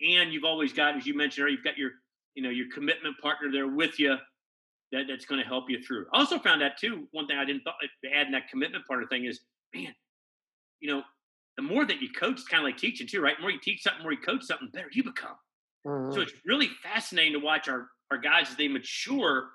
And 0.00 0.32
you've 0.32 0.44
always 0.44 0.72
got, 0.72 0.96
as 0.96 1.06
you 1.06 1.16
mentioned, 1.16 1.48
you've 1.50 1.62
got 1.62 1.78
your, 1.78 1.90
you 2.34 2.42
know, 2.42 2.50
your 2.50 2.66
commitment 2.74 3.14
partner 3.22 3.52
there 3.52 3.68
with 3.68 4.00
you 4.00 4.16
that, 4.90 5.04
that's 5.08 5.24
going 5.24 5.40
to 5.40 5.46
help 5.46 5.66
you 5.68 5.80
through. 5.82 6.06
I 6.12 6.18
also 6.18 6.38
found 6.38 6.62
that 6.62 6.78
too. 6.78 7.06
One 7.12 7.26
thing 7.26 7.38
I 7.38 7.44
didn't 7.44 7.62
thought 7.62 7.74
add 8.12 8.26
in 8.26 8.32
that 8.32 8.48
commitment 8.48 8.86
part 8.86 9.02
of 9.02 9.08
the 9.08 9.14
thing 9.14 9.26
is, 9.26 9.40
man, 9.74 9.94
you 10.80 10.90
know, 10.90 11.02
the 11.56 11.62
more 11.62 11.84
that 11.86 12.02
you 12.02 12.08
coach, 12.10 12.40
it's 12.40 12.48
kind 12.48 12.62
of 12.62 12.64
like 12.64 12.76
teaching 12.76 13.06
too, 13.06 13.20
right? 13.20 13.36
The 13.36 13.42
more 13.42 13.50
you 13.50 13.60
teach 13.62 13.82
something, 13.82 14.00
the 14.00 14.02
more 14.02 14.12
you 14.12 14.18
coach 14.18 14.42
something, 14.42 14.68
better 14.72 14.88
you 14.92 15.04
become. 15.04 15.36
Mm-hmm. 15.86 16.14
So 16.14 16.20
it's 16.20 16.32
really 16.44 16.70
fascinating 16.82 17.34
to 17.34 17.38
watch 17.38 17.68
our 17.68 17.88
our 18.10 18.18
guys 18.18 18.50
as 18.50 18.56
they 18.56 18.68
mature. 18.68 19.50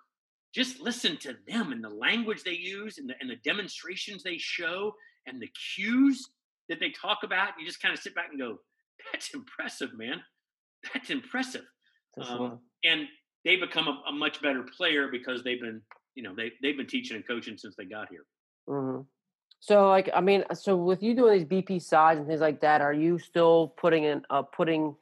Just 0.56 0.80
listen 0.80 1.18
to 1.18 1.36
them 1.48 1.72
and 1.72 1.84
the 1.84 1.90
language 1.90 2.44
they 2.44 2.54
use 2.54 2.98
and 2.98 3.10
the, 3.10 3.14
and 3.22 3.30
the 3.30 3.36
demonstrations 3.44 4.24
they 4.24 4.38
show 4.38 4.94
and 5.26 5.42
the 5.42 5.50
cues 5.76 6.30
that 6.70 6.80
they 6.80 6.92
talk 6.92 7.20
about. 7.24 7.50
You 7.60 7.66
just 7.66 7.82
kind 7.82 7.94
of 7.94 8.00
sit 8.00 8.16
back 8.16 8.30
and 8.30 8.40
go, 8.40 8.60
"That's 9.12 9.34
impressive, 9.34 9.98
man. 9.98 10.22
That's 10.94 11.10
impressive." 11.10 11.66
Um, 12.22 12.60
and 12.84 13.08
they 13.46 13.56
become 13.56 13.88
a, 13.88 14.02
a, 14.10 14.12
much 14.12 14.42
better 14.42 14.64
player 14.76 15.08
because 15.10 15.44
they've 15.44 15.62
been, 15.62 15.82
you 16.16 16.24
know, 16.24 16.34
they 16.36 16.52
they've 16.62 16.78
been 16.78 16.88
teaching 16.88 17.16
and 17.16 17.26
coaching 17.28 17.58
since 17.58 17.76
they 17.76 17.86
got 17.86 18.10
here. 18.10 18.26
Mm-hmm. 18.68 19.02
So, 19.62 19.90
like, 19.90 20.10
I 20.14 20.22
mean, 20.22 20.46
so 20.54 20.76
with 20.78 21.04
you 21.04 21.14
doing 21.14 21.38
these 21.38 21.48
BP 21.48 21.82
sides 21.82 22.20
and 22.20 22.28
things 22.28 22.40
like 22.40 22.62
that, 22.62 22.82
are 22.82 22.94
you 22.94 23.20
still 23.20 23.74
putting 23.78 24.06
in 24.06 24.24
uh, 24.30 24.44
putting 24.44 24.96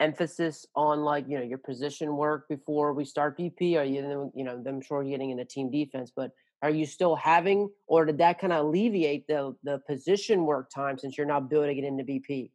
emphasis 0.00 0.66
on 0.74 1.02
like 1.02 1.24
you 1.28 1.38
know 1.38 1.44
your 1.44 1.58
position 1.58 2.16
work 2.16 2.48
before 2.48 2.92
we 2.92 3.04
start 3.04 3.38
BP? 3.38 3.76
Are 3.76 3.84
you 3.84 4.32
you 4.34 4.44
know 4.44 4.62
I'm 4.66 4.80
sure 4.80 5.02
you're 5.02 5.10
getting 5.10 5.30
into 5.30 5.44
team 5.44 5.70
defense, 5.70 6.12
but 6.14 6.30
are 6.64 6.70
you 6.70 6.86
still 6.86 7.14
having, 7.14 7.68
or 7.86 8.06
did 8.06 8.16
that 8.18 8.40
kind 8.40 8.50
of 8.50 8.64
alleviate 8.64 9.26
the 9.26 9.54
the 9.64 9.82
position 9.86 10.46
work 10.46 10.70
time 10.70 10.96
since 10.96 11.18
you're 11.18 11.26
now 11.26 11.38
building 11.38 11.76
it 11.76 11.84
into 11.84 12.02
BP? 12.02 12.50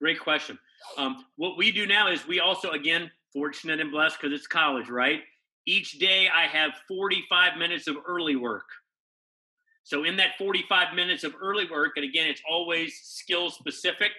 Great 0.00 0.18
question. 0.18 0.58
Um, 0.96 1.26
what 1.36 1.58
we 1.58 1.70
do 1.70 1.86
now 1.86 2.08
is 2.08 2.26
we 2.26 2.40
also 2.40 2.70
again 2.70 3.10
fortunate 3.30 3.78
and 3.78 3.90
blessed 3.90 4.16
because 4.18 4.32
it's 4.34 4.46
college, 4.46 4.88
right? 4.88 5.20
Each 5.66 5.98
day 5.98 6.30
I 6.34 6.46
have 6.46 6.72
45 6.88 7.58
minutes 7.58 7.86
of 7.88 7.96
early 8.06 8.36
work. 8.36 8.64
So 9.84 10.04
in 10.04 10.16
that 10.16 10.38
45 10.38 10.94
minutes 10.94 11.22
of 11.22 11.34
early 11.40 11.68
work, 11.70 11.92
and 11.96 12.04
again, 12.06 12.26
it's 12.28 12.42
always 12.48 13.00
skill 13.02 13.50
specific. 13.50 14.12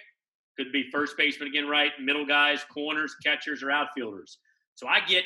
Could 0.56 0.70
be 0.70 0.88
first 0.92 1.16
baseman 1.16 1.48
again, 1.48 1.66
right? 1.66 1.90
Middle 2.00 2.24
guys, 2.24 2.64
corners, 2.72 3.16
catchers, 3.24 3.64
or 3.64 3.72
outfielders. 3.72 4.38
So 4.76 4.86
I 4.86 5.00
get 5.00 5.24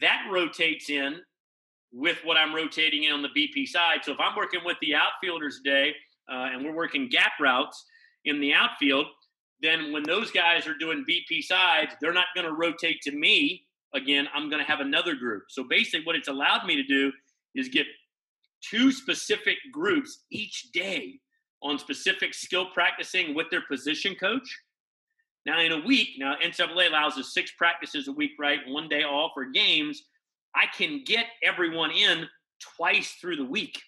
that 0.00 0.26
rotates 0.32 0.90
in 0.90 1.20
with 1.94 2.18
what 2.24 2.36
I'm 2.36 2.54
rotating 2.54 3.04
in 3.04 3.12
on 3.12 3.22
the 3.22 3.28
BP 3.28 3.68
side. 3.68 4.00
So 4.02 4.12
if 4.12 4.18
I'm 4.18 4.36
working 4.36 4.60
with 4.64 4.76
the 4.80 4.96
outfielders 4.96 5.60
today 5.64 5.94
uh, 6.30 6.48
and 6.52 6.64
we're 6.64 6.74
working 6.74 7.08
gap 7.08 7.32
routes 7.40 7.84
in 8.24 8.40
the 8.40 8.52
outfield, 8.52 9.06
then 9.62 9.92
when 9.92 10.02
those 10.02 10.32
guys 10.32 10.66
are 10.66 10.76
doing 10.76 11.04
BP 11.08 11.42
sides, 11.44 11.94
they're 12.00 12.12
not 12.12 12.26
going 12.34 12.46
to 12.46 12.52
rotate 12.52 13.00
to 13.02 13.12
me 13.12 13.62
again. 13.94 14.26
I'm 14.34 14.50
going 14.50 14.62
to 14.62 14.68
have 14.68 14.80
another 14.80 15.14
group. 15.14 15.44
So 15.48 15.64
basically, 15.70 16.04
what 16.04 16.16
it's 16.16 16.28
allowed 16.28 16.66
me 16.66 16.74
to 16.74 16.82
do 16.82 17.12
is 17.54 17.68
get 17.68 17.86
two 18.60 18.90
specific 18.90 19.56
groups 19.72 20.24
each 20.32 20.72
day 20.72 21.20
on 21.62 21.78
specific 21.78 22.34
skill 22.34 22.66
practicing 22.74 23.34
with 23.34 23.46
their 23.50 23.62
position 23.70 24.16
coach. 24.16 24.58
Now, 25.46 25.60
in 25.60 25.72
a 25.72 25.80
week, 25.80 26.08
now 26.18 26.34
NCAA 26.44 26.88
allows 26.88 27.16
us 27.18 27.32
six 27.32 27.52
practices 27.56 28.08
a 28.08 28.12
week, 28.12 28.32
right? 28.38 28.60
One 28.66 28.88
day 28.88 29.04
off 29.04 29.32
for 29.34 29.44
games. 29.44 30.02
I 30.54 30.66
can 30.66 31.02
get 31.04 31.26
everyone 31.42 31.90
in 31.90 32.26
twice 32.60 33.12
through 33.20 33.36
the 33.36 33.44
week. 33.44 33.80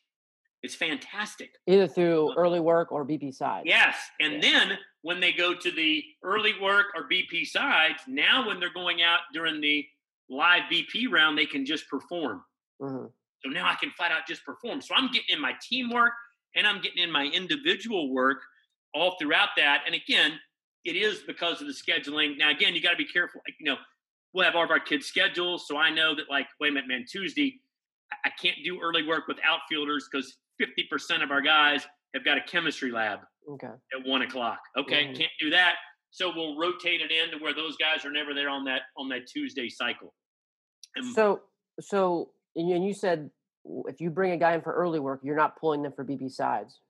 It's 0.62 0.74
fantastic. 0.74 1.50
Either 1.66 1.86
through 1.86 2.34
early 2.36 2.60
work 2.60 2.90
or 2.90 3.06
BP 3.06 3.34
sides. 3.34 3.66
Yes. 3.66 3.96
And 4.20 4.34
yeah. 4.34 4.40
then 4.40 4.78
when 5.02 5.20
they 5.20 5.32
go 5.32 5.54
to 5.54 5.70
the 5.70 6.02
early 6.24 6.54
work 6.60 6.86
or 6.96 7.08
BP 7.08 7.46
sides, 7.46 8.00
now 8.08 8.46
when 8.46 8.58
they're 8.58 8.72
going 8.72 9.02
out 9.02 9.20
during 9.32 9.60
the 9.60 9.86
live 10.28 10.62
BP 10.72 11.10
round, 11.10 11.38
they 11.38 11.46
can 11.46 11.64
just 11.64 11.88
perform. 11.88 12.42
Mm-hmm. 12.82 13.06
So 13.44 13.50
now 13.50 13.68
I 13.68 13.74
can 13.74 13.90
flat 13.90 14.10
out 14.10 14.26
just 14.26 14.44
perform. 14.44 14.80
So 14.80 14.94
I'm 14.96 15.06
getting 15.12 15.36
in 15.36 15.40
my 15.40 15.52
teamwork 15.62 16.12
and 16.56 16.66
I'm 16.66 16.80
getting 16.80 17.02
in 17.02 17.12
my 17.12 17.26
individual 17.26 18.12
work 18.12 18.38
all 18.94 19.16
throughout 19.20 19.50
that. 19.56 19.82
And 19.86 19.94
again, 19.94 20.32
it 20.84 20.96
is 20.96 21.20
because 21.26 21.60
of 21.60 21.66
the 21.66 21.74
scheduling. 21.74 22.38
Now, 22.38 22.50
again, 22.50 22.74
you 22.74 22.82
got 22.82 22.90
to 22.90 22.96
be 22.96 23.04
careful. 23.04 23.40
Like, 23.46 23.54
you 23.60 23.66
know, 23.66 23.76
we'll 24.36 24.44
have 24.44 24.54
all 24.54 24.64
of 24.64 24.70
our 24.70 24.78
kids' 24.78 25.06
schedules. 25.06 25.66
So 25.66 25.78
I 25.78 25.90
know 25.90 26.14
that, 26.14 26.24
like, 26.30 26.46
wait 26.60 26.68
a 26.68 26.72
minute, 26.72 26.88
man, 26.88 27.04
Tuesday, 27.10 27.58
I 28.24 28.30
can't 28.40 28.58
do 28.62 28.78
early 28.82 29.02
work 29.02 29.26
with 29.26 29.38
outfielders 29.42 30.06
because 30.12 30.36
50% 30.60 31.22
of 31.22 31.30
our 31.30 31.40
guys 31.40 31.86
have 32.14 32.22
got 32.22 32.36
a 32.36 32.42
chemistry 32.42 32.92
lab 32.92 33.20
okay. 33.50 33.66
at 33.66 34.06
one 34.06 34.22
o'clock. 34.22 34.58
Okay, 34.78 35.04
mm-hmm. 35.04 35.14
can't 35.14 35.32
do 35.40 35.48
that. 35.50 35.76
So 36.10 36.32
we'll 36.34 36.58
rotate 36.58 37.00
it 37.00 37.10
in 37.10 37.30
to 37.30 37.42
where 37.42 37.54
those 37.54 37.76
guys 37.78 38.04
are 38.04 38.12
never 38.12 38.34
there 38.34 38.48
on 38.48 38.64
that 38.64 38.82
on 38.96 39.08
that 39.08 39.26
Tuesday 39.26 39.68
cycle. 39.68 40.14
And 40.94 41.14
so 41.14 41.40
so 41.78 42.30
and 42.54 42.86
you 42.86 42.94
said 42.94 43.28
if 43.86 44.00
you 44.00 44.08
bring 44.08 44.32
a 44.32 44.36
guy 44.38 44.54
in 44.54 44.62
for 44.62 44.72
early 44.72 44.98
work, 44.98 45.20
you're 45.22 45.36
not 45.36 45.60
pulling 45.60 45.82
them 45.82 45.92
for 45.92 46.06
BP 46.06 46.30
sides. 46.30 46.80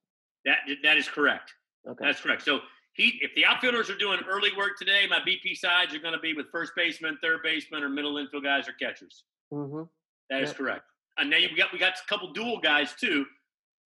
That 0.44 0.58
that 0.84 0.96
is 0.96 1.08
correct. 1.08 1.54
Okay, 1.88 2.04
that's 2.04 2.20
correct. 2.20 2.44
So 2.44 2.60
he, 2.96 3.18
if 3.20 3.34
the 3.34 3.44
outfielders 3.44 3.90
are 3.90 3.96
doing 3.96 4.20
early 4.26 4.50
work 4.56 4.78
today, 4.78 5.06
my 5.08 5.18
BP 5.18 5.56
sides 5.56 5.94
are 5.94 5.98
going 5.98 6.14
to 6.14 6.20
be 6.20 6.32
with 6.32 6.46
first 6.50 6.72
baseman, 6.74 7.18
third 7.22 7.40
baseman, 7.44 7.82
or 7.82 7.90
middle 7.90 8.16
infield 8.16 8.42
guys 8.42 8.66
or 8.66 8.72
catchers. 8.72 9.24
Mm-hmm. 9.52 9.82
That 10.30 10.40
yep. 10.40 10.48
is 10.48 10.52
correct. 10.54 10.84
And 11.18 11.28
now 11.28 11.36
we 11.36 11.56
got 11.56 11.72
we 11.72 11.78
got 11.78 11.92
a 11.92 12.08
couple 12.08 12.32
dual 12.32 12.58
guys 12.58 12.94
too. 12.98 13.26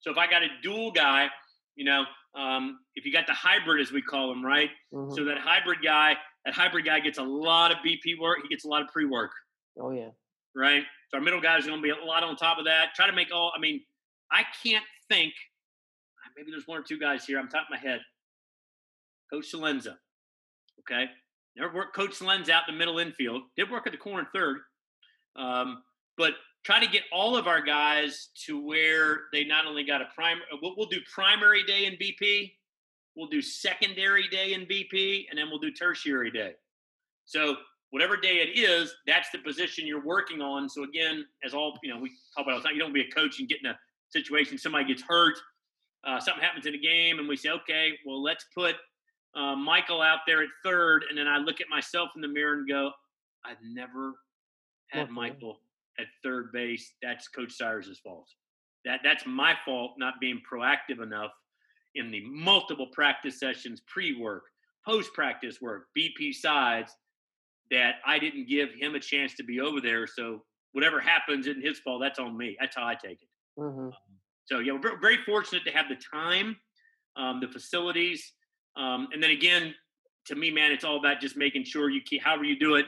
So 0.01 0.13
if 0.13 0.17
I 0.17 0.31
got 0.31 0.43
a 0.43 0.49
dual 0.63 0.93
guy, 0.93 1.29
you 1.75 1.85
know, 1.85 2.05
um, 2.35 2.79
if 2.95 3.05
you 3.05 3.13
got 3.13 3.27
the 3.27 3.35
hybrid 3.35 3.81
as 3.81 3.93
we 3.93 4.01
call 4.01 4.29
them, 4.29 4.45
right? 4.45 4.71
Mm-hmm. 4.95 5.15
So 5.15 5.25
that 5.25 5.39
hybrid 5.39 5.79
guy, 5.85 6.15
that 6.45 6.55
hybrid 6.55 6.85
guy 6.85 7.01
gets 7.01 7.19
a 7.19 7.23
lot 7.23 7.73
of 7.73 7.79
BP 7.79 8.19
work. 8.21 8.39
He 8.43 8.49
gets 8.49 8.65
a 8.65 8.69
lot 8.69 8.81
of 8.81 8.89
pre 8.89 9.07
work. 9.07 9.33
Oh 9.79 9.91
yeah. 9.91 10.11
Right. 10.55 10.85
So 11.09 11.19
our 11.19 11.23
middle 11.23 11.41
guys 11.41 11.65
are 11.65 11.71
going 11.71 11.83
to 11.83 11.83
be 11.83 11.91
a 11.91 12.05
lot 12.05 12.23
on 12.23 12.37
top 12.37 12.59
of 12.59 12.65
that. 12.67 12.95
Try 12.95 13.09
to 13.09 13.13
make 13.13 13.29
all. 13.35 13.53
I 13.57 13.59
mean, 13.59 13.81
I 14.31 14.45
can't 14.65 14.85
think. 15.09 15.33
Maybe 16.37 16.53
there's 16.53 16.67
one 16.67 16.79
or 16.79 16.83
two 16.83 16.99
guys 16.99 17.25
here. 17.25 17.41
I'm 17.41 17.49
top 17.49 17.65
of 17.65 17.71
my 17.71 17.79
head. 17.79 18.01
Coach 19.33 19.53
Salenza. 19.53 19.97
Okay. 20.81 21.07
Never 21.57 21.75
worked 21.75 21.95
Coach 21.95 22.19
Salenza 22.19 22.51
out 22.51 22.69
in 22.69 22.75
the 22.75 22.79
middle 22.79 22.99
infield. 22.99 23.43
Did 23.57 23.71
work 23.71 23.87
at 23.87 23.93
the 23.93 23.99
corner 23.99 24.29
third. 24.35 24.59
Um, 25.37 25.83
but 26.17 26.35
try 26.65 26.81
to 26.85 26.91
get 26.91 27.03
all 27.13 27.37
of 27.37 27.47
our 27.47 27.61
guys 27.61 28.29
to 28.47 28.65
where 28.65 29.23
they 29.33 29.45
not 29.45 29.67
only 29.67 29.85
got 29.85 30.03
a 30.03 30.07
prime, 30.15 30.39
uh, 30.53 30.57
we'll, 30.61 30.75
we'll, 30.77 30.89
do 30.89 30.99
primary 31.13 31.63
day 31.65 31.87
in 31.87 31.95
BP, 31.95 32.53
we'll 33.17 33.29
do 33.29 33.41
secondary 33.41 34.29
day 34.29 34.53
in 34.53 34.67
BP, 34.67 35.27
and 35.31 35.39
then 35.39 35.49
we'll 35.49 35.59
do 35.59 35.71
tertiary 35.71 36.31
day. 36.31 36.53
So 37.25 37.57
whatever 37.91 38.17
day 38.17 38.39
it 38.39 38.59
is, 38.59 38.95
that's 39.07 39.31
the 39.31 39.39
position 39.39 39.87
you're 39.87 40.05
working 40.05 40.41
on. 40.41 40.69
So 40.69 40.85
again, 40.85 41.25
as 41.45 41.55
all 41.55 41.79
you 41.83 41.93
know, 41.93 42.01
we 42.01 42.11
talk 42.37 42.45
about 42.45 42.55
all 42.55 42.61
the 42.61 42.65
time, 42.65 42.75
you 42.75 42.81
don't 42.81 42.93
be 42.93 43.03
a 43.03 43.11
coach 43.11 43.39
and 43.41 43.49
get 43.49 43.59
in 43.63 43.71
a 43.71 43.79
situation 44.11 44.59
somebody 44.59 44.85
gets 44.85 45.03
hurt, 45.03 45.39
uh, 46.05 46.19
something 46.19 46.43
happens 46.43 46.67
in 46.67 46.75
a 46.75 46.79
game, 46.79 47.19
and 47.19 47.29
we 47.29 47.37
say, 47.37 47.51
okay, 47.51 47.93
well 48.05 48.23
let's 48.23 48.45
put 48.55 48.77
uh, 49.35 49.55
Michael 49.57 50.03
out 50.03 50.21
there 50.27 50.43
at 50.43 50.49
third, 50.65 51.05
and 51.09 51.17
then 51.17 51.29
I 51.29 51.39
look 51.39 51.61
at 51.61 51.69
myself 51.69 52.11
in 52.17 52.23
the 52.23 52.29
mirror 52.29 52.55
and 52.55 52.69
go, 52.69 52.91
I've 53.45 53.57
never 53.63 54.15
had 54.91 55.11
Michael 55.11 55.61
at 55.99 56.07
third 56.25 56.51
base, 56.53 56.95
that's 57.03 57.29
Coach 57.29 57.53
Siers's 57.61 58.01
fault. 58.01 58.27
That 58.85 59.01
that's 59.05 59.27
my 59.27 59.55
fault 59.65 59.93
not 59.99 60.15
being 60.21 60.41
proactive 60.51 61.03
enough 61.03 61.33
in 61.95 62.11
the 62.11 62.23
multiple 62.25 62.87
practice 62.93 63.39
sessions, 63.39 63.83
pre-work, 63.87 64.45
post-practice 64.87 65.61
work, 65.61 65.87
BP 65.97 66.35
sides, 66.35 66.93
that 67.71 67.97
I 68.07 68.19
didn't 68.19 68.49
give 68.49 68.71
him 68.79 68.95
a 68.95 69.01
chance 69.01 69.35
to 69.35 69.45
be 69.45 69.61
over 69.61 69.81
there. 69.81 70.07
So 70.07 70.43
whatever 70.73 71.01
happens 71.01 71.47
isn't 71.47 71.65
his 71.65 71.81
fault. 71.81 72.01
That's 72.03 72.19
on 72.19 72.37
me. 72.37 72.57
That's 72.61 72.77
how 72.77 72.87
I 72.87 72.95
take 72.95 73.23
it. 73.23 73.29
Mm-hmm. 73.59 73.87
Um, 73.87 73.93
so 74.45 74.59
yeah, 74.61 74.73
we're 74.73 75.01
very 75.01 75.19
fortunate 75.25 75.65
to 75.65 75.71
have 75.73 75.87
the 75.89 75.97
time, 76.13 76.57
um, 77.17 77.41
the 77.41 77.49
facilities, 77.49 78.33
um, 78.77 79.09
and 79.13 79.23
then 79.23 79.31
again, 79.31 79.75
to 80.27 80.35
me, 80.35 80.51
man, 80.51 80.71
it's 80.73 80.85
all 80.85 80.99
about 80.99 81.21
just 81.21 81.37
making 81.37 81.65
sure 81.65 81.91
you 81.91 82.01
keep 82.03 82.23
however 82.23 82.45
you 82.45 82.59
do 82.59 82.75
it 82.77 82.87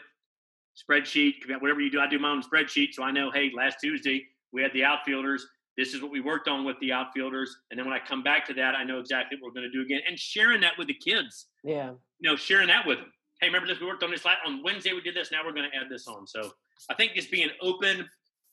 spreadsheet, 0.77 1.35
whatever 1.61 1.81
you 1.81 1.91
do. 1.91 2.01
I 2.01 2.09
do 2.09 2.19
my 2.19 2.31
own 2.31 2.43
spreadsheet, 2.43 2.93
so 2.93 3.03
I 3.03 3.11
know. 3.11 3.31
Hey, 3.31 3.51
last 3.55 3.79
Tuesday 3.81 4.27
we 4.53 4.63
had 4.63 4.73
the 4.73 4.85
outfielders. 4.85 5.47
This 5.77 5.95
is 5.95 6.03
what 6.03 6.11
we 6.11 6.21
worked 6.21 6.49
on 6.49 6.65
with 6.65 6.79
the 6.81 6.93
outfielders, 6.93 7.57
and 7.71 7.79
then 7.79 7.87
when 7.87 7.95
I 7.95 7.99
come 8.07 8.23
back 8.23 8.47
to 8.47 8.55
that, 8.55 8.75
I 8.75 8.85
know 8.85 8.99
exactly 8.99 9.39
what 9.41 9.49
we're 9.49 9.61
going 9.61 9.71
to 9.71 9.77
do 9.77 9.83
again. 9.83 10.01
And 10.07 10.19
sharing 10.19 10.61
that 10.61 10.73
with 10.79 10.89
the 10.89 10.95
kids. 10.95 11.47
Yeah. 11.65 11.93
You 12.21 12.31
know, 12.31 12.37
sharing 12.37 12.69
that 12.69 12.87
with 12.87 12.99
them. 12.99 13.13
Hey, 13.41 13.49
remember 13.49 13.67
this? 13.67 13.81
We 13.81 13.87
worked 13.87 14.03
on 14.03 14.11
this 14.11 14.25
last, 14.25 14.39
on 14.47 14.63
Wednesday. 14.63 14.93
We 14.93 15.01
did 15.01 15.17
this. 15.17 15.33
Now 15.33 15.45
we're 15.45 15.53
going 15.53 15.69
to 15.69 15.77
add 15.77 15.91
this 15.91 16.07
on. 16.07 16.27
So 16.27 16.53
I 16.91 16.95
think 16.95 17.15
just 17.15 17.31
being 17.31 17.49
open, 17.61 18.09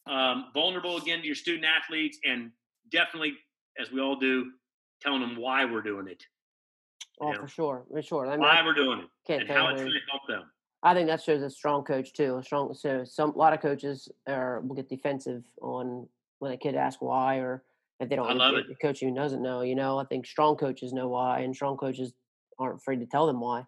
um, 0.10 0.46
vulnerable 0.54 0.98
again 0.98 1.20
to 1.20 1.26
your 1.26 1.36
student 1.36 1.66
athletes, 1.66 2.18
and 2.26 2.52
definitely, 2.92 3.34
as 3.80 3.92
we 3.92 4.02
all 4.02 4.16
do, 4.16 4.52
telling 5.02 5.22
them 5.22 5.36
why 5.36 5.66
we're 5.66 5.82
doing 5.82 6.08
it. 6.08 6.24
Oh, 7.22 7.34
for 7.34 7.48
sure, 7.48 7.86
for 7.92 8.02
sure. 8.02 8.28
I 8.28 8.32
mean, 8.32 8.42
why 8.42 8.62
we're 8.64 8.74
doing 8.74 9.00
it, 9.00 9.10
can't 9.28 9.42
and 9.42 9.50
how 9.50 9.68
it's 9.70 9.82
going 9.82 9.92
to 9.92 10.00
help 10.10 10.22
them. 10.28 10.50
I 10.82 10.94
think 10.94 11.08
that 11.08 11.22
shows 11.22 11.42
a 11.42 11.50
strong 11.50 11.84
coach 11.84 12.14
too. 12.14 12.38
A 12.38 12.44
strong 12.44 12.74
so 12.74 13.04
some 13.04 13.32
a 13.32 13.38
lot 13.38 13.54
of 13.54 13.62
coaches 13.62 14.08
are 14.28 14.62
will 14.62 14.76
get 14.76 14.88
defensive 14.88 15.44
on 15.62 16.08
when 16.40 16.54
a 16.54 16.58
kid 16.58 16.76
asks 16.76 17.02
why 17.02 17.38
or 17.38 17.64
if 18.00 18.08
they 18.08 18.16
don't. 18.16 18.30
I 18.30 18.34
love 18.34 18.56
it. 18.56 18.68
The 18.70 18.76
coach 18.76 19.02
who 19.02 19.14
doesn't 19.14 19.42
know, 19.42 19.62
you 19.62 19.76
know, 19.76 19.98
I 19.98 20.06
think 20.06 20.26
strong 20.26 20.56
coaches 20.56 20.94
know 20.94 21.10
why, 21.10 21.40
and 21.40 21.54
strong 21.54 21.76
coaches 21.76 22.14
aren't 22.58 22.78
afraid 22.78 23.02
to 23.02 23.06
tell 23.06 23.28
them 23.28 23.42
why. 23.42 23.66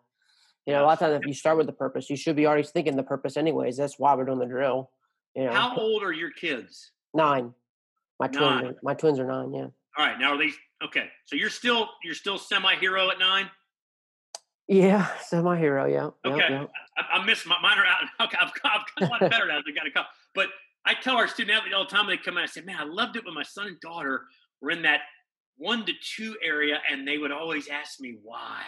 You 0.65 0.73
know, 0.73 0.83
a 0.83 0.85
lot 0.85 0.93
of 0.93 0.99
times 0.99 1.19
if 1.21 1.27
you 1.27 1.33
start 1.33 1.57
with 1.57 1.65
the 1.65 1.73
purpose, 1.73 2.09
you 2.09 2.15
should 2.15 2.35
be 2.35 2.45
already 2.45 2.63
thinking 2.63 2.95
the 2.95 3.03
purpose 3.03 3.35
anyways. 3.35 3.77
That's 3.77 3.97
why 3.97 4.15
we're 4.15 4.25
doing 4.25 4.39
the 4.39 4.45
drill. 4.45 4.91
You 5.35 5.45
know. 5.45 5.53
How 5.53 5.75
old 5.75 6.03
are 6.03 6.13
your 6.13 6.31
kids? 6.31 6.91
Nine. 7.13 7.53
My 8.19 8.27
twins. 8.27 8.63
Are, 8.63 8.75
my 8.83 8.93
twins 8.93 9.19
are 9.19 9.25
nine. 9.25 9.53
Yeah. 9.53 9.67
All 9.97 10.05
right. 10.05 10.19
Now 10.19 10.33
are 10.33 10.37
these 10.37 10.55
okay? 10.84 11.09
So 11.25 11.36
you're 11.36 11.49
still 11.49 11.89
you're 12.03 12.15
still 12.15 12.38
semi 12.38 12.75
hero 12.75 13.09
at 13.09 13.19
nine. 13.19 13.49
Yeah, 14.67 15.07
semi 15.25 15.57
hero. 15.57 15.86
Yeah. 15.86 16.09
Okay. 16.25 16.38
Yep, 16.39 16.49
yep. 16.49 16.71
I, 16.97 17.19
I 17.19 17.25
miss 17.25 17.45
my 17.45 17.55
mine 17.61 17.77
are 17.77 17.86
out. 17.86 18.03
Okay, 18.27 18.38
I've, 18.39 18.51
I've 18.63 18.84
got 18.99 19.09
a 19.09 19.11
lot 19.11 19.32
better 19.32 19.47
now. 19.47 19.59
They 19.65 19.73
got 19.73 19.88
a 19.88 19.91
couple. 19.91 20.09
But 20.34 20.47
I 20.86 20.93
tell 20.93 21.15
our 21.15 21.27
student 21.27 21.57
athletes 21.57 21.75
all 21.75 21.84
the 21.84 21.89
time 21.89 22.07
when 22.07 22.15
they 22.15 22.23
come 22.23 22.38
in, 22.38 22.43
I 22.43 22.47
say, 22.47 22.61
man, 22.61 22.77
I 22.79 22.86
loved 22.86 23.15
it 23.15 23.25
when 23.25 23.34
my 23.34 23.43
son 23.43 23.67
and 23.67 23.79
daughter 23.82 24.23
were 24.61 24.71
in 24.71 24.82
that 24.84 25.01
one 25.57 25.86
to 25.86 25.93
two 26.15 26.36
area, 26.43 26.79
and 26.91 27.07
they 27.07 27.17
would 27.17 27.32
always 27.32 27.67
ask 27.67 27.99
me 27.99 28.17
why. 28.23 28.63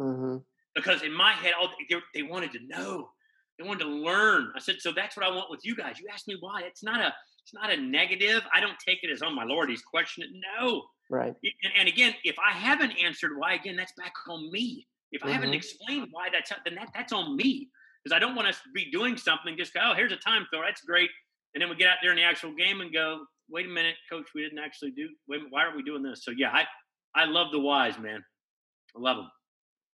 Mm-hmm. 0.00 0.36
Because 0.74 1.02
in 1.02 1.12
my 1.12 1.32
head, 1.32 1.52
all 1.60 1.70
they, 1.90 1.96
they 2.14 2.22
wanted 2.22 2.52
to 2.52 2.60
know, 2.68 3.10
they 3.58 3.66
wanted 3.66 3.84
to 3.84 3.90
learn. 3.90 4.52
I 4.56 4.60
said, 4.60 4.76
so 4.78 4.92
that's 4.92 5.16
what 5.16 5.26
I 5.26 5.30
want 5.30 5.50
with 5.50 5.60
you 5.64 5.74
guys. 5.74 5.98
You 5.98 6.06
ask 6.12 6.26
me 6.26 6.36
why. 6.40 6.62
It's 6.64 6.82
not 6.82 7.00
a, 7.00 7.12
it's 7.48 7.54
not 7.54 7.72
a 7.72 7.80
negative. 7.80 8.42
I 8.54 8.60
don't 8.60 8.78
take 8.78 8.98
it 9.02 9.10
as, 9.10 9.22
oh 9.22 9.30
my 9.30 9.44
lord, 9.44 9.70
he's 9.70 9.80
questioning. 9.80 10.40
No. 10.60 10.84
Right. 11.10 11.34
And, 11.42 11.72
and 11.78 11.88
again, 11.88 12.14
if 12.22 12.36
I 12.38 12.52
haven't 12.52 12.92
answered 13.02 13.32
why, 13.36 13.54
again, 13.54 13.74
that's 13.74 13.92
back 13.96 14.12
on 14.28 14.50
me. 14.52 14.86
If 15.12 15.22
mm-hmm. 15.22 15.30
I 15.30 15.32
haven't 15.32 15.48
mm-hmm. 15.50 15.56
explained 15.56 16.08
why 16.10 16.28
that's 16.30 16.52
then 16.66 16.74
that, 16.74 16.90
that's 16.94 17.14
on 17.14 17.36
me 17.36 17.68
because 18.04 18.14
I 18.14 18.18
don't 18.18 18.34
want 18.34 18.48
us 18.48 18.56
to 18.56 18.70
be 18.74 18.90
doing 18.90 19.16
something 19.16 19.56
just 19.56 19.72
go, 19.72 19.80
oh, 19.82 19.94
here's 19.94 20.12
a 20.12 20.16
time 20.16 20.46
throw, 20.52 20.60
that's 20.62 20.82
great, 20.82 21.08
and 21.54 21.62
then 21.62 21.70
we 21.70 21.76
get 21.76 21.88
out 21.88 21.96
there 22.02 22.10
in 22.10 22.18
the 22.18 22.22
actual 22.22 22.54
game 22.54 22.82
and 22.82 22.92
go, 22.92 23.20
wait 23.48 23.64
a 23.64 23.70
minute, 23.70 23.94
coach, 24.10 24.26
we 24.34 24.42
didn't 24.42 24.58
actually 24.58 24.90
do. 24.90 25.08
Wait, 25.26 25.40
why 25.48 25.64
are 25.64 25.74
we 25.74 25.82
doing 25.82 26.02
this? 26.02 26.24
So 26.24 26.32
yeah, 26.36 26.50
I 26.50 26.66
I 27.14 27.24
love 27.24 27.50
the 27.52 27.60
wise 27.60 27.98
man. 27.98 28.22
I 28.94 29.00
love 29.00 29.16
them. 29.16 29.30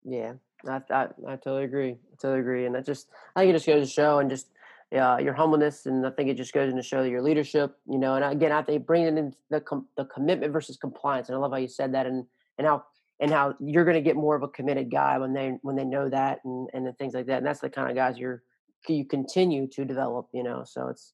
Yeah, 0.03 0.33
I, 0.67 0.81
I, 0.91 1.07
I 1.27 1.35
totally 1.35 1.65
agree. 1.65 1.91
I 1.91 2.15
totally 2.19 2.39
agree, 2.39 2.65
and 2.65 2.73
that 2.73 2.87
just 2.87 3.07
I 3.35 3.41
think 3.41 3.51
it 3.51 3.53
just 3.53 3.67
goes 3.67 3.75
to 3.75 3.79
the 3.81 3.87
show 3.87 4.17
and 4.17 4.31
just 4.31 4.47
uh, 4.93 5.17
your 5.17 5.33
humbleness, 5.33 5.85
and 5.85 6.05
I 6.05 6.11
think 6.11 6.29
it 6.29 6.37
just 6.37 6.53
goes 6.53 6.69
into 6.69 6.83
show 6.83 7.03
your 7.03 7.21
leadership. 7.21 7.75
You 7.87 7.97
know, 7.97 8.15
and 8.15 8.23
again, 8.23 8.51
I 8.51 8.61
think 8.61 8.85
bringing 8.85 9.17
in 9.17 9.33
the 9.49 9.61
com- 9.61 9.87
the 9.97 10.05
commitment 10.05 10.53
versus 10.53 10.77
compliance, 10.77 11.29
and 11.29 11.35
I 11.35 11.39
love 11.39 11.51
how 11.51 11.57
you 11.57 11.67
said 11.67 11.93
that, 11.93 12.05
and 12.05 12.25
and 12.57 12.67
how 12.67 12.83
and 13.19 13.31
how 13.31 13.55
you're 13.59 13.85
going 13.85 13.95
to 13.95 14.01
get 14.01 14.15
more 14.15 14.35
of 14.35 14.43
a 14.43 14.47
committed 14.47 14.91
guy 14.91 15.17
when 15.17 15.33
they 15.33 15.57
when 15.61 15.75
they 15.75 15.85
know 15.85 16.09
that 16.09 16.39
and 16.45 16.69
and 16.73 16.97
things 16.97 17.13
like 17.13 17.25
that. 17.27 17.37
And 17.37 17.45
that's 17.45 17.59
the 17.59 17.69
kind 17.69 17.89
of 17.89 17.95
guys 17.95 18.17
you're 18.17 18.43
you 18.87 19.05
continue 19.05 19.67
to 19.67 19.85
develop. 19.85 20.27
You 20.33 20.43
know, 20.43 20.63
so 20.65 20.87
it's 20.87 21.13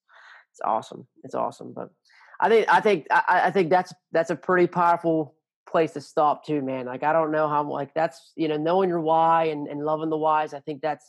it's 0.52 0.62
awesome. 0.64 1.08
It's 1.24 1.36
awesome. 1.36 1.74
But 1.74 1.90
I 2.40 2.50
think 2.50 2.68
I 2.70 2.82
think 2.82 3.08
I, 3.12 3.42
I 3.46 3.52
think 3.52 3.70
that's 3.70 3.94
that's 4.12 4.30
a 4.30 4.36
pretty 4.36 4.68
powerful 4.68 5.36
place 5.70 5.92
to 5.94 6.02
stop 6.02 6.46
too, 6.46 6.62
man. 6.62 6.86
Like 6.86 7.04
I 7.04 7.14
don't 7.14 7.32
know 7.32 7.48
how 7.48 7.64
like 7.64 7.94
that's 7.94 8.34
you 8.36 8.48
know 8.48 8.58
knowing 8.58 8.90
your 8.90 9.02
why 9.02 9.46
and, 9.46 9.68
and 9.68 9.86
loving 9.86 10.10
the 10.10 10.18
whys. 10.18 10.54
I 10.54 10.60
think 10.60 10.82
that's 10.82 11.06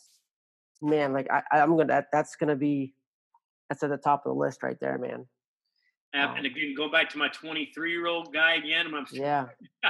man. 0.83 1.13
Like 1.13 1.29
I, 1.31 1.43
I'm 1.53 1.77
gonna 1.77 1.87
that, 1.87 2.07
that's 2.13 2.37
gonna 2.37 2.57
be 2.57 2.95
that's 3.69 3.83
at 3.83 3.91
the 3.91 3.97
top 3.97 4.27
of 4.27 4.35
the 4.35 4.39
list 4.39 4.63
right 4.63 4.79
there, 4.81 4.99
man. 4.99 5.27
Um, 6.13 6.37
and 6.37 6.47
again, 6.47 6.75
go 6.77 6.91
back 6.91 7.09
to 7.11 7.19
my 7.19 7.29
23 7.29 7.93
year 7.93 8.07
old 8.09 8.33
guy 8.33 8.57
again. 8.57 8.93
I'm 8.95 9.07
yeah. 9.13 9.47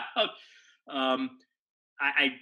um, 0.88 1.30
I, 1.98 2.32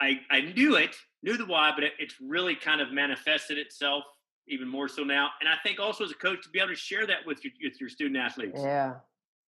I, 0.00 0.20
I 0.30 0.40
knew 0.40 0.76
it, 0.76 0.94
knew 1.22 1.36
the 1.36 1.46
why, 1.46 1.72
but 1.74 1.84
it, 1.84 1.92
it's 1.98 2.14
really 2.20 2.54
kind 2.54 2.80
of 2.80 2.92
manifested 2.92 3.58
itself 3.58 4.04
even 4.48 4.68
more 4.68 4.88
so 4.88 5.02
now. 5.02 5.30
And 5.40 5.48
I 5.48 5.54
think 5.62 5.80
also 5.80 6.04
as 6.04 6.10
a 6.10 6.14
coach 6.14 6.42
to 6.44 6.48
be 6.50 6.58
able 6.58 6.70
to 6.70 6.76
share 6.76 7.06
that 7.06 7.26
with 7.26 7.44
your, 7.44 7.52
with 7.62 7.80
your 7.80 7.88
student 7.88 8.16
athletes. 8.18 8.60
Yeah. 8.62 8.94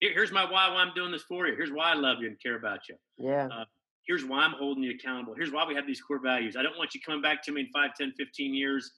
Here, 0.00 0.12
here's 0.12 0.32
my 0.32 0.44
why, 0.44 0.68
why 0.68 0.76
I'm 0.76 0.94
doing 0.94 1.12
this 1.12 1.22
for 1.22 1.46
you. 1.46 1.54
Here's 1.54 1.72
why 1.72 1.92
I 1.92 1.94
love 1.94 2.18
you 2.20 2.28
and 2.28 2.40
care 2.40 2.56
about 2.56 2.88
you. 2.88 2.96
Yeah. 3.18 3.48
Uh, 3.52 3.64
here's 4.06 4.24
why 4.24 4.40
I'm 4.40 4.52
holding 4.52 4.82
you 4.82 4.92
accountable. 4.92 5.34
Here's 5.34 5.52
why 5.52 5.66
we 5.66 5.74
have 5.74 5.86
these 5.86 6.00
core 6.00 6.20
values. 6.20 6.56
I 6.56 6.62
don't 6.62 6.78
want 6.78 6.94
you 6.94 7.00
coming 7.00 7.22
back 7.22 7.42
to 7.44 7.52
me 7.52 7.62
in 7.62 7.68
5, 7.72 7.90
10, 7.98 8.12
15 8.16 8.54
years 8.54 8.92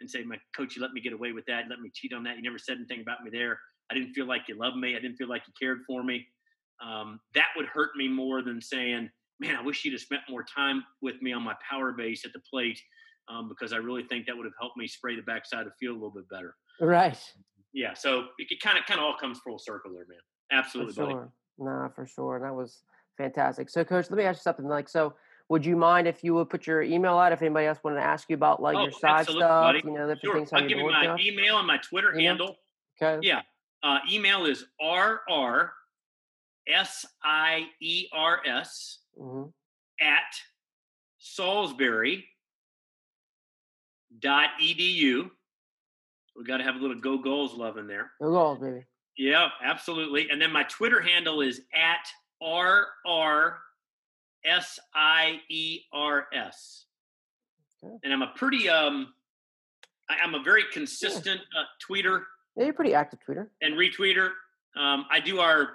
and 0.00 0.10
say, 0.10 0.22
my 0.22 0.36
coach, 0.56 0.76
you 0.76 0.82
let 0.82 0.92
me 0.92 1.00
get 1.00 1.12
away 1.12 1.32
with 1.32 1.46
that. 1.46 1.64
Let 1.68 1.80
me 1.80 1.90
cheat 1.94 2.12
on 2.12 2.22
that. 2.24 2.36
You 2.36 2.42
never 2.42 2.58
said 2.58 2.76
anything 2.76 3.00
about 3.00 3.22
me 3.22 3.30
there. 3.30 3.58
I 3.90 3.94
didn't 3.94 4.12
feel 4.12 4.26
like 4.26 4.42
you 4.48 4.56
loved 4.56 4.76
me. 4.76 4.96
I 4.96 5.00
didn't 5.00 5.16
feel 5.16 5.28
like 5.28 5.42
you 5.46 5.52
cared 5.58 5.80
for 5.86 6.02
me 6.02 6.26
um, 6.80 7.20
that 7.34 7.48
would 7.56 7.66
hurt 7.66 7.90
me 7.96 8.08
more 8.08 8.42
than 8.42 8.60
saying, 8.60 9.10
man, 9.38 9.56
I 9.56 9.62
wish 9.62 9.84
you'd 9.84 9.92
have 9.92 10.00
spent 10.00 10.22
more 10.28 10.42
time 10.42 10.84
with 11.02 11.20
me 11.22 11.32
on 11.32 11.42
my 11.42 11.54
power 11.68 11.92
base 11.92 12.24
at 12.24 12.32
the 12.32 12.40
plate 12.50 12.80
um, 13.28 13.48
because 13.48 13.72
I 13.72 13.76
really 13.76 14.02
think 14.04 14.26
that 14.26 14.36
would 14.36 14.46
have 14.46 14.54
helped 14.58 14.76
me 14.76 14.86
spray 14.86 15.16
the 15.16 15.22
backside 15.22 15.60
of 15.60 15.66
the 15.66 15.72
field 15.78 15.96
a 15.96 15.98
little 15.98 16.14
bit 16.14 16.28
better. 16.28 16.54
Right. 16.80 17.18
Yeah. 17.72 17.94
So 17.94 18.26
it 18.38 18.60
kind 18.60 18.78
of 18.78 18.84
kind 18.86 18.98
of 18.98 19.04
all 19.04 19.16
comes 19.16 19.38
full 19.40 19.58
circle 19.58 19.92
there, 19.92 20.06
man. 20.08 20.18
Absolutely. 20.50 20.94
For 20.94 21.10
sure. 21.10 21.32
Nah, 21.58 21.88
for 21.90 22.06
sure. 22.06 22.40
That 22.40 22.54
was 22.54 22.82
fantastic. 23.20 23.68
So, 23.68 23.84
coach, 23.84 24.10
let 24.10 24.16
me 24.16 24.24
ask 24.24 24.38
you 24.38 24.42
something. 24.42 24.66
Like, 24.66 24.88
so 24.88 25.14
would 25.48 25.66
you 25.66 25.76
mind 25.76 26.06
if 26.06 26.24
you 26.24 26.34
would 26.34 26.48
put 26.48 26.66
your 26.66 26.82
email 26.82 27.18
out 27.18 27.32
if 27.32 27.42
anybody 27.42 27.66
else 27.66 27.78
wanted 27.82 27.96
to 27.96 28.04
ask 28.04 28.28
you 28.30 28.34
about 28.34 28.62
like 28.62 28.76
oh, 28.76 28.82
your 28.82 28.92
side 28.92 29.28
stuff? 29.28 29.38
Buddy. 29.38 29.82
You 29.84 29.92
know, 29.92 30.06
the 30.06 30.16
sure. 30.22 30.34
things 30.34 30.52
I'll 30.52 30.66
give 30.66 30.78
you 30.78 30.88
my 30.88 31.02
stuff? 31.02 31.20
email 31.20 31.58
and 31.58 31.66
my 31.66 31.78
Twitter 31.78 32.12
email? 32.12 32.26
handle. 32.26 32.56
Okay. 33.02 33.26
Yeah. 33.26 33.42
Uh, 33.82 33.98
email 34.10 34.46
is 34.46 34.64
rr 34.80 35.72
S 36.68 37.06
I 37.24 37.66
E 37.80 38.06
R 38.12 38.40
S 38.46 38.98
mm-hmm. 39.18 39.48
at 40.00 40.34
Salisbury 41.18 42.26
dot 44.20 44.50
edu. 44.62 45.30
We 46.36 46.44
got 46.44 46.58
to 46.58 46.64
have 46.64 46.76
a 46.76 46.78
little 46.78 47.00
go 47.00 47.18
Gulls 47.18 47.54
love 47.54 47.76
in 47.76 47.86
there. 47.86 48.12
Go 48.20 48.30
Gulls, 48.30 48.58
baby. 48.60 48.84
Yeah, 49.16 49.48
absolutely. 49.64 50.30
And 50.30 50.40
then 50.40 50.52
my 50.52 50.62
Twitter 50.62 51.00
handle 51.00 51.40
is 51.40 51.62
at 51.74 52.06
R 52.42 52.86
R 53.06 53.58
S 54.44 54.78
I 54.94 55.40
E 55.48 55.80
R 55.92 56.26
S. 56.32 56.86
And 58.02 58.12
I'm 58.12 58.22
a 58.22 58.32
pretty 58.36 58.68
um, 58.68 59.14
I, 60.08 60.24
am 60.24 60.34
a 60.34 60.42
very 60.42 60.64
consistent 60.72 61.40
uh, 61.58 61.64
tweeter. 61.86 62.22
Yeah, 62.56 62.64
you're 62.64 62.74
pretty 62.74 62.94
active 62.94 63.20
tweeter 63.26 63.48
and 63.62 63.74
retweeter. 63.74 64.30
Um, 64.76 65.06
I 65.10 65.20
do 65.20 65.40
our 65.40 65.70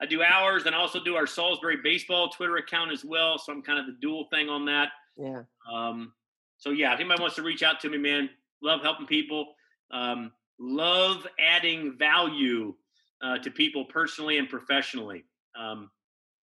I 0.00 0.06
do 0.06 0.22
ours 0.22 0.66
and 0.66 0.74
I 0.74 0.78
also 0.78 1.02
do 1.02 1.16
our 1.16 1.26
Salisbury 1.26 1.78
baseball 1.82 2.28
Twitter 2.28 2.56
account 2.56 2.92
as 2.92 3.04
well. 3.04 3.38
So 3.38 3.52
I'm 3.52 3.62
kind 3.62 3.78
of 3.78 3.86
the 3.86 3.96
dual 4.00 4.26
thing 4.30 4.48
on 4.48 4.64
that. 4.66 4.88
Yeah. 5.16 5.42
Um, 5.72 6.12
so 6.58 6.70
yeah, 6.70 6.92
if 6.92 7.00
anybody 7.00 7.20
wants 7.20 7.36
to 7.36 7.42
reach 7.42 7.62
out 7.62 7.80
to 7.80 7.88
me, 7.88 7.98
man, 7.98 8.30
love 8.62 8.80
helping 8.82 9.06
people. 9.06 9.54
Um, 9.90 10.32
love 10.60 11.26
adding 11.38 11.96
value 11.98 12.74
uh, 13.22 13.38
to 13.38 13.50
people 13.50 13.86
personally 13.86 14.38
and 14.38 14.48
professionally. 14.48 15.24
Um, 15.58 15.90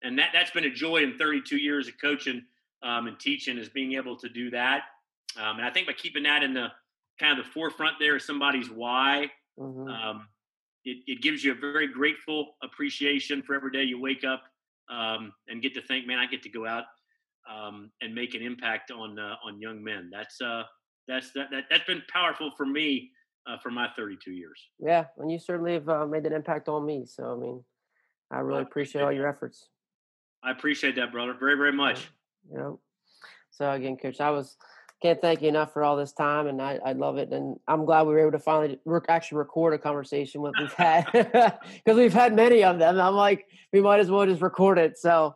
and 0.03 0.17
that 0.19 0.29
that's 0.33 0.51
been 0.51 0.65
a 0.65 0.69
joy 0.69 0.97
in 1.03 1.17
32 1.17 1.57
years 1.57 1.87
of 1.87 1.95
coaching 1.99 2.43
um, 2.83 3.07
and 3.07 3.19
teaching 3.19 3.57
is 3.57 3.69
being 3.69 3.93
able 3.93 4.15
to 4.17 4.29
do 4.29 4.49
that. 4.51 4.83
Um, 5.37 5.57
and 5.57 5.65
I 5.65 5.71
think 5.71 5.87
by 5.87 5.93
keeping 5.93 6.23
that 6.23 6.43
in 6.43 6.53
the 6.53 6.67
kind 7.19 7.37
of 7.37 7.45
the 7.45 7.51
forefront 7.51 7.95
there 7.99 8.19
somebody's 8.19 8.69
why, 8.69 9.31
mm-hmm. 9.59 9.87
um, 9.87 10.27
it, 10.83 10.97
it 11.07 11.21
gives 11.21 11.43
you 11.43 11.51
a 11.51 11.55
very 11.55 11.87
grateful 11.87 12.55
appreciation 12.63 13.41
for 13.41 13.55
every 13.55 13.71
day 13.71 13.83
you 13.83 13.99
wake 13.99 14.23
up 14.23 14.43
um, 14.89 15.33
and 15.47 15.61
get 15.61 15.73
to 15.73 15.81
think, 15.81 16.05
man, 16.05 16.19
I 16.19 16.27
get 16.27 16.43
to 16.43 16.49
go 16.49 16.65
out 16.67 16.85
um, 17.51 17.91
and 18.01 18.13
make 18.13 18.35
an 18.35 18.41
impact 18.41 18.91
on 18.91 19.17
uh, 19.19 19.35
on 19.43 19.59
young 19.59 19.83
men. 19.83 20.09
That's 20.11 20.39
uh, 20.41 20.63
that's 21.07 21.31
that, 21.33 21.49
that 21.51 21.65
that's 21.69 21.85
been 21.85 22.03
powerful 22.11 22.51
for 22.55 22.65
me 22.65 23.11
uh, 23.47 23.57
for 23.57 23.71
my 23.71 23.87
32 23.95 24.31
years. 24.31 24.59
Yeah, 24.79 25.05
and 25.17 25.31
you 25.31 25.39
certainly 25.39 25.73
have 25.73 25.89
uh, 25.89 26.05
made 26.05 26.25
an 26.25 26.33
impact 26.33 26.69
on 26.69 26.85
me. 26.85 27.05
So 27.05 27.33
I 27.33 27.35
mean, 27.35 27.63
I 28.31 28.39
really 28.39 28.61
appreciate 28.61 29.01
all 29.01 29.11
your 29.11 29.27
efforts. 29.27 29.67
I 30.45 30.51
appreciate 30.51 30.95
that, 30.95 31.11
brother, 31.11 31.33
very 31.33 31.55
very 31.55 31.73
much. 31.73 32.07
You 32.49 32.57
know, 32.57 32.79
so 33.51 33.71
again, 33.71 33.97
coach, 33.97 34.21
I 34.21 34.29
was 34.29 34.55
can't 35.01 35.21
thank 35.21 35.41
you 35.41 35.49
enough 35.49 35.73
for 35.73 35.83
all 35.83 35.95
this 35.97 36.13
time, 36.13 36.47
and 36.47 36.61
I, 36.61 36.79
I 36.85 36.93
love 36.93 37.17
it. 37.17 37.31
And 37.31 37.57
I'm 37.67 37.85
glad 37.85 38.03
we 38.03 38.13
were 38.13 38.21
able 38.21 38.31
to 38.31 38.39
finally 38.39 38.79
work, 38.85 39.05
actually 39.09 39.39
record 39.39 39.73
a 39.73 39.77
conversation 39.77 40.41
with 40.41 40.53
we've 40.59 40.73
had 40.73 41.05
because 41.13 41.97
we've 41.97 42.13
had 42.13 42.33
many 42.33 42.63
of 42.63 42.79
them. 42.79 42.99
I'm 42.99 43.13
like, 43.13 43.45
we 43.73 43.81
might 43.81 43.99
as 43.99 44.09
well 44.09 44.25
just 44.25 44.41
record 44.41 44.77
it. 44.77 44.97
So, 44.97 45.35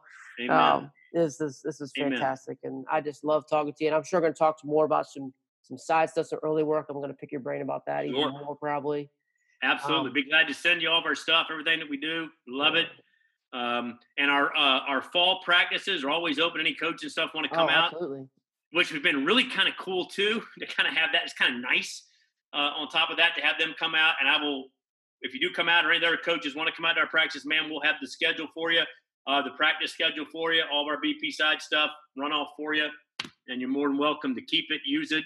um, 0.50 0.92
this 1.14 1.42
is 1.42 1.62
this 1.64 1.82
is 1.82 1.92
fantastic, 1.96 2.58
Amen. 2.64 2.78
and 2.78 2.86
I 2.92 3.02
just 3.02 3.24
love 3.24 3.46
talking 3.50 3.74
to 3.74 3.84
you. 3.84 3.90
And 3.90 3.96
I'm 3.96 4.04
sure 4.04 4.20
we're 4.20 4.28
going 4.28 4.34
to 4.34 4.40
talk 4.40 4.58
more 4.64 4.86
about 4.86 5.08
some 5.08 5.34
some 5.64 5.78
side 5.78 6.10
stuff, 6.10 6.28
some 6.28 6.40
early 6.42 6.64
work. 6.64 6.88
I'm 6.90 6.98
going 6.98 7.10
to 7.10 7.16
pick 7.16 7.32
your 7.32 7.42
brain 7.42 7.62
about 7.62 7.86
that 7.88 8.06
sure. 8.06 8.16
even 8.16 8.32
more 8.32 8.56
probably. 8.56 9.10
Absolutely, 9.62 10.08
um, 10.08 10.14
be 10.14 10.24
glad 10.24 10.48
to 10.48 10.54
send 10.54 10.82
you 10.82 10.90
all 10.90 11.00
of 11.00 11.06
our 11.06 11.16
stuff, 11.16 11.48
everything 11.52 11.80
that 11.80 11.90
we 11.90 11.98
do. 11.98 12.30
Love 12.48 12.76
yeah. 12.76 12.82
it. 12.82 12.88
Um, 13.52 13.98
and 14.18 14.30
our 14.30 14.56
uh, 14.56 14.82
our 14.88 15.02
fall 15.02 15.42
practices 15.44 16.04
are 16.04 16.10
always 16.10 16.40
open. 16.40 16.62
Any 16.62 16.76
coach 16.76 17.02
and 17.04 17.12
stuff 17.12 17.32
want 17.34 17.50
to 17.50 17.56
come 17.56 17.68
oh, 17.68 17.72
out? 17.72 17.94
Absolutely 17.94 18.28
which 18.72 18.90
has 18.92 19.02
been 19.02 19.26
really 19.26 19.46
kind 19.46 19.68
of 19.68 19.76
cool 19.78 20.06
too 20.06 20.42
to 20.60 20.66
kind 20.66 20.88
of 20.88 20.96
have 20.96 21.12
that. 21.14 21.24
It's 21.24 21.34
kind 21.34 21.56
of 21.56 21.62
nice. 21.62 22.04
Uh, 22.52 22.72
on 22.78 22.88
top 22.88 23.12
of 23.12 23.18
that, 23.18 23.36
to 23.36 23.42
have 23.42 23.60
them 23.60 23.76
come 23.78 23.94
out, 23.94 24.16
and 24.20 24.28
I 24.28 24.42
will, 24.42 24.70
if 25.22 25.36
you 25.36 25.40
do 25.40 25.54
come 25.54 25.70
out 25.70 25.86
or 25.86 25.92
any 25.92 26.04
other 26.04 26.18
coaches 26.18 26.56
want 26.56 26.68
to 26.68 26.76
come 26.76 26.84
out 26.84 26.94
to 26.94 27.02
our 27.02 27.08
practice, 27.08 27.46
man, 27.46 27.70
we'll 27.70 27.82
have 27.82 27.98
the 28.02 28.08
schedule 28.08 28.48
for 28.56 28.72
you. 28.72 28.82
uh, 29.28 29.44
the 29.44 29.52
practice 29.52 29.92
schedule 29.92 30.26
for 30.32 30.52
you, 30.54 30.64
all 30.72 30.82
of 30.82 30.88
our 30.88 31.00
BP 31.00 31.32
side 31.32 31.62
stuff, 31.62 31.92
run 32.18 32.32
off 32.32 32.50
for 32.58 32.74
you, 32.74 32.88
and 33.48 33.62
you're 33.62 33.70
more 33.70 33.88
than 33.88 34.00
welcome 34.00 34.34
to 34.34 34.42
keep 34.42 34.66
it, 34.70 34.82
use 34.84 35.12
it 35.12 35.24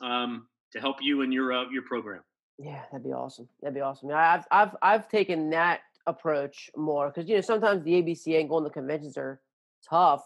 um, 0.00 0.46
to 0.72 0.80
help 0.80 0.96
you 1.02 1.20
in 1.20 1.30
your 1.30 1.52
uh, 1.52 1.64
your 1.70 1.82
program. 1.82 2.22
Yeah, 2.58 2.80
that'd 2.90 3.04
be 3.04 3.12
awesome. 3.12 3.46
That'd 3.60 3.74
be 3.74 3.82
awesome. 3.82 4.10
I've 4.10 4.46
I've 4.50 4.74
I've 4.80 5.08
taken 5.10 5.50
that 5.50 5.80
approach 6.06 6.70
more 6.76 7.08
because 7.08 7.28
you 7.28 7.34
know 7.34 7.40
sometimes 7.40 7.82
the 7.84 8.02
ABCA 8.02 8.40
and 8.40 8.48
going 8.48 8.64
to 8.64 8.70
conventions 8.70 9.16
are 9.16 9.40
tough, 9.88 10.22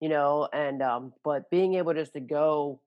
you 0.00 0.08
know, 0.08 0.48
and 0.52 0.82
um, 0.82 1.12
but 1.24 1.50
being 1.50 1.74
able 1.74 1.94
just 1.94 2.12
to 2.14 2.20
go 2.20 2.80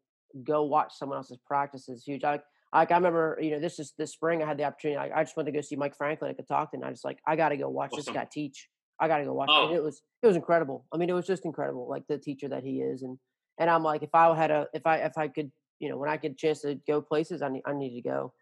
go 0.43 0.63
watch 0.63 0.93
someone 0.95 1.17
else's 1.17 1.39
practice 1.45 1.89
is 1.89 2.03
huge. 2.03 2.23
I 2.23 2.39
like 2.73 2.91
I 2.91 2.95
remember, 2.95 3.37
you 3.41 3.51
know, 3.51 3.59
this 3.59 3.79
is 3.79 3.93
this 3.97 4.11
spring 4.11 4.43
I 4.43 4.47
had 4.47 4.57
the 4.57 4.63
opportunity. 4.63 4.97
I, 4.97 5.19
I 5.19 5.23
just 5.23 5.35
went 5.35 5.47
to 5.47 5.51
go 5.51 5.61
see 5.61 5.75
Mike 5.75 5.97
Franklin 5.97 6.29
at 6.29 6.37
Catoctin. 6.37 6.81
And 6.81 6.87
I 6.87 6.91
was 6.91 7.03
like, 7.03 7.19
I 7.25 7.35
got 7.35 7.49
to 7.49 7.57
go 7.57 7.69
watch 7.69 7.91
awesome. 7.93 8.13
this 8.13 8.21
guy 8.21 8.27
teach. 8.31 8.69
I 8.99 9.07
got 9.07 9.19
to 9.19 9.25
go 9.25 9.33
watch. 9.33 9.49
Oh. 9.51 9.71
It. 9.71 9.77
it 9.77 9.83
was 9.83 10.01
it 10.21 10.27
was 10.27 10.35
incredible. 10.35 10.85
I 10.93 10.97
mean, 10.97 11.09
it 11.09 11.13
was 11.13 11.25
just 11.25 11.45
incredible, 11.45 11.89
like 11.89 12.03
the 12.07 12.17
teacher 12.17 12.49
that 12.49 12.63
he 12.63 12.81
is, 12.81 13.01
and 13.01 13.17
and 13.57 13.69
I'm 13.69 13.83
like, 13.83 14.03
if 14.03 14.13
I 14.13 14.35
had 14.35 14.51
a, 14.51 14.67
if 14.73 14.85
I 14.85 14.97
if 14.97 15.17
I 15.17 15.29
could, 15.29 15.51
you 15.79 15.89
know, 15.89 15.97
when 15.97 16.09
I 16.09 16.17
get 16.17 16.31
a 16.33 16.35
chance 16.35 16.61
to 16.61 16.75
go 16.87 17.01
places, 17.01 17.41
I 17.41 17.49
need 17.49 17.63
I 17.65 17.73
need 17.73 17.95
to 17.95 18.07
go. 18.07 18.33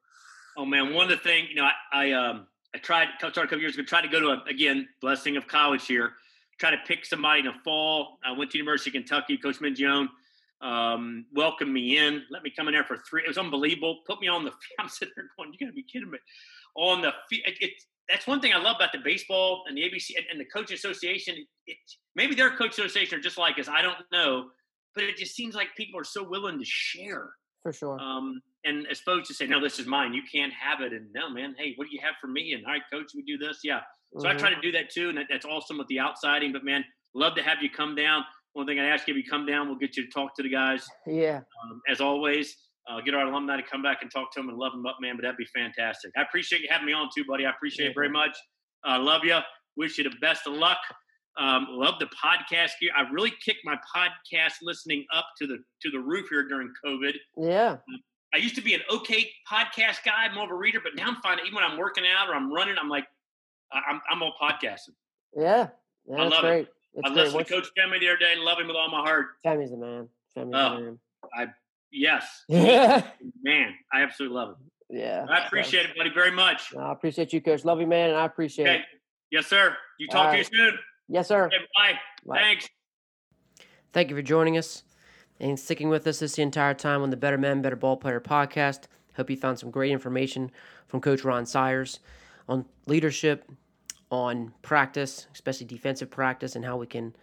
Oh 0.57 0.65
man, 0.65 0.93
one 0.93 1.03
of 1.03 1.09
the 1.11 1.23
things, 1.23 1.49
you 1.49 1.55
know, 1.55 1.65
I, 1.65 1.73
I 1.93 2.11
um 2.13 2.47
I 2.75 2.79
tried 2.79 3.07
started 3.17 3.39
a 3.39 3.43
couple 3.43 3.59
years 3.59 3.75
ago, 3.75 3.83
tried 3.83 4.01
to 4.01 4.07
go 4.07 4.19
to 4.19 4.27
a 4.29 4.43
again 4.49 4.87
blessing 5.01 5.37
of 5.37 5.47
college 5.47 5.87
here, 5.87 6.13
try 6.59 6.71
to 6.71 6.77
pick 6.85 7.05
somebody 7.05 7.39
in 7.39 7.45
the 7.45 7.53
fall. 7.63 8.19
I 8.25 8.31
went 8.37 8.51
to 8.51 8.57
University 8.57 8.91
of 8.91 8.93
Kentucky, 8.93 9.37
Coach 9.37 9.59
Mingione 9.59 10.09
um, 10.61 11.25
welcomed 11.33 11.71
me 11.71 11.97
in, 11.97 12.23
let 12.31 12.43
me 12.43 12.51
come 12.55 12.67
in 12.67 12.73
there 12.73 12.83
for 12.83 12.97
three. 12.97 13.21
It 13.23 13.27
was 13.27 13.37
unbelievable. 13.37 13.99
Put 14.07 14.19
me 14.21 14.27
on 14.27 14.43
the. 14.43 14.51
I'm 14.79 14.89
sitting 14.89 15.13
there 15.15 15.25
going, 15.37 15.53
"You 15.53 15.65
got 15.65 15.71
to 15.71 15.75
be 15.75 15.83
kidding 15.83 16.09
me!" 16.09 16.17
On 16.75 17.01
the 17.01 17.09
it, 17.31 17.57
it, 17.61 17.71
that's 18.09 18.25
one 18.25 18.39
thing 18.39 18.53
I 18.53 18.57
love 18.57 18.77
about 18.77 18.91
the 18.91 18.99
baseball 19.03 19.63
and 19.67 19.77
the 19.77 19.81
ABC 19.81 20.11
and, 20.17 20.25
and 20.31 20.39
the 20.39 20.45
coach 20.45 20.71
association. 20.71 21.35
It, 21.67 21.77
maybe 22.15 22.35
their 22.35 22.55
coach 22.55 22.71
association 22.71 23.19
are 23.19 23.21
just 23.21 23.37
like 23.37 23.59
us. 23.59 23.67
I 23.67 23.81
don't 23.81 23.97
know, 24.11 24.49
but 24.95 25.03
it 25.03 25.17
just 25.17 25.35
seems 25.35 25.55
like 25.55 25.69
people 25.75 25.99
are 25.99 26.05
so 26.05 26.27
willing 26.27 26.57
to 26.57 26.65
share. 26.65 27.29
For 27.63 27.73
sure. 27.73 27.99
Um, 27.99 28.41
and 28.67 28.85
as 28.91 28.99
opposed 28.99 29.27
to 29.27 29.33
say, 29.33 29.47
"No, 29.47 29.61
this 29.61 29.79
is 29.79 29.85
mine. 29.85 30.13
You 30.13 30.23
can't 30.31 30.53
have 30.53 30.81
it." 30.81 30.93
And 30.93 31.07
no, 31.13 31.29
man, 31.29 31.55
hey, 31.57 31.73
what 31.77 31.87
do 31.87 31.93
you 31.93 32.01
have 32.03 32.15
for 32.19 32.27
me? 32.27 32.53
And 32.53 32.65
all 32.65 32.73
right, 32.73 32.81
coach, 32.91 33.11
we 33.15 33.23
do 33.23 33.37
this. 33.37 33.59
Yeah. 33.63 33.79
So 34.13 34.19
mm-hmm. 34.19 34.27
I 34.27 34.39
try 34.39 34.51
mm-hmm. 34.51 34.61
to 34.61 34.71
do 34.71 34.77
that 34.77 34.89
too, 34.89 35.09
and 35.09 35.17
that, 35.17 35.25
that's 35.29 35.45
awesome 35.45 35.77
with 35.77 35.87
the 35.87 35.99
outsiding. 35.99 36.53
But 36.53 36.63
man, 36.63 36.83
love 37.15 37.35
to 37.35 37.43
have 37.43 37.57
you 37.61 37.69
come 37.69 37.95
down 37.95 38.23
one 38.57 38.65
thing 38.65 38.79
I'd 38.79 38.89
ask 38.89 39.07
you, 39.07 39.13
if 39.13 39.23
you 39.23 39.29
come 39.29 39.45
down, 39.45 39.67
we'll 39.67 39.77
get 39.77 39.95
you 39.95 40.03
to 40.03 40.09
talk 40.09 40.35
to 40.35 40.43
the 40.43 40.49
guys. 40.49 40.83
Yeah. 41.05 41.37
Um, 41.37 41.79
as 41.87 42.01
always, 42.01 42.57
uh, 42.89 42.99
get 43.01 43.13
our 43.13 43.27
alumni 43.27 43.55
to 43.55 43.63
come 43.63 43.83
back 43.83 43.99
and 44.01 44.09
talk 44.11 44.33
to 44.33 44.39
them 44.39 44.49
and 44.49 44.57
love 44.57 44.71
them 44.71 44.85
up, 44.87 44.97
man. 44.99 45.15
But 45.15 45.21
that'd 45.23 45.37
be 45.37 45.47
fantastic. 45.55 46.11
I 46.17 46.23
appreciate 46.23 46.63
you 46.63 46.67
having 46.69 46.87
me 46.87 46.93
on 46.93 47.09
too, 47.15 47.23
buddy. 47.27 47.45
I 47.45 47.51
appreciate 47.51 47.85
yeah. 47.85 47.91
it 47.91 47.95
very 47.95 48.09
much. 48.09 48.35
I 48.83 48.95
uh, 48.95 48.99
love 48.99 49.21
you. 49.23 49.37
Wish 49.75 49.99
you 49.99 50.05
the 50.05 50.15
best 50.21 50.47
of 50.47 50.53
luck. 50.53 50.79
Um, 51.39 51.67
love 51.69 51.95
the 51.99 52.07
podcast 52.07 52.71
here. 52.79 52.89
I 52.97 53.07
really 53.11 53.31
kicked 53.45 53.59
my 53.63 53.75
podcast 53.95 54.53
listening 54.63 55.05
up 55.13 55.27
to 55.39 55.45
the 55.45 55.57
to 55.83 55.91
the 55.91 55.99
roof 55.99 56.25
here 56.31 56.47
during 56.47 56.73
COVID. 56.83 57.13
Yeah. 57.37 57.77
I 58.37 58.39
used 58.39 58.53
to 58.55 58.61
be 58.61 58.75
an 58.75 58.81
okay 58.93 59.31
podcast 59.51 60.03
guy, 60.05 60.31
more 60.31 60.43
of 60.43 60.51
a 60.51 60.55
reader, 60.55 60.79
but 60.83 60.95
now 60.95 61.07
I'm 61.07 61.15
finding 61.23 61.47
even 61.47 61.55
when 61.55 61.63
I'm 61.63 61.75
working 61.75 62.03
out 62.05 62.29
or 62.29 62.35
I'm 62.35 62.53
running, 62.53 62.75
I'm 62.79 62.87
like, 62.87 63.05
I'm 63.71 63.99
I'm 64.11 64.21
all 64.21 64.33
podcasting. 64.39 64.93
Yeah, 65.35 65.69
yeah 66.05 66.17
I 66.17 66.27
love 66.27 66.41
great. 66.41 66.67
it. 66.67 67.03
I 67.03 67.09
listened 67.09 67.33
What's... 67.33 67.49
to 67.49 67.55
Coach 67.55 67.67
Femi 67.75 67.99
the 67.99 68.09
other 68.09 68.17
day 68.17 68.33
and 68.33 68.41
love 68.41 68.59
him 68.59 68.67
with 68.67 68.75
all 68.75 68.91
my 68.91 69.01
heart. 69.01 69.25
Femi's 69.43 69.71
the 69.71 69.77
man. 69.77 70.07
Femi's 70.37 70.51
the 70.51 70.59
oh, 70.59 70.79
man. 70.79 70.99
I 71.35 71.47
yes. 71.91 72.43
man, 72.49 73.73
I 73.91 74.03
absolutely 74.03 74.35
love 74.35 74.49
him. 74.49 74.71
Yeah. 74.91 75.25
I 75.27 75.47
appreciate 75.47 75.89
it, 75.89 75.97
buddy, 75.97 76.11
very 76.11 76.31
much. 76.31 76.75
I 76.75 76.91
appreciate 76.91 77.33
you, 77.33 77.41
Coach. 77.41 77.65
Love 77.65 77.81
you, 77.81 77.87
man, 77.87 78.09
and 78.09 78.19
I 78.19 78.25
appreciate 78.25 78.67
okay. 78.67 78.77
it. 78.77 78.85
Yes, 79.31 79.47
sir. 79.47 79.75
You 79.99 80.07
talk 80.09 80.31
to 80.31 80.37
you 80.37 80.43
soon. 80.43 80.77
Yes, 81.09 81.27
sir. 81.27 81.47
Okay, 81.47 81.57
bye. 81.75 81.93
bye. 82.23 82.37
Thanks. 82.37 82.69
Thank 83.93 84.11
you 84.11 84.15
for 84.15 84.21
joining 84.21 84.59
us 84.59 84.83
and 85.39 85.59
sticking 85.59 85.89
with 85.89 86.07
us 86.07 86.19
this 86.19 86.35
the 86.35 86.41
entire 86.41 86.73
time 86.73 87.01
on 87.01 87.09
the 87.09 87.17
Better 87.17 87.37
Men, 87.37 87.61
Better 87.61 87.75
Ball 87.75 87.97
Player 87.97 88.19
podcast. 88.19 88.81
Hope 89.15 89.29
you 89.29 89.37
found 89.37 89.59
some 89.59 89.71
great 89.71 89.91
information 89.91 90.51
from 90.87 91.01
Coach 91.01 91.23
Ron 91.23 91.45
Siers 91.45 91.99
on 92.47 92.65
leadership, 92.85 93.49
on 94.09 94.53
practice, 94.61 95.27
especially 95.33 95.65
defensive 95.65 96.09
practice, 96.09 96.55
and 96.55 96.63
how 96.63 96.77
we 96.77 96.87
can 96.87 97.15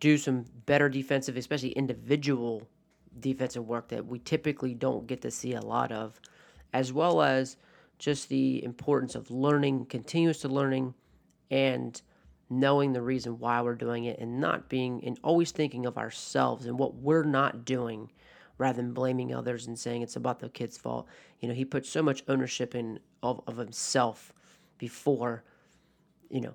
do 0.00 0.16
some 0.16 0.44
better 0.66 0.88
defensive, 0.88 1.36
especially 1.36 1.70
individual 1.72 2.66
defensive 3.20 3.66
work 3.66 3.88
that 3.88 4.06
we 4.06 4.18
typically 4.18 4.74
don't 4.74 5.06
get 5.06 5.20
to 5.22 5.30
see 5.30 5.54
a 5.54 5.60
lot 5.60 5.92
of, 5.92 6.18
as 6.72 6.92
well 6.92 7.22
as 7.22 7.56
just 7.98 8.28
the 8.28 8.64
importance 8.64 9.14
of 9.14 9.30
learning, 9.30 9.84
continuous 9.86 10.40
to 10.40 10.48
learning, 10.48 10.94
and 11.50 12.00
knowing 12.50 12.92
the 12.92 13.00
reason 13.00 13.38
why 13.38 13.62
we're 13.62 13.74
doing 13.74 14.04
it 14.04 14.18
and 14.18 14.40
not 14.40 14.68
being 14.68 15.02
and 15.04 15.18
always 15.22 15.52
thinking 15.52 15.86
of 15.86 15.96
ourselves 15.96 16.66
and 16.66 16.78
what 16.78 16.96
we're 16.96 17.22
not 17.22 17.64
doing 17.64 18.10
rather 18.58 18.76
than 18.76 18.92
blaming 18.92 19.32
others 19.32 19.66
and 19.66 19.78
saying 19.78 20.02
it's 20.02 20.16
about 20.16 20.40
the 20.40 20.48
kid's 20.48 20.76
fault. 20.76 21.06
You 21.38 21.48
know, 21.48 21.54
he 21.54 21.64
puts 21.64 21.88
so 21.88 22.02
much 22.02 22.22
ownership 22.28 22.74
in 22.74 23.00
of, 23.22 23.40
of 23.46 23.56
himself 23.56 24.34
before, 24.76 25.44
you 26.28 26.40
know, 26.40 26.54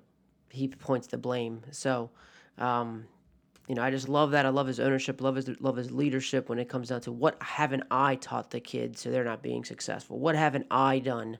he 0.50 0.68
points 0.68 1.08
the 1.08 1.18
blame. 1.18 1.62
So, 1.72 2.10
um, 2.58 3.06
you 3.68 3.74
know, 3.74 3.82
I 3.82 3.90
just 3.90 4.08
love 4.08 4.30
that. 4.30 4.46
I 4.46 4.50
love 4.50 4.66
his 4.66 4.78
ownership, 4.78 5.20
love 5.20 5.34
his 5.34 5.60
love 5.60 5.76
his 5.76 5.90
leadership 5.90 6.48
when 6.48 6.58
it 6.58 6.68
comes 6.68 6.90
down 6.90 7.00
to 7.02 7.12
what 7.12 7.42
haven't 7.42 7.82
I 7.90 8.14
taught 8.16 8.50
the 8.50 8.60
kids 8.60 9.00
so 9.00 9.10
they're 9.10 9.24
not 9.24 9.42
being 9.42 9.64
successful? 9.64 10.18
What 10.18 10.36
haven't 10.36 10.66
I 10.70 11.00
done 11.00 11.38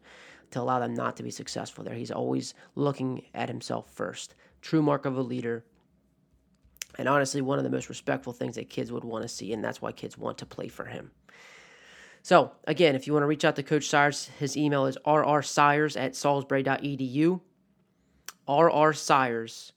to 0.50 0.60
allow 0.60 0.80
them 0.80 0.94
not 0.94 1.16
to 1.18 1.22
be 1.22 1.30
successful 1.30 1.84
there? 1.84 1.94
He's 1.94 2.10
always 2.10 2.54
looking 2.74 3.24
at 3.34 3.48
himself 3.48 3.92
first. 3.92 4.34
True 4.66 4.82
mark 4.82 5.06
of 5.06 5.16
a 5.16 5.22
leader. 5.22 5.64
And 6.98 7.08
honestly, 7.08 7.40
one 7.40 7.58
of 7.58 7.62
the 7.62 7.70
most 7.70 7.88
respectful 7.88 8.32
things 8.32 8.56
that 8.56 8.68
kids 8.68 8.90
would 8.90 9.04
want 9.04 9.22
to 9.22 9.28
see, 9.28 9.52
and 9.52 9.62
that's 9.62 9.80
why 9.80 9.92
kids 9.92 10.18
want 10.18 10.38
to 10.38 10.46
play 10.46 10.66
for 10.66 10.84
him. 10.84 11.12
So, 12.24 12.50
again, 12.64 12.96
if 12.96 13.06
you 13.06 13.12
want 13.12 13.22
to 13.22 13.28
reach 13.28 13.44
out 13.44 13.54
to 13.54 13.62
Coach 13.62 13.88
Siers, 13.88 14.28
his 14.40 14.56
email 14.56 14.86
is 14.86 14.98
rrsiers 15.06 15.96
at 15.96 16.16
salisbury.edu. 16.16 17.40
rrsiers, 18.48 19.72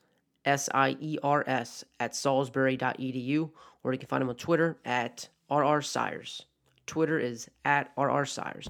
S 0.45 0.69
I 0.73 0.97
E 0.99 1.19
R 1.21 1.43
S, 1.45 1.83
at 1.99 2.15
salisbury.edu. 2.15 3.51
Or 3.83 3.93
you 3.93 3.99
can 3.99 4.07
find 4.07 4.23
him 4.23 4.29
on 4.29 4.37
Twitter 4.37 4.79
at 4.85 5.29
rrsiers. 5.51 6.45
Twitter 6.87 7.19
is 7.19 7.47
at 7.63 7.95
rrsiers. 7.95 8.67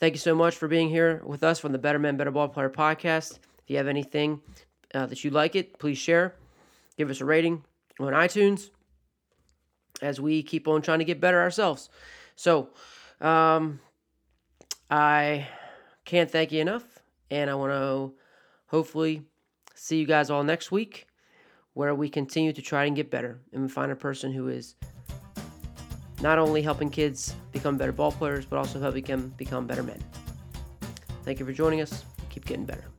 Thank 0.00 0.14
you 0.14 0.18
so 0.18 0.34
much 0.34 0.56
for 0.56 0.66
being 0.66 0.88
here 0.88 1.22
with 1.24 1.44
us 1.44 1.60
from 1.60 1.70
the 1.70 1.78
Better 1.78 2.00
Men, 2.00 2.16
Better 2.16 2.32
Ball 2.32 2.48
Player 2.48 2.68
podcast. 2.68 3.38
If 3.60 3.70
you 3.70 3.76
have 3.76 3.86
anything 3.86 4.40
uh, 4.94 5.06
that 5.06 5.24
you 5.24 5.30
like 5.30 5.54
it, 5.54 5.78
please 5.78 5.98
share. 5.98 6.34
Give 6.96 7.10
us 7.10 7.20
a 7.20 7.24
rating 7.24 7.64
on 7.98 8.12
iTunes 8.12 8.70
as 10.00 10.20
we 10.20 10.42
keep 10.42 10.68
on 10.68 10.82
trying 10.82 10.98
to 10.98 11.04
get 11.04 11.20
better 11.20 11.40
ourselves. 11.40 11.88
So, 12.36 12.70
um, 13.20 13.80
I 14.90 15.48
can't 16.04 16.30
thank 16.30 16.52
you 16.52 16.60
enough, 16.60 16.84
and 17.30 17.48
I 17.48 17.54
want 17.54 17.72
to 17.72 18.12
hopefully 18.66 19.22
see 19.74 19.98
you 19.98 20.06
guys 20.06 20.30
all 20.30 20.44
next 20.44 20.70
week 20.70 21.06
where 21.74 21.94
we 21.94 22.08
continue 22.08 22.52
to 22.52 22.62
try 22.62 22.84
and 22.84 22.94
get 22.94 23.10
better 23.10 23.40
and 23.52 23.72
find 23.72 23.90
a 23.90 23.96
person 23.96 24.32
who 24.32 24.48
is 24.48 24.74
not 26.20 26.38
only 26.38 26.62
helping 26.62 26.90
kids 26.90 27.34
become 27.52 27.76
better 27.76 27.92
ball 27.92 28.12
players, 28.12 28.44
but 28.44 28.58
also 28.58 28.78
helping 28.78 29.04
them 29.04 29.32
become 29.36 29.66
better 29.66 29.82
men. 29.82 30.02
Thank 31.24 31.40
you 31.40 31.46
for 31.46 31.52
joining 31.52 31.80
us. 31.80 32.04
Keep 32.30 32.46
getting 32.46 32.64
better. 32.64 32.91